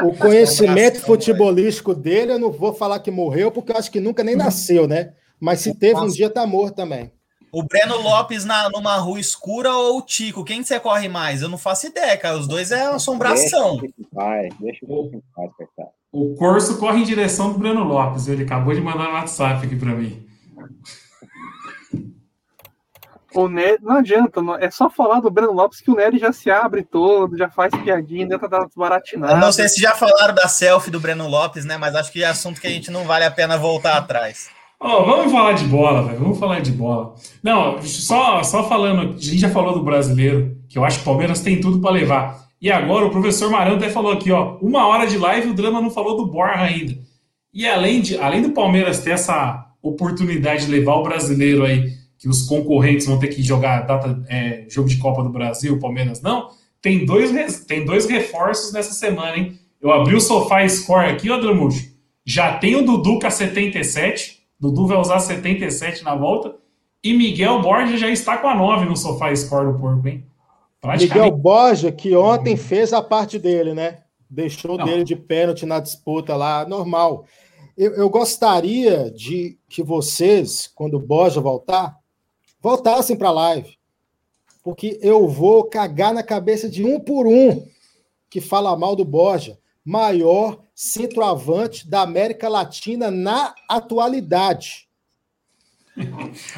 O 0.04 0.12
conhecimento 0.16 1.00
futebolístico 1.00 1.92
dele, 1.94 2.32
eu 2.32 2.38
não 2.38 2.52
vou 2.52 2.72
falar 2.72 3.00
que 3.00 3.10
morreu, 3.10 3.50
porque 3.50 3.72
eu 3.72 3.76
acho 3.76 3.90
que 3.90 4.00
nunca 4.00 4.22
nem 4.22 4.36
nasceu, 4.36 4.86
né? 4.86 5.12
Mas 5.40 5.60
se 5.60 5.74
teve 5.74 5.98
um 5.98 6.08
dia, 6.08 6.30
tá 6.30 6.46
morto 6.46 6.76
também. 6.76 7.12
O 7.50 7.62
Breno 7.62 7.96
Lopes 8.00 8.44
na, 8.44 8.68
numa 8.70 8.96
rua 8.96 9.18
escura 9.18 9.72
ou 9.72 9.98
o 9.98 10.02
Tico? 10.02 10.44
Quem 10.44 10.62
você 10.62 10.78
corre 10.78 11.08
mais? 11.08 11.40
Eu 11.42 11.48
não 11.48 11.56
faço 11.58 11.86
ideia, 11.86 12.16
cara. 12.16 12.36
Os 12.36 12.46
dois 12.46 12.70
é 12.70 12.82
assombração. 12.86 13.78
Deixa 13.78 13.94
vai, 14.12 14.48
deixa 14.60 14.80
que 14.86 15.20
vai, 15.36 15.48
coitado. 15.56 15.88
O 16.12 16.34
Corso 16.36 16.78
corre 16.78 17.00
em 17.00 17.04
direção 17.04 17.52
do 17.52 17.58
Breno 17.58 17.84
Lopes. 17.84 18.28
Ele 18.28 18.42
acabou 18.44 18.74
de 18.74 18.80
mandar 18.80 19.04
no 19.04 19.12
WhatsApp 19.14 19.64
aqui 19.66 19.76
para 19.76 19.90
mim. 19.94 20.26
O 23.34 23.46
Nery, 23.46 23.78
não 23.82 23.96
adianta, 23.98 24.40
não- 24.42 24.56
é 24.56 24.70
só 24.70 24.88
falar 24.88 25.20
do 25.20 25.30
Breno 25.30 25.52
Lopes 25.52 25.80
que 25.80 25.90
o 25.90 25.94
Nery 25.94 26.18
já 26.18 26.32
se 26.32 26.50
abre 26.50 26.82
todo, 26.82 27.36
já 27.36 27.48
faz 27.48 27.70
piadinha, 27.82 28.26
tenta 28.26 28.48
dar 28.48 28.60
Eu 28.62 28.66
desbaratinada. 28.66 29.36
não 29.36 29.52
sei 29.52 29.68
se 29.68 29.80
já 29.80 29.94
falaram 29.94 30.34
da 30.34 30.48
selfie 30.48 30.90
do 30.90 30.98
Breno 30.98 31.28
Lopes, 31.28 31.64
né? 31.64 31.76
Mas 31.76 31.94
acho 31.94 32.10
que 32.10 32.24
é 32.24 32.26
assunto 32.26 32.60
que 32.60 32.66
a 32.66 32.70
gente 32.70 32.90
não 32.90 33.04
vale 33.04 33.24
a 33.24 33.30
pena 33.30 33.56
voltar 33.58 33.96
atrás. 33.98 34.48
Ó, 34.80 35.04
vamos 35.04 35.32
falar 35.32 35.52
de 35.52 35.64
bola, 35.64 36.02
velho. 36.02 36.18
Vamos 36.20 36.38
falar 36.38 36.60
de 36.60 36.70
bola. 36.70 37.14
Não, 37.42 37.82
só, 37.82 38.42
só 38.42 38.68
falando, 38.68 39.14
a 39.14 39.20
gente 39.20 39.38
já 39.38 39.50
falou 39.50 39.74
do 39.74 39.82
brasileiro, 39.82 40.56
que 40.68 40.78
eu 40.78 40.84
acho 40.84 40.98
que 40.98 41.02
o 41.02 41.04
Palmeiras 41.04 41.40
tem 41.40 41.60
tudo 41.60 41.80
para 41.80 41.90
levar. 41.90 42.48
E 42.60 42.70
agora 42.70 43.06
o 43.06 43.10
professor 43.10 43.50
Marão 43.50 43.76
até 43.76 43.88
falou 43.88 44.12
aqui, 44.12 44.30
ó, 44.30 44.56
uma 44.60 44.86
hora 44.86 45.06
de 45.06 45.16
live 45.16 45.50
o 45.50 45.54
Drama 45.54 45.80
não 45.80 45.90
falou 45.90 46.16
do 46.16 46.26
Borja 46.26 46.60
ainda. 46.60 46.96
E 47.52 47.66
além, 47.66 48.00
de, 48.00 48.16
além 48.18 48.42
do 48.42 48.50
Palmeiras 48.50 49.00
ter 49.00 49.10
essa 49.10 49.66
oportunidade 49.82 50.66
de 50.66 50.70
levar 50.70 50.94
o 50.94 51.02
brasileiro 51.02 51.64
aí, 51.64 51.92
que 52.18 52.28
os 52.28 52.42
concorrentes 52.42 53.06
vão 53.06 53.18
ter 53.18 53.28
que 53.28 53.42
jogar 53.42 53.82
data, 53.82 54.20
é, 54.28 54.64
jogo 54.68 54.88
de 54.88 54.98
Copa 54.98 55.22
do 55.22 55.30
Brasil, 55.30 55.74
o 55.74 55.80
Palmeiras 55.80 56.20
não, 56.20 56.50
tem 56.82 57.04
dois, 57.04 57.64
tem 57.64 57.84
dois 57.84 58.06
reforços 58.06 58.72
nessa 58.72 58.92
semana, 58.92 59.36
hein? 59.36 59.58
Eu 59.80 59.92
abri 59.92 60.14
o 60.16 60.20
Sofá 60.20 60.68
Score 60.68 61.06
aqui, 61.06 61.30
ó, 61.30 61.38
Dramujo. 61.38 61.84
Já 62.26 62.58
tem 62.58 62.76
o 62.76 62.82
Dudu 62.82 63.18
com 63.20 63.26
a 63.26 63.30
77. 63.30 64.37
Dudu 64.58 64.86
vai 64.86 64.98
usar 64.98 65.20
77 65.20 66.02
na 66.02 66.14
volta. 66.14 66.56
E 67.02 67.12
Miguel 67.12 67.62
Borja 67.62 67.96
já 67.96 68.08
está 68.08 68.38
com 68.38 68.48
a 68.48 68.54
9 68.54 68.86
no 68.86 68.96
Sofá 68.96 69.34
Score 69.34 69.72
do 69.72 69.78
Porco, 69.78 70.08
hein? 70.08 70.26
Miguel 70.98 71.30
Borja, 71.30 71.92
que 71.92 72.14
ontem 72.16 72.56
fez 72.56 72.92
a 72.92 73.02
parte 73.02 73.38
dele, 73.38 73.74
né? 73.74 74.02
Deixou 74.28 74.76
Não. 74.76 74.84
dele 74.84 75.04
de 75.04 75.16
pênalti 75.16 75.64
na 75.64 75.80
disputa 75.80 76.36
lá, 76.36 76.66
normal. 76.66 77.24
Eu, 77.76 77.94
eu 77.94 78.10
gostaria 78.10 79.10
de 79.10 79.58
que 79.68 79.82
vocês, 79.82 80.70
quando 80.74 80.94
o 80.94 81.00
Borja 81.00 81.40
voltar, 81.40 81.96
voltassem 82.60 83.16
para 83.16 83.28
a 83.28 83.32
live. 83.32 83.78
Porque 84.62 84.98
eu 85.00 85.26
vou 85.28 85.64
cagar 85.64 86.12
na 86.12 86.22
cabeça 86.22 86.68
de 86.68 86.84
um 86.84 87.00
por 87.00 87.26
um 87.26 87.64
que 88.28 88.40
fala 88.40 88.76
mal 88.76 88.94
do 88.94 89.04
Borja, 89.04 89.58
maior 89.88 90.58
centroavante 90.74 91.88
da 91.88 92.02
América 92.02 92.46
Latina 92.46 93.10
na 93.10 93.54
atualidade. 93.68 94.86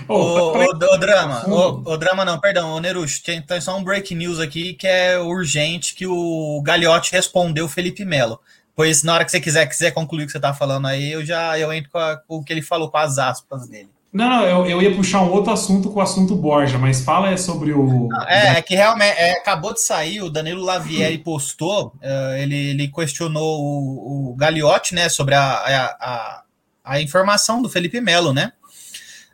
Ô, 0.08 0.14
ô, 0.14 0.52
ô, 0.64 0.98
Drama, 0.98 1.48
ô, 1.48 1.92
ô, 1.92 1.96
Drama 1.96 2.24
não, 2.24 2.40
perdão, 2.40 2.72
ô 2.74 2.80
Nerucho, 2.80 3.22
tem, 3.22 3.40
tem 3.40 3.60
só 3.60 3.76
um 3.78 3.84
break 3.84 4.14
news 4.14 4.40
aqui 4.40 4.74
que 4.74 4.86
é 4.86 5.18
urgente, 5.18 5.94
que 5.94 6.06
o 6.06 6.60
Gagliotti 6.62 7.12
respondeu 7.12 7.66
o 7.66 7.68
Felipe 7.68 8.04
Melo. 8.04 8.40
Pois 8.74 9.02
na 9.04 9.14
hora 9.14 9.24
que 9.24 9.30
você 9.30 9.40
quiser, 9.40 9.66
quiser 9.66 9.92
concluir 9.92 10.24
o 10.24 10.26
que 10.26 10.32
você 10.32 10.40
tá 10.40 10.52
falando 10.52 10.88
aí, 10.88 11.12
eu 11.12 11.24
já 11.24 11.56
eu 11.58 11.72
entro 11.72 11.90
com, 11.90 11.98
a- 11.98 12.16
com 12.16 12.36
o 12.38 12.44
que 12.44 12.52
ele 12.52 12.62
falou, 12.62 12.90
com 12.90 12.98
as 12.98 13.16
aspas 13.18 13.68
dele. 13.68 13.88
Não, 14.12 14.28
não, 14.28 14.44
eu, 14.44 14.66
eu 14.66 14.82
ia 14.82 14.94
puxar 14.94 15.22
um 15.22 15.30
outro 15.30 15.52
assunto 15.52 15.88
com 15.88 16.00
o 16.00 16.02
assunto 16.02 16.34
Borja, 16.34 16.76
mas 16.76 17.02
fala 17.04 17.30
é 17.30 17.36
sobre 17.36 17.72
o. 17.72 18.08
É, 18.26 18.58
é 18.58 18.62
que 18.62 18.74
realmente 18.74 19.16
é, 19.16 19.32
acabou 19.38 19.72
de 19.72 19.80
sair, 19.80 20.20
o 20.20 20.28
Danilo 20.28 20.64
Lavieri 20.64 21.18
postou, 21.22 21.94
eh, 22.02 22.42
ele, 22.42 22.56
ele 22.56 22.88
questionou 22.88 23.60
o, 23.60 24.30
o 24.30 24.34
Gagliotti, 24.34 24.96
né, 24.96 25.08
sobre 25.08 25.36
a, 25.36 25.42
a, 25.42 25.84
a, 25.84 26.42
a 26.84 27.00
informação 27.00 27.62
do 27.62 27.68
Felipe 27.68 28.00
Melo, 28.00 28.32
né? 28.32 28.52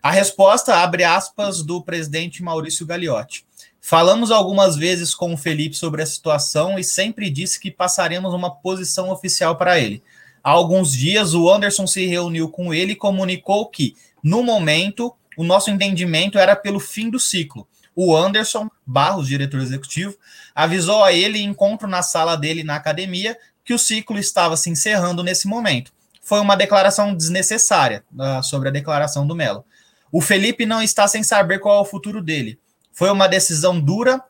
A 0.02 0.10
resposta, 0.10 0.76
abre 0.76 1.04
aspas, 1.04 1.62
do 1.62 1.82
presidente 1.82 2.42
Maurício 2.42 2.84
Gagliotti. 2.86 3.46
Falamos 3.80 4.30
algumas 4.30 4.76
vezes 4.76 5.14
com 5.14 5.32
o 5.32 5.36
Felipe 5.38 5.74
sobre 5.74 6.02
a 6.02 6.06
situação 6.06 6.78
e 6.78 6.84
sempre 6.84 7.30
disse 7.30 7.58
que 7.58 7.70
passaremos 7.70 8.34
uma 8.34 8.50
posição 8.50 9.10
oficial 9.10 9.56
para 9.56 9.80
ele. 9.80 10.02
Há 10.46 10.50
alguns 10.50 10.92
dias, 10.92 11.34
o 11.34 11.52
Anderson 11.52 11.88
se 11.88 12.06
reuniu 12.06 12.48
com 12.48 12.72
ele 12.72 12.92
e 12.92 12.96
comunicou 12.96 13.66
que, 13.68 13.96
no 14.22 14.44
momento, 14.44 15.12
o 15.36 15.42
nosso 15.42 15.72
entendimento 15.72 16.38
era 16.38 16.54
pelo 16.54 16.78
fim 16.78 17.10
do 17.10 17.18
ciclo. 17.18 17.66
O 17.96 18.16
Anderson, 18.16 18.70
Barros, 18.86 19.26
diretor 19.26 19.58
executivo, 19.60 20.16
avisou 20.54 21.02
a 21.02 21.12
ele 21.12 21.40
em 21.40 21.46
encontro 21.46 21.88
na 21.88 22.00
sala 22.00 22.36
dele 22.36 22.62
na 22.62 22.76
academia 22.76 23.36
que 23.64 23.74
o 23.74 23.78
ciclo 23.78 24.20
estava 24.20 24.56
se 24.56 24.70
encerrando 24.70 25.24
nesse 25.24 25.48
momento. 25.48 25.90
Foi 26.22 26.38
uma 26.38 26.54
declaração 26.54 27.12
desnecessária 27.12 28.04
ah, 28.16 28.40
sobre 28.40 28.68
a 28.68 28.72
declaração 28.72 29.26
do 29.26 29.34
Melo. 29.34 29.64
O 30.12 30.20
Felipe 30.20 30.64
não 30.64 30.80
está 30.80 31.08
sem 31.08 31.24
saber 31.24 31.58
qual 31.58 31.78
é 31.78 31.80
o 31.80 31.84
futuro 31.84 32.22
dele. 32.22 32.56
Foi 32.92 33.10
uma 33.10 33.26
decisão 33.26 33.80
dura. 33.80 34.22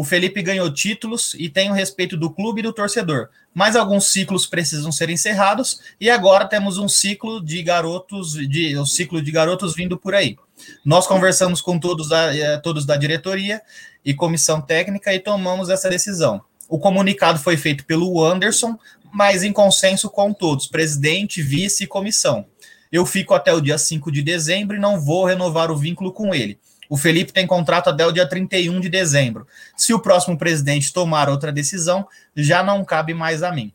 O 0.00 0.02
Felipe 0.02 0.40
ganhou 0.40 0.72
títulos 0.72 1.34
e 1.34 1.50
tem 1.50 1.70
o 1.70 1.74
respeito 1.74 2.16
do 2.16 2.30
clube 2.30 2.60
e 2.60 2.62
do 2.62 2.72
torcedor. 2.72 3.28
Mas 3.52 3.76
alguns 3.76 4.06
ciclos 4.10 4.46
precisam 4.46 4.90
ser 4.90 5.10
encerrados 5.10 5.78
e 6.00 6.08
agora 6.08 6.46
temos 6.46 6.78
um 6.78 6.88
ciclo 6.88 7.38
de 7.38 7.62
garotos, 7.62 8.32
de, 8.32 8.74
o 8.78 8.86
ciclo 8.86 9.20
de 9.20 9.30
garotos 9.30 9.74
vindo 9.74 9.98
por 9.98 10.14
aí. 10.14 10.38
Nós 10.82 11.06
conversamos 11.06 11.60
com 11.60 11.78
todos 11.78 12.08
da, 12.08 12.34
eh, 12.34 12.56
todos 12.60 12.86
da 12.86 12.96
diretoria 12.96 13.60
e 14.02 14.14
comissão 14.14 14.62
técnica 14.62 15.12
e 15.12 15.20
tomamos 15.20 15.68
essa 15.68 15.90
decisão. 15.90 16.40
O 16.66 16.78
comunicado 16.78 17.38
foi 17.38 17.58
feito 17.58 17.84
pelo 17.84 18.24
Anderson, 18.24 18.78
mas 19.12 19.42
em 19.42 19.52
consenso 19.52 20.08
com 20.08 20.32
todos, 20.32 20.66
presidente, 20.66 21.42
vice 21.42 21.84
e 21.84 21.86
comissão. 21.86 22.46
Eu 22.90 23.04
fico 23.04 23.34
até 23.34 23.52
o 23.52 23.60
dia 23.60 23.76
5 23.76 24.10
de 24.10 24.22
dezembro 24.22 24.78
e 24.78 24.80
não 24.80 24.98
vou 24.98 25.26
renovar 25.26 25.70
o 25.70 25.76
vínculo 25.76 26.10
com 26.10 26.34
ele. 26.34 26.58
O 26.90 26.96
Felipe 26.96 27.32
tem 27.32 27.46
contrato 27.46 27.88
até 27.88 28.04
o 28.04 28.10
dia 28.10 28.28
31 28.28 28.80
de 28.80 28.88
dezembro. 28.88 29.46
Se 29.76 29.94
o 29.94 30.00
próximo 30.00 30.36
presidente 30.36 30.92
tomar 30.92 31.28
outra 31.28 31.52
decisão, 31.52 32.04
já 32.34 32.64
não 32.64 32.84
cabe 32.84 33.14
mais 33.14 33.44
a 33.44 33.52
mim. 33.52 33.72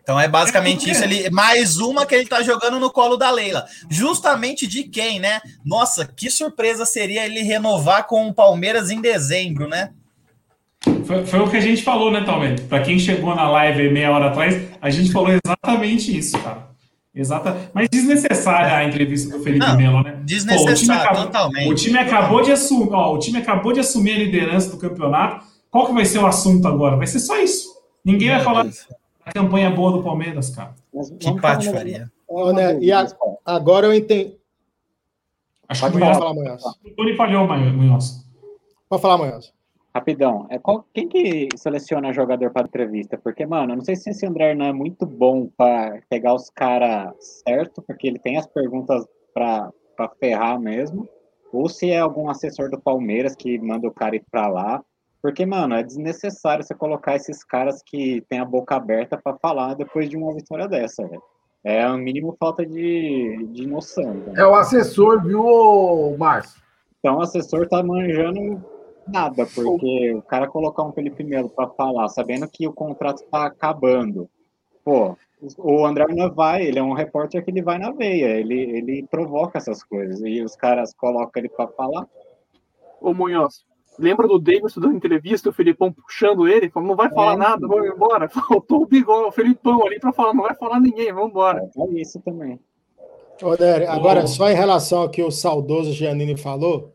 Então 0.00 0.20
é 0.20 0.28
basicamente 0.28 0.88
isso. 0.88 1.02
Ele, 1.02 1.28
mais 1.30 1.78
uma 1.78 2.06
que 2.06 2.14
ele 2.14 2.28
tá 2.28 2.40
jogando 2.44 2.78
no 2.78 2.92
colo 2.92 3.16
da 3.16 3.28
Leila. 3.32 3.66
Justamente 3.90 4.64
de 4.64 4.84
quem, 4.84 5.18
né? 5.18 5.40
Nossa, 5.64 6.06
que 6.06 6.30
surpresa 6.30 6.86
seria 6.86 7.26
ele 7.26 7.42
renovar 7.42 8.06
com 8.06 8.28
o 8.28 8.32
Palmeiras 8.32 8.88
em 8.88 9.00
dezembro, 9.00 9.66
né? 9.66 9.90
Foi, 11.04 11.26
foi 11.26 11.40
o 11.40 11.50
que 11.50 11.56
a 11.56 11.60
gente 11.60 11.82
falou, 11.82 12.12
né, 12.12 12.22
Talvez? 12.24 12.60
Pra 12.60 12.80
quem 12.80 12.96
chegou 13.00 13.34
na 13.34 13.50
live 13.50 13.90
meia 13.90 14.12
hora 14.12 14.26
atrás, 14.26 14.68
a 14.80 14.88
gente 14.88 15.10
falou 15.10 15.30
exatamente 15.32 16.16
isso, 16.16 16.38
cara. 16.38 16.68
Exata, 17.16 17.70
mas 17.72 17.88
desnecessária 17.88 18.76
a 18.76 18.84
entrevista 18.84 19.38
do 19.38 19.42
Felipe 19.42 19.64
Não, 19.66 19.74
Melo, 19.76 20.02
né? 20.02 20.20
desnecessária, 20.22 20.66
Pô, 20.66 20.72
o 20.72 20.74
time 20.76 20.92
acabou, 20.94 21.22
totalmente. 21.24 21.72
O 21.72 21.74
time 21.74 21.98
acabou 21.98 22.42
de 22.42 22.52
assumir, 22.52 22.92
ó, 22.92 23.14
o 23.14 23.18
time 23.18 23.38
acabou 23.38 23.72
de 23.72 23.80
assumir 23.80 24.12
a 24.12 24.18
liderança 24.18 24.70
do 24.70 24.76
campeonato. 24.76 25.46
Qual 25.70 25.86
que 25.86 25.94
vai 25.94 26.04
ser 26.04 26.18
o 26.18 26.26
assunto 26.26 26.68
agora? 26.68 26.94
Vai 26.96 27.06
ser 27.06 27.18
só 27.20 27.38
isso. 27.40 27.68
Ninguém 28.04 28.28
vai 28.28 28.36
Meu 28.36 28.44
falar 28.44 28.62
Deus. 28.64 28.86
da 29.24 29.32
campanha 29.32 29.70
boa 29.70 29.92
do 29.92 30.02
Palmeiras, 30.02 30.50
cara. 30.50 30.74
Que 31.18 31.40
patifaria. 31.40 32.10
Ó, 32.28 32.52
né, 32.52 32.78
E 32.80 32.92
a- 32.92 33.06
agora 33.46 33.86
eu 33.86 33.94
entendi. 33.94 34.34
Acho 35.68 35.80
Pode 35.80 35.92
que 35.96 35.98
o 35.98 36.04
Munhoz, 36.04 36.18
falar, 36.18 36.34
Munhoz. 36.34 36.62
o 36.64 36.90
Tony 36.96 37.16
falhou, 37.16 37.48
Munhoz. 37.48 38.24
Pode 38.88 39.02
falar, 39.02 39.18
Munhoz. 39.18 39.52
Rapidão, 39.96 40.46
é 40.50 40.58
qual, 40.58 40.84
quem 40.92 41.08
que 41.08 41.48
seleciona 41.56 42.12
jogador 42.12 42.50
para 42.50 42.66
entrevista? 42.66 43.16
Porque, 43.16 43.46
mano, 43.46 43.72
eu 43.72 43.76
não 43.76 43.82
sei 43.82 43.96
se 43.96 44.10
esse 44.10 44.26
André 44.26 44.54
não 44.54 44.66
é 44.66 44.72
muito 44.72 45.06
bom 45.06 45.48
para 45.56 46.02
pegar 46.10 46.34
os 46.34 46.50
caras 46.50 47.14
certo, 47.18 47.80
porque 47.80 48.06
ele 48.06 48.18
tem 48.18 48.36
as 48.36 48.46
perguntas 48.46 49.06
para 49.32 49.72
ferrar 50.20 50.60
mesmo, 50.60 51.08
ou 51.50 51.66
se 51.66 51.90
é 51.90 51.98
algum 51.98 52.28
assessor 52.28 52.68
do 52.68 52.78
Palmeiras 52.78 53.34
que 53.34 53.58
manda 53.58 53.88
o 53.88 53.90
cara 53.90 54.16
ir 54.16 54.24
para 54.30 54.46
lá. 54.48 54.84
Porque, 55.22 55.46
mano, 55.46 55.74
é 55.74 55.82
desnecessário 55.82 56.62
você 56.62 56.74
colocar 56.74 57.16
esses 57.16 57.42
caras 57.42 57.82
que 57.82 58.22
tem 58.28 58.38
a 58.38 58.44
boca 58.44 58.76
aberta 58.76 59.16
para 59.16 59.38
falar 59.38 59.72
depois 59.72 60.10
de 60.10 60.16
uma 60.18 60.34
vitória 60.34 60.68
dessa, 60.68 61.08
velho. 61.08 61.22
É 61.64 61.88
o 61.88 61.96
mínimo 61.96 62.36
falta 62.38 62.66
de, 62.66 63.48
de 63.50 63.66
noção. 63.66 64.12
velho. 64.12 64.38
É 64.38 64.46
o 64.46 64.54
assessor, 64.54 65.22
viu, 65.22 66.14
Márcio? 66.18 66.60
Então 66.98 67.16
o 67.16 67.22
assessor 67.22 67.66
tá 67.66 67.82
manjando 67.82 68.62
nada, 69.08 69.46
porque 69.54 70.12
o 70.14 70.22
cara 70.22 70.46
colocar 70.48 70.82
um 70.84 70.92
Felipe 70.92 71.22
Melo 71.24 71.48
para 71.48 71.68
falar, 71.68 72.08
sabendo 72.08 72.48
que 72.48 72.66
o 72.66 72.72
contrato 72.72 73.22
tá 73.30 73.46
acabando. 73.46 74.28
Pô, 74.84 75.16
o 75.58 75.84
André 75.84 76.06
não 76.08 76.32
vai, 76.32 76.64
ele 76.64 76.78
é 76.78 76.82
um 76.82 76.92
repórter 76.92 77.44
que 77.44 77.50
ele 77.50 77.62
vai 77.62 77.78
na 77.78 77.90
veia, 77.90 78.38
ele, 78.38 78.54
ele 78.54 79.06
provoca 79.10 79.58
essas 79.58 79.82
coisas. 79.82 80.20
E 80.22 80.40
os 80.42 80.54
caras 80.56 80.94
colocam 80.94 81.40
ele 81.40 81.48
para 81.48 81.68
falar. 81.68 82.06
Ô 83.00 83.12
Munhoz, 83.12 83.64
lembra 83.98 84.26
do 84.28 84.38
Davidson 84.38 84.80
dando 84.80 84.96
entrevista, 84.96 85.50
o 85.50 85.52
Felipão 85.52 85.92
puxando 85.92 86.46
ele, 86.48 86.70
falando, 86.70 86.88
não 86.88 86.96
vai 86.96 87.10
falar 87.10 87.34
É. 87.34 87.36
nada, 87.36 87.66
vamos 87.66 87.86
embora. 87.88 88.28
Faltou 88.30 88.82
o 88.82 88.86
bigode, 88.86 89.28
o 89.28 89.32
Felipão 89.32 89.84
ali 89.86 89.98
pra 89.98 90.12
falar, 90.12 90.32
não 90.34 90.44
vai 90.44 90.54
falar 90.54 90.80
ninguém, 90.80 91.12
vamos 91.12 91.30
embora. 91.30 91.68
É 91.76 92.00
isso 92.00 92.20
também. 92.20 92.58
Ô, 93.42 93.54
Nery, 93.54 93.86
agora, 93.86 94.24
Ô. 94.24 94.26
só 94.26 94.48
em 94.50 94.54
relação 94.54 95.02
ao 95.02 95.10
que 95.10 95.22
o 95.22 95.30
saudoso 95.30 95.92
Giannini 95.92 96.36
falou, 96.38 96.92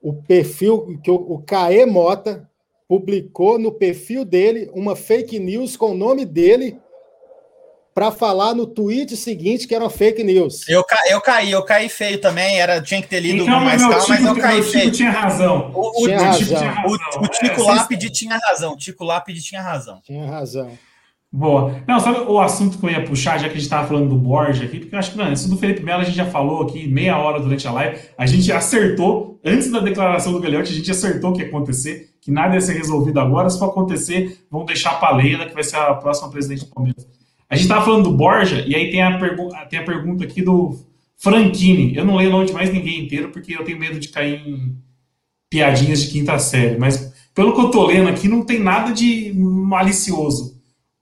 o 0.00 0.12
perfil 0.22 0.98
que 1.02 1.10
o, 1.10 1.14
o 1.14 1.42
Caê 1.42 1.84
Mota 1.86 2.48
publicou 2.88 3.58
no 3.58 3.72
perfil 3.72 4.24
dele 4.24 4.70
uma 4.72 4.94
fake 4.96 5.38
news 5.38 5.76
com 5.76 5.90
o 5.90 5.96
nome 5.96 6.24
dele 6.24 6.78
para 7.94 8.12
falar 8.12 8.54
no 8.54 8.64
tweet 8.64 9.16
seguinte 9.16 9.66
que 9.66 9.74
era 9.74 9.82
uma 9.82 9.90
fake 9.90 10.22
news. 10.22 10.68
Eu, 10.68 10.84
ca, 10.84 10.96
eu 11.10 11.20
caí, 11.20 11.50
eu 11.50 11.64
caí 11.64 11.88
feio 11.88 12.20
também. 12.20 12.60
Era, 12.60 12.80
tinha 12.80 13.02
que 13.02 13.08
ter 13.08 13.18
lido 13.18 13.42
Então, 13.42 13.60
mais 13.60 13.80
meu, 13.82 13.90
calma, 13.90 14.06
mas 14.08 14.24
eu 14.24 14.36
caí 14.36 14.60
Tico 14.60 14.70
feio. 14.72 14.92
tinha 14.92 15.10
razão. 15.10 15.72
O, 15.74 15.88
o, 16.02 16.04
Tinha 16.06 16.16
o 16.16 16.22
razão. 16.22 16.38
Tico- 16.38 16.58
Tinha 16.58 16.70
o- 16.70 16.96
razão. 16.96 17.22
o 17.22 17.28
Tico 17.28 17.46
É, 17.46 17.54
vocês- 17.56 17.66
Lápide 17.66 18.10
tinha 18.10 18.38
razão. 18.38 18.72
O 18.72 18.76
Tico 18.76 19.04
Lápide 19.04 19.42
tinha 19.42 19.60
razão. 19.62 20.00
Tinha 20.04 20.26
razão. 20.30 20.78
Boa. 21.30 21.82
Não, 21.86 22.00
sabe 22.00 22.20
o 22.20 22.40
assunto 22.40 22.78
que 22.78 22.86
eu 22.86 22.90
ia 22.90 23.04
puxar, 23.04 23.38
já 23.38 23.44
que 23.44 23.50
a 23.50 23.54
gente 23.54 23.64
estava 23.64 23.86
falando 23.86 24.08
do 24.08 24.16
Borja 24.16 24.64
aqui, 24.64 24.80
porque 24.80 24.94
eu 24.94 24.98
acho 24.98 25.12
que, 25.12 25.18
mano, 25.18 25.32
isso 25.32 25.48
do 25.48 25.58
Felipe 25.58 25.82
Melo 25.82 26.00
a 26.00 26.04
gente 26.04 26.16
já 26.16 26.24
falou 26.24 26.62
aqui 26.62 26.88
meia 26.88 27.18
hora 27.18 27.38
durante 27.38 27.68
a 27.68 27.72
live. 27.72 27.98
A 28.16 28.24
gente 28.24 28.50
acertou, 28.50 29.38
antes 29.44 29.70
da 29.70 29.80
declaração 29.80 30.32
do 30.32 30.40
Gagliotti, 30.40 30.72
a 30.72 30.76
gente 30.76 30.90
acertou 30.90 31.30
o 31.30 31.34
que 31.34 31.42
ia 31.42 31.48
acontecer, 31.48 32.10
que 32.20 32.30
nada 32.30 32.54
ia 32.54 32.60
ser 32.62 32.72
resolvido 32.72 33.20
agora. 33.20 33.50
Se 33.50 33.58
for 33.58 33.66
acontecer, 33.66 34.38
vão 34.50 34.64
deixar 34.64 34.98
a 35.02 35.14
Leila, 35.14 35.44
que 35.44 35.52
vai 35.52 35.62
ser 35.62 35.76
a 35.76 35.94
próxima 35.94 36.30
presidente 36.30 36.64
do 36.64 36.70
Palmeiras. 36.72 37.06
A 37.50 37.56
gente 37.56 37.64
estava 37.64 37.84
falando 37.84 38.04
do 38.04 38.16
Borja, 38.16 38.64
e 38.66 38.74
aí 38.74 38.90
tem 38.90 39.02
a, 39.02 39.18
tem 39.66 39.78
a 39.78 39.84
pergunta 39.84 40.24
aqui 40.24 40.40
do 40.40 40.78
Franchini. 41.18 41.94
Eu 41.94 42.06
não 42.06 42.16
leio 42.16 42.30
o 42.30 42.32
nome 42.32 42.46
de 42.46 42.54
mais 42.54 42.72
ninguém 42.72 43.04
inteiro, 43.04 43.28
porque 43.30 43.54
eu 43.54 43.64
tenho 43.64 43.78
medo 43.78 44.00
de 44.00 44.08
cair 44.08 44.40
em 44.46 44.76
piadinhas 45.50 46.02
de 46.02 46.08
quinta 46.08 46.38
série. 46.38 46.78
Mas 46.78 47.12
pelo 47.34 47.54
que 47.54 47.60
eu 47.60 47.70
tô 47.70 47.86
lendo 47.86 48.08
aqui, 48.08 48.28
não 48.28 48.44
tem 48.44 48.58
nada 48.58 48.92
de 48.92 49.32
malicioso. 49.34 50.57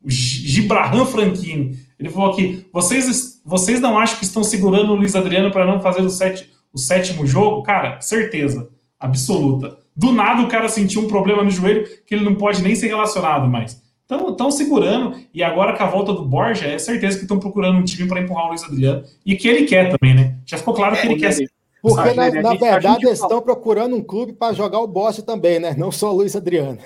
O 0.07 0.11
Gibraham 0.11 1.05
Franchini. 1.05 1.79
Ele 1.99 2.09
falou 2.11 2.31
aqui: 2.33 2.65
vocês, 2.73 3.41
vocês 3.45 3.81
não 3.81 3.99
acham 3.99 4.19
que 4.19 4.25
estão 4.25 4.45
segurando 4.45 4.93
o 4.93 4.95
Luiz 4.97 5.17
Adriano 5.17 5.51
para 5.51 5.67
não 5.67 5.81
fazer 5.81 6.03
o, 6.03 6.09
sete, 6.11 6.49
o 6.73 6.79
sétimo 6.79 7.27
jogo? 7.27 7.63
Cara, 7.63 8.01
certeza. 8.01 8.69
Absoluta. 8.99 9.77
Do 9.95 10.13
nada 10.13 10.43
o 10.43 10.49
cara 10.49 10.69
sentiu 10.69 11.03
um 11.03 11.09
problema 11.09 11.43
no 11.43 11.51
joelho 11.51 11.87
que 12.07 12.15
ele 12.15 12.25
não 12.25 12.35
pode 12.35 12.63
nem 12.63 12.75
ser 12.75 12.87
relacionado 12.89 13.49
mais. 13.49 13.83
Então, 14.05 14.31
estão 14.31 14.51
segurando, 14.53 15.17
e 15.35 15.43
agora 15.43 15.77
com 15.77 15.83
a 15.83 15.87
volta 15.89 16.13
do 16.13 16.25
Borja, 16.25 16.67
é 16.67 16.79
certeza 16.79 17.17
que 17.17 17.25
estão 17.25 17.41
procurando 17.41 17.79
um 17.79 17.83
time 17.85 18.07
para 18.09 18.21
empurrar 18.21 18.45
o 18.45 18.49
Luiz 18.51 18.63
Adriano. 18.63 19.03
E 19.25 19.35
que 19.35 19.49
ele 19.49 19.65
quer 19.67 19.91
também, 19.91 20.15
né? 20.15 20.37
Já 20.47 20.57
ficou 20.59 20.75
claro 20.75 20.95
que 20.97 21.07
ele 21.07 21.17
quer 21.17 21.33
ser. 21.33 21.51
Porque, 21.83 21.97
Sabe, 21.97 22.15
na, 22.15 22.31
gente- 22.31 22.43
na 22.43 22.55
verdade, 22.55 23.07
eles 23.07 23.21
estão 23.21 23.41
procurando 23.43 23.97
um 23.97 24.03
clube 24.03 24.33
para 24.33 24.53
jogar 24.55 24.79
o 24.81 24.87
Borja 24.87 25.23
também, 25.23 25.59
né? 25.59 25.75
Não 25.77 25.91
só 25.91 26.13
o 26.13 26.17
Luiz 26.17 26.37
Adriano. 26.37 26.79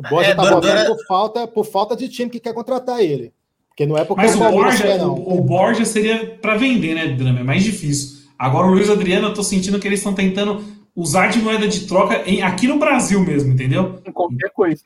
O 0.00 0.10
Borja 0.10 0.30
É, 0.30 0.34
tá 0.34 0.42
do- 0.42 0.50
voltando 0.50 0.86
do- 0.86 0.96
por 0.96 1.06
falta, 1.06 1.46
por 1.46 1.64
falta 1.64 1.96
de 1.96 2.08
time 2.08 2.30
que 2.30 2.40
quer 2.40 2.52
contratar 2.54 3.00
ele. 3.00 3.32
Porque 3.68 3.86
não 3.86 3.96
é 3.96 4.04
porque 4.04 4.22
Mas 4.22 4.34
o 4.34 4.38
Borja, 4.38 4.82
quer, 4.82 4.98
não. 4.98 5.14
o, 5.14 5.38
o 5.38 5.42
Borja 5.42 5.84
seria 5.84 6.38
para 6.40 6.56
vender, 6.56 6.94
né, 6.94 7.06
Drama? 7.08 7.40
É 7.40 7.42
mais 7.44 7.62
difícil. 7.62 8.20
Agora 8.38 8.66
o 8.66 8.70
Luiz 8.70 8.90
Adriano, 8.90 9.28
eu 9.28 9.34
tô 9.34 9.42
sentindo 9.42 9.78
que 9.78 9.86
eles 9.86 10.00
estão 10.00 10.14
tentando 10.14 10.62
usar 10.96 11.28
de 11.28 11.38
moeda 11.40 11.68
de 11.68 11.86
troca 11.86 12.22
em- 12.28 12.42
aqui 12.42 12.66
no 12.66 12.78
Brasil 12.78 13.20
mesmo, 13.20 13.52
entendeu? 13.52 14.00
Em 14.04 14.10
qualquer 14.12 14.50
coisa. 14.50 14.82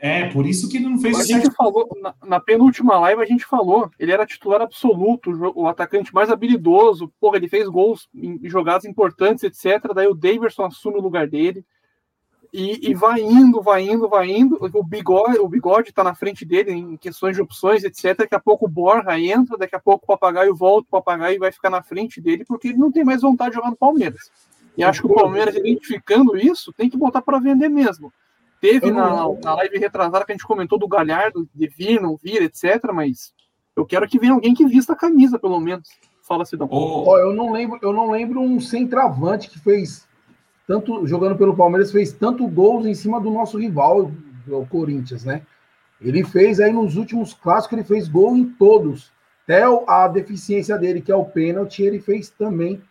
É, 0.00 0.28
por 0.28 0.46
isso 0.46 0.68
que 0.68 0.76
ele 0.76 0.88
não 0.88 0.98
fez 0.98 1.18
A 1.18 1.24
gente 1.24 1.50
falou, 1.56 1.88
na, 2.00 2.14
na 2.24 2.38
penúltima 2.40 2.98
live 3.00 3.20
a 3.20 3.24
gente 3.26 3.44
falou, 3.44 3.90
ele 3.98 4.12
era 4.12 4.24
titular 4.24 4.60
absoluto, 4.62 5.30
o 5.30 5.62
o 5.62 5.66
atacante 5.66 6.14
mais 6.14 6.30
habilidoso, 6.30 7.10
porra, 7.20 7.36
ele 7.36 7.48
fez 7.48 7.66
gols 7.68 8.08
em 8.14 8.38
em 8.44 8.48
jogadas 8.48 8.84
importantes, 8.84 9.42
etc. 9.42 9.92
Daí 9.92 10.06
o 10.06 10.14
Daverson 10.14 10.64
assume 10.66 10.98
o 10.98 11.02
lugar 11.02 11.26
dele. 11.26 11.64
E, 12.52 12.90
e 12.90 12.94
vai 12.94 13.20
indo, 13.20 13.60
vai 13.60 13.82
indo, 13.82 14.08
vai 14.08 14.30
indo. 14.30 14.58
O 14.74 14.82
bigode, 14.82 15.38
o 15.38 15.48
bigode 15.48 15.92
tá 15.92 16.02
na 16.02 16.14
frente 16.14 16.44
dele 16.46 16.72
em 16.72 16.96
questões 16.96 17.36
de 17.36 17.42
opções, 17.42 17.84
etc. 17.84 18.16
Daqui 18.16 18.34
a 18.34 18.40
pouco 18.40 18.64
o 18.64 18.68
Borja 18.68 19.18
entra, 19.20 19.58
daqui 19.58 19.76
a 19.76 19.80
pouco 19.80 20.04
o 20.04 20.06
papagaio 20.06 20.54
volta, 20.54 20.86
o 20.88 20.90
papagaio 20.90 21.38
vai 21.38 21.52
ficar 21.52 21.68
na 21.68 21.82
frente 21.82 22.20
dele, 22.20 22.44
porque 22.46 22.68
ele 22.68 22.78
não 22.78 22.90
tem 22.90 23.04
mais 23.04 23.20
vontade 23.20 23.50
de 23.50 23.56
jogar 23.56 23.70
no 23.70 23.76
Palmeiras. 23.76 24.30
E 24.76 24.82
acho 24.82 25.02
que 25.02 25.06
o 25.08 25.14
Palmeiras, 25.14 25.56
identificando 25.56 26.36
isso, 26.38 26.72
tem 26.72 26.88
que 26.88 26.96
botar 26.96 27.20
para 27.20 27.38
vender 27.38 27.68
mesmo. 27.68 28.12
Teve 28.60 28.90
na, 28.90 29.10
na 29.42 29.54
live 29.56 29.78
retrasada 29.78 30.24
que 30.24 30.32
a 30.32 30.34
gente 30.34 30.46
comentou 30.46 30.78
do 30.78 30.88
Galhardo, 30.88 31.48
de 31.54 31.66
vir, 31.68 32.00
não 32.00 32.16
vir, 32.16 32.42
etc. 32.42 32.82
Mas 32.94 33.32
eu 33.76 33.84
quero 33.84 34.08
que 34.08 34.18
venha 34.18 34.32
alguém 34.32 34.54
que 34.54 34.66
vista 34.66 34.94
a 34.94 34.96
camisa, 34.96 35.38
pelo 35.38 35.60
menos. 35.60 35.86
Fala, 36.22 36.44
Sidão. 36.46 36.66
O- 36.70 37.08
Ó, 37.08 37.18
eu 37.18 37.32
não 37.34 37.52
lembro, 37.52 37.78
eu 37.82 37.92
não 37.92 38.10
lembro 38.10 38.40
um 38.40 38.58
centroavante 38.60 39.50
que 39.50 39.58
fez 39.58 40.07
tanto 40.68 41.06
jogando 41.06 41.34
pelo 41.36 41.56
Palmeiras 41.56 41.90
fez 41.90 42.12
tanto 42.12 42.46
gols 42.46 42.84
em 42.84 42.94
cima 42.94 43.18
do 43.18 43.30
nosso 43.30 43.58
rival, 43.58 44.12
o 44.46 44.66
Corinthians, 44.66 45.24
né? 45.24 45.40
Ele 45.98 46.22
fez 46.22 46.60
aí 46.60 46.70
nos 46.70 46.94
últimos 46.94 47.32
clássicos, 47.32 47.78
ele 47.78 47.88
fez 47.88 48.06
gol 48.06 48.36
em 48.36 48.44
todos. 48.44 49.10
Até 49.44 49.62
a 49.86 50.06
deficiência 50.06 50.76
dele, 50.76 51.00
que 51.00 51.10
é 51.10 51.16
o 51.16 51.24
pênalti, 51.24 51.82
ele 51.82 51.98
fez 51.98 52.28
também, 52.28 52.82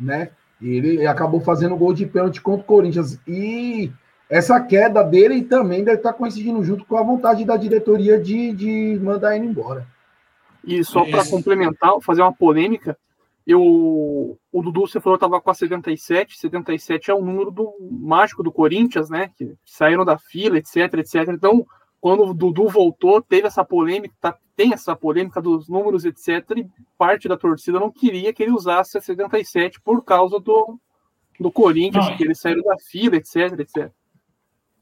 né? 0.00 0.30
Ele 0.60 1.06
acabou 1.06 1.40
fazendo 1.40 1.76
gol 1.76 1.92
de 1.92 2.06
pênalti 2.06 2.40
contra 2.40 2.62
o 2.62 2.66
Corinthians. 2.66 3.20
E 3.28 3.92
essa 4.30 4.58
queda 4.58 5.02
dele 5.02 5.42
também 5.42 5.84
deve 5.84 5.98
estar 5.98 6.14
coincidindo 6.14 6.64
junto 6.64 6.86
com 6.86 6.96
a 6.96 7.02
vontade 7.02 7.44
da 7.44 7.58
diretoria 7.58 8.18
de, 8.18 8.52
de 8.52 8.98
mandar 9.02 9.36
ele 9.36 9.46
embora. 9.46 9.86
E 10.64 10.82
só 10.82 11.04
para 11.04 11.26
complementar, 11.26 11.92
fazer 12.00 12.22
uma 12.22 12.32
polêmica, 12.32 12.96
eu, 13.48 14.38
o 14.52 14.62
Dudu, 14.62 14.82
você 14.82 15.00
falou, 15.00 15.14
estava 15.14 15.40
com 15.40 15.50
a 15.50 15.54
77. 15.54 16.38
77 16.38 17.10
é 17.10 17.14
o 17.14 17.24
número 17.24 17.50
do 17.50 17.72
mágico 17.90 18.42
do 18.42 18.52
Corinthians, 18.52 19.08
né? 19.08 19.30
Que 19.38 19.54
saíram 19.64 20.04
da 20.04 20.18
fila, 20.18 20.58
etc, 20.58 20.76
etc. 20.98 21.28
Então, 21.30 21.66
quando 21.98 22.24
o 22.24 22.34
Dudu 22.34 22.68
voltou, 22.68 23.22
teve 23.22 23.46
essa 23.46 23.64
polêmica, 23.64 24.14
tá- 24.20 24.36
tem 24.54 24.74
essa 24.74 24.94
polêmica 24.94 25.40
dos 25.40 25.66
números, 25.66 26.04
etc. 26.04 26.58
E 26.58 26.66
parte 26.98 27.26
da 27.26 27.38
torcida 27.38 27.80
não 27.80 27.90
queria 27.90 28.34
que 28.34 28.42
ele 28.42 28.52
usasse 28.52 28.98
a 28.98 29.00
77 29.00 29.80
por 29.80 30.04
causa 30.04 30.38
do, 30.38 30.78
do 31.40 31.50
Corinthians, 31.50 32.06
Não, 32.06 32.16
que 32.18 32.24
eles 32.24 32.38
saíram 32.38 32.62
da 32.62 32.76
fila, 32.76 33.16
etc, 33.16 33.58
etc. 33.60 33.90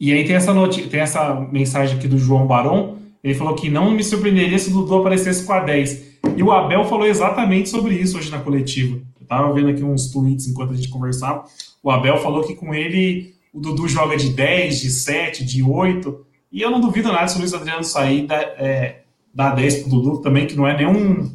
E 0.00 0.12
aí 0.12 0.26
tem 0.26 0.34
essa, 0.34 0.52
tem 0.90 1.00
essa 1.00 1.34
mensagem 1.52 1.96
aqui 1.96 2.08
do 2.08 2.18
João 2.18 2.48
Barão. 2.48 2.98
Ele 3.22 3.34
falou 3.34 3.54
que 3.54 3.70
não 3.70 3.92
me 3.92 4.02
surpreenderia 4.02 4.58
se 4.58 4.70
o 4.70 4.72
Dudu 4.72 4.96
aparecesse 4.96 5.46
com 5.46 5.52
a 5.52 5.60
10. 5.60 6.15
E 6.36 6.42
o 6.42 6.52
Abel 6.52 6.84
falou 6.84 7.06
exatamente 7.06 7.68
sobre 7.68 7.94
isso 7.94 8.18
hoje 8.18 8.30
na 8.30 8.40
coletiva. 8.40 9.00
Eu 9.20 9.26
tava 9.26 9.52
vendo 9.52 9.70
aqui 9.70 9.82
uns 9.82 10.10
tweets 10.12 10.46
enquanto 10.46 10.72
a 10.72 10.76
gente 10.76 10.88
conversava. 10.88 11.44
O 11.82 11.90
Abel 11.90 12.18
falou 12.18 12.44
que 12.44 12.54
com 12.54 12.74
ele 12.74 13.34
o 13.52 13.60
Dudu 13.60 13.88
joga 13.88 14.16
de 14.16 14.28
10, 14.28 14.80
de 14.80 14.90
7, 14.90 15.44
de 15.44 15.62
8. 15.62 16.26
E 16.52 16.60
eu 16.60 16.70
não 16.70 16.80
duvido 16.80 17.10
nada 17.10 17.26
se 17.26 17.36
o 17.36 17.38
Luiz 17.38 17.54
Adriano 17.54 17.82
sair 17.82 18.26
da, 18.26 18.36
é, 18.36 19.00
dar 19.32 19.54
10 19.54 19.76
pro 19.76 19.90
Dudu 19.90 20.18
também, 20.18 20.46
que 20.46 20.54
não 20.54 20.66
é 20.66 20.76
nenhum. 20.76 21.34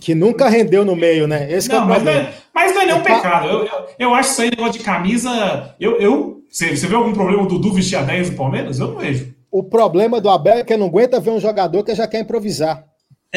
Que 0.00 0.14
nunca 0.14 0.48
rendeu 0.48 0.84
no 0.84 0.96
meio, 0.96 1.26
né? 1.26 1.52
Esse 1.52 1.70
é 1.70 1.74
Não, 1.74 1.84
o 1.84 1.88
mas 1.88 2.02
não 2.02 2.12
é, 2.12 2.32
mas 2.54 2.74
não 2.74 2.80
é 2.80 2.86
nenhum 2.86 3.02
pecado. 3.02 3.46
Eu, 3.46 3.66
eu, 3.66 3.86
eu 3.98 4.14
acho 4.14 4.30
isso 4.30 4.42
aí 4.42 4.50
negócio 4.50 4.72
de 4.72 4.84
camisa. 4.84 5.74
Eu, 5.78 6.00
eu, 6.00 6.42
você, 6.48 6.74
você 6.74 6.86
vê 6.86 6.94
algum 6.94 7.12
problema 7.12 7.42
o 7.42 7.46
Dudu 7.46 7.72
vestir 7.72 7.96
a 7.96 8.02
10 8.02 8.30
do 8.30 8.36
Palmeiras? 8.36 8.78
Eu 8.78 8.88
não 8.88 8.96
vejo. 8.96 9.34
O 9.50 9.62
problema 9.62 10.20
do 10.20 10.30
Abel 10.30 10.58
é 10.58 10.64
que 10.64 10.76
não 10.76 10.86
aguenta 10.86 11.20
ver 11.20 11.30
um 11.30 11.40
jogador 11.40 11.84
que 11.84 11.94
já 11.94 12.06
quer 12.06 12.20
improvisar. 12.20 12.84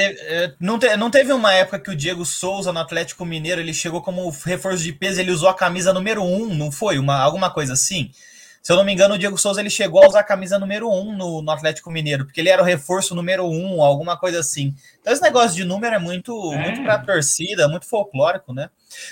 É, 0.02 0.54
Não, 0.60 0.78
te- 0.80 0.96
não 0.98 1.10
teve 1.12 1.32
uma 1.34 1.54
época 1.54 1.80
que 1.80 1.90
o 1.92 1.96
Diego 1.96 2.26
Souza 2.26 2.72
no 2.74 2.80
Atlético 2.80 3.26
Mineiro 3.26 3.60
ele 3.62 3.74
chegou 3.74 4.02
como 4.02 4.30
reforço 4.46 4.84
de 4.84 4.94
peso, 4.94 5.20
ele 5.20 5.32
usou 5.32 5.50
a 5.50 5.54
camisa 5.54 5.94
número 5.94 6.24
1, 6.24 6.54
não 6.56 6.72
foi? 6.72 6.98
Uma, 7.00 7.18
alguma 7.20 7.50
coisa 7.52 7.74
assim? 7.74 8.12
Se 8.62 8.72
eu 8.74 8.76
não 8.76 8.84
me 8.84 8.92
engano, 8.92 9.16
o 9.16 9.18
Diego 9.18 9.38
Souza 9.38 9.62
ele 9.62 9.70
chegou 9.70 10.04
a 10.04 10.08
usar 10.08 10.20
a 10.20 10.24
camisa 10.24 10.60
número 10.60 10.90
1 10.92 11.16
no, 11.18 11.42
no 11.42 11.52
Atlético 11.52 11.90
Mineiro, 11.90 12.26
porque 12.26 12.42
ele 12.42 12.50
era 12.50 12.62
o 12.62 12.66
reforço 12.66 13.16
número 13.16 13.48
1, 13.50 13.82
alguma 13.82 14.18
coisa 14.18 14.40
assim. 14.42 14.76
Então 15.00 15.14
esse 15.14 15.22
negócio 15.22 15.56
de 15.56 15.64
número 15.64 15.96
é 15.96 16.00
muito, 16.00 16.54
É. 16.54 16.58
muito 16.62 16.84
pra 16.84 16.98
torcida, 17.00 17.68
muito 17.70 17.86
folclórico, 17.88 18.54
né? 18.54 18.70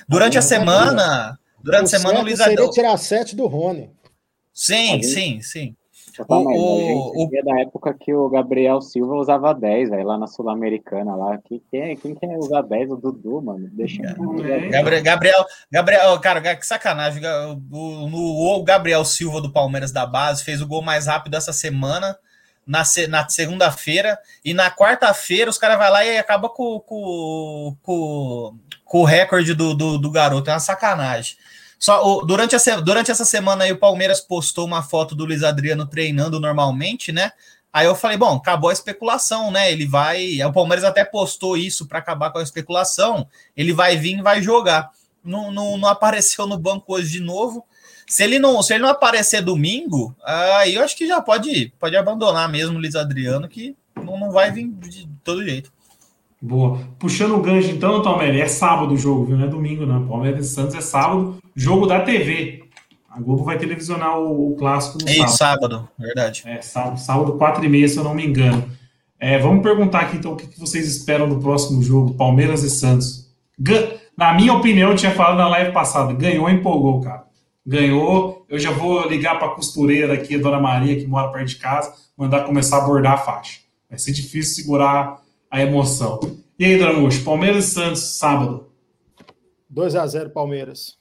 Durante 0.07 0.37
a 0.37 0.41
semana. 0.41 1.39
Durante 1.63 1.83
a 1.95 1.97
O 1.97 2.01
semana 2.01 2.19
o 2.19 2.23
Luiz 2.23 2.37
seria 2.37 2.53
Adriano. 2.53 2.71
tirar 2.71 2.97
7 2.97 3.35
do 3.35 3.47
Rony. 3.47 3.89
Sim, 4.53 5.01
sim, 5.01 5.41
sim. 5.41 5.75
Só 6.17 6.25
tá 6.25 6.35
O- 6.35 6.43
mais, 6.43 6.57
o- 6.59 7.29
via 7.29 7.43
da 7.43 7.59
época 7.61 7.93
que 7.93 8.13
o 8.13 8.27
Gabriel 8.27 8.81
Silva 8.81 9.13
usava 9.15 9.53
10, 9.53 9.89
velho, 9.89 10.05
lá 10.07 10.17
na 10.17 10.25
Sul-Americana 10.27 11.15
lá. 11.15 11.37
Que, 11.37 11.61
quem, 11.71 11.95
quem 11.95 12.15
quer 12.15 12.35
usar 12.37 12.63
10? 12.63 12.89
O 12.91 12.95
Dudu, 12.97 13.39
mano. 13.41 13.69
Deixa 13.71 14.01
É. 14.03 14.11
eu 14.17 14.69
Gabriel, 14.71 15.03
Gabriel, 15.03 15.45
Gabriel, 15.71 16.19
cara, 16.19 16.55
que 16.55 16.65
sacanagem. 16.65 17.21
O, 17.71 18.09
no- 18.09 18.57
o 18.57 18.63
Gabriel 18.63 19.05
Silva 19.05 19.39
do 19.39 19.51
Palmeiras 19.51 19.91
da 19.91 20.05
base 20.05 20.43
fez 20.43 20.59
o 20.61 20.67
gol 20.67 20.81
mais 20.81 21.05
rápido 21.05 21.35
essa 21.35 21.53
semana, 21.53 22.17
na, 22.65 22.81
na 23.07 23.29
segunda-feira, 23.29 24.17
e 24.43 24.53
na 24.53 24.69
quarta-feira 24.71 25.49
os 25.49 25.57
caras 25.57 25.77
vão 25.77 25.89
lá 25.89 26.03
e 26.03 26.17
acaba 26.17 26.49
com, 26.49 26.79
com, 26.79 27.75
com, 27.81 28.55
com 28.83 29.01
o 29.01 29.05
recorde 29.05 29.53
do, 29.53 29.73
do, 29.73 29.97
do 29.97 30.11
garoto. 30.11 30.49
É 30.49 30.53
uma 30.53 30.59
sacanagem. 30.59 31.37
Só, 31.79 32.21
durante, 32.21 32.55
a, 32.55 32.79
durante 32.79 33.11
essa 33.11 33.25
semana 33.25 33.63
aí, 33.63 33.71
o 33.71 33.77
Palmeiras 33.77 34.19
postou 34.19 34.65
uma 34.65 34.81
foto 34.81 35.13
do 35.13 35.25
Luiz 35.25 35.43
Adriano 35.43 35.85
treinando 35.85 36.39
normalmente, 36.39 37.11
né? 37.11 37.31
Aí 37.71 37.85
eu 37.85 37.95
falei, 37.95 38.17
bom, 38.17 38.35
acabou 38.37 38.69
a 38.69 38.73
especulação, 38.73 39.51
né? 39.51 39.71
Ele 39.71 39.85
vai. 39.85 40.43
O 40.43 40.51
Palmeiras 40.51 40.83
até 40.83 41.05
postou 41.05 41.55
isso 41.55 41.85
para 41.85 41.99
acabar 41.99 42.31
com 42.31 42.39
a 42.39 42.43
especulação. 42.43 43.27
Ele 43.55 43.73
vai 43.73 43.95
vir 43.97 44.17
e 44.17 44.21
vai 44.21 44.41
jogar. 44.41 44.89
Não, 45.23 45.51
não, 45.51 45.77
não 45.77 45.87
apareceu 45.89 46.47
no 46.47 46.57
banco 46.57 46.93
hoje 46.93 47.11
de 47.11 47.19
novo. 47.19 47.63
Se 48.07 48.23
ele 48.23 48.39
não, 48.39 48.63
se 48.63 48.73
ele 48.73 48.83
não 48.83 48.89
aparecer 48.89 49.41
domingo, 49.41 50.15
aí 50.23 50.75
eu 50.75 50.83
acho 50.83 50.95
que 50.95 51.05
já 51.05 51.21
pode, 51.21 51.73
pode 51.77 51.95
abandonar 51.95 52.49
mesmo 52.49 52.77
o 52.77 52.79
Luiz 52.79 52.95
Adriano, 52.95 53.49
que 53.49 53.75
não, 53.95 54.17
não 54.17 54.31
vai 54.31 54.49
vir 54.49 54.67
de 54.69 55.07
todo 55.23 55.43
jeito. 55.43 55.71
Boa. 56.41 56.79
Puxando 56.99 57.35
o 57.35 57.41
gancho, 57.41 57.69
então, 57.71 58.01
Tomelli, 58.01 58.39
é 58.39 58.47
sábado 58.47 58.93
o 58.93 58.97
jogo, 58.97 59.25
viu? 59.25 59.37
Não 59.37 59.45
é 59.45 59.49
domingo, 59.49 59.85
não. 59.85 60.07
Palmeiras 60.07 60.45
e 60.45 60.49
Santos 60.53 60.75
é 60.75 60.81
sábado, 60.81 61.37
jogo 61.55 61.87
da 61.87 62.01
TV. 62.01 62.63
A 63.09 63.19
Globo 63.19 63.43
vai 63.43 63.57
televisionar 63.57 64.19
o, 64.19 64.51
o 64.51 64.55
clássico 64.55 64.99
no 65.01 65.09
É 65.09 65.13
sábado. 65.13 65.31
sábado, 65.37 65.89
verdade. 65.97 66.43
É, 66.45 66.61
sábado, 66.61 66.99
sábado 66.99 67.33
4 67.33 67.65
e 67.65 67.69
meia, 67.69 67.87
se 67.87 67.97
eu 67.97 68.03
não 68.03 68.13
me 68.13 68.23
engano. 68.25 68.63
É, 69.19 69.39
vamos 69.39 69.63
perguntar 69.63 70.01
aqui 70.01 70.17
então 70.17 70.33
o 70.33 70.35
que 70.35 70.59
vocês 70.59 70.87
esperam 70.87 71.27
do 71.27 71.39
próximo 71.39 71.81
jogo, 71.81 72.13
Palmeiras 72.13 72.61
e 72.61 72.69
Santos. 72.69 73.31
Na 74.15 74.33
minha 74.35 74.53
opinião, 74.53 74.91
eu 74.91 74.95
tinha 74.95 75.11
falado 75.15 75.37
na 75.37 75.47
live 75.47 75.71
passada, 75.71 76.13
ganhou, 76.13 76.47
empolgou, 76.47 77.01
cara. 77.01 77.25
Ganhou, 77.65 78.45
eu 78.47 78.59
já 78.59 78.71
vou 78.71 79.07
ligar 79.07 79.39
para 79.39 79.47
a 79.47 79.55
costureira 79.55 80.13
aqui, 80.13 80.35
a 80.35 80.39
Dona 80.39 80.59
Maria, 80.59 80.95
que 80.95 81.07
mora 81.07 81.29
perto 81.31 81.47
de 81.47 81.55
casa, 81.57 81.91
mandar 82.15 82.45
começar 82.45 82.77
a 82.77 82.81
bordar 82.81 83.13
a 83.13 83.17
faixa. 83.17 83.59
Vai 83.89 83.97
ser 83.97 84.11
difícil 84.11 84.55
segurar 84.63 85.17
a 85.49 85.61
emoção. 85.61 86.19
E 86.57 86.65
aí, 86.65 86.77
Dramuxo, 86.77 87.23
Palmeiras 87.23 87.65
e 87.65 87.71
Santos, 87.71 88.01
sábado. 88.17 88.67
2 89.69 89.95
a 89.95 90.07
0 90.07 90.29
Palmeiras. 90.31 90.97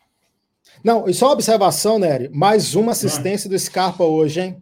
Não, 0.85 1.09
e 1.09 1.15
só 1.15 1.27
uma 1.27 1.33
observação, 1.33 1.99
Nery. 1.99 2.29
Mais 2.29 2.75
uma 2.75 2.93
assistência 2.93 3.49
do 3.49 3.59
Scarpa 3.59 4.05
hoje, 4.05 4.41
hein? 4.41 4.57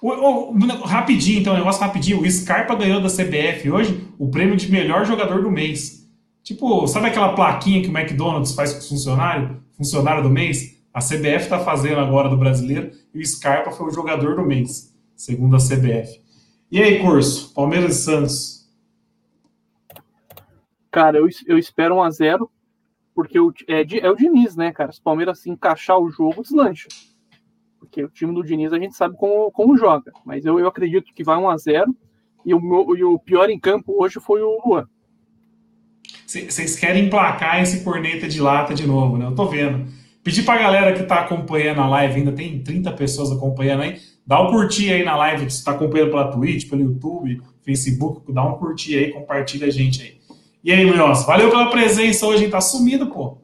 O, 0.00 0.10
o, 0.10 0.84
rapidinho, 0.84 1.40
então, 1.40 1.54
um 1.54 1.56
negócio 1.56 1.80
rapidinho. 1.80 2.20
O 2.20 2.30
Scarpa 2.30 2.74
ganhou 2.74 3.00
da 3.00 3.08
CBF 3.08 3.70
hoje 3.70 4.06
o 4.18 4.28
prêmio 4.28 4.56
de 4.56 4.70
melhor 4.70 5.04
jogador 5.06 5.42
do 5.42 5.50
mês. 5.50 6.06
Tipo, 6.42 6.86
sabe 6.86 7.06
aquela 7.06 7.34
plaquinha 7.34 7.80
que 7.82 7.88
o 7.88 7.96
McDonald's 7.96 8.54
faz 8.54 8.72
com 8.72 8.80
os 8.80 8.88
funcionários? 8.88 9.56
Funcionário 9.76 10.22
do 10.22 10.30
mês? 10.30 10.74
A 10.92 11.00
CBF 11.00 11.44
está 11.44 11.58
fazendo 11.58 11.98
agora 12.00 12.28
do 12.28 12.36
brasileiro 12.36 12.90
e 13.14 13.18
o 13.18 13.26
Scarpa 13.26 13.72
foi 13.72 13.88
o 13.88 13.90
jogador 13.90 14.36
do 14.36 14.42
mês, 14.42 14.94
segundo 15.16 15.56
a 15.56 15.58
CBF. 15.58 16.23
E 16.70 16.82
aí, 16.82 17.00
curso? 17.00 17.52
Palmeiras 17.54 17.96
e 17.96 18.02
Santos. 18.02 18.68
Cara, 20.90 21.18
eu, 21.18 21.28
eu 21.46 21.58
espero 21.58 21.96
um 21.96 22.02
a 22.02 22.10
0 22.10 22.50
porque 23.14 23.38
o, 23.38 23.52
é, 23.68 23.84
é 23.98 24.10
o 24.10 24.16
Diniz, 24.16 24.56
né, 24.56 24.72
cara? 24.72 24.90
Se 24.90 24.98
o 24.98 25.02
Palmeiras 25.02 25.38
se 25.38 25.48
encaixar 25.48 25.98
o 25.98 26.10
jogo, 26.10 26.42
deslancha. 26.42 26.88
Porque 27.78 28.02
o 28.02 28.08
time 28.08 28.34
do 28.34 28.42
Diniz 28.42 28.72
a 28.72 28.78
gente 28.78 28.96
sabe 28.96 29.16
como, 29.16 29.50
como 29.52 29.76
joga. 29.76 30.12
Mas 30.24 30.44
eu, 30.44 30.58
eu 30.58 30.66
acredito 30.66 31.14
que 31.14 31.22
vai 31.22 31.36
1 31.36 31.48
a 31.48 31.56
0 31.56 31.96
e 32.44 32.54
o, 32.54 32.60
meu, 32.60 32.96
e 32.96 33.04
o 33.04 33.18
pior 33.18 33.48
em 33.48 33.58
campo 33.58 33.94
hoje 34.02 34.18
foi 34.20 34.42
o 34.42 34.60
Luan. 34.64 34.88
Vocês 36.26 36.76
querem 36.76 37.06
emplacar 37.06 37.62
esse 37.62 37.84
corneta 37.84 38.26
de 38.26 38.40
lata 38.40 38.74
de 38.74 38.86
novo, 38.86 39.16
né? 39.16 39.26
Eu 39.26 39.34
tô 39.34 39.46
vendo. 39.46 39.86
Pedir 40.22 40.42
pra 40.42 40.58
galera 40.58 40.94
que 40.94 41.04
tá 41.04 41.20
acompanhando 41.20 41.80
a 41.80 41.88
live, 41.88 42.16
ainda 42.16 42.32
tem 42.32 42.62
30 42.62 42.92
pessoas 42.92 43.30
acompanhando 43.30 43.82
aí, 43.82 44.00
dá 44.26 44.42
um 44.42 44.50
curtir 44.50 44.92
aí 44.92 45.04
na 45.04 45.16
live, 45.16 45.50
se 45.50 45.64
tá 45.64 45.72
acompanhando 45.72 46.10
pela 46.10 46.30
Twitch, 46.30 46.68
pelo 46.68 46.82
YouTube, 46.82 47.42
Facebook, 47.62 48.32
dá 48.32 48.44
um 48.44 48.58
curtir 48.58 48.96
aí, 48.96 49.12
compartilha 49.12 49.66
a 49.66 49.70
gente 49.70 50.02
aí. 50.02 50.18
E 50.62 50.72
aí, 50.72 50.84
Munhoz, 50.86 51.24
valeu 51.24 51.50
pela 51.50 51.70
presença 51.70 52.26
hoje? 52.26 52.48
Tá 52.48 52.60
sumido, 52.60 53.08
pô. 53.08 53.38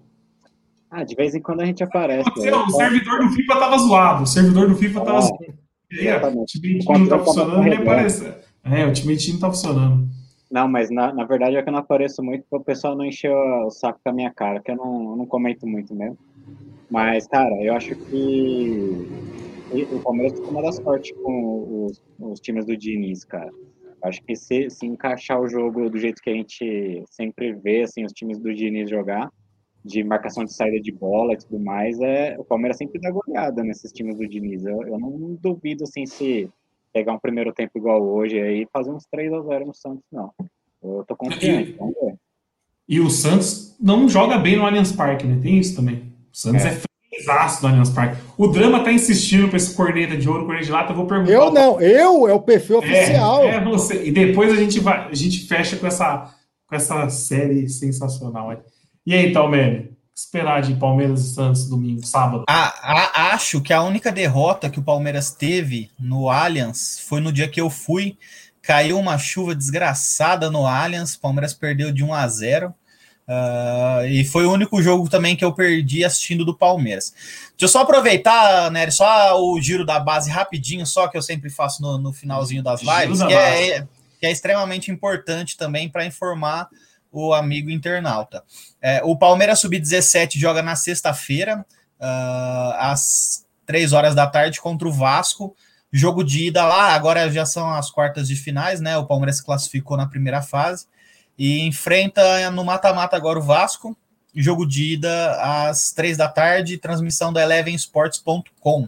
Ah, 0.91 1.05
de 1.05 1.15
vez 1.15 1.35
em 1.35 1.41
quando 1.41 1.61
a 1.61 1.67
gente 1.67 1.85
aparece. 1.85 2.29
Né? 2.41 2.53
O 2.53 2.71
servidor 2.71 3.21
do 3.21 3.29
FIFA 3.31 3.57
tava 3.57 3.79
zoado. 3.79 4.23
O 4.25 4.27
servidor 4.27 4.69
do 4.69 4.75
FIFA 4.75 5.01
tava 5.03 5.19
é, 5.19 5.21
zoado. 5.21 5.55
E 5.93 6.09
aí, 6.09 6.37
o 6.37 6.45
time 6.47 6.79
não 6.87 7.07
tá 7.07 7.19
funcionando, 7.19 7.63
nem 7.63 7.75
aparece. 7.75 8.35
É, 8.65 8.87
o 8.87 8.93
time 8.93 9.17
não 9.33 9.39
tá 9.39 9.51
funcionando. 9.51 10.09
Não, 10.51 10.67
mas 10.67 10.91
na, 10.91 11.13
na 11.13 11.25
verdade 11.25 11.57
é 11.57 11.63
que 11.63 11.69
eu 11.69 11.73
não 11.73 11.79
apareço 11.79 12.23
muito 12.23 12.45
para 12.51 12.59
o 12.59 12.65
pessoal 12.65 12.97
não 12.97 13.05
encher 13.05 13.31
o 13.31 13.71
saco 13.71 14.01
com 14.03 14.11
a 14.11 14.13
minha 14.13 14.33
cara, 14.33 14.61
que 14.61 14.71
eu 14.71 14.77
não, 14.77 15.11
eu 15.11 15.17
não 15.17 15.27
comento 15.27 15.67
muito 15.67 15.95
mesmo. 15.95 16.19
Mas, 16.91 17.29
cara, 17.29 17.55
eu 17.63 17.73
acho 17.75 17.95
que 17.95 19.09
o 19.73 20.03
Palmeiras 20.03 20.39
costuma 20.39 20.63
dar 20.63 20.73
sorte 20.73 21.15
com 21.15 21.87
os, 21.87 22.03
os 22.19 22.41
times 22.41 22.65
do 22.65 22.77
Diniz, 22.77 23.25
cara. 23.25 23.51
Acho 24.03 24.23
que 24.23 24.35
se, 24.35 24.71
se 24.71 24.87
encaixar 24.87 25.41
o 25.41 25.49
jogo 25.49 25.91
do 25.91 25.99
jeito 25.99 26.23
que 26.23 26.31
a 26.31 26.35
gente 26.35 27.05
sempre 27.11 27.53
vê, 27.53 27.83
assim, 27.83 28.05
os 28.05 28.13
times 28.13 28.39
do 28.39 28.55
Diniz 28.55 28.89
jogar, 28.89 29.31
de 29.85 30.03
marcação 30.03 30.45
de 30.45 30.55
saída 30.55 30.81
de 30.81 30.91
bola 30.91 31.35
e 31.35 31.39
tudo 31.39 31.59
mais, 31.59 32.01
é, 32.01 32.37
o 32.39 32.45
Palmeiras 32.45 32.77
sempre 32.77 33.01
dá 33.01 33.11
goleada 33.11 33.63
nesses 33.63 33.93
times 33.93 34.17
do 34.17 34.27
Diniz. 34.27 34.65
Eu, 34.65 34.83
eu 34.83 34.99
não 34.99 35.35
duvido, 35.41 35.85
assim, 35.85 36.07
se 36.07 36.49
pegar 36.93 37.13
um 37.13 37.19
primeiro 37.19 37.53
tempo 37.53 37.79
igual 37.79 38.03
hoje 38.03 38.41
aí 38.41 38.67
fazer 38.73 38.91
uns 38.91 39.07
3 39.11 39.33
a 39.33 39.41
0 39.43 39.67
no 39.67 39.75
Santos, 39.75 40.05
não. 40.11 40.33
Eu 40.83 41.05
tô 41.07 41.15
confiante, 41.15 41.73
vamos 41.73 41.95
ver. 41.95 42.15
E 42.89 42.99
o 42.99 43.09
Santos 43.09 43.77
não 43.81 44.09
joga 44.09 44.39
bem 44.39 44.57
no 44.57 44.67
Allianz 44.67 44.93
Parque, 44.93 45.27
né? 45.27 45.39
Tem 45.41 45.59
isso 45.59 45.77
também. 45.77 46.13
O 46.33 46.37
Santos 46.37 46.65
é, 46.65 46.75
é 46.75 46.90
fresaço 47.25 47.61
do 47.61 47.67
Allianz 47.67 47.91
Parque. 47.91 48.21
O 48.37 48.47
Drama 48.49 48.83
tá 48.83 48.93
insistindo 48.93 49.49
pra 49.49 49.57
esse 49.57 49.75
corneta 49.75 50.17
de 50.17 50.29
ouro, 50.29 50.45
corneta 50.45 50.67
de 50.67 50.73
lata, 50.73 50.93
eu 50.93 50.97
vou 50.97 51.07
perguntar. 51.07 51.33
Eu 51.33 51.53
não, 51.53 51.81
eu 51.81 52.29
é 52.29 52.33
o 52.33 52.41
perfil 52.41 52.77
é, 52.77 52.79
oficial. 52.79 53.45
É 53.45 53.61
você. 53.63 54.05
E 54.05 54.11
depois 54.11 54.53
a 54.53 54.57
gente 54.57 54.81
vai, 54.81 55.09
a 55.09 55.15
gente 55.15 55.47
fecha 55.47 55.77
com 55.77 55.87
essa, 55.87 56.35
com 56.67 56.75
essa 56.75 57.09
série 57.09 57.69
sensacional. 57.69 58.53
E 59.07 59.15
aí, 59.15 59.33
Talmere? 59.33 59.91
esperar 60.21 60.61
de 60.61 60.75
Palmeiras 60.75 61.21
e 61.25 61.35
Santos 61.35 61.69
domingo, 61.69 62.05
sábado? 62.05 62.45
A, 62.49 62.67
a, 62.83 63.33
acho 63.33 63.61
que 63.61 63.73
a 63.73 63.83
única 63.83 64.13
derrota 64.13 64.69
que 64.69 64.79
o 64.79 64.83
Palmeiras 64.83 65.33
teve 65.33 65.91
no 65.99 66.29
Allianz 66.29 67.01
foi 67.09 67.21
no 67.21 67.33
dia 67.33 67.49
que 67.49 67.61
eu 67.61 67.71
fui. 67.71 68.17
Caiu 68.63 68.99
uma 68.99 69.17
chuva 69.17 69.55
desgraçada 69.55 70.51
no 70.51 70.67
Allianz, 70.67 71.15
o 71.15 71.21
Palmeiras 71.21 71.55
perdeu 71.55 71.91
de 71.91 72.05
1 72.05 72.13
a 72.13 72.29
0. 72.29 72.75
Uh, 73.31 74.07
e 74.07 74.25
foi 74.25 74.45
o 74.45 74.53
único 74.53 74.83
jogo 74.83 75.09
também 75.09 75.37
que 75.37 75.45
eu 75.45 75.53
perdi 75.53 76.05
assistindo 76.05 76.45
do 76.45 76.53
Palmeiras. 76.53 77.15
Deixa 77.51 77.55
eu 77.61 77.69
só 77.69 77.83
aproveitar, 77.83 78.69
Nery, 78.73 78.91
só 78.91 79.41
o 79.41 79.61
giro 79.63 79.87
da 79.87 80.01
base 80.01 80.29
rapidinho, 80.29 80.85
só 80.85 81.07
que 81.07 81.17
eu 81.17 81.23
sempre 81.23 81.49
faço 81.49 81.81
no, 81.81 81.97
no 81.97 82.13
finalzinho 82.13 82.61
das 82.61 82.81
lives, 82.83 83.23
que 83.23 83.33
é, 83.33 83.87
que 84.19 84.27
é 84.27 84.33
extremamente 84.33 84.91
importante 84.91 85.57
também 85.57 85.89
para 85.89 86.05
informar 86.05 86.69
o 87.13 87.33
amigo 87.33 87.71
internauta. 87.71 88.43
É, 88.83 89.01
o 89.05 89.17
Palmeiras 89.17 89.61
Sub-17 89.61 90.37
joga 90.37 90.61
na 90.61 90.75
sexta-feira, 90.75 91.65
uh, 92.01 92.75
às 92.79 93.47
três 93.65 93.93
horas 93.93 94.13
da 94.13 94.27
tarde, 94.27 94.61
contra 94.61 94.89
o 94.89 94.93
Vasco. 94.93 95.55
Jogo 95.93 96.25
de 96.25 96.49
ida 96.49 96.65
lá, 96.65 96.95
agora 96.95 97.31
já 97.31 97.47
são 97.47 97.71
as 97.71 97.93
quartas 97.93 98.27
de 98.27 98.35
finais, 98.35 98.81
né? 98.81 98.99
O 98.99 99.07
Palmeiras 99.07 99.37
se 99.37 99.45
classificou 99.45 99.97
na 99.97 100.09
primeira 100.09 100.43
fase 100.43 100.87
e 101.41 101.67
enfrenta 101.67 102.51
no 102.51 102.63
mata-mata 102.63 103.17
agora 103.17 103.39
o 103.39 103.43
Vasco. 103.43 103.97
Jogo 104.35 104.67
de 104.67 104.93
ida 104.93 105.41
às 105.41 105.91
três 105.91 106.19
da 106.19 106.29
tarde, 106.29 106.77
transmissão 106.77 107.33
da 107.33 107.43
elevensports.com. 107.43 108.87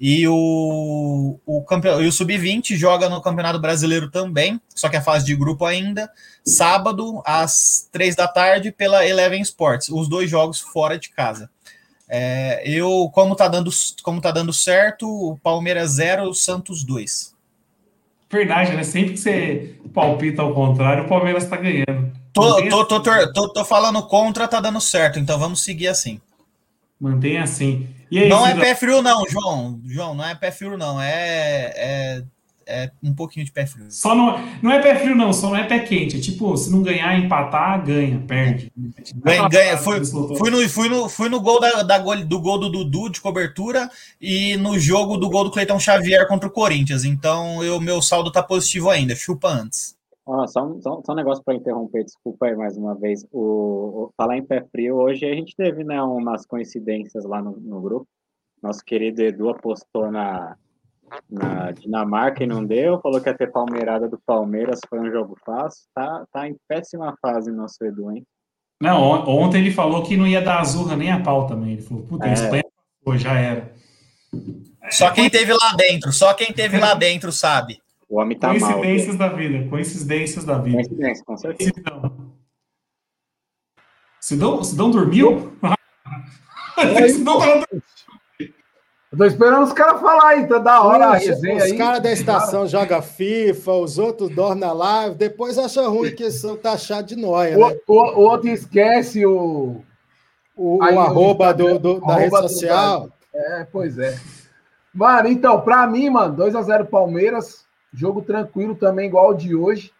E 0.00 0.26
o, 0.26 1.38
o, 1.46 1.62
campeão, 1.62 2.02
e 2.02 2.08
o 2.08 2.12
Sub-20 2.12 2.74
joga 2.74 3.08
no 3.08 3.22
Campeonato 3.22 3.60
Brasileiro 3.60 4.10
também, 4.10 4.60
só 4.74 4.88
que 4.88 4.96
a 4.96 5.00
fase 5.00 5.24
de 5.24 5.36
grupo 5.36 5.64
ainda, 5.64 6.10
sábado, 6.44 7.22
às 7.24 7.88
três 7.92 8.16
da 8.16 8.26
tarde, 8.26 8.72
pela 8.72 9.06
Eleven 9.06 9.40
Sports. 9.40 9.88
Os 9.88 10.08
dois 10.08 10.28
jogos 10.28 10.60
fora 10.60 10.98
de 10.98 11.10
casa. 11.10 11.48
É, 12.08 12.60
eu, 12.68 13.08
como 13.14 13.36
tá, 13.36 13.46
dando, 13.46 13.70
como 14.02 14.20
tá 14.20 14.32
dando 14.32 14.52
certo, 14.52 15.08
o 15.08 15.38
Palmeiras 15.38 15.92
0, 15.92 16.34
Santos 16.34 16.82
2. 16.82 17.33
Verdade, 18.34 18.72
né? 18.72 18.82
Sempre 18.82 19.12
que 19.12 19.20
você 19.20 19.76
palpita 19.94 20.42
ao 20.42 20.52
contrário, 20.52 21.04
o 21.04 21.08
Palmeiras 21.08 21.48
tá 21.48 21.56
ganhando. 21.56 22.12
Tô, 22.32 22.68
tô, 22.68 22.84
tô, 22.84 23.32
tô, 23.32 23.48
tô, 23.52 23.64
falando 23.64 24.02
contra, 24.02 24.48
tá 24.48 24.60
dando 24.60 24.80
certo, 24.80 25.20
então 25.20 25.38
vamos 25.38 25.62
seguir 25.62 25.86
assim. 25.86 26.20
Mantenha 27.00 27.44
assim. 27.44 27.88
Não 28.10 28.44
é 28.44 28.56
pé 28.56 28.74
frio, 28.74 29.00
não, 29.00 29.24
João. 29.28 29.80
João, 29.86 30.16
não 30.16 30.24
é 30.24 30.34
pé 30.34 30.50
frio, 30.50 30.76
não. 30.76 31.00
É, 31.00 32.24
é, 32.66 32.90
um 33.02 33.14
pouquinho 33.14 33.44
de 33.44 33.52
pé 33.52 33.66
frio. 33.66 33.86
Só 33.90 34.14
não, 34.14 34.38
não 34.62 34.70
é 34.70 34.80
pé 34.80 34.96
frio, 34.96 35.14
não, 35.14 35.32
só 35.32 35.48
não 35.48 35.56
é 35.56 35.64
pé 35.64 35.80
quente. 35.80 36.16
É 36.16 36.20
tipo, 36.20 36.56
se 36.56 36.70
não 36.70 36.82
ganhar, 36.82 37.18
empatar, 37.18 37.84
ganha, 37.84 38.18
perde. 38.26 38.72
Ganha, 39.16 39.48
ganha. 39.48 39.76
Fui, 39.78 40.04
fui, 40.04 40.50
no, 40.50 40.68
fui, 40.68 40.88
no, 40.88 41.08
fui 41.08 41.28
no 41.28 41.40
gol 41.40 41.60
da, 41.60 41.82
da 41.82 41.98
gol, 41.98 42.24
do 42.24 42.40
gol 42.40 42.58
do 42.58 42.70
Dudu 42.70 43.08
de 43.08 43.20
cobertura 43.20 43.90
e 44.20 44.56
no 44.56 44.78
jogo 44.78 45.16
do 45.16 45.28
gol 45.28 45.44
do 45.44 45.50
Cleiton 45.50 45.78
Xavier 45.78 46.26
contra 46.28 46.48
o 46.48 46.52
Corinthians. 46.52 47.04
Então, 47.04 47.58
o 47.58 47.80
meu 47.80 48.00
saldo 48.02 48.32
tá 48.32 48.42
positivo 48.42 48.90
ainda. 48.90 49.14
Chupa 49.14 49.48
antes. 49.48 49.96
Ah, 50.26 50.46
só, 50.46 50.64
um, 50.64 50.80
só, 50.80 51.02
só, 51.04 51.12
um 51.12 51.16
negócio 51.16 51.44
para 51.44 51.54
interromper, 51.54 52.02
desculpa 52.02 52.46
aí 52.46 52.56
mais 52.56 52.78
uma 52.78 52.94
vez. 52.94 53.26
O, 53.30 54.04
o, 54.04 54.10
falar 54.16 54.38
em 54.38 54.42
pé 54.42 54.64
frio, 54.72 54.96
hoje 54.96 55.26
a 55.26 55.34
gente 55.34 55.54
teve 55.54 55.84
né, 55.84 56.02
umas 56.02 56.46
coincidências 56.46 57.24
lá 57.24 57.42
no, 57.42 57.52
no 57.60 57.80
grupo. 57.82 58.08
Nosso 58.62 58.82
querido 58.82 59.20
Edu 59.20 59.50
apostou 59.50 60.10
na, 60.10 60.56
na 61.30 61.70
Dinamarca 61.72 62.42
e 62.42 62.46
não 62.46 62.64
deu, 62.64 63.00
falou 63.00 63.20
que 63.20 63.28
ia 63.28 63.36
ter 63.36 63.50
palmeirada 63.50 64.08
do 64.08 64.18
Palmeiras, 64.24 64.80
foi 64.88 65.00
um 65.00 65.10
jogo 65.10 65.36
fácil. 65.44 65.82
Tá, 65.94 66.24
tá 66.32 66.48
em 66.48 66.56
péssima 66.68 67.16
fase 67.20 67.50
nosso 67.50 67.84
Edu, 67.84 68.10
hein? 68.10 68.24
Não, 68.80 69.00
ontem 69.28 69.58
ele 69.58 69.70
falou 69.70 70.02
que 70.02 70.16
não 70.16 70.26
ia 70.26 70.42
dar 70.42 70.60
azurra 70.60 70.96
nem 70.96 71.10
a 71.10 71.20
pau 71.20 71.46
também. 71.46 71.74
Ele 71.74 71.82
falou, 71.82 72.02
puta, 72.04 72.26
é. 72.26 72.32
Espanha 72.32 72.64
já 73.16 73.32
era. 73.32 73.72
Só 74.90 75.10
quem 75.10 75.30
teve 75.30 75.52
lá 75.52 75.74
dentro, 75.76 76.12
só 76.12 76.34
quem 76.34 76.52
teve 76.52 76.78
lá 76.78 76.94
dentro 76.94 77.32
sabe. 77.32 77.78
O 78.08 78.20
homem 78.20 78.38
tá 78.38 78.50
Coincidências 78.50 79.16
mal, 79.16 79.30
da 79.30 79.36
vida, 79.36 79.68
coincidências 79.68 80.44
da 80.44 80.58
vida. 80.58 80.76
Coincidência, 80.76 81.24
com 81.24 81.36
certeza. 81.36 81.72
Sidão, 84.20 84.62
Sidão 84.64 84.90
dormiu? 84.90 85.56
Sidão 87.08 87.38
tá 87.38 87.66
eu 89.14 89.18
tô 89.18 89.24
esperando 89.24 89.62
os 89.62 89.72
caras 89.72 90.00
falar 90.00 90.30
aí, 90.30 90.46
tá 90.48 90.58
da 90.58 90.82
hora 90.82 91.12
resenha 91.12 91.64
Os 91.64 91.72
caras 91.72 92.02
da 92.02 92.12
estação 92.12 92.66
jogam 92.66 93.00
FIFA, 93.00 93.72
os 93.74 93.96
outros 93.96 94.28
dormem 94.28 94.58
na 94.58 94.72
live, 94.72 95.14
depois 95.14 95.56
acham 95.56 95.88
ruim 95.88 96.12
que 96.12 96.32
são 96.32 96.56
taxados 96.56 97.14
de 97.14 97.16
noia, 97.16 97.56
né? 97.56 97.78
O, 97.86 97.94
o, 97.94 98.20
outro 98.20 98.48
esquece 98.48 99.24
o... 99.24 99.82
O, 100.56 100.82
aí, 100.82 100.96
o 100.96 101.00
arroba 101.00 101.54
do, 101.54 101.78
do 101.78 102.00
da 102.00 102.06
arroba 102.12 102.40
rede 102.40 102.52
social. 102.52 103.08
é, 103.32 103.66
pois 103.70 103.98
é. 103.98 104.18
Mano, 104.92 105.28
então, 105.28 105.60
pra 105.60 105.86
mim, 105.86 106.10
mano, 106.10 106.36
2x0 106.36 106.86
Palmeiras. 106.86 107.64
Jogo 107.92 108.22
tranquilo 108.22 108.74
também, 108.74 109.06
igual 109.06 109.30
o 109.30 109.34
de 109.34 109.54
hoje. 109.54 109.92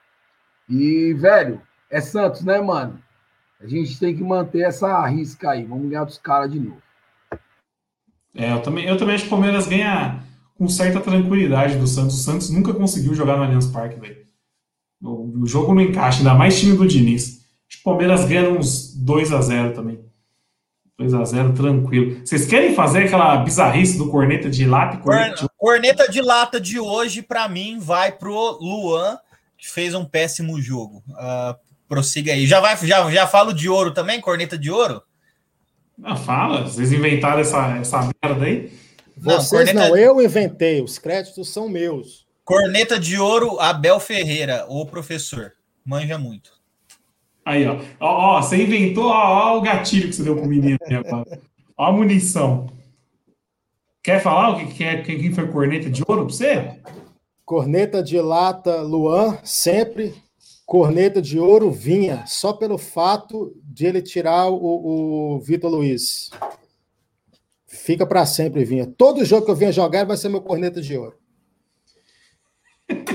E, 0.68 1.12
velho, 1.14 1.60
é 1.88 2.00
Santos, 2.00 2.44
né, 2.44 2.60
mano? 2.60 3.00
A 3.60 3.66
gente 3.66 3.98
tem 3.98 4.16
que 4.16 4.22
manter 4.22 4.62
essa 4.62 5.04
risca 5.06 5.50
aí. 5.50 5.64
Vamos 5.64 5.88
ganhar 5.88 6.04
dos 6.04 6.18
caras 6.18 6.50
de 6.50 6.58
novo. 6.58 6.82
É, 8.34 8.52
eu 8.52 8.60
também, 8.60 8.84
eu 8.84 8.96
também 8.96 9.14
acho 9.14 9.24
que 9.24 9.28
o 9.28 9.30
Palmeiras 9.30 9.66
ganha 9.66 10.22
com 10.56 10.68
certa 10.68 11.00
tranquilidade 11.00 11.76
do 11.76 11.86
Santos. 11.86 12.20
O 12.20 12.22
Santos 12.22 12.50
nunca 12.50 12.72
conseguiu 12.74 13.14
jogar 13.14 13.36
no 13.36 13.44
Allianz 13.44 13.66
Parque, 13.66 14.00
velho. 14.00 14.24
O, 15.02 15.42
o, 15.42 15.46
jogo 15.46 15.74
não 15.74 15.82
encaixa, 15.82 16.18
ainda 16.18 16.34
mais 16.34 16.58
time 16.58 16.76
do 16.76 16.86
Diniz. 16.86 17.44
Acho 17.68 17.76
que 17.76 17.80
o 17.80 17.84
Palmeiras 17.84 18.24
ganha 18.24 18.50
uns 18.50 18.94
2 18.94 19.32
a 19.32 19.40
0 19.40 19.74
também. 19.74 20.00
2 20.98 21.14
a 21.14 21.24
0 21.24 21.52
tranquilo. 21.52 22.24
Vocês 22.24 22.46
querem 22.46 22.74
fazer 22.74 23.04
aquela 23.04 23.36
bizarrice 23.38 23.98
do 23.98 24.08
corneta 24.08 24.48
de 24.48 24.64
lata? 24.64 24.96
Corneta, 24.98 25.42
de... 25.42 25.48
corneta 25.56 26.10
de 26.10 26.22
lata 26.22 26.60
de 26.60 26.78
hoje, 26.78 27.20
para 27.20 27.48
mim, 27.48 27.78
vai 27.78 28.12
pro 28.12 28.58
Luan, 28.60 29.18
que 29.58 29.68
fez 29.68 29.94
um 29.94 30.04
péssimo 30.04 30.60
jogo. 30.60 31.02
Uh, 31.10 31.54
prossiga 31.88 32.32
aí. 32.32 32.46
Já, 32.46 32.60
vai, 32.60 32.76
já, 32.76 33.10
já 33.10 33.26
falo 33.26 33.52
de 33.52 33.68
ouro 33.68 33.92
também? 33.92 34.20
Corneta 34.20 34.56
de 34.56 34.70
ouro? 34.70 35.02
Não, 35.96 36.16
fala. 36.16 36.62
Vocês 36.62 36.92
inventaram 36.92 37.40
essa, 37.40 37.76
essa 37.78 38.10
merda 38.22 38.44
aí? 38.44 38.72
Vocês 39.16 39.72
não, 39.72 39.88
não, 39.88 39.96
eu 39.96 40.20
inventei. 40.20 40.82
Os 40.82 40.98
créditos 40.98 41.48
são 41.48 41.68
meus. 41.68 42.26
Corneta 42.44 42.98
de 42.98 43.18
ouro, 43.18 43.58
Abel 43.60 43.98
Ferreira, 44.00 44.66
o 44.68 44.84
professor. 44.84 45.52
Manja 45.84 46.18
muito. 46.18 46.52
Aí, 47.44 47.66
ó. 47.66 47.78
Ó, 48.00 48.36
ó 48.36 48.42
você 48.42 48.62
inventou 48.62 49.06
ó, 49.06 49.52
ó, 49.54 49.58
o 49.58 49.62
gatilho 49.62 50.08
que 50.08 50.14
você 50.14 50.22
deu 50.22 50.36
pro 50.36 50.46
menino. 50.46 50.78
ó 51.76 51.84
a 51.86 51.92
munição. 51.92 52.66
Quer 54.02 54.20
falar 54.20 54.50
o 54.50 54.58
que, 54.58 54.74
que 54.74 54.84
é, 54.84 55.02
quem 55.02 55.32
foi 55.32 55.48
corneta 55.48 55.88
de 55.88 56.02
ouro 56.06 56.26
pra 56.26 56.34
você? 56.34 56.78
Corneta 57.44 58.02
de 58.02 58.20
lata, 58.20 58.82
Luan, 58.82 59.38
sempre. 59.42 60.14
Corneta 60.66 61.20
de 61.20 61.38
ouro, 61.38 61.70
Vinha. 61.70 62.24
Só 62.26 62.52
pelo 62.52 62.78
fato 62.78 63.54
de 63.62 63.86
ele 63.86 64.02
tirar 64.02 64.48
o, 64.48 65.34
o 65.34 65.40
Vitor 65.40 65.70
Luiz. 65.70 66.30
Fica 67.66 68.06
para 68.06 68.24
sempre, 68.24 68.64
Vinha. 68.64 68.86
Todo 68.86 69.24
jogo 69.24 69.44
que 69.44 69.50
eu 69.50 69.56
vinha 69.56 69.72
jogar 69.72 70.06
vai 70.06 70.16
ser 70.16 70.28
meu 70.28 70.40
corneta 70.40 70.80
de 70.80 70.96
ouro. 70.96 71.18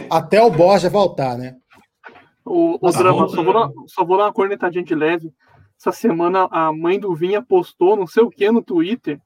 Até 0.10 0.42
o 0.42 0.52
Borja 0.52 0.90
voltar, 0.90 1.38
né? 1.38 1.56
O, 2.46 2.78
o 2.82 2.92
drama, 2.92 3.28
só 3.30 3.44
vou, 3.44 3.54
dar, 3.54 3.72
só 3.88 4.04
vou 4.04 4.18
dar 4.18 4.26
uma 4.26 4.34
cornetadinha 4.34 4.84
de 4.84 4.96
leve. 4.96 5.34
Essa 5.80 5.92
semana 5.92 6.48
a 6.52 6.74
mãe 6.74 7.00
do 7.00 7.16
Vinha 7.16 7.42
postou 7.42 7.96
não 7.96 8.06
sei 8.06 8.24
o 8.24 8.30
que 8.30 8.52
no 8.52 8.62
Twitter. 8.62 9.22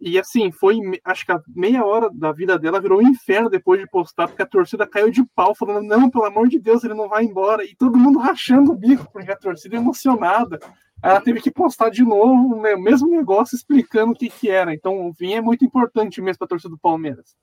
E 0.00 0.18
assim, 0.18 0.52
foi, 0.52 0.78
acho 1.04 1.26
que 1.26 1.32
a 1.32 1.42
meia 1.48 1.84
hora 1.84 2.08
da 2.12 2.30
vida 2.30 2.56
dela 2.58 2.80
virou 2.80 3.00
um 3.00 3.08
inferno 3.08 3.50
depois 3.50 3.80
de 3.80 3.88
postar, 3.88 4.28
porque 4.28 4.42
a 4.42 4.46
torcida 4.46 4.86
caiu 4.86 5.10
de 5.10 5.24
pau, 5.34 5.54
falando: 5.54 5.86
não, 5.86 6.08
pelo 6.08 6.24
amor 6.24 6.48
de 6.48 6.58
Deus, 6.58 6.84
ele 6.84 6.94
não 6.94 7.08
vai 7.08 7.24
embora. 7.24 7.64
E 7.64 7.74
todo 7.74 7.98
mundo 7.98 8.18
rachando 8.18 8.72
o 8.72 8.76
bico, 8.76 9.10
porque 9.12 9.30
a 9.30 9.36
torcida 9.36 9.76
é 9.76 9.78
emocionada. 9.78 10.58
Ela 11.02 11.20
teve 11.20 11.40
que 11.40 11.50
postar 11.50 11.90
de 11.90 12.02
novo 12.02 12.60
né, 12.60 12.74
o 12.74 12.80
mesmo 12.80 13.08
negócio 13.08 13.54
explicando 13.54 14.12
o 14.12 14.16
que, 14.16 14.28
que 14.28 14.48
era. 14.48 14.74
Então, 14.74 15.06
o 15.06 15.12
Vinha 15.12 15.38
é 15.38 15.40
muito 15.40 15.64
importante 15.64 16.20
mesmo 16.20 16.38
para 16.38 16.46
a 16.46 16.48
torcida 16.48 16.70
do 16.70 16.78
Palmeiras. 16.78 17.36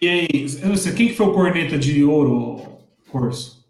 E 0.00 0.08
aí, 0.08 0.26
quem 0.96 1.08
que 1.08 1.14
foi 1.14 1.26
o 1.26 1.32
corneta 1.32 1.78
de 1.78 2.04
ouro, 2.04 2.78
Corso? 3.08 3.62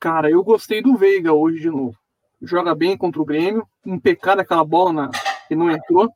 Cara, 0.00 0.30
eu 0.30 0.42
gostei 0.42 0.82
do 0.82 0.96
Veiga 0.96 1.32
hoje 1.32 1.60
de 1.60 1.70
novo. 1.70 1.96
Joga 2.42 2.74
bem 2.74 2.96
contra 2.96 3.22
o 3.22 3.24
Grêmio, 3.24 3.66
um 3.86 3.98
pecado 3.98 4.40
aquela 4.40 4.64
bola 4.64 4.92
na, 4.92 5.10
que 5.48 5.54
não 5.54 5.70
entrou. 5.70 6.10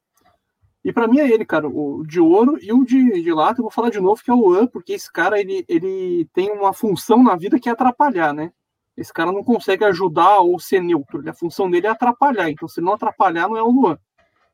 E 0.85 0.93
para 0.93 1.09
mim 1.09 1.19
é 1.19 1.29
ele, 1.29 1.45
cara, 1.45 1.69
o 1.69 2.05
de 2.07 2.21
ouro 2.21 2.59
e 2.63 2.73
o 2.73 2.85
de, 2.85 3.23
de 3.23 3.33
lata, 3.33 3.61
eu 3.61 3.65
vou 3.65 3.71
falar 3.71 3.91
de 3.91 4.01
novo 4.01 4.23
que 4.23 4.31
é 4.31 4.35
o 4.35 4.53
An, 4.53 4.67
porque 4.67 4.93
esse 4.93 5.13
cara 5.13 5.39
ele, 5.39 5.65
ele 5.69 6.27
tem 6.33 6.51
uma 6.51 6.73
função 6.73 7.23
na 7.23 7.37
vida 7.37 7.59
que 7.59 7.69
é 7.69 7.73
atrapalhar, 7.73 8.33
né? 8.33 8.51
Esse 8.97 9.13
cara 9.13 9.31
não 9.31 9.45
consegue 9.45 9.85
ajudar 9.85 10.39
ou 10.39 10.59
ser 10.59 10.83
neutro. 10.83 11.23
A 11.29 11.33
função 11.33 11.71
dele 11.71 11.87
é 11.87 11.91
atrapalhar. 11.91 12.51
Então, 12.51 12.67
se 12.67 12.81
não 12.81 12.95
atrapalhar, 12.95 13.49
não 13.49 13.57
é 13.57 13.63
o 13.63 13.71
Luan. 13.71 13.97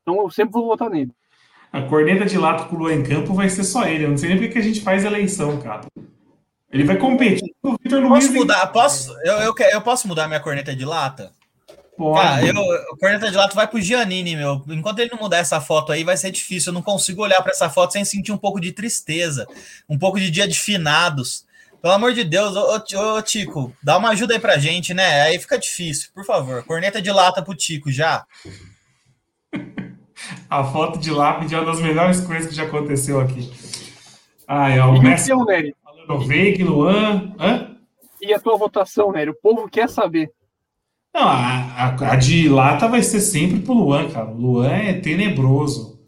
Então, 0.03 0.21
eu 0.21 0.31
sempre 0.31 0.53
vou 0.53 0.67
votar 0.67 0.91
nele. 0.91 1.13
A 1.73 1.81
corneta 1.83 2.27
de 2.27 2.37
lata 2.37 2.65
com 2.65 2.77
o 2.77 2.79
Luan 2.81 2.95
em 2.95 3.03
campo 3.03 3.33
vai 3.33 3.49
ser 3.49 3.65
só 3.65 3.87
ele. 3.87 4.05
Eu 4.05 4.11
não 4.11 4.19
sei 4.19 4.29
nem 4.29 4.39
porque 4.39 4.53
que 4.53 4.59
a 4.59 4.63
gente 4.63 4.83
faz 4.83 5.03
eleição, 5.03 5.59
cara. 5.61 5.87
Ele 6.71 6.85
vai 6.85 6.99
competir 6.99 7.55
com 7.63 7.71
o 7.71 7.77
Vitor 7.83 8.01
Luiz. 8.01 8.27
Posso 8.27 8.39
mudar? 8.39 8.67
Posso, 8.67 9.13
eu, 9.25 9.35
eu, 9.35 9.55
eu, 9.73 9.81
posso 9.81 10.07
mudar 10.07 10.29
minha 10.29 10.41
corneta 10.41 10.77
de 10.77 10.85
lata? 10.85 11.33
Pode. 11.97 12.21
Cara, 12.21 12.47
eu, 12.47 12.73
a 12.93 12.99
corneta 12.99 13.31
de 13.31 13.37
lata 13.37 13.55
vai 13.55 13.69
pro 13.69 13.81
Giannini, 13.81 14.35
meu. 14.37 14.63
Enquanto 14.69 14.99
ele 14.99 15.11
não 15.13 15.19
mudar 15.19 15.39
essa 15.39 15.61
foto 15.61 15.93
aí, 15.93 16.03
vai 16.03 16.17
ser 16.17 16.31
difícil. 16.31 16.71
Eu 16.71 16.75
não 16.75 16.83
consigo 16.83 17.23
olhar 17.23 17.41
para 17.41 17.53
essa 17.53 17.71
foto 17.71 17.93
sem 17.93 18.05
sentir 18.05 18.33
um 18.33 18.37
pouco 18.37 18.61
de 18.61 18.73
tristeza, 18.73 19.47
um 19.89 19.99
pouco 19.99 20.19
de 20.19 20.31
dia 20.31 20.49
de 20.49 20.59
finados. 20.59 21.47
Pelo 21.81 21.95
amor 21.95 22.13
de 22.13 22.25
Deus, 22.25 22.57
ô, 22.57 22.77
ô, 22.77 23.17
ô, 23.17 23.23
Tico, 23.23 23.73
dá 23.83 23.99
uma 23.99 24.09
ajuda 24.11 24.35
aí 24.35 24.41
pra 24.41 24.59
gente, 24.59 24.95
né? 24.95 25.23
Aí 25.23 25.39
fica 25.39 25.59
difícil, 25.59 26.11
por 26.15 26.25
favor. 26.25 26.65
Corneta 26.65 27.01
de 27.01 27.13
lata 27.13 27.43
pro 27.43 27.55
Tico 27.55 27.93
já. 27.93 28.25
A 30.49 30.65
foto 30.65 30.99
de 30.99 31.11
lápide 31.11 31.55
é 31.55 31.59
uma 31.59 31.71
das 31.71 31.81
melhores 31.81 32.21
coisas 32.21 32.49
que 32.49 32.55
já 32.55 32.65
aconteceu 32.65 33.21
aqui. 33.21 33.53
Ai, 34.47 34.79
ó, 34.79 34.91
o 34.91 35.03
Messi 35.03 35.35
Nery? 35.35 35.75
falando 35.83 36.27
Veig, 36.27 36.63
Luan. 36.63 37.35
Hã? 37.39 37.77
E 38.21 38.33
a 38.33 38.41
tua 38.41 38.57
votação, 38.57 39.13
Nery? 39.13 39.31
O 39.31 39.35
povo 39.35 39.69
quer 39.69 39.89
saber. 39.89 40.31
Não, 41.15 41.23
a, 41.23 41.37
a, 41.77 42.13
a, 42.13 42.17
de 42.17 42.49
lata 42.49 42.89
vai 42.89 43.01
ser 43.01 43.21
sempre 43.21 43.61
pro 43.61 43.73
Luan, 43.73 44.11
cara. 44.11 44.31
O 44.31 44.37
Luan 44.37 44.69
é 44.69 44.95
tenebroso. 44.95 46.01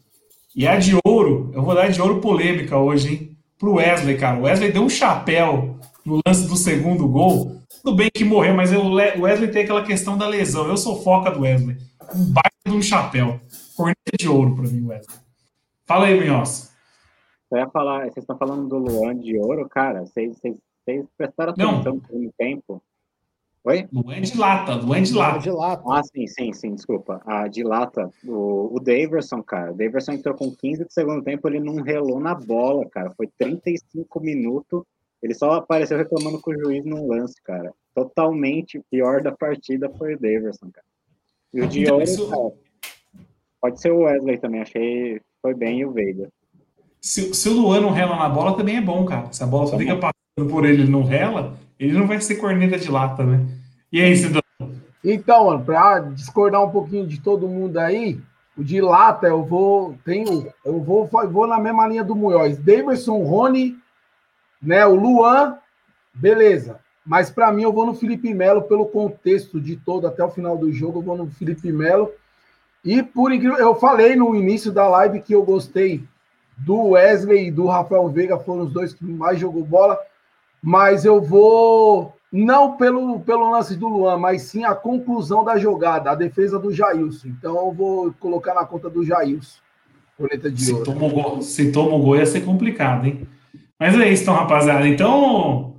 E 0.55 0.67
a 0.67 0.77
de 0.77 0.99
ouro, 1.07 1.53
eu 1.55 1.63
vou 1.63 1.75
dar 1.77 1.89
de 1.89 2.03
ouro 2.03 2.21
polêmica 2.21 2.77
hoje, 2.77 3.15
hein? 3.15 3.39
Pro 3.57 3.75
Wesley, 3.75 4.19
cara. 4.19 4.39
O 4.39 4.43
Wesley 4.43 4.73
deu 4.73 4.83
um 4.83 4.89
chapéu 4.89 5.79
no 6.05 6.21
lance 6.27 6.49
do 6.49 6.57
segundo 6.57 7.07
gol. 7.07 7.63
Tudo 7.83 7.97
bem 7.97 8.11
que 8.13 8.25
morreu, 8.25 8.55
mas 8.55 8.73
o 8.73 8.95
Wesley 8.95 9.51
tem 9.51 9.63
aquela 9.63 9.85
questão 9.85 10.19
da 10.19 10.27
lesão. 10.27 10.67
Eu 10.67 10.77
sou 10.77 11.01
foca 11.03 11.31
do 11.31 11.43
Wesley. 11.43 11.77
Um 12.15 12.25
baita 12.33 12.51
de 12.67 12.73
um 12.73 12.83
chapéu 12.83 13.41
corneta 13.77 14.17
de 14.19 14.29
ouro 14.29 14.57
para 14.57 14.65
mim, 14.65 14.87
Wesley. 14.87 15.19
Fala 15.85 16.07
aí, 16.07 16.19
Minhoça. 16.19 16.75
Eu 17.51 17.59
ia 17.59 17.69
falar, 17.69 18.01
vocês 18.01 18.17
estão 18.19 18.37
falando 18.37 18.69
do 18.69 18.79
Luan 18.79 19.17
de 19.17 19.39
ouro, 19.39 19.69
cara, 19.69 20.05
vocês, 20.05 20.37
vocês, 20.37 20.57
vocês 20.85 21.07
prestaram 21.17 21.53
atenção 21.53 22.01
no 22.11 22.33
tempo. 22.37 22.83
Oi? 23.67 23.89
Luan 23.93 24.21
de 24.21 24.39
lata, 24.39 24.75
Luan 24.77 25.03
de 25.03 25.13
lata. 25.13 25.39
de 25.41 25.51
lata. 25.51 25.83
Ah, 25.89 26.01
sim, 26.05 26.25
sim, 26.29 26.53
sim, 26.53 26.75
desculpa. 26.77 27.21
A 27.27 27.49
de 27.49 27.65
lata, 27.65 28.09
o, 28.25 28.77
o 28.77 28.79
Daverson, 28.79 29.43
cara, 29.43 29.73
o 29.73 29.77
Daverson 29.77 30.13
entrou 30.13 30.37
com 30.37 30.55
15 30.55 30.85
de 30.85 30.95
segundo 30.95 31.25
tempo, 31.25 31.49
ele 31.49 31.59
não 31.59 31.83
relou 31.83 32.21
na 32.21 32.33
bola, 32.33 32.89
cara, 32.89 33.11
foi 33.17 33.29
35 33.37 34.21
minutos, 34.21 34.85
ele 35.21 35.35
só 35.35 35.55
apareceu 35.55 35.99
reclamando 35.99 36.41
com 36.41 36.53
o 36.53 36.59
juiz 36.59 36.85
num 36.85 37.09
lance, 37.09 37.43
cara. 37.43 37.73
Totalmente 37.93 38.81
pior 38.89 39.21
da 39.21 39.33
partida 39.33 39.91
foi 39.91 40.15
o 40.15 40.21
Daverson, 40.21 40.71
cara. 40.73 40.87
E 41.53 41.61
o 41.61 41.67
de 41.67 41.83
então, 41.83 41.95
ouro, 41.95 42.05
isso... 42.05 42.31
cara, 42.31 42.53
Pode 43.61 43.81
ser 43.81 43.91
o 43.91 44.03
Wesley 44.03 44.39
também, 44.39 44.61
achei 44.61 45.21
foi 45.43 45.55
bem 45.55 45.81
e 45.81 45.85
o 45.85 45.91
Veiga. 45.91 46.29
Se, 47.01 47.35
se 47.35 47.49
o 47.49 47.53
Luan 47.55 47.81
não 47.81 47.91
rela 47.91 48.15
na 48.15 48.29
bola, 48.29 48.57
também 48.57 48.77
é 48.77 48.81
bom, 48.81 49.05
cara. 49.05 49.33
Se 49.33 49.43
a 49.43 49.47
bola 49.47 49.67
só 49.67 49.77
fica 49.77 49.97
passando 49.97 50.53
por 50.53 50.65
ele 50.65 50.85
e 50.85 50.89
não 50.89 51.03
rela, 51.03 51.57
ele 51.79 51.99
não 51.99 52.07
vai 52.07 52.21
ser 52.21 52.37
corneta 52.37 52.79
de 52.79 52.91
lata, 52.91 53.25
né? 53.25 53.47
E 53.93 54.01
aí, 54.01 54.17
Cidão? 54.17 54.43
Então, 55.05 55.47
mano, 55.47 55.65
pra 55.65 56.01
discordar 56.01 56.63
um 56.65 56.71
pouquinho 56.71 57.07
de 57.07 57.21
todo 57.21 57.49
mundo 57.49 57.79
aí, 57.79 58.21
o 58.57 58.65
de 58.65 58.81
lata 58.81 59.27
eu 59.27 59.45
vou. 59.45 59.97
Tenho, 60.05 60.53
eu 60.65 60.81
vou, 60.81 61.09
vou 61.09 61.47
na 61.47 61.59
mesma 61.61 61.87
linha 61.87 62.03
do 62.03 62.17
Munhoz. 62.17 62.59
Davidson, 62.59 63.23
Rony, 63.23 63.77
né? 64.61 64.85
O 64.87 64.95
Luan, 64.95 65.59
beleza. 66.15 66.81
Mas 67.05 67.31
para 67.31 67.53
mim 67.53 67.63
eu 67.63 67.73
vou 67.73 67.87
no 67.87 67.95
Felipe 67.95 68.35
Melo 68.35 68.63
pelo 68.63 68.87
contexto 68.87 69.61
de 69.61 69.77
todo 69.77 70.07
até 70.07 70.25
o 70.25 70.31
final 70.31 70.59
do 70.59 70.73
jogo, 70.73 70.99
eu 70.99 71.03
vou 71.03 71.17
no 71.17 71.31
Felipe 71.31 71.71
Melo 71.71 72.11
e 72.87 73.03
por 73.03 73.33
incrível, 73.33 73.59
eu 73.59 73.75
falei 73.75 74.15
no 74.15 74.35
início 74.37 74.71
da 74.71 74.89
live 74.89 75.21
que 75.21 75.35
eu 75.35 75.43
gostei 75.45 76.05
do 76.57 76.91
Wesley 76.91 77.49
e 77.49 77.51
do 77.51 77.67
Rafael 77.67 78.09
Veiga, 78.09 78.39
foram 78.39 78.63
os 78.63 78.73
dois 78.73 78.95
que 78.95 79.05
mais 79.05 79.41
jogou 79.41 79.65
bola, 79.65 79.99
mas 80.63 81.05
eu 81.05 81.21
vou 81.23 82.15
não 82.33 82.77
pelo, 82.77 83.21
pelo 83.21 83.51
lance 83.51 83.77
do 83.77 83.89
Luan, 83.89 84.19
mas 84.19 84.43
sim 84.43 84.65
a 84.65 84.75
conclusão 84.75 85.45
da 85.45 85.57
jogada, 85.57 86.11
a 86.11 86.15
defesa 86.15 86.59
do 86.59 86.73
Jailson. 86.73 87.29
Então 87.29 87.57
eu 87.57 87.73
vou 87.73 88.15
colocar 88.21 88.55
na 88.55 88.65
conta 88.65 88.91
do 88.91 89.05
Jailson. 89.05 89.59
Coleta 90.17 90.51
de 90.51 90.65
se, 90.65 90.73
ouro. 90.73 90.85
Toma 90.85 91.09
gol, 91.09 91.43
se 91.43 91.71
toma 91.73 91.95
o 91.95 91.99
gol 91.99 92.17
ia 92.17 92.27
ser 92.27 92.41
complicado, 92.41 93.07
hein? 93.07 93.27
Mas 93.79 93.95
é 93.99 94.09
isso, 94.09 94.23
então, 94.23 94.35
rapaziada. 94.35 94.89
Então, 94.89 95.77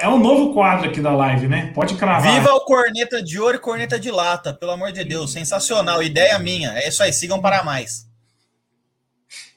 é 0.00 0.08
um 0.08 0.18
novo 0.18 0.52
quadro 0.52 0.88
aqui 0.88 1.00
da 1.00 1.14
live, 1.14 1.46
né? 1.46 1.70
Pode 1.72 1.94
cravar. 1.94 2.32
Viva 2.32 2.52
o 2.52 2.60
Corneta 2.64 3.22
de 3.22 3.38
Ouro 3.38 3.56
e 3.56 3.60
Corneta 3.60 3.98
de 3.98 4.10
Lata, 4.10 4.52
pelo 4.52 4.72
amor 4.72 4.90
de 4.90 5.04
Deus. 5.04 5.32
Sensacional. 5.32 6.02
Ideia 6.02 6.38
minha. 6.38 6.72
É 6.72 6.88
isso 6.88 7.02
aí. 7.02 7.12
Sigam 7.12 7.40
para 7.40 7.62
mais. 7.62 8.06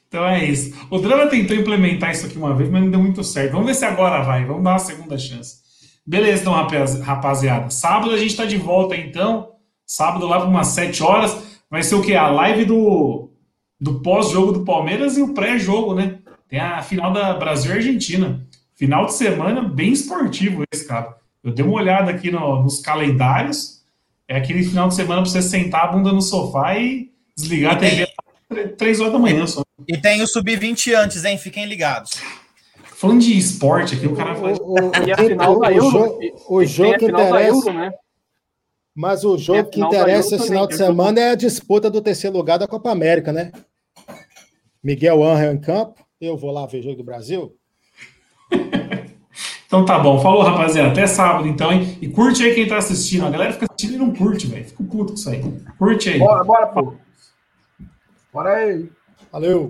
Então 0.08 0.26
é 0.26 0.44
isso. 0.44 0.74
O 0.90 0.98
Drama 0.98 1.26
tentou 1.26 1.56
implementar 1.56 2.10
isso 2.10 2.26
aqui 2.26 2.36
uma 2.36 2.54
vez, 2.54 2.70
mas 2.70 2.82
não 2.82 2.90
deu 2.90 3.00
muito 3.00 3.22
certo. 3.22 3.52
Vamos 3.52 3.66
ver 3.66 3.74
se 3.74 3.84
agora 3.84 4.22
vai. 4.22 4.44
Vamos 4.44 4.64
dar 4.64 4.70
uma 4.70 4.78
segunda 4.78 5.18
chance. 5.18 5.58
Beleza, 6.06 6.40
então, 6.40 6.54
rapaziada. 7.02 7.68
Sábado 7.68 8.12
a 8.12 8.16
gente 8.16 8.30
está 8.30 8.46
de 8.46 8.56
volta, 8.56 8.96
então. 8.96 9.52
Sábado 9.86 10.26
lá 10.26 10.40
para 10.40 10.48
umas 10.48 10.68
7 10.68 11.02
horas. 11.02 11.60
Vai 11.70 11.82
ser 11.82 11.96
o 11.96 12.02
quê? 12.02 12.14
A 12.14 12.28
live 12.28 12.64
do, 12.64 13.30
do 13.78 14.00
pós-jogo 14.00 14.52
do 14.52 14.64
Palmeiras 14.64 15.18
e 15.18 15.22
o 15.22 15.34
pré-jogo, 15.34 15.94
né? 15.94 16.18
Tem 16.48 16.58
a 16.58 16.80
final 16.80 17.12
da 17.12 17.34
Brasil 17.34 17.72
e 17.72 17.74
Argentina. 17.74 18.46
Final 18.74 19.04
de 19.04 19.12
semana 19.12 19.60
bem 19.60 19.92
esportivo 19.92 20.62
esse, 20.72 20.88
cara. 20.88 21.14
Eu 21.44 21.52
dei 21.52 21.64
uma 21.64 21.74
olhada 21.74 22.10
aqui 22.10 22.30
no, 22.30 22.62
nos 22.62 22.80
calendários. 22.80 23.82
É 24.26 24.38
aquele 24.38 24.62
final 24.62 24.88
de 24.88 24.94
semana 24.94 25.20
para 25.20 25.30
você 25.30 25.42
sentar 25.42 25.84
a 25.84 25.88
bunda 25.88 26.10
no 26.10 26.22
sofá 26.22 26.78
e 26.78 27.10
desligar 27.36 27.74
a 27.74 27.76
TV 27.76 28.04
às 28.04 28.76
3 28.78 29.00
horas 29.00 29.12
da 29.12 29.18
manhã 29.18 29.46
só. 29.46 29.67
E 29.88 29.96
tem 29.96 30.22
o 30.22 30.26
Sub-20 30.26 30.94
antes, 30.94 31.24
hein? 31.24 31.38
Fiquem 31.38 31.64
ligados. 31.64 32.10
Falando 32.84 33.22
de 33.22 33.38
esporte 33.38 33.94
aqui, 33.94 34.06
o 34.06 34.14
cara 34.14 34.34
faz. 34.34 34.58
O, 34.58 34.74
o, 34.74 35.06
E 35.06 35.12
a 35.12 35.16
final 35.16 35.58
da 35.58 35.68
o, 35.68 35.72
Euro. 35.72 35.90
jogo, 35.90 36.18
o 36.48 36.64
jogo 36.64 36.98
que 36.98 37.04
interessa, 37.06 37.46
Euro, 37.46 37.72
né? 37.72 37.90
mas 38.94 39.24
o 39.24 39.38
jogo 39.38 39.70
que 39.70 39.80
interessa 39.80 40.36
esse 40.36 40.46
final 40.46 40.66
de 40.66 40.74
é 40.74 40.76
semana 40.76 41.20
é 41.20 41.30
a 41.30 41.34
disputa 41.34 41.88
do 41.88 42.02
terceiro 42.02 42.36
lugar 42.36 42.58
da 42.58 42.68
Copa 42.68 42.90
América, 42.90 43.32
né? 43.32 43.50
Miguel 44.82 45.24
Angel 45.24 45.52
em 45.52 45.60
campo. 45.60 46.04
Eu 46.20 46.36
vou 46.36 46.50
lá 46.50 46.66
ver 46.66 46.80
o 46.80 46.82
jogo 46.82 46.96
do 46.96 47.04
Brasil. 47.04 47.56
Então 49.68 49.84
tá 49.84 49.98
bom, 49.98 50.18
falou 50.18 50.42
rapaziada, 50.42 50.88
até 50.88 51.06
sábado 51.06 51.46
então, 51.46 51.70
hein? 51.70 51.98
E 52.00 52.08
curte 52.08 52.42
aí 52.42 52.54
quem 52.54 52.66
tá 52.66 52.78
assistindo. 52.78 53.26
A 53.26 53.30
galera 53.30 53.52
fica 53.52 53.66
assistindo 53.66 53.96
e 53.96 53.98
não 53.98 54.14
curte, 54.14 54.46
velho. 54.46 54.64
Fico 54.64 54.82
puto 54.82 55.12
com 55.12 55.18
isso 55.18 55.28
aí. 55.28 55.44
Curte 55.78 56.08
aí. 56.08 56.18
Bora, 56.18 56.42
bora, 56.42 56.66
pô. 56.68 56.94
Bora 58.32 58.54
aí. 58.54 58.88
Valeu. 59.30 59.66